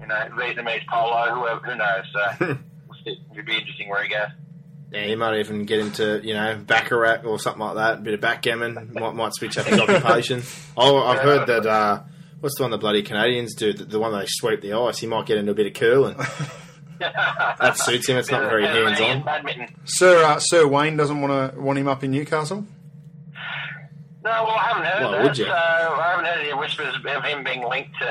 you 0.01 0.07
know, 0.07 0.29
Vietnamese 0.33 0.87
polo, 0.87 1.35
whoever, 1.35 1.61
who 1.61 1.77
knows? 1.77 2.05
So 2.13 2.37
we'll 2.89 2.99
see. 3.05 3.21
it'll 3.33 3.45
be 3.45 3.59
interesting 3.59 3.91
where 3.91 4.05
he 4.05 4.09
goes. 4.09 4.29
Yeah, 4.93 5.07
you 5.07 5.17
might 5.17 5.39
even 5.39 5.67
get 5.67 5.79
into 5.79 6.21
to, 6.21 6.27
you 6.27 6.35
know, 6.35 6.59
baccarat 6.67 7.25
or 7.25 7.39
something 7.39 7.61
like 7.63 7.77
that. 7.77 7.99
A 7.99 8.01
bit 8.01 8.15
of 8.15 8.21
backgammon. 8.21 8.91
might, 8.93 9.15
might 9.15 9.33
switch 9.35 9.57
up 9.57 9.67
his 9.67 9.79
occupation. 9.79 10.43
Oh, 10.77 10.99
I've 10.99 11.21
heard 11.21 11.47
that. 11.47 11.67
Uh, 11.67 12.01
what's 12.41 12.57
the 12.57 12.63
one 12.65 12.71
the 12.71 12.79
bloody 12.79 13.03
Canadians 13.03 13.55
do? 13.55 13.73
The, 13.73 13.85
the 13.85 13.99
one 14.01 14.13
they 14.13 14.25
sweep 14.27 14.63
the 14.63 14.73
ice. 14.73 14.99
He 14.99 15.07
might 15.07 15.27
get 15.27 15.37
into 15.39 15.53
a 15.53 15.55
bit 15.55 15.67
of 15.67 15.75
curling. 15.75 16.17
that 16.99 17.77
suits 17.77 18.09
him. 18.09 18.17
It's 18.17 18.31
not 18.31 18.43
very 18.51 18.67
hands 18.67 19.01
on. 19.01 19.69
Sir 19.85 20.25
uh, 20.25 20.39
Sir 20.39 20.67
Wayne 20.67 20.97
doesn't 20.97 21.21
want 21.21 21.55
to 21.55 21.61
want 21.61 21.79
him 21.79 21.87
up 21.89 22.03
in 22.03 22.11
Newcastle. 22.11 22.65
No, 24.23 24.31
well, 24.31 24.49
I 24.51 24.69
haven't 24.69 24.85
heard 24.85 25.01
Well, 25.03 25.13
that. 25.13 25.23
would 25.23 25.39
you? 25.39 25.45
So 25.47 25.51
I 25.53 26.11
haven't 26.11 26.25
heard 26.27 26.41
any 26.41 26.55
whispers 26.55 26.95
of 26.95 27.25
him 27.25 27.43
being 27.45 27.63
linked 27.67 27.99
to 28.01 28.07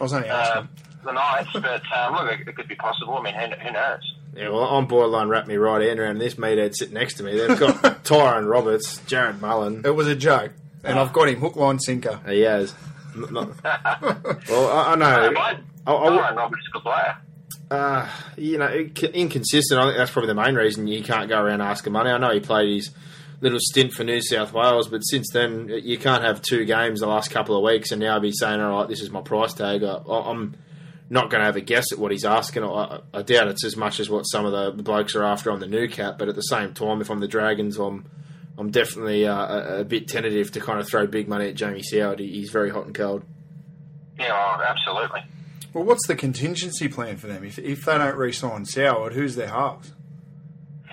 I 0.00 0.02
was 0.02 0.12
only 0.12 0.28
uh, 0.28 0.64
the 1.04 1.12
Knights, 1.12 1.50
but 1.54 1.82
um, 1.92 2.14
look, 2.14 2.32
it, 2.40 2.48
it 2.48 2.56
could 2.56 2.68
be 2.68 2.74
possible. 2.74 3.16
I 3.16 3.22
mean, 3.22 3.34
who, 3.34 3.46
who 3.56 3.72
knows? 3.72 4.13
Yeah, 4.36 4.48
well, 4.50 4.64
I'm 4.64 4.86
borderline 4.86 5.28
wrap 5.28 5.46
me 5.46 5.56
right 5.56 5.80
in 5.82 5.98
around 5.98 6.18
this 6.18 6.34
meathead 6.34 6.74
sitting 6.74 6.94
next 6.94 7.14
to 7.14 7.22
me. 7.22 7.36
They've 7.38 7.58
got 7.58 8.04
Tyrone 8.04 8.46
Roberts, 8.46 8.98
Jarrod 9.06 9.40
Mullen. 9.40 9.82
It 9.84 9.94
was 9.94 10.08
a 10.08 10.16
joke, 10.16 10.52
and 10.82 10.98
I've 10.98 11.12
got 11.12 11.28
him 11.28 11.40
hook, 11.40 11.56
line, 11.56 11.78
sinker. 11.78 12.20
He 12.26 12.40
has. 12.40 12.74
N- 13.14 13.32
not- 13.32 13.62
well, 14.48 14.68
I, 14.70 14.92
I 14.92 14.94
know. 14.96 15.06
Uh, 15.06 15.32
I, 15.40 15.50
I, 15.92 16.08
Tyrone 16.08 16.36
Roberts 16.36 16.62
is 16.62 16.68
a 16.68 16.72
good 16.72 16.82
player. 16.82 17.16
uh, 17.70 18.08
you 18.36 18.58
know, 18.58 18.66
inc- 18.68 19.14
inconsistent. 19.14 19.78
I 19.80 19.84
think 19.86 19.98
that's 19.98 20.10
probably 20.10 20.28
the 20.28 20.34
main 20.34 20.54
reason 20.56 20.86
you 20.88 21.02
can't 21.02 21.28
go 21.28 21.40
around 21.40 21.60
asking 21.60 21.92
money. 21.92 22.10
I 22.10 22.18
know 22.18 22.30
he 22.32 22.40
played 22.40 22.74
his 22.74 22.90
little 23.40 23.60
stint 23.60 23.92
for 23.92 24.04
New 24.04 24.20
South 24.22 24.52
Wales, 24.52 24.88
but 24.88 25.00
since 25.00 25.30
then 25.32 25.68
you 25.82 25.98
can't 25.98 26.24
have 26.24 26.40
two 26.42 26.64
games 26.64 27.00
the 27.00 27.06
last 27.06 27.30
couple 27.30 27.56
of 27.56 27.62
weeks 27.62 27.92
and 27.92 28.00
now 28.00 28.18
be 28.18 28.32
saying, 28.32 28.60
"All 28.60 28.80
right, 28.80 28.88
this 28.88 29.00
is 29.00 29.10
my 29.10 29.20
price 29.20 29.52
tag." 29.54 29.84
I, 29.84 29.98
I'm 30.08 30.56
not 31.10 31.30
going 31.30 31.40
to 31.40 31.46
have 31.46 31.56
a 31.56 31.60
guess 31.60 31.92
at 31.92 31.98
what 31.98 32.12
he's 32.12 32.24
asking. 32.24 32.64
I, 32.64 33.00
I 33.12 33.22
doubt 33.22 33.48
it's 33.48 33.64
as 33.64 33.76
much 33.76 34.00
as 34.00 34.08
what 34.08 34.22
some 34.24 34.44
of 34.46 34.52
the, 34.52 34.70
the 34.72 34.82
blokes 34.82 35.14
are 35.14 35.22
after 35.24 35.50
on 35.50 35.60
the 35.60 35.66
new 35.66 35.86
cap. 35.88 36.18
But 36.18 36.28
at 36.28 36.34
the 36.34 36.40
same 36.42 36.72
time, 36.74 37.00
if 37.00 37.10
I'm 37.10 37.20
the 37.20 37.28
Dragons, 37.28 37.76
I'm 37.78 38.06
I'm 38.56 38.70
definitely 38.70 39.26
uh, 39.26 39.34
a, 39.46 39.80
a 39.80 39.84
bit 39.84 40.08
tentative 40.08 40.52
to 40.52 40.60
kind 40.60 40.78
of 40.80 40.88
throw 40.88 41.06
big 41.06 41.28
money 41.28 41.48
at 41.48 41.54
Jamie 41.56 41.82
Soward. 41.82 42.20
He, 42.20 42.28
he's 42.28 42.50
very 42.50 42.70
hot 42.70 42.86
and 42.86 42.94
cold. 42.94 43.24
Yeah, 44.18 44.32
well, 44.32 44.62
absolutely. 44.66 45.20
Well, 45.72 45.82
what's 45.84 46.06
the 46.06 46.14
contingency 46.14 46.86
plan 46.88 47.16
for 47.16 47.26
them 47.26 47.42
if 47.44 47.58
if 47.58 47.84
they 47.84 47.98
don't 47.98 48.16
re-sign 48.16 48.64
Soward? 48.64 49.12
Who's 49.12 49.34
their 49.34 49.48
halves? 49.48 49.92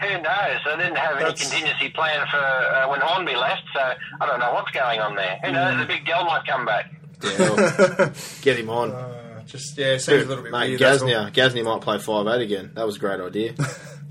Who 0.00 0.08
knows? 0.20 0.58
They 0.64 0.76
didn't 0.76 0.96
have 0.96 1.16
any 1.16 1.24
That's- 1.24 1.40
contingency 1.50 1.88
plan 1.90 2.26
for 2.30 2.36
uh, 2.38 2.88
when 2.90 3.00
Hornby 3.00 3.36
left, 3.36 3.62
so 3.74 3.80
I 4.20 4.26
don't 4.26 4.38
know 4.40 4.52
what's 4.52 4.70
going 4.72 5.00
on 5.00 5.14
there. 5.14 5.38
Who 5.42 5.48
Mm. 5.48 5.52
knows? 5.52 5.78
The 5.80 5.86
big 5.86 6.04
Dell 6.06 6.24
might 6.24 6.46
come 6.46 6.64
back. 6.66 6.90
Yeah, 7.22 8.12
get 8.42 8.58
him 8.58 8.70
on. 8.70 8.92
Uh, 8.92 9.42
just 9.46 9.76
yeah, 9.78 9.92
it 9.94 10.00
seems 10.00 10.24
a 10.24 10.26
little 10.28 10.42
bit 10.42 10.52
Mate, 10.52 10.68
weird. 10.70 10.80
that's. 10.80 11.02
Gasnier, 11.02 11.32
Gasnier 11.32 11.64
might 11.64 11.80
play 11.82 11.98
five 11.98 12.26
eight 12.28 12.42
again. 12.42 12.70
That 12.74 12.86
was 12.86 12.96
a 12.96 12.98
great 12.98 13.20
idea. 13.20 13.54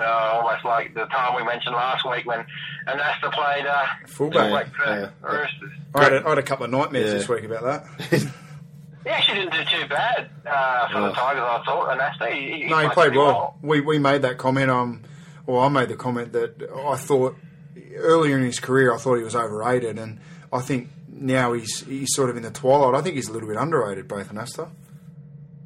uh, 0.00 0.04
almost 0.04 0.64
like 0.64 0.94
the 0.94 1.04
time 1.06 1.36
we 1.36 1.44
mentioned 1.44 1.74
last 1.74 2.08
week 2.08 2.26
when 2.26 2.44
Anasta 2.86 3.32
played 3.32 3.66
uh, 3.66 3.86
Fullback. 4.06 4.68
fullback 4.68 4.74
for 4.74 4.84
Yeah. 4.84 5.10
the 5.22 5.28
Roosters. 5.28 5.72
I 5.94 6.02
had, 6.04 6.12
a, 6.14 6.26
I 6.26 6.28
had 6.30 6.38
a 6.38 6.42
couple 6.42 6.64
of 6.64 6.70
nightmares 6.70 7.06
Yeah. 7.06 7.12
this 7.14 7.28
week 7.28 7.44
about 7.44 7.62
that. 7.64 7.84
He 9.02 9.08
actually 9.08 9.40
didn't 9.40 9.52
do 9.54 9.64
too 9.64 9.88
bad 9.88 10.28
uh, 10.46 10.88
for 10.88 10.98
Oh. 10.98 11.06
the 11.06 11.12
Tigers, 11.12 11.42
I 11.42 11.62
thought. 11.64 11.98
Anasta, 11.98 12.32
he, 12.32 12.62
he, 12.64 12.68
no, 12.68 12.78
he 12.78 12.88
played 12.90 12.94
pretty 13.12 13.18
well. 13.18 13.56
We 13.62 13.80
we 13.80 13.98
made 13.98 14.22
that 14.22 14.38
comment. 14.38 14.70
Um, 14.70 15.02
well, 15.46 15.60
I 15.60 15.68
made 15.68 15.88
the 15.88 15.96
comment 15.96 16.32
that 16.34 16.70
I 16.86 16.96
thought 16.96 17.36
earlier 17.96 18.36
in 18.36 18.44
his 18.44 18.60
career 18.60 18.94
I 18.94 18.98
thought 18.98 19.16
he 19.16 19.24
was 19.24 19.34
overrated, 19.34 19.98
and 19.98 20.20
I 20.52 20.60
think 20.60 20.88
now 21.20 21.52
he's 21.52 21.80
he's 21.86 22.14
sort 22.14 22.30
of 22.30 22.36
in 22.36 22.42
the 22.42 22.50
twilight. 22.50 22.94
I 22.94 23.02
think 23.02 23.14
he's 23.16 23.28
a 23.28 23.32
little 23.32 23.48
bit 23.48 23.56
underrated, 23.58 24.08
both 24.08 24.32
Anasta. 24.32 24.68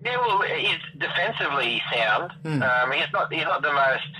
Yeah, 0.04 0.16
well, 0.18 0.42
he's 0.42 0.78
defensively 0.98 1.80
sound. 1.92 2.32
Hmm. 2.42 2.62
Um, 2.62 2.92
he's 2.92 3.10
not 3.12 3.32
he's 3.32 3.44
not 3.44 3.62
the 3.62 3.72
most 3.72 4.10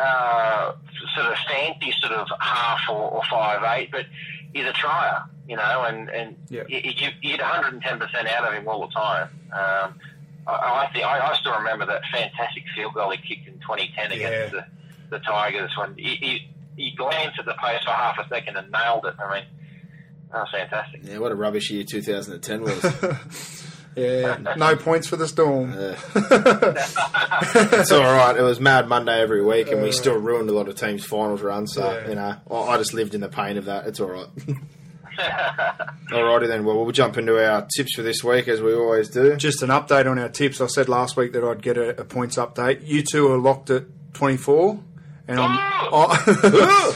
uh, 0.00 0.72
sort 1.14 1.26
of 1.26 1.38
fancy 1.48 1.92
sort 2.00 2.12
of 2.12 2.26
half 2.40 2.80
or, 2.88 3.10
or 3.12 3.22
five 3.30 3.62
eight, 3.78 3.90
but 3.92 4.06
he's 4.52 4.64
a 4.64 4.72
trier, 4.72 5.22
you 5.48 5.56
know, 5.56 5.84
and 5.86 6.08
and 6.10 6.36
Yeah. 6.48 6.62
you, 6.68 6.80
you, 7.22 7.36
get 7.36 7.40
110 7.40 7.98
percent 7.98 8.26
out 8.28 8.44
of 8.48 8.54
him 8.54 8.66
all 8.68 8.86
the 8.86 8.92
time. 8.92 9.28
Um, 9.52 9.94
I, 10.46 10.86
I 10.86 10.90
think 10.92 11.04
I, 11.04 11.20
I 11.30 11.36
still 11.36 11.52
remember 11.56 11.86
that 11.86 12.02
fantastic 12.12 12.64
field 12.74 12.94
goal 12.94 13.10
he 13.10 13.18
kicked 13.18 13.46
in 13.46 13.54
2010 13.60 14.12
against 14.12 14.52
the, 14.52 14.64
the 15.10 15.18
Tigers 15.20 15.70
when 15.78 15.94
he, 15.96 16.16
he 16.16 16.48
he 16.76 16.90
glanced 16.96 17.38
at 17.38 17.44
the 17.44 17.54
post 17.60 17.84
for 17.84 17.90
half 17.90 18.18
a 18.18 18.26
second 18.28 18.56
and 18.56 18.70
nailed 18.72 19.04
it. 19.04 19.14
I 19.22 19.32
mean, 19.34 19.44
that 20.32 20.40
was 20.40 20.48
fantastic. 20.52 21.00
Yeah, 21.04 21.18
what 21.18 21.32
a 21.32 21.34
rubbish 21.34 21.70
year 21.70 21.84
2010 21.88 22.62
was. 22.62 23.56
Yeah, 23.96 24.36
no 24.56 24.76
points 24.76 25.08
for 25.08 25.16
the 25.16 25.26
Storm. 25.26 25.72
it's 25.76 27.90
all 27.90 28.04
right. 28.04 28.36
It 28.38 28.42
was 28.42 28.60
Mad 28.60 28.86
Monday 28.88 29.20
every 29.20 29.44
week, 29.44 29.72
and 29.72 29.82
we 29.82 29.90
still 29.90 30.16
ruined 30.16 30.48
a 30.48 30.52
lot 30.52 30.68
of 30.68 30.76
teams' 30.76 31.04
finals 31.04 31.42
runs. 31.42 31.74
So 31.74 31.90
Yeah. 31.90 32.08
you 32.08 32.14
know, 32.14 32.36
I 32.48 32.54
I 32.54 32.76
just 32.78 32.94
lived 32.94 33.16
in 33.16 33.20
the 33.20 33.28
pain 33.28 33.56
of 33.58 33.64
that. 33.64 33.88
It's 33.88 33.98
all 33.98 34.10
right. 34.10 34.28
Alrighty 35.18 36.46
then. 36.46 36.64
Well, 36.64 36.76
we'll 36.82 36.92
jump 36.92 37.18
into 37.18 37.44
our 37.44 37.66
tips 37.76 37.96
for 37.96 38.02
this 38.02 38.22
week 38.22 38.46
as 38.46 38.62
we 38.62 38.72
always 38.74 39.08
do. 39.10 39.34
Just 39.36 39.60
an 39.62 39.70
update 39.70 40.08
on 40.08 40.20
our 40.20 40.28
tips. 40.28 40.60
I 40.60 40.68
said 40.68 40.88
last 40.88 41.16
week 41.16 41.32
that 41.32 41.42
I'd 41.42 41.60
get 41.60 41.76
a, 41.76 42.00
a 42.00 42.04
points 42.04 42.36
update. 42.36 42.86
You 42.86 43.02
two 43.02 43.28
are 43.32 43.38
locked 43.38 43.70
at 43.70 43.86
24, 44.14 44.78
and 45.26 45.40
I'm 45.40 45.58
I, 45.92 46.94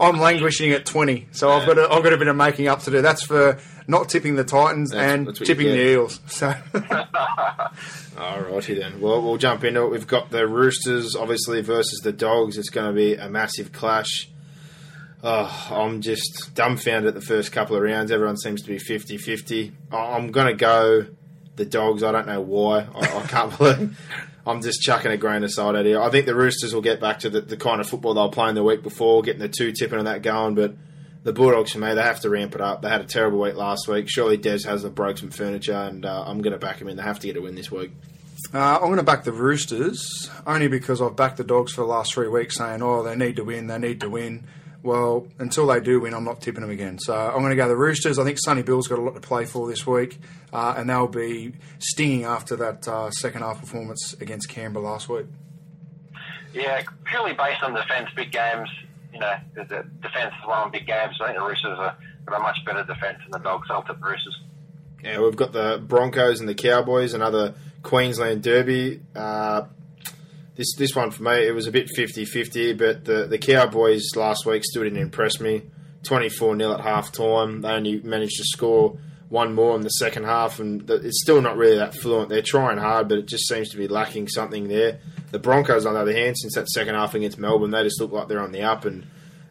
I'm 0.00 0.18
languishing 0.20 0.70
at 0.72 0.84
20. 0.86 1.28
So 1.32 1.50
I've 1.50 1.66
got 1.66 1.78
a, 1.78 1.82
I've 1.90 2.02
got 2.02 2.12
a 2.12 2.16
bit 2.18 2.28
of 2.28 2.36
making 2.36 2.68
up 2.68 2.80
to 2.80 2.90
do. 2.90 3.00
That's 3.02 3.22
for 3.24 3.58
not 3.86 4.08
tipping 4.08 4.36
the 4.36 4.44
Titans 4.44 4.90
That's- 4.90 5.12
and 5.12 5.26
that's 5.28 5.38
tipping 5.40 5.66
the. 5.68 5.78
Eels. 5.92 6.20
So 6.26 6.50
Alrighty 8.16 8.78
then. 8.78 9.00
Well, 9.00 9.22
we'll 9.22 9.36
jump 9.38 9.64
into 9.64 9.82
it. 9.84 9.90
We've 9.90 10.06
got 10.06 10.30
the 10.30 10.46
Roosters, 10.46 11.14
obviously, 11.16 11.60
versus 11.62 12.00
the 12.00 12.12
Dogs. 12.12 12.58
It's 12.58 12.70
going 12.70 12.86
to 12.88 12.92
be 12.92 13.14
a 13.14 13.28
massive 13.28 13.72
clash. 13.72 14.28
Oh, 15.22 15.68
I'm 15.70 16.00
just 16.00 16.54
dumbfounded 16.54 17.08
at 17.08 17.14
the 17.14 17.20
first 17.20 17.50
couple 17.52 17.76
of 17.76 17.82
rounds. 17.82 18.10
Everyone 18.10 18.36
seems 18.36 18.62
to 18.62 18.68
be 18.68 18.78
50 18.78 19.16
50. 19.18 19.72
I'm 19.92 20.30
going 20.30 20.46
to 20.48 20.54
go 20.54 21.06
the 21.56 21.64
Dogs. 21.64 22.02
I 22.02 22.12
don't 22.12 22.26
know 22.26 22.40
why. 22.40 22.86
I, 22.94 23.18
I 23.18 23.26
can't 23.26 23.56
believe. 23.58 23.98
I'm 24.46 24.62
just 24.62 24.80
chucking 24.80 25.10
a 25.10 25.16
grain 25.16 25.44
of 25.44 25.52
salt 25.52 25.76
out 25.76 25.84
here. 25.84 26.00
I 26.00 26.08
think 26.10 26.26
the 26.26 26.34
Roosters 26.34 26.74
will 26.74 26.80
get 26.82 27.00
back 27.00 27.18
to 27.20 27.30
the, 27.30 27.40
the 27.40 27.56
kind 27.56 27.80
of 27.80 27.88
football 27.88 28.14
they 28.14 28.22
were 28.22 28.30
playing 28.30 28.54
the 28.54 28.64
week 28.64 28.82
before, 28.82 29.22
getting 29.22 29.40
the 29.40 29.48
two 29.48 29.72
tipping 29.72 29.98
and 29.98 30.06
that 30.06 30.22
going. 30.22 30.54
But 30.54 30.74
the 31.24 31.32
Bulldogs, 31.32 31.72
for 31.72 31.78
me, 31.78 31.92
they 31.94 32.02
have 32.02 32.20
to 32.20 32.30
ramp 32.30 32.54
it 32.54 32.60
up. 32.60 32.80
They 32.80 32.88
had 32.88 33.00
a 33.00 33.04
terrible 33.04 33.40
week 33.40 33.56
last 33.56 33.88
week. 33.88 34.06
Surely 34.08 34.36
Des 34.36 34.62
has 34.64 34.84
broke 34.84 35.18
some 35.18 35.30
furniture, 35.30 35.74
and 35.74 36.06
uh, 36.06 36.24
I'm 36.26 36.40
going 36.40 36.52
to 36.52 36.58
back 36.58 36.80
him 36.80 36.88
in. 36.88 36.96
They 36.96 37.02
have 37.02 37.20
to 37.20 37.26
get 37.26 37.36
a 37.36 37.42
win 37.42 37.56
this 37.56 37.70
week. 37.70 37.90
uh, 38.54 38.76
I'm 38.76 38.86
going 38.86 38.96
to 38.96 39.02
back 39.02 39.24
the 39.24 39.32
Roosters 39.32 40.30
only 40.46 40.68
because 40.68 41.02
I've 41.02 41.16
backed 41.16 41.36
the 41.36 41.44
Dogs 41.44 41.72
for 41.72 41.82
the 41.82 41.88
last 41.88 42.14
three 42.14 42.28
weeks, 42.28 42.56
saying, 42.56 42.80
"Oh, 42.82 43.02
they 43.02 43.16
need 43.16 43.36
to 43.36 43.44
win. 43.44 43.66
They 43.66 43.78
need 43.78 44.00
to 44.00 44.08
win." 44.08 44.46
Well, 44.82 45.26
until 45.38 45.66
they 45.66 45.80
do 45.80 46.00
win, 46.00 46.14
I'm 46.14 46.24
not 46.24 46.40
tipping 46.40 46.60
them 46.60 46.70
again. 46.70 46.98
So 47.00 47.14
I'm 47.14 47.40
going 47.40 47.50
to 47.50 47.56
go 47.56 47.68
the 47.68 47.76
Roosters. 47.76 48.18
I 48.18 48.24
think 48.24 48.38
Sonny 48.38 48.62
Bill's 48.62 48.86
got 48.86 48.98
a 48.98 49.02
lot 49.02 49.14
to 49.14 49.20
play 49.20 49.44
for 49.44 49.68
this 49.68 49.86
week, 49.86 50.18
uh, 50.52 50.74
and 50.76 50.88
they'll 50.88 51.08
be 51.08 51.52
stinging 51.80 52.24
after 52.24 52.54
that 52.56 52.86
uh, 52.86 53.10
second 53.10 53.42
half 53.42 53.60
performance 53.60 54.14
against 54.20 54.48
Canberra 54.48 54.84
last 54.84 55.08
week. 55.08 55.26
Yeah, 56.54 56.82
purely 57.04 57.34
based 57.34 57.62
on 57.62 57.74
defence, 57.74 58.08
big 58.14 58.30
games. 58.30 58.68
You 59.12 59.20
know, 59.20 59.34
the, 59.54 59.64
the 59.64 59.86
defence 60.00 60.34
is 60.40 60.46
one 60.46 60.58
on 60.58 60.70
big 60.70 60.86
games. 60.86 61.16
I 61.20 61.26
think 61.26 61.38
the 61.38 61.44
Roosters 61.44 61.78
are 61.78 61.96
got 62.26 62.40
a 62.40 62.42
much 62.42 62.58
better 62.64 62.84
defence 62.84 63.18
than 63.22 63.32
the 63.32 63.38
Dogs. 63.38 63.68
I'll 63.70 63.82
tip 63.82 63.98
the 64.00 64.06
Roosters. 64.06 64.38
Yeah, 65.02 65.20
we've 65.20 65.36
got 65.36 65.52
the 65.52 65.82
Broncos 65.84 66.40
and 66.40 66.48
the 66.48 66.54
Cowboys, 66.54 67.14
another 67.14 67.54
Queensland 67.82 68.42
derby. 68.42 69.00
Uh, 69.14 69.62
this 70.58 70.74
this 70.74 70.94
one 70.94 71.12
for 71.12 71.22
me, 71.22 71.46
it 71.46 71.54
was 71.54 71.68
a 71.68 71.72
bit 71.72 71.88
50-50, 71.96 72.76
but 72.76 73.04
the, 73.04 73.26
the 73.26 73.38
Cowboys 73.38 74.04
last 74.16 74.44
week 74.44 74.64
still 74.64 74.82
didn't 74.82 74.98
impress 74.98 75.40
me. 75.40 75.62
24-0 76.02 76.74
at 76.74 76.80
half 76.80 77.12
time. 77.12 77.62
They 77.62 77.70
only 77.70 78.00
managed 78.00 78.36
to 78.38 78.44
score 78.44 78.98
one 79.28 79.54
more 79.54 79.76
in 79.76 79.82
the 79.82 79.88
second 79.90 80.24
half, 80.24 80.58
and 80.58 80.86
the, 80.86 80.94
it's 80.94 81.22
still 81.22 81.40
not 81.40 81.56
really 81.56 81.76
that 81.76 81.94
fluent. 81.94 82.28
They're 82.28 82.42
trying 82.42 82.78
hard, 82.78 83.08
but 83.08 83.18
it 83.18 83.26
just 83.26 83.46
seems 83.46 83.70
to 83.70 83.76
be 83.76 83.86
lacking 83.86 84.28
something 84.28 84.68
there. 84.68 85.00
The 85.30 85.38
Broncos, 85.38 85.86
on 85.86 85.94
the 85.94 86.00
other 86.00 86.12
hand, 86.12 86.36
since 86.38 86.54
that 86.56 86.68
second 86.68 86.96
half 86.96 87.14
against 87.14 87.38
Melbourne, 87.38 87.70
they 87.70 87.84
just 87.84 88.00
look 88.00 88.10
like 88.10 88.26
they're 88.26 88.40
on 88.40 88.52
the 88.52 88.62
up, 88.62 88.84
and 88.84 89.06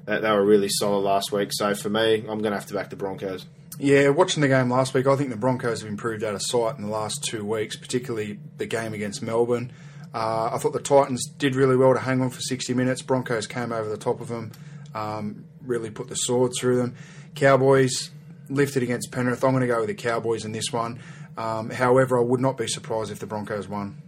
they, 0.05 0.19
they 0.19 0.31
were 0.31 0.45
really 0.45 0.69
solid 0.69 1.01
last 1.01 1.31
week. 1.31 1.49
So 1.53 1.73
for 1.73 1.89
me, 1.89 2.15
I'm 2.15 2.39
going 2.39 2.51
to 2.51 2.57
have 2.57 2.65
to 2.67 2.73
back 2.73 2.89
the 2.89 2.95
Broncos. 2.97 3.45
Yeah, 3.79 4.09
watching 4.09 4.41
the 4.41 4.47
game 4.47 4.69
last 4.69 4.93
week, 4.93 5.07
I 5.07 5.15
think 5.15 5.29
the 5.29 5.37
Broncos 5.37 5.81
have 5.81 5.89
improved 5.89 6.23
out 6.23 6.33
of 6.33 6.41
sight 6.41 6.77
in 6.77 6.81
the 6.83 6.89
last 6.89 7.23
two 7.23 7.45
weeks, 7.45 7.77
particularly 7.77 8.39
the 8.57 8.65
game 8.65 8.93
against 8.93 9.21
Melbourne. 9.21 9.71
Uh, 10.13 10.51
I 10.53 10.57
thought 10.57 10.73
the 10.73 10.79
Titans 10.79 11.25
did 11.37 11.55
really 11.55 11.75
well 11.75 11.93
to 11.93 11.99
hang 11.99 12.21
on 12.21 12.29
for 12.29 12.41
60 12.41 12.73
minutes. 12.73 13.01
Broncos 13.01 13.47
came 13.47 13.71
over 13.71 13.89
the 13.89 13.97
top 13.97 14.21
of 14.21 14.29
them, 14.29 14.51
um, 14.95 15.45
really 15.61 15.89
put 15.89 16.07
the 16.07 16.15
sword 16.15 16.53
through 16.57 16.77
them. 16.77 16.95
Cowboys 17.35 18.11
lifted 18.49 18.83
against 18.83 19.11
Penrith. 19.11 19.43
I'm 19.43 19.51
going 19.51 19.61
to 19.61 19.67
go 19.67 19.79
with 19.79 19.89
the 19.89 19.93
Cowboys 19.93 20.45
in 20.45 20.51
this 20.51 20.71
one. 20.71 20.99
Um, 21.37 21.69
however, 21.69 22.17
I 22.17 22.21
would 22.21 22.39
not 22.39 22.57
be 22.57 22.67
surprised 22.67 23.11
if 23.11 23.19
the 23.19 23.27
Broncos 23.27 23.67
won. 23.67 24.01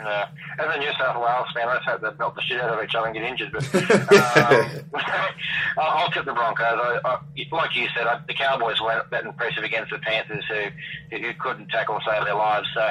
Uh, 0.00 0.26
as 0.58 0.76
a 0.76 0.78
New 0.78 0.90
South 0.98 1.16
Wales 1.16 1.48
fan, 1.54 1.66
let's 1.66 1.84
hope 1.84 2.00
they 2.00 2.10
melt 2.18 2.34
the 2.34 2.42
shit 2.42 2.60
out 2.60 2.76
of 2.76 2.84
each 2.84 2.94
other 2.94 3.06
and 3.06 3.14
get 3.14 3.24
injured. 3.24 3.52
But 3.52 3.74
um, 3.74 4.70
I'll, 5.78 6.10
tip 6.10 6.24
the 6.24 6.32
Broncos. 6.32 6.64
I, 6.64 7.00
I, 7.04 7.18
like 7.52 7.74
you 7.74 7.88
said, 7.94 8.06
I, 8.06 8.20
the 8.26 8.34
Cowboys 8.34 8.80
weren't 8.80 9.10
that 9.10 9.24
impressive 9.24 9.64
against 9.64 9.90
the 9.90 9.98
Panthers, 9.98 10.44
who 10.48 11.16
who 11.16 11.32
couldn't 11.34 11.68
tackle 11.68 12.00
save 12.06 12.24
their 12.24 12.34
lives. 12.34 12.68
So 12.74 12.82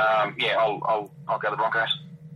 um, 0.00 0.36
yeah, 0.38 0.56
I'll, 0.58 0.80
I'll 0.84 1.10
I'll 1.28 1.38
go 1.38 1.50
the 1.50 1.56
Broncos. 1.56 1.88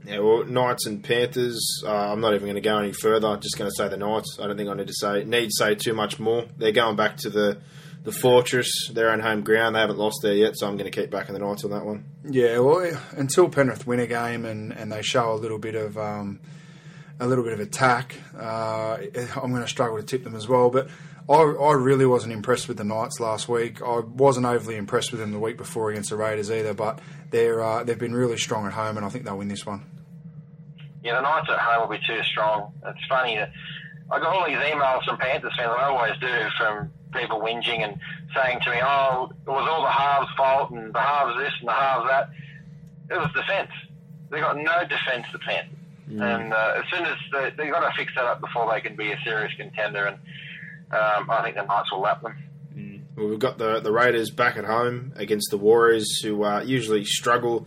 Yeah, 0.05 0.21
well, 0.21 0.45
Knights 0.45 0.87
and 0.87 1.05
Panthers. 1.05 1.85
Uh, 1.87 2.13
I'm 2.13 2.21
not 2.21 2.35
even 2.35 2.47
going 2.47 2.55
to 2.55 2.61
go 2.61 2.79
any 2.79 2.93
further. 2.93 3.29
I'm 3.29 3.41
just 3.41 3.59
going 3.59 3.71
to 3.71 3.75
say 3.77 3.89
the 3.89 3.99
Knights. 3.99 4.39
I 4.41 4.47
don't 4.47 4.57
think 4.57 4.71
I 4.71 4.75
need 4.75 4.89
to 4.89 4.95
say 4.95 5.25
need 5.25 5.47
to 5.47 5.53
say 5.53 5.75
too 5.75 5.93
much 5.93 6.19
more. 6.19 6.47
They're 6.57 6.73
going 6.73 6.97
back 6.97 7.19
to 7.19 7.31
the 7.31 7.59
the 8.03 8.13
fortress, 8.13 8.89
their 8.93 9.11
own 9.11 9.21
home 9.21 9.43
ground. 9.43 9.75
They 9.75 9.81
haven't 9.81 9.99
lost 9.99 10.21
there 10.23 10.35
yet, 10.35 10.57
so 10.57 10.67
I'm 10.67 10.77
going 10.77 10.91
to 10.91 11.01
keep 11.01 11.11
backing 11.11 11.35
the 11.35 11.41
Knights 11.41 11.65
on 11.65 11.71
that 11.71 11.85
one. 11.85 12.05
Yeah, 12.29 12.59
well, 12.59 12.99
until 13.13 13.49
Penrith 13.49 13.87
win 13.87 14.01
a 14.01 14.07
game 14.07 14.45
and, 14.45 14.73
and 14.73 14.91
they 14.91 15.03
show 15.03 15.33
a 15.33 15.37
little 15.37 15.59
bit 15.59 15.75
of 15.75 15.99
um, 15.99 16.41
a 17.19 17.27
little 17.27 17.45
bit 17.45 17.53
of 17.53 17.61
attack, 17.61 18.17
uh, 18.39 18.97
I'm 19.37 19.51
going 19.51 19.63
to 19.63 19.69
struggle 19.69 19.99
to 19.99 20.03
tip 20.03 20.25
them 20.25 20.35
as 20.35 20.49
well. 20.49 20.71
But 20.71 20.89
I, 21.29 21.35
I 21.35 21.73
really 21.75 22.07
wasn't 22.07 22.33
impressed 22.33 22.69
with 22.69 22.79
the 22.79 22.85
Knights 22.85 23.21
last 23.21 23.49
week. 23.49 23.83
I 23.83 24.01
wasn't 24.01 24.47
overly 24.47 24.77
impressed 24.77 25.13
with 25.13 25.21
them 25.21 25.33
the 25.33 25.39
week 25.39 25.59
before 25.59 25.91
against 25.91 26.11
the 26.11 26.17
Raiders 26.17 26.51
either. 26.51 26.73
But 26.73 27.01
they're 27.31 27.63
uh, 27.63 27.85
they've 27.85 27.99
been 27.99 28.15
really 28.15 28.39
strong 28.39 28.67
at 28.67 28.73
home, 28.73 28.97
and 28.97 29.05
I 29.05 29.11
think 29.11 29.25
they'll 29.25 29.39
win 29.39 29.49
this 29.49 29.67
one. 29.67 29.85
Yeah, 31.05 31.17
the 31.17 31.23
Knights 31.23 31.49
at 31.51 31.59
home 31.59 31.89
will 31.89 31.97
be 31.97 32.03
too 32.07 32.23
strong. 32.25 32.73
It's 32.85 33.07
funny 33.09 33.37
that 33.37 33.53
I 34.11 34.19
got 34.19 34.35
all 34.35 34.47
these 34.47 34.57
emails 34.57 35.05
from 35.05 35.19
Panthers 35.19 35.53
fans, 35.57 35.73
I 35.79 35.85
always 35.85 36.19
do, 36.21 36.49
from 36.59 36.91
people 37.13 37.41
whinging 37.41 37.83
and 37.85 37.99
saying 38.35 38.61
to 38.65 38.71
me, 38.71 38.79
"Oh, 38.83 39.31
it 39.47 39.51
was 39.51 39.69
all 39.69 39.83
the 39.83 39.91
halves' 39.91 40.31
fault, 40.37 40.71
and 40.71 40.93
the 40.93 41.01
halves 41.01 41.37
this 41.39 41.53
and 41.61 41.69
the 41.69 41.73
halves 41.73 42.09
that." 42.09 42.31
It 43.11 43.19
was 43.19 43.31
defence. 43.35 43.71
They 44.31 44.41
got 44.41 44.57
no 44.57 44.85
defence, 44.89 45.27
the 45.33 45.39
Panthers, 45.41 45.77
and 46.09 46.53
uh, 46.53 46.75
as 46.79 46.85
soon 46.93 47.07
as 47.07 47.17
they 47.33 47.51
they 47.57 47.71
got 47.71 47.81
to 47.89 47.97
fix 47.97 48.13
that 48.17 48.25
up 48.25 48.41
before 48.41 48.73
they 48.73 48.81
can 48.81 48.97
be 48.97 49.11
a 49.13 49.19
serious 49.25 49.53
contender, 49.57 50.07
and 50.07 50.17
um, 50.93 51.31
I 51.31 51.43
think 51.43 51.57
the 51.57 51.63
Knights 51.65 51.91
will 51.93 52.01
lap 52.01 52.23
them. 52.23 52.35
Well, 53.17 53.29
we've 53.29 53.39
got 53.39 53.59
the 53.59 53.81
the 53.81 53.93
Raiders 53.93 54.31
back 54.31 54.57
at 54.57 54.65
home 54.65 55.13
against 55.17 55.51
the 55.51 55.59
Warriors, 55.59 56.21
who 56.23 56.45
uh, 56.45 56.63
usually 56.63 57.05
struggle 57.05 57.67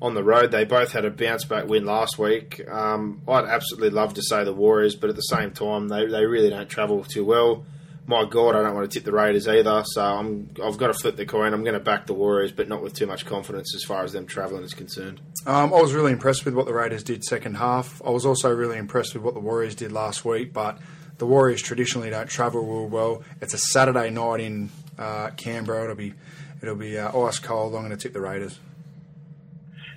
on 0.00 0.14
the 0.14 0.22
road. 0.22 0.50
They 0.50 0.64
both 0.64 0.92
had 0.92 1.04
a 1.04 1.10
bounce 1.10 1.44
back 1.44 1.66
win 1.66 1.84
last 1.84 2.18
week. 2.18 2.60
Um, 2.68 3.22
I'd 3.28 3.44
absolutely 3.44 3.90
love 3.90 4.14
to 4.14 4.22
say 4.22 4.44
the 4.44 4.52
Warriors, 4.52 4.96
but 4.96 5.10
at 5.10 5.16
the 5.16 5.22
same 5.22 5.50
time, 5.52 5.88
they, 5.88 6.06
they 6.06 6.24
really 6.26 6.50
don't 6.50 6.68
travel 6.68 7.04
too 7.04 7.24
well. 7.24 7.64
My 8.06 8.26
God, 8.26 8.54
I 8.54 8.62
don't 8.62 8.74
want 8.74 8.90
to 8.90 8.94
tip 8.94 9.06
the 9.06 9.12
Raiders 9.12 9.48
either, 9.48 9.82
so 9.86 10.02
I'm 10.02 10.50
I've 10.62 10.76
got 10.76 10.88
to 10.88 10.92
flip 10.92 11.16
the 11.16 11.24
coin. 11.24 11.54
I'm 11.54 11.64
going 11.64 11.72
to 11.72 11.80
back 11.80 12.06
the 12.06 12.12
Warriors, 12.12 12.52
but 12.52 12.68
not 12.68 12.82
with 12.82 12.92
too 12.92 13.06
much 13.06 13.24
confidence 13.24 13.74
as 13.74 13.82
far 13.82 14.04
as 14.04 14.12
them 14.12 14.26
travelling 14.26 14.62
is 14.62 14.74
concerned. 14.74 15.22
Um, 15.46 15.72
I 15.72 15.80
was 15.80 15.94
really 15.94 16.12
impressed 16.12 16.44
with 16.44 16.52
what 16.52 16.66
the 16.66 16.74
Raiders 16.74 17.02
did 17.02 17.24
second 17.24 17.54
half. 17.54 18.02
I 18.04 18.10
was 18.10 18.26
also 18.26 18.54
really 18.54 18.76
impressed 18.76 19.14
with 19.14 19.22
what 19.22 19.32
the 19.32 19.40
Warriors 19.40 19.74
did 19.74 19.90
last 19.90 20.22
week, 20.22 20.52
but 20.52 20.78
the 21.16 21.24
Warriors 21.24 21.62
traditionally 21.62 22.10
don't 22.10 22.28
travel 22.28 22.60
real 22.60 22.88
well. 22.88 23.22
It's 23.40 23.54
a 23.54 23.58
Saturday 23.58 24.10
night 24.10 24.40
in 24.40 24.68
uh, 24.98 25.30
Canberra. 25.30 25.84
It'll 25.84 25.96
be 25.96 26.12
it'll 26.60 26.76
be 26.76 26.98
uh, 26.98 27.18
ice 27.18 27.38
cold. 27.38 27.74
I'm 27.74 27.80
going 27.80 27.90
to 27.90 27.96
tip 27.96 28.12
the 28.12 28.20
Raiders. 28.20 28.58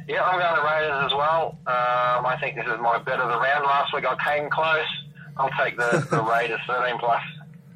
Yeah, 0.08 0.24
I'm 0.24 0.40
going 0.40 0.56
to 0.56 0.62
Raiders 0.64 1.12
as 1.12 1.14
well. 1.14 1.58
Um, 1.68 2.26
I 2.26 2.38
think 2.40 2.56
this 2.56 2.66
is 2.66 2.80
my 2.80 2.98
bet 3.00 3.20
of 3.20 3.28
the 3.30 3.38
round. 3.38 3.66
Last 3.66 3.94
week 3.94 4.06
I 4.06 4.16
came 4.24 4.50
close. 4.50 4.86
I'll 5.36 5.50
take 5.62 5.78
the, 5.78 6.08
the 6.10 6.22
Raiders 6.32 6.60
13 6.66 6.98
plus. 6.98 7.22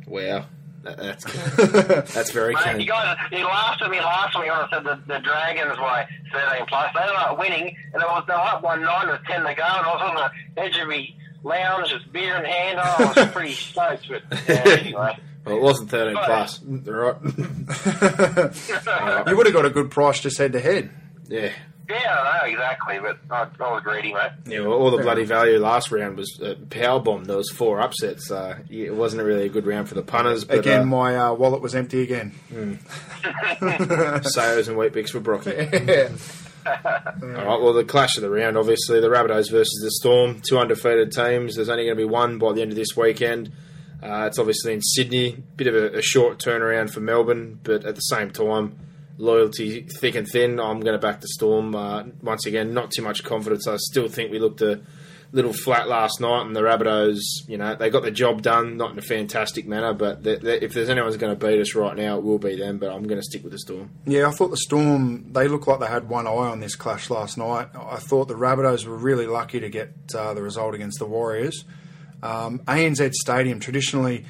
Wow, 0.08 0.45
that, 0.84 0.98
that's 0.98 1.24
that's 2.14 2.32
very 2.32 2.53
Mate, 2.53 2.64
kind. 2.64 2.82
you 2.82 2.88
guys, 2.88 3.18
you 3.32 3.45
laughed 3.45 3.82
at 3.82 3.90
me 3.91 3.99
last 3.99 4.36
week 4.40 4.49
when 4.49 4.60
I 4.60 4.68
said 4.72 4.84
the, 4.84 4.99
the 5.08 5.20
Dragons 5.20 5.78
were 5.78 6.06
13 6.34 6.66
plus. 6.68 6.91
They 6.94 7.02
were 7.06 7.14
like 7.14 7.38
winning, 7.38 7.76
and 7.94 8.02
it 8.02 8.08
was 8.08 8.24
they 8.28 8.34
were 8.34 8.40
up 8.40 8.64
one 8.64 8.82
nine 8.82 9.08
with 9.10 9.22
10 9.26 9.41
to 9.44 9.53
go, 9.53 9.64
and 9.64 9.86
I 9.86 9.94
was 9.94 10.02
on 10.02 10.16
the 10.16 10.62
edge 10.62 10.78
of 10.78 10.88
my 10.88 11.08
lounge 11.44 11.91
with 11.94 12.12
beer 12.14 12.36
in 12.38 12.45
hand. 12.45 12.80
Oh, 12.82 13.14
I 13.16 13.24
was 13.24 13.32
pretty 13.34 13.53
stoked, 13.53 14.08
but 14.10 14.24
yeah, 14.49 14.64
anyway. 14.80 15.18
Well, 15.45 15.58
it 15.58 15.62
wasn't 15.62 15.90
13 15.90 16.16
plus. 16.24 16.62
Right. 16.64 17.16
You 19.28 19.38
would 19.38 19.45
have 19.48 19.53
got 19.56 19.66
a 19.66 19.70
good 19.72 19.90
price 19.91 20.20
just 20.20 20.38
head 20.38 20.53
to 20.53 20.60
head. 20.60 20.91
yeah. 21.28 21.52
Yeah, 21.91 22.22
I 22.22 22.39
know 22.39 22.51
exactly, 22.53 22.99
but 22.99 23.18
I, 23.30 23.47
I 23.63 23.73
was 23.73 23.84
greedy, 23.84 24.13
mate. 24.13 24.31
Yeah, 24.45 24.61
well, 24.61 24.73
all 24.73 24.91
the 24.91 25.01
bloody 25.03 25.26
value 25.26 25.59
last 25.59 25.91
round 25.91 26.15
was 26.15 26.39
uh, 26.41 26.55
power 26.69 26.99
bomb. 26.99 27.26
There 27.26 27.35
was 27.38 27.49
four 27.49 27.81
upsets. 27.81 28.31
Uh, 28.31 28.59
it 28.69 28.95
wasn't 28.95 29.23
really 29.23 29.45
a 29.45 29.49
good 29.49 29.65
round 29.65 29.89
for 29.89 29.95
the 29.95 30.01
punters. 30.01 30.45
But, 30.45 30.59
Again, 30.59 30.81
uh, 30.84 30.85
my 30.85 31.18
uh, 31.18 31.34
wallet 31.34 31.61
was 31.61 31.76
empty 31.76 32.01
again. 32.01 32.31
Sayers 34.23 34.68
and 34.68 34.77
Weet-Bix 34.77 35.09
for 35.09 35.19
Brocky. 35.19 35.51
All 36.65 37.27
right. 37.27 37.61
Well, 37.61 37.73
the 37.73 37.84
clash 37.84 38.15
of 38.18 38.22
the 38.23 38.30
round, 38.30 38.57
obviously, 38.57 38.99
the 39.01 39.09
Rabbitohs 39.09 39.51
versus 39.51 39.81
the 39.84 39.91
Storm, 39.91 40.41
two 40.47 40.57
undefeated 40.57 41.11
teams. 41.11 41.55
There's 41.55 41.69
only 41.69 41.85
going 41.85 41.97
to 41.97 42.01
be 42.01 42.09
one 42.09 42.38
by 42.38 42.53
the 42.53 42.61
end 42.61 42.72
of 42.72 42.77
this 42.77 42.95
weekend. 42.95 43.51
Uh, 44.01 44.26
it's 44.27 44.39
obviously 44.39 44.73
in 44.73 44.81
Sydney. 44.81 45.43
Bit 45.55 45.68
of 45.68 45.76
a, 45.76 45.97
a 45.97 46.01
short 46.01 46.39
turnaround 46.39 46.91
for 46.91 47.01
Melbourne, 47.01 47.59
but 47.63 47.84
at 47.85 47.95
the 47.95 48.01
same 48.01 48.31
time, 48.31 48.77
loyalty 49.22 49.88
thick 49.99 50.15
and 50.15 50.27
thin. 50.27 50.60
I'm 50.60 50.81
going 50.81 50.99
to 50.99 50.99
back 50.99 51.22
the 51.22 51.27
Storm. 51.27 51.76
Uh, 51.76 52.03
once 52.22 52.45
again, 52.45 52.73
not 52.73 52.91
too 52.91 53.02
much 53.02 53.23
confidence. 53.23 53.68
I 53.68 53.77
still 53.77 54.07
think 54.07 54.31
we 54.31 54.39
looked 54.39 54.61
a 54.61 54.81
little 55.31 55.53
flat 55.53 55.88
last 55.88 56.19
night, 56.19 56.45
and 56.45 56.56
the 56.56 56.61
Rabbitohs, 56.61 57.22
you 57.48 57.57
know, 57.57 57.76
they 57.76 57.89
got 57.89 58.03
the 58.03 58.11
job 58.11 58.41
done, 58.41 58.76
not 58.76 58.91
in 58.91 58.99
a 58.99 59.02
fantastic 59.02 59.65
manner, 59.65 59.93
but 59.93 60.23
they, 60.23 60.35
they, 60.35 60.60
if 60.60 60.73
there's 60.73 60.89
anyone's 60.89 61.18
going 61.18 61.38
to 61.38 61.48
beat 61.48 61.60
us 61.60 61.73
right 61.73 61.95
now, 61.95 62.18
it 62.18 62.23
will 62.23 62.39
be 62.39 62.56
them. 62.56 62.80
But 62.80 62.89
I'm 62.91 63.03
going 63.03 63.19
to 63.19 63.23
stick 63.23 63.43
with 63.43 63.53
the 63.53 63.60
Storm. 63.60 63.91
Yeah, 64.06 64.27
I 64.27 64.31
thought 64.31 64.49
the 64.49 64.57
Storm, 64.57 65.31
they 65.31 65.48
looked 65.48 65.68
like 65.68 65.80
they 65.80 65.88
had 65.88 66.10
one 66.10 66.27
eye 66.27 66.31
on 66.31 66.60
this 66.60 66.76
clash 66.76 67.10
last 67.10 67.38
night. 67.38 67.69
I 67.76 67.98
thought 67.98 68.27
the 68.27 68.35
Rabbitohs 68.35 68.85
were 68.85 68.98
really 68.98 69.27
lucky 69.27 69.60
to 69.60 69.69
get 69.69 69.93
uh, 70.15 70.34
the 70.34 70.41
result 70.41 70.76
against 70.76 70.99
the 70.99 71.06
Warriors. 71.06 71.64
Um, 72.23 72.60
ANZ 72.60 73.14
Stadium, 73.14 73.60
traditionally, 73.60 74.26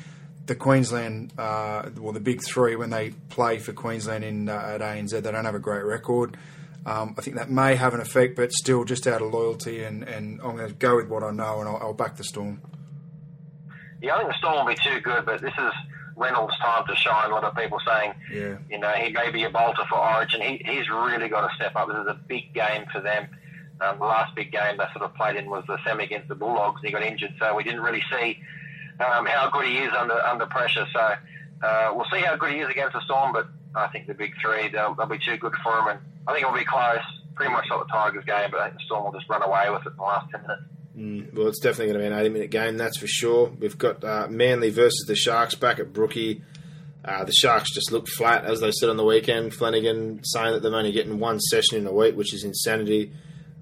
the 0.52 0.56
Queensland, 0.58 1.32
uh, 1.38 1.90
well, 1.98 2.12
the 2.12 2.20
big 2.20 2.42
three, 2.46 2.76
when 2.76 2.90
they 2.90 3.12
play 3.30 3.58
for 3.58 3.72
Queensland 3.72 4.26
in 4.26 4.50
uh, 4.50 4.54
at 4.76 4.82
ANZ, 4.82 5.12
they 5.12 5.32
don't 5.32 5.46
have 5.46 5.56
a 5.56 5.60
great 5.60 5.86
record. 5.86 6.36
Um, 6.86 7.16
I 7.18 7.22
think 7.22 7.38
that 7.38 7.50
may 7.50 7.76
have 7.76 7.94
an 7.94 8.02
effect, 8.02 8.36
but 8.36 8.52
still, 8.52 8.84
just 8.84 9.08
out 9.08 9.22
of 9.22 9.32
loyalty, 9.32 9.84
and, 9.86 10.04
and 10.04 10.42
I'm 10.42 10.58
going 10.58 10.68
to 10.68 10.74
go 10.74 10.98
with 10.98 11.08
what 11.08 11.24
I 11.24 11.32
know, 11.32 11.62
and 11.62 11.70
I'll, 11.70 11.78
I'll 11.78 11.94
back 11.94 12.18
the 12.18 12.26
Storm. 12.26 12.60
Yeah, 14.02 14.16
I 14.16 14.18
think 14.20 14.32
the 14.32 14.38
Storm 14.40 14.66
will 14.66 14.74
be 14.74 14.80
too 14.84 15.00
good, 15.00 15.26
but 15.26 15.40
this 15.42 15.54
is 15.58 15.72
Reynolds' 16.18 16.58
time 16.58 16.86
to 16.86 16.96
shine. 16.98 17.30
A 17.32 17.34
lot 17.34 17.46
of 17.46 17.56
people 17.56 17.80
saying, 17.88 18.14
Yeah. 18.34 18.58
you 18.70 18.78
know, 18.78 18.90
he 18.92 19.10
may 19.14 19.32
be 19.32 19.44
a 19.46 19.50
bolter 19.50 19.86
for 19.90 20.00
Origin. 20.00 20.42
He, 20.42 20.62
he's 20.66 20.90
really 20.90 21.30
got 21.30 21.48
to 21.48 21.56
step 21.56 21.76
up. 21.78 21.88
This 21.88 21.98
is 21.98 22.08
a 22.08 22.20
big 22.28 22.54
game 22.54 22.86
for 22.92 23.00
them. 23.00 23.30
Um, 23.80 24.00
the 24.00 24.06
last 24.06 24.36
big 24.36 24.52
game 24.52 24.76
they 24.78 24.84
sort 24.92 25.06
of 25.06 25.16
played 25.16 25.38
in 25.38 25.50
was 25.50 25.64
the 25.68 25.78
semi 25.86 26.04
against 26.04 26.28
the 26.28 26.36
Bulldogs, 26.36 26.82
and 26.82 26.88
he 26.88 26.92
got 26.92 27.04
injured, 27.04 27.34
so 27.40 27.56
we 27.56 27.64
didn't 27.64 27.82
really 27.82 28.04
see 28.12 28.38
um, 29.02 29.26
how 29.26 29.50
good 29.50 29.66
he 29.68 29.78
is 29.78 29.92
under 29.98 30.20
under 30.22 30.46
pressure. 30.46 30.86
So 30.94 31.14
uh, 31.64 31.94
we'll 31.96 32.08
see 32.12 32.22
how 32.22 32.36
good 32.36 32.52
he 32.54 32.60
is 32.60 32.70
against 32.70 32.94
the 32.94 33.02
Storm, 33.02 33.34
but 33.34 33.48
I 33.76 33.88
think 33.88 34.08
the 34.08 34.14
big 34.14 34.34
three 34.42 34.70
they'll, 34.70 34.96
they'll 34.96 35.08
be 35.08 35.20
too 35.20 35.38
good 35.38 35.54
for 35.64 35.80
him, 35.80 35.88
and 35.88 36.00
I 36.28 36.34
think 36.34 36.46
it'll 36.46 36.58
be 36.58 36.66
close, 36.66 37.00
pretty 37.36 37.52
much 37.52 37.66
like 37.70 37.80
the 37.80 37.92
Tigers 37.92 38.26
game. 38.26 38.50
But 38.52 38.62
I 38.62 38.68
think 38.70 38.80
the 38.80 38.86
Storm 38.86 39.06
will 39.06 39.20
just 39.20 39.30
run 39.30 39.44
away 39.44 39.70
with 39.70 39.86
it 39.86 39.92
in 39.92 39.98
the 39.98 40.04
last 40.04 40.30
ten 40.32 40.42
minutes. 40.42 40.62
Mm, 40.98 41.34
well, 41.34 41.48
it's 41.48 41.60
definitely 41.60 41.94
going 41.94 42.04
to 42.04 42.10
be 42.10 42.14
an 42.14 42.20
80 42.20 42.30
minute 42.30 42.52
game, 42.52 42.78
that's 42.78 42.98
for 42.98 43.08
sure. 43.08 43.48
We've 43.60 43.78
got 43.78 44.04
uh, 44.04 44.28
Manly 44.30 44.72
versus 44.72 45.06
the 45.08 45.16
Sharks 45.16 45.56
back 45.56 45.80
at 45.80 45.94
Brookie. 45.94 46.44
Uh, 47.04 47.24
the 47.24 47.32
Sharks 47.32 47.74
just 47.74 47.92
look 47.92 48.08
flat, 48.08 48.46
as 48.46 48.60
they 48.60 48.72
said 48.72 48.90
on 48.90 48.98
the 48.98 49.06
weekend. 49.06 49.54
Flanagan 49.54 50.24
saying 50.24 50.54
that 50.54 50.62
they're 50.62 50.76
only 50.76 50.92
getting 50.92 51.18
one 51.18 51.40
session 51.40 51.78
in 51.78 51.88
a 51.88 51.94
week, 51.94 52.16
which 52.16 52.34
is 52.34 52.44
insanity. 52.44 53.14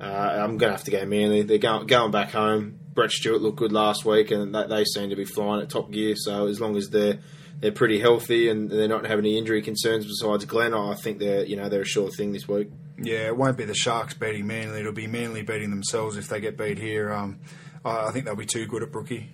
Uh, 0.01 0.05
I'm 0.05 0.57
going 0.57 0.71
to 0.71 0.77
have 0.77 0.83
to 0.85 0.91
go 0.91 1.05
Manly. 1.05 1.43
They're 1.43 1.59
going, 1.59 1.87
going 1.87 2.11
back 2.11 2.31
home. 2.31 2.78
Brett 2.99 3.11
Stewart 3.11 3.41
looked 3.41 3.57
good 3.57 3.71
last 3.71 4.03
week, 4.03 4.29
and 4.29 4.53
they, 4.53 4.67
they 4.67 4.83
seem 4.83 5.09
to 5.09 5.15
be 5.15 5.23
flying 5.23 5.61
at 5.61 5.69
top 5.69 5.89
gear. 5.89 6.15
So 6.17 6.47
as 6.47 6.59
long 6.59 6.75
as 6.75 6.89
they're 6.89 7.19
they're 7.61 7.71
pretty 7.71 7.97
healthy 7.97 8.49
and 8.49 8.69
they're 8.69 8.89
not 8.89 9.05
having 9.05 9.23
any 9.23 9.37
injury 9.37 9.61
concerns 9.61 10.05
besides 10.05 10.43
Glenn, 10.43 10.73
I 10.73 10.95
think 10.95 11.19
they're 11.19 11.45
you 11.45 11.55
know 11.55 11.69
they're 11.69 11.83
a 11.83 11.85
sure 11.85 12.09
thing 12.09 12.33
this 12.33 12.45
week. 12.49 12.69
Yeah, 13.01 13.27
it 13.27 13.37
won't 13.37 13.55
be 13.55 13.63
the 13.63 13.73
Sharks 13.73 14.13
beating 14.15 14.47
Manly. 14.47 14.81
It'll 14.81 14.91
be 14.91 15.07
Manly 15.07 15.43
beating 15.43 15.69
themselves 15.69 16.17
if 16.17 16.27
they 16.27 16.41
get 16.41 16.57
beat 16.57 16.77
here. 16.77 17.13
Um, 17.13 17.39
I, 17.85 18.07
I 18.07 18.11
think 18.11 18.25
they'll 18.25 18.35
be 18.35 18.45
too 18.45 18.65
good 18.67 18.83
at 18.83 18.91
Brookie. 18.91 19.29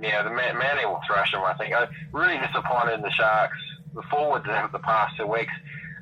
Yeah, 0.00 0.22
the 0.22 0.30
Man- 0.30 0.56
Manly 0.56 0.86
will 0.86 1.00
thrash 1.04 1.32
them. 1.32 1.42
I 1.42 1.54
think. 1.54 1.74
I'm 1.74 1.88
really 2.12 2.38
disappointed 2.38 2.94
in 2.94 3.02
the 3.02 3.10
Sharks. 3.10 3.58
The 3.92 4.02
forwards 4.02 4.46
of 4.48 4.70
the 4.70 4.78
past 4.78 5.16
two 5.16 5.26
weeks. 5.26 5.52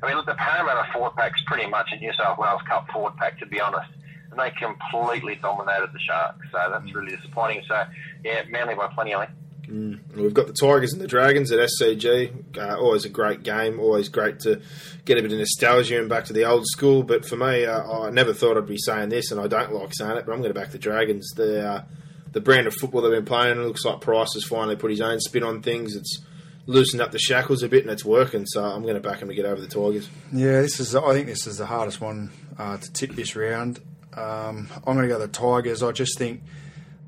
I 0.03 0.07
mean, 0.07 0.15
look, 0.17 0.27
the 0.27 0.35
Parramatta 0.35 0.91
forward 0.93 1.15
pack's 1.15 1.41
pretty 1.47 1.67
much 1.67 1.89
a 1.91 1.95
New 1.97 2.13
South 2.13 2.37
Wales 2.37 2.61
Cup 2.69 2.87
forward 2.93 3.15
pack, 3.17 3.39
to 3.39 3.47
be 3.47 3.59
honest. 3.59 3.89
And 4.35 4.39
they 4.39 4.51
completely 4.57 5.35
dominated 5.41 5.93
the 5.93 5.99
Sharks, 5.99 6.45
so 6.51 6.57
that's 6.69 6.93
really 6.93 7.15
disappointing. 7.15 7.63
So, 7.67 7.83
yeah, 8.23 8.43
Manly 8.49 8.75
by 8.75 8.87
plenty, 8.87 9.15
I 9.15 9.27
think. 9.27 9.37
And 9.67 10.01
We've 10.15 10.33
got 10.33 10.47
the 10.47 10.53
Tigers 10.53 10.93
and 10.93 11.01
the 11.01 11.07
Dragons 11.07 11.51
at 11.51 11.59
SCG. 11.59 12.57
Uh, 12.57 12.77
always 12.77 13.05
a 13.05 13.09
great 13.09 13.43
game. 13.43 13.79
Always 13.79 14.09
great 14.09 14.39
to 14.41 14.61
get 15.05 15.17
a 15.17 15.21
bit 15.21 15.31
of 15.31 15.39
nostalgia 15.39 15.99
and 15.99 16.09
back 16.09 16.25
to 16.25 16.33
the 16.33 16.45
old 16.45 16.65
school. 16.67 17.03
But 17.03 17.25
for 17.25 17.35
me, 17.35 17.65
uh, 17.65 17.81
I 17.89 18.09
never 18.09 18.33
thought 18.33 18.57
I'd 18.57 18.67
be 18.67 18.77
saying 18.77 19.09
this, 19.09 19.31
and 19.31 19.39
I 19.39 19.47
don't 19.47 19.73
like 19.73 19.93
saying 19.93 20.17
it, 20.17 20.25
but 20.25 20.33
I'm 20.33 20.41
going 20.41 20.53
to 20.53 20.59
back 20.59 20.71
the 20.71 20.77
Dragons. 20.77 21.31
The 21.35 21.67
uh, 21.67 21.83
the 22.31 22.41
brand 22.41 22.67
of 22.67 22.75
football 22.75 23.01
they've 23.01 23.11
been 23.11 23.25
playing. 23.25 23.57
It 23.57 23.63
looks 23.63 23.85
like 23.85 24.01
Price 24.01 24.33
has 24.33 24.43
finally 24.43 24.75
put 24.75 24.91
his 24.91 25.01
own 25.01 25.19
spin 25.21 25.43
on 25.43 25.61
things. 25.61 25.95
It's 25.95 26.21
loosened 26.65 27.01
up 27.01 27.11
the 27.11 27.19
shackles 27.19 27.63
a 27.63 27.69
bit, 27.69 27.83
and 27.83 27.91
it's 27.91 28.05
working. 28.05 28.45
So 28.45 28.63
I'm 28.63 28.83
going 28.83 28.95
to 28.95 28.99
back 28.99 29.19
him 29.19 29.29
to 29.29 29.35
get 29.35 29.45
over 29.45 29.61
the 29.61 29.67
Tigers. 29.67 30.09
Yeah, 30.31 30.61
this 30.61 30.79
is. 30.79 30.95
I 30.95 31.13
think 31.13 31.27
this 31.27 31.47
is 31.47 31.57
the 31.57 31.65
hardest 31.65 32.01
one 32.01 32.31
uh, 32.59 32.77
to 32.77 32.93
tip 32.93 33.11
this 33.15 33.35
round. 33.35 33.79
Um, 34.15 34.69
I'm 34.87 34.95
going 34.95 35.07
to 35.07 35.13
go 35.13 35.19
the 35.19 35.27
Tigers. 35.27 35.83
I 35.83 35.91
just 35.91 36.17
think. 36.17 36.43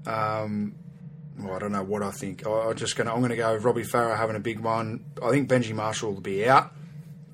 Um, 0.05 0.75
well, 1.39 1.55
I 1.55 1.59
don't 1.59 1.71
know 1.71 1.83
what 1.83 2.01
I 2.01 2.11
think. 2.11 2.45
I'm 2.45 2.75
just 2.75 2.95
going. 2.95 3.07
to 3.07 3.13
I'm 3.13 3.19
going 3.19 3.29
to 3.29 3.37
go 3.37 3.55
Robbie 3.55 3.83
Farah 3.83 4.17
having 4.17 4.35
a 4.35 4.39
big 4.39 4.59
one. 4.59 5.05
I 5.21 5.29
think 5.29 5.49
Benji 5.49 5.73
Marshall 5.73 6.13
will 6.13 6.21
be 6.21 6.47
out, 6.47 6.73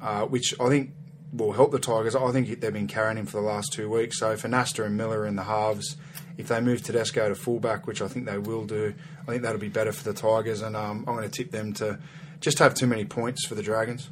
uh, 0.01 0.25
which 0.25 0.53
I 0.59 0.69
think 0.69 0.91
will 1.31 1.53
help 1.53 1.71
the 1.71 1.79
Tigers. 1.79 2.15
I 2.15 2.31
think 2.31 2.59
they've 2.59 2.73
been 2.73 2.87
carrying 2.87 3.17
him 3.17 3.25
for 3.25 3.37
the 3.37 3.47
last 3.47 3.73
two 3.73 3.89
weeks. 3.89 4.19
So 4.19 4.35
for 4.37 4.47
Anasta 4.47 4.85
and 4.85 4.95
Miller 4.95 5.25
in 5.25 5.35
the 5.35 5.43
halves, 5.43 5.97
if 6.37 6.47
they 6.47 6.61
move 6.61 6.83
Tedesco 6.83 7.29
to 7.29 7.35
fullback, 7.35 7.87
which 7.87 8.01
I 8.01 8.07
think 8.07 8.25
they 8.25 8.37
will 8.37 8.65
do, 8.65 8.93
I 9.21 9.31
think 9.31 9.41
that'll 9.41 9.59
be 9.59 9.69
better 9.69 9.91
for 9.91 10.03
the 10.03 10.13
Tigers. 10.13 10.61
And 10.61 10.75
um, 10.75 11.05
I'm 11.07 11.15
going 11.15 11.29
to 11.29 11.35
tip 11.35 11.51
them 11.51 11.73
to 11.73 11.99
just 12.39 12.59
have 12.59 12.75
too 12.75 12.87
many 12.87 13.05
points 13.05 13.45
for 13.45 13.55
the 13.55 13.63
Dragons. 13.63 14.09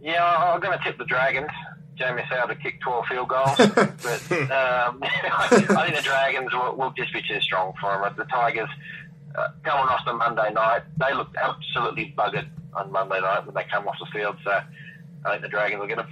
Yeah, 0.00 0.24
I'm 0.24 0.60
going 0.60 0.76
to 0.76 0.82
tip 0.82 0.96
the 0.98 1.04
Dragons. 1.04 1.50
Jamie 2.00 2.22
Soward 2.30 2.48
to 2.48 2.54
kick 2.54 2.80
12 2.80 3.06
field 3.06 3.28
goals. 3.28 3.56
but 3.58 4.32
um, 4.32 4.98
I 5.02 5.48
think 5.50 5.68
the 5.68 6.02
Dragons 6.02 6.50
will, 6.52 6.74
will 6.74 6.90
just 6.92 7.12
be 7.12 7.20
too 7.20 7.40
strong 7.40 7.74
for 7.78 8.00
them. 8.00 8.14
The 8.16 8.24
Tigers, 8.24 8.70
uh, 9.34 9.48
coming 9.62 9.86
off 9.86 10.00
the 10.06 10.14
Monday 10.14 10.50
night, 10.52 10.82
they 10.96 11.12
looked 11.14 11.36
absolutely 11.36 12.14
buggered 12.16 12.48
on 12.72 12.90
Monday 12.90 13.20
night 13.20 13.44
when 13.44 13.54
they 13.54 13.64
came 13.64 13.86
off 13.86 13.96
the 14.00 14.06
field. 14.18 14.36
So 14.42 14.50
I 14.50 15.30
think 15.30 15.42
the 15.42 15.48
Dragons 15.48 15.80
will 15.80 15.88
get 15.88 15.98
them. 15.98 16.10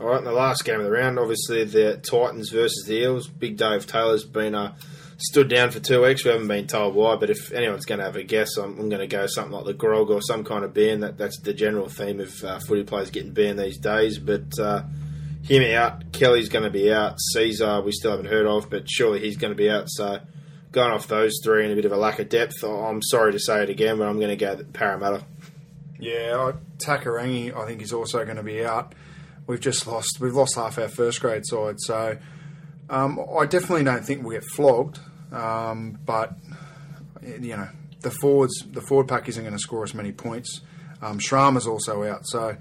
All 0.00 0.08
right, 0.08 0.18
in 0.18 0.24
the 0.24 0.32
last 0.32 0.64
game 0.64 0.80
of 0.80 0.84
the 0.84 0.90
round, 0.90 1.18
obviously 1.18 1.64
the 1.64 1.96
Titans 1.98 2.50
versus 2.50 2.84
the 2.86 2.94
Eels. 2.94 3.28
Big 3.28 3.56
Dave 3.56 3.86
Taylor's 3.86 4.24
been 4.24 4.56
uh, 4.56 4.74
stood 5.18 5.48
down 5.48 5.70
for 5.70 5.78
two 5.78 6.02
weeks. 6.02 6.24
We 6.24 6.32
haven't 6.32 6.48
been 6.48 6.66
told 6.66 6.96
why, 6.96 7.14
but 7.14 7.30
if 7.30 7.52
anyone's 7.52 7.84
going 7.84 7.98
to 7.98 8.04
have 8.04 8.16
a 8.16 8.24
guess, 8.24 8.56
I'm, 8.56 8.78
I'm 8.78 8.88
going 8.88 9.00
to 9.00 9.06
go 9.06 9.26
something 9.26 9.52
like 9.52 9.66
the 9.66 9.74
grog 9.74 10.10
or 10.10 10.20
some 10.20 10.42
kind 10.42 10.64
of 10.64 10.74
ban. 10.74 11.00
That 11.00 11.16
that's 11.16 11.40
the 11.40 11.54
general 11.54 11.88
theme 11.88 12.18
of 12.18 12.42
uh, 12.42 12.58
footy 12.60 12.82
players 12.82 13.10
getting 13.10 13.32
banned 13.32 13.58
these 13.58 13.78
days. 13.78 14.18
But 14.18 14.58
uh, 14.58 14.82
him 15.48 15.76
out, 15.76 16.12
Kelly's 16.12 16.48
going 16.48 16.64
to 16.64 16.70
be 16.70 16.92
out. 16.92 17.18
Sezer 17.34 17.84
we 17.84 17.92
still 17.92 18.10
haven't 18.10 18.26
heard 18.26 18.46
of, 18.46 18.70
but 18.70 18.88
surely 18.88 19.20
he's 19.20 19.36
going 19.36 19.52
to 19.52 19.56
be 19.56 19.70
out. 19.70 19.88
So 19.88 20.20
going 20.72 20.92
off 20.92 21.08
those 21.08 21.34
three 21.42 21.64
and 21.64 21.72
a 21.72 21.76
bit 21.76 21.84
of 21.84 21.92
a 21.92 21.96
lack 21.96 22.18
of 22.18 22.28
depth, 22.28 22.62
I'm 22.62 23.02
sorry 23.02 23.32
to 23.32 23.38
say 23.38 23.62
it 23.62 23.70
again, 23.70 23.98
but 23.98 24.06
I'm 24.06 24.18
going 24.18 24.30
to 24.30 24.36
go 24.36 24.62
Parramatta. 24.72 25.24
Yeah, 25.98 26.52
Takairangi, 26.78 27.56
I 27.56 27.66
think, 27.66 27.82
is 27.82 27.92
also 27.92 28.24
going 28.24 28.36
to 28.36 28.42
be 28.42 28.64
out. 28.64 28.94
We've 29.46 29.60
just 29.60 29.86
lost. 29.86 30.18
We've 30.20 30.34
lost 30.34 30.54
half 30.54 30.78
our 30.78 30.88
first 30.88 31.20
grade 31.20 31.44
side, 31.44 31.80
so 31.80 32.18
um, 32.90 33.18
I 33.38 33.46
definitely 33.46 33.84
don't 33.84 34.04
think 34.04 34.22
we'll 34.22 34.38
get 34.38 34.48
flogged. 34.54 35.00
Um, 35.32 35.98
but 36.04 36.34
you 37.22 37.56
know, 37.56 37.68
the 38.00 38.10
forwards, 38.10 38.62
the 38.70 38.82
forward 38.82 39.08
pack 39.08 39.28
isn't 39.28 39.42
going 39.42 39.54
to 39.54 39.58
score 39.58 39.82
as 39.82 39.94
many 39.94 40.12
points. 40.12 40.60
Um, 41.02 41.18
Srama's 41.18 41.66
also 41.66 42.04
out, 42.04 42.26
so 42.26 42.56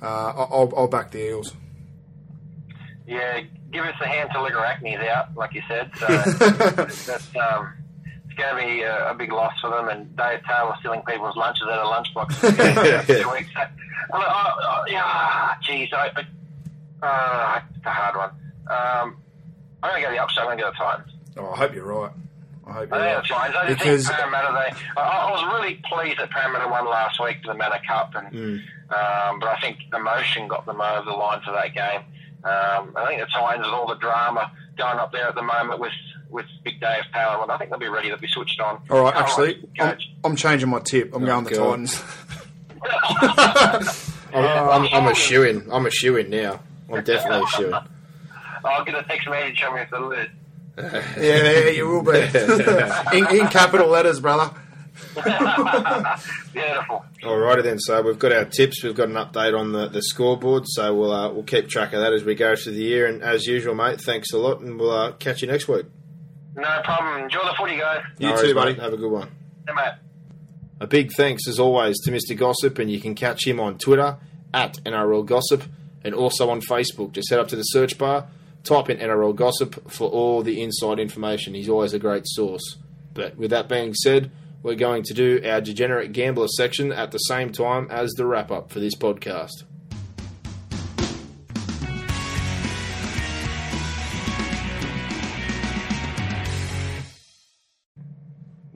uh, 0.00 0.32
I'll, 0.36 0.72
I'll 0.76 0.88
back 0.88 1.10
the 1.10 1.18
Eels. 1.18 1.54
Yeah, 3.10 3.40
give 3.72 3.84
us 3.84 3.96
a 4.00 4.06
hand 4.06 4.30
till 4.32 4.42
Ligaracne's 4.42 5.00
out, 5.08 5.34
like 5.36 5.52
you 5.52 5.62
said. 5.66 5.90
So 5.98 6.06
that's 6.06 7.36
um, 7.36 7.72
it's 8.24 8.34
going 8.38 8.54
to 8.54 8.66
be 8.66 8.82
a, 8.82 9.10
a 9.10 9.14
big 9.14 9.32
loss 9.32 9.52
for 9.60 9.68
them. 9.70 9.88
And 9.88 10.16
Dave 10.16 10.40
Taylor 10.48 10.74
stealing 10.78 11.02
people's 11.02 11.36
lunches 11.36 11.64
out 11.64 11.80
of 11.80 12.04
lunchboxes 12.06 13.04
for 13.04 13.22
two 13.22 13.30
weeks. 13.32 13.50
So, 13.52 13.60
uh, 14.12 14.18
uh, 14.18 14.84
yeah, 14.88 15.54
geez, 15.62 15.88
I, 15.92 16.08
uh, 17.02 17.60
it's 17.76 17.84
a 17.86 17.90
hard 17.90 18.16
one. 18.16 18.30
Um, 18.68 19.16
I'm 19.82 19.90
going 19.90 20.02
to 20.02 20.08
go 20.08 20.12
the 20.14 20.22
upset. 20.22 20.42
I'm 20.44 20.46
going 20.46 20.58
to 20.58 20.64
go 20.64 20.70
the 20.70 20.76
Titans. 20.76 21.12
Oh, 21.36 21.50
I 21.50 21.56
hope 21.56 21.74
you're 21.74 21.84
right. 21.84 22.12
I 22.66 22.72
hope 22.72 22.88
you're 22.90 22.98
I 22.98 23.14
right. 23.14 23.56
I 23.56 23.68
Because 23.70 24.06
think 24.06 24.18
Parramatta. 24.18 24.52
They, 24.52 25.00
I, 25.00 25.02
I 25.02 25.30
was 25.32 25.60
really 25.60 25.80
pleased 25.92 26.18
that 26.20 26.30
Parramatta 26.30 26.68
won 26.68 26.86
last 26.88 27.20
week 27.20 27.38
for 27.42 27.52
the 27.52 27.58
Mannah 27.58 27.80
Cup, 27.86 28.12
and 28.14 28.26
um, 28.90 29.40
but 29.40 29.48
I 29.48 29.58
think 29.60 29.78
emotion 29.92 30.46
got 30.46 30.64
them 30.66 30.80
over 30.80 31.04
the 31.04 31.16
line 31.16 31.40
for 31.44 31.52
that 31.52 31.74
game. 31.74 32.02
Um, 32.42 32.94
I 32.96 33.04
think 33.08 33.20
the 33.20 33.26
Titans 33.26 33.66
with 33.66 33.74
all 33.74 33.86
the 33.86 33.96
drama 33.96 34.50
going 34.78 34.98
up 34.98 35.12
there 35.12 35.28
at 35.28 35.34
the 35.34 35.42
moment 35.42 35.78
with 35.80 35.92
with 36.30 36.46
Big 36.64 36.80
Dave 36.80 37.02
Power. 37.12 37.38
Well, 37.38 37.50
I 37.50 37.58
think 37.58 37.70
they'll 37.70 37.78
be 37.78 37.88
ready. 37.88 38.08
They'll 38.08 38.18
be 38.18 38.28
switched 38.28 38.60
on. 38.60 38.80
All 38.88 39.02
right, 39.02 39.12
Power 39.14 39.22
actually, 39.24 39.68
Rock's 39.78 40.04
I'm. 40.24 40.30
I'm 40.32 40.36
changing 40.36 40.68
my 40.70 40.78
tip. 40.80 41.14
I'm 41.14 41.24
Oh, 41.24 41.26
going 41.26 41.44
the 41.44 41.50
God. 41.50 41.70
Titans. 41.70 42.02
I'm, 44.32 44.44
I'm, 44.84 44.88
I'm 44.92 45.06
a 45.08 45.14
shoe 45.14 45.42
in. 45.42 45.70
I'm 45.70 45.86
a 45.86 45.90
shoe 45.90 46.16
in 46.16 46.30
now. 46.30 46.60
I'm 46.92 47.02
definitely 47.04 47.44
a 47.44 47.46
shoe 47.48 47.66
in. 47.68 47.74
I'll 48.64 48.84
get 48.84 48.94
a 48.94 49.02
text 49.02 49.28
message 49.28 49.60
from 49.60 49.74
me 49.74 49.80
if 49.82 49.90
they 49.90 49.98
lose. 49.98 50.28
yeah, 51.18 51.62
yeah, 51.64 51.70
you 51.70 51.88
will 51.88 52.02
be. 52.02 53.18
in, 53.18 53.26
in 53.40 53.46
capital 53.48 53.88
letters, 53.88 54.20
brother. 54.20 54.54
Beautiful. 56.52 57.04
All 57.24 57.38
righty 57.38 57.62
then. 57.62 57.78
So 57.78 58.00
we've 58.02 58.18
got 58.18 58.32
our 58.32 58.44
tips. 58.44 58.82
We've 58.82 58.94
got 58.94 59.08
an 59.08 59.14
update 59.14 59.58
on 59.58 59.72
the, 59.72 59.88
the 59.88 60.02
scoreboard. 60.02 60.64
So 60.66 60.94
we'll 60.94 61.12
uh, 61.12 61.32
we'll 61.32 61.42
keep 61.44 61.68
track 61.68 61.92
of 61.92 62.00
that 62.00 62.12
as 62.12 62.24
we 62.24 62.34
go 62.34 62.54
through 62.56 62.72
the 62.74 62.82
year. 62.82 63.06
And 63.06 63.22
as 63.22 63.46
usual, 63.46 63.74
mate, 63.74 64.00
thanks 64.00 64.32
a 64.32 64.38
lot, 64.38 64.60
and 64.60 64.78
we'll 64.78 64.90
uh, 64.90 65.12
catch 65.12 65.42
you 65.42 65.48
next 65.48 65.68
week. 65.68 65.86
No 66.54 66.80
problem. 66.84 67.24
Enjoy 67.24 67.40
the 67.44 67.54
footy, 67.56 67.76
guys. 67.78 68.02
You 68.18 68.30
No 68.30 68.42
too, 68.42 68.54
buddy. 68.54 68.72
mate. 68.72 68.80
Have 68.82 68.92
a 68.92 68.96
good 68.96 69.10
one. 69.10 69.28
Hey, 69.66 69.74
mate. 69.74 69.92
A 70.80 70.86
big 70.86 71.12
thanks, 71.12 71.46
as 71.46 71.58
always, 71.58 72.00
to 72.00 72.10
Mr. 72.10 72.36
Gossip, 72.36 72.78
and 72.78 72.90
you 72.90 73.00
can 73.00 73.14
catch 73.14 73.46
him 73.46 73.60
on 73.60 73.78
Twitter 73.78 74.16
at 74.54 74.78
NRL 74.84 75.26
Gossip 75.26 75.62
and 76.02 76.14
also 76.14 76.48
on 76.50 76.60
Facebook. 76.62 77.12
Just 77.12 77.28
head 77.30 77.38
up 77.38 77.48
to 77.48 77.56
the 77.56 77.62
search 77.62 77.98
bar, 77.98 78.26
type 78.64 78.88
in 78.88 78.96
NRL 78.98 79.34
Gossip 79.36 79.90
for 79.90 80.08
all 80.08 80.42
the 80.42 80.62
inside 80.62 80.98
information. 80.98 81.52
He's 81.54 81.68
always 81.68 81.92
a 81.92 81.98
great 81.98 82.22
source. 82.26 82.78
But 83.12 83.36
with 83.36 83.50
that 83.50 83.68
being 83.68 83.92
said, 83.92 84.30
we're 84.62 84.74
going 84.74 85.02
to 85.04 85.14
do 85.14 85.40
our 85.44 85.60
Degenerate 85.60 86.12
Gambler 86.12 86.48
section 86.48 86.92
at 86.92 87.12
the 87.12 87.18
same 87.18 87.50
time 87.50 87.88
as 87.90 88.10
the 88.12 88.26
wrap 88.26 88.50
up 88.50 88.70
for 88.70 88.80
this 88.80 88.94
podcast. 88.94 89.64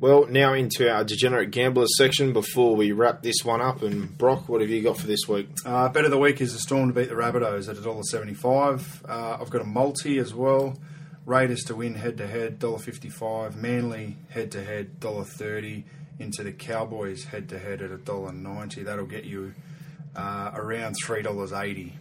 Well, 0.05 0.27
now 0.27 0.53
into 0.53 0.93
our 0.93 1.03
Degenerate 1.03 1.51
Gamblers 1.51 1.97
section 1.97 2.35
before 2.35 2.77
we 2.77 2.93
wrap 2.93 3.23
this 3.23 3.43
one 3.43 3.63
up. 3.63 3.81
And 3.81 4.19
Brock, 4.19 4.51
what 4.51 4.61
have 4.61 4.69
you 4.69 4.83
got 4.83 4.99
for 4.99 5.07
this 5.07 5.27
week? 5.27 5.49
Uh, 5.65 5.89
bet 5.89 6.05
of 6.05 6.11
the 6.11 6.19
week 6.19 6.43
is 6.43 6.53
the 6.53 6.59
Storm 6.59 6.89
to 6.89 6.95
beat 6.95 7.09
the 7.09 7.15
Rabbitohs 7.15 7.71
at 7.71 7.77
$1.75. 7.77 9.09
Uh, 9.09 9.39
I've 9.41 9.49
got 9.49 9.63
a 9.63 9.65
multi 9.65 10.19
as 10.19 10.35
well. 10.35 10.77
Raiders 11.27 11.65
to 11.65 11.75
win 11.75 11.95
head 11.95 12.19
to 12.19 12.27
head, 12.27 12.59
$1.55. 12.59 13.57
Manly 13.57 14.17
head 14.31 14.53
to 14.53 14.65
head, 14.65 15.01
$1.30. 15.01 15.85
Into 16.17 16.45
the 16.45 16.53
Cowboys 16.53 17.25
head 17.25 17.49
to 17.49 17.59
head 17.59 17.83
at 17.83 17.91
$1.90. 17.91 18.85
That'll 18.85 19.07
get 19.07 19.25
you 19.25 19.55
uh, 20.15 20.53
around 20.55 20.95
$3.80. 21.05 21.93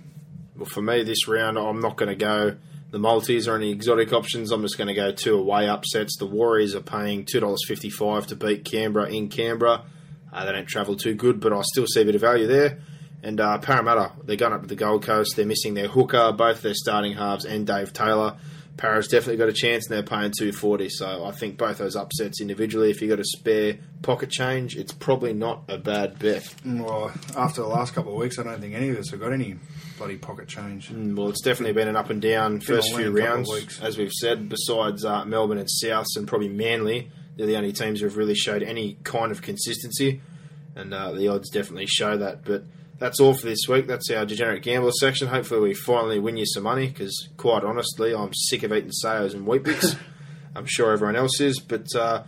Well, 0.56 0.66
for 0.66 0.82
me 0.82 1.04
this 1.04 1.28
round, 1.28 1.58
I'm 1.58 1.80
not 1.80 1.98
going 1.98 2.10
to 2.10 2.16
go 2.16 2.58
the 2.92 3.00
multis 3.00 3.48
or 3.48 3.56
any 3.56 3.72
exotic 3.72 4.14
options. 4.14 4.52
I'm 4.52 4.62
just 4.62 4.78
going 4.78 4.88
to 4.88 4.94
go 4.94 5.12
two 5.12 5.36
away 5.36 5.68
upsets. 5.68 6.16
The 6.18 6.28
Warriors 6.28 6.76
are 6.76 6.82
paying 6.82 7.26
$2.55 7.26 8.28
to 8.28 8.36
beat 8.36 8.66
Canberra 8.66 9.10
in 9.10 9.30
Canberra. 9.30 9.84
Uh, 10.32 10.46
they 10.46 10.52
don't 10.52 10.68
travel 10.68 10.96
too 10.96 11.16
good, 11.16 11.40
but 11.40 11.54
I 11.54 11.62
still 11.64 11.88
see 11.88 12.02
a 12.02 12.06
bit 12.06 12.14
of 12.14 12.22
value 12.22 12.46
there. 12.46 12.82
And 13.24 13.40
uh, 13.40 13.58
Parramatta, 13.58 14.12
they're 14.26 14.36
going 14.36 14.54
up 14.54 14.62
to 14.62 14.68
the 14.68 14.76
Gold 14.76 15.04
Coast. 15.04 15.36
They're 15.36 15.46
missing 15.46 15.74
their 15.74 15.88
hooker, 15.88 16.32
both 16.34 16.62
their 16.62 16.76
starting 16.76 17.14
halves, 17.14 17.46
and 17.46 17.66
Dave 17.66 17.94
Taylor. 17.94 18.36
Para's 18.76 19.08
definitely 19.08 19.38
got 19.38 19.50
a 19.50 19.54
chance, 19.54 19.86
and 19.88 19.96
they're 19.96 20.04
paying 20.04 20.32
two 20.38 20.52
forty. 20.52 20.90
So 20.90 21.26
I 21.26 21.32
think 21.32 21.58
both 21.58 21.78
those 21.78 21.96
upsets 21.96 22.42
individually, 22.42 22.90
if 22.90 23.02
you've 23.02 23.10
got 23.10 23.20
a 23.20 23.24
spare 23.24 23.78
pocket 24.02 24.32
change, 24.32 24.76
it's 24.76 24.92
probably 24.92 25.32
not 25.34 25.64
a 25.68 25.78
bad 25.78 26.18
bet. 26.18 26.54
Well, 26.66 27.12
after 27.38 27.62
the 27.62 27.68
last 27.68 27.94
couple 27.94 28.14
of 28.14 28.18
weeks, 28.20 28.40
I 28.40 28.44
don't 28.44 28.60
think 28.60 28.74
any 28.74 28.90
of 28.90 28.98
us 28.98 29.12
have 29.12 29.20
got 29.20 29.32
any 29.32 29.58
bloody 29.98 30.18
pocket 30.18 30.48
change. 30.48 30.90
Mm, 30.90 31.16
Well, 31.16 31.30
it's 31.30 31.42
definitely 31.42 31.74
been 31.74 31.88
an 31.88 31.96
up 31.96 32.10
and 32.10 32.22
down 32.22 32.62
first 32.62 32.94
few 32.96 33.12
rounds, 33.12 33.80
as 33.82 33.98
we've 33.98 34.12
said. 34.12 34.50
Besides 34.50 35.06
uh, 35.06 35.24
Melbourne 35.26 35.60
and 35.60 35.70
Souths 35.84 36.16
and 36.18 36.28
probably 36.28 36.50
Manly, 36.50 37.12
they're 37.38 37.48
the 37.48 37.58
only 37.58 37.74
teams 37.74 38.00
who 38.00 38.08
have 38.08 38.18
really 38.18 38.36
showed 38.36 38.64
any 38.64 38.98
kind 39.04 39.32
of 39.32 39.44
consistency, 39.44 40.20
and 40.76 40.94
uh, 40.96 41.12
the 41.12 41.28
odds 41.28 41.50
definitely 41.52 41.86
show 41.86 42.18
that. 42.18 42.44
But 42.44 42.64
that's 43.04 43.20
all 43.20 43.34
for 43.34 43.46
this 43.46 43.68
week. 43.68 43.86
That's 43.86 44.10
our 44.12 44.26
degenerate 44.26 44.64
gambler 44.64 44.94
section. 44.94 45.28
Hopefully, 45.28 45.60
we 45.60 45.74
finally 45.74 46.20
win 46.20 46.38
you 46.38 46.46
some 46.46 46.64
money 46.64 46.88
because, 46.88 47.28
quite 47.36 47.66
honestly, 47.66 48.16
I'm 48.16 48.34
sick 48.34 48.64
of 48.64 48.72
eating 48.72 48.94
Saos 48.94 49.34
and 49.34 49.46
Weet-Bix. 49.46 49.98
I'm 50.56 50.66
sure 50.66 50.94
everyone 50.94 51.18
else 51.18 51.42
is, 51.42 51.60
but. 51.60 51.94
Uh, 51.94 52.24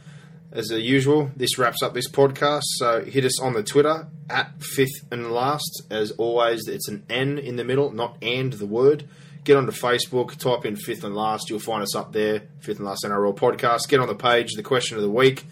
as 0.51 0.71
usual, 0.71 1.31
this 1.35 1.57
wraps 1.57 1.83
up 1.83 1.93
this 1.93 2.09
podcast. 2.09 2.61
So 2.77 3.03
hit 3.03 3.25
us 3.25 3.41
on 3.41 3.51
the 3.51 3.61
Twitter 3.63 4.07
at 4.29 4.53
fifth 4.63 5.05
and 5.11 5.29
last. 5.33 5.83
As 5.89 6.11
always, 6.11 6.69
it's 6.69 6.87
an 6.87 7.03
N 7.09 7.37
in 7.37 7.57
the 7.57 7.65
middle, 7.65 7.91
not 7.91 8.15
and 8.21 8.53
the 8.53 8.65
word. 8.65 9.05
Get 9.43 9.57
onto 9.57 9.73
Facebook, 9.73 10.37
type 10.37 10.65
in 10.65 10.77
fifth 10.77 11.03
and 11.03 11.13
last. 11.13 11.49
You'll 11.49 11.59
find 11.59 11.83
us 11.83 11.93
up 11.93 12.13
there, 12.13 12.43
fifth 12.59 12.77
and 12.77 12.85
last 12.85 13.03
NRL 13.03 13.35
podcast. 13.35 13.89
Get 13.89 13.99
on 13.99 14.07
the 14.07 14.15
page, 14.15 14.53
the 14.53 14.63
question 14.63 14.95
of 14.95 15.03
the 15.03 15.09
week. 15.09 15.45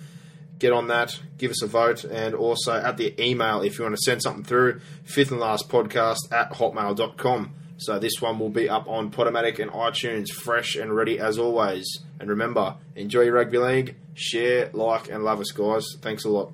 Get 0.64 0.72
on 0.72 0.88
that, 0.88 1.20
give 1.38 1.52
us 1.52 1.62
a 1.62 1.68
vote, 1.68 2.06
and 2.06 2.34
also 2.34 2.72
at 2.72 2.96
the 2.96 3.22
email 3.22 3.64
if 3.64 3.78
you 3.78 3.84
want 3.84 3.98
to 3.98 4.02
send 4.02 4.22
something 4.22 4.46
through, 4.46 4.80
fifth 5.04 5.30
and 5.30 5.42
last 5.42 5.68
podcast 5.68 6.32
at 6.32 6.54
hotmail.com. 6.54 7.54
So 7.76 8.00
this 8.00 8.22
one 8.22 8.40
will 8.40 8.50
be 8.50 8.70
up 8.70 8.88
on 8.88 9.12
Podomatic 9.12 9.60
and 9.60 9.70
iTunes, 9.72 10.30
fresh 10.30 10.78
and 10.78 10.96
ready 10.96 11.20
as 11.20 11.38
always. 11.38 11.86
And 12.18 12.30
remember, 12.30 12.78
enjoy 12.96 13.24
your 13.24 13.34
rugby 13.34 13.58
league, 13.58 13.96
share, 14.14 14.70
like, 14.72 15.10
and 15.10 15.26
love 15.26 15.42
us, 15.42 15.52
guys. 15.52 15.86
Thanks 16.00 16.24
a 16.24 16.30
lot. 16.30 16.54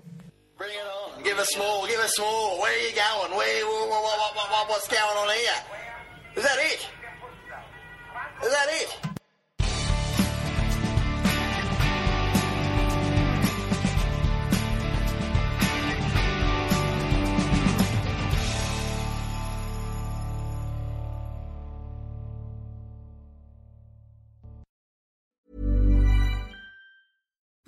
Bring 0.57 0.71
it 0.71 0.87
on. 0.87 1.21
Give 1.21 1.37
us 1.37 1.55
more. 1.55 1.85
Give 1.85 1.99
us 1.99 2.19
more. 2.19 2.59
Where 2.61 2.73
are 2.73 2.81
you 2.81 2.95
going? 2.95 3.37
Where? 3.37 3.65
What, 3.67 3.89
what, 3.91 4.03
what, 4.03 4.35
what, 4.35 4.49
what, 4.49 4.69
what's 4.69 4.87
going 4.87 5.03
on 5.03 5.27
here? 5.35 6.35
Is 6.35 6.43
that 6.43 6.57
it? 6.57 6.89
Is 8.43 8.51
that 8.51 8.67
it? 8.71 9.18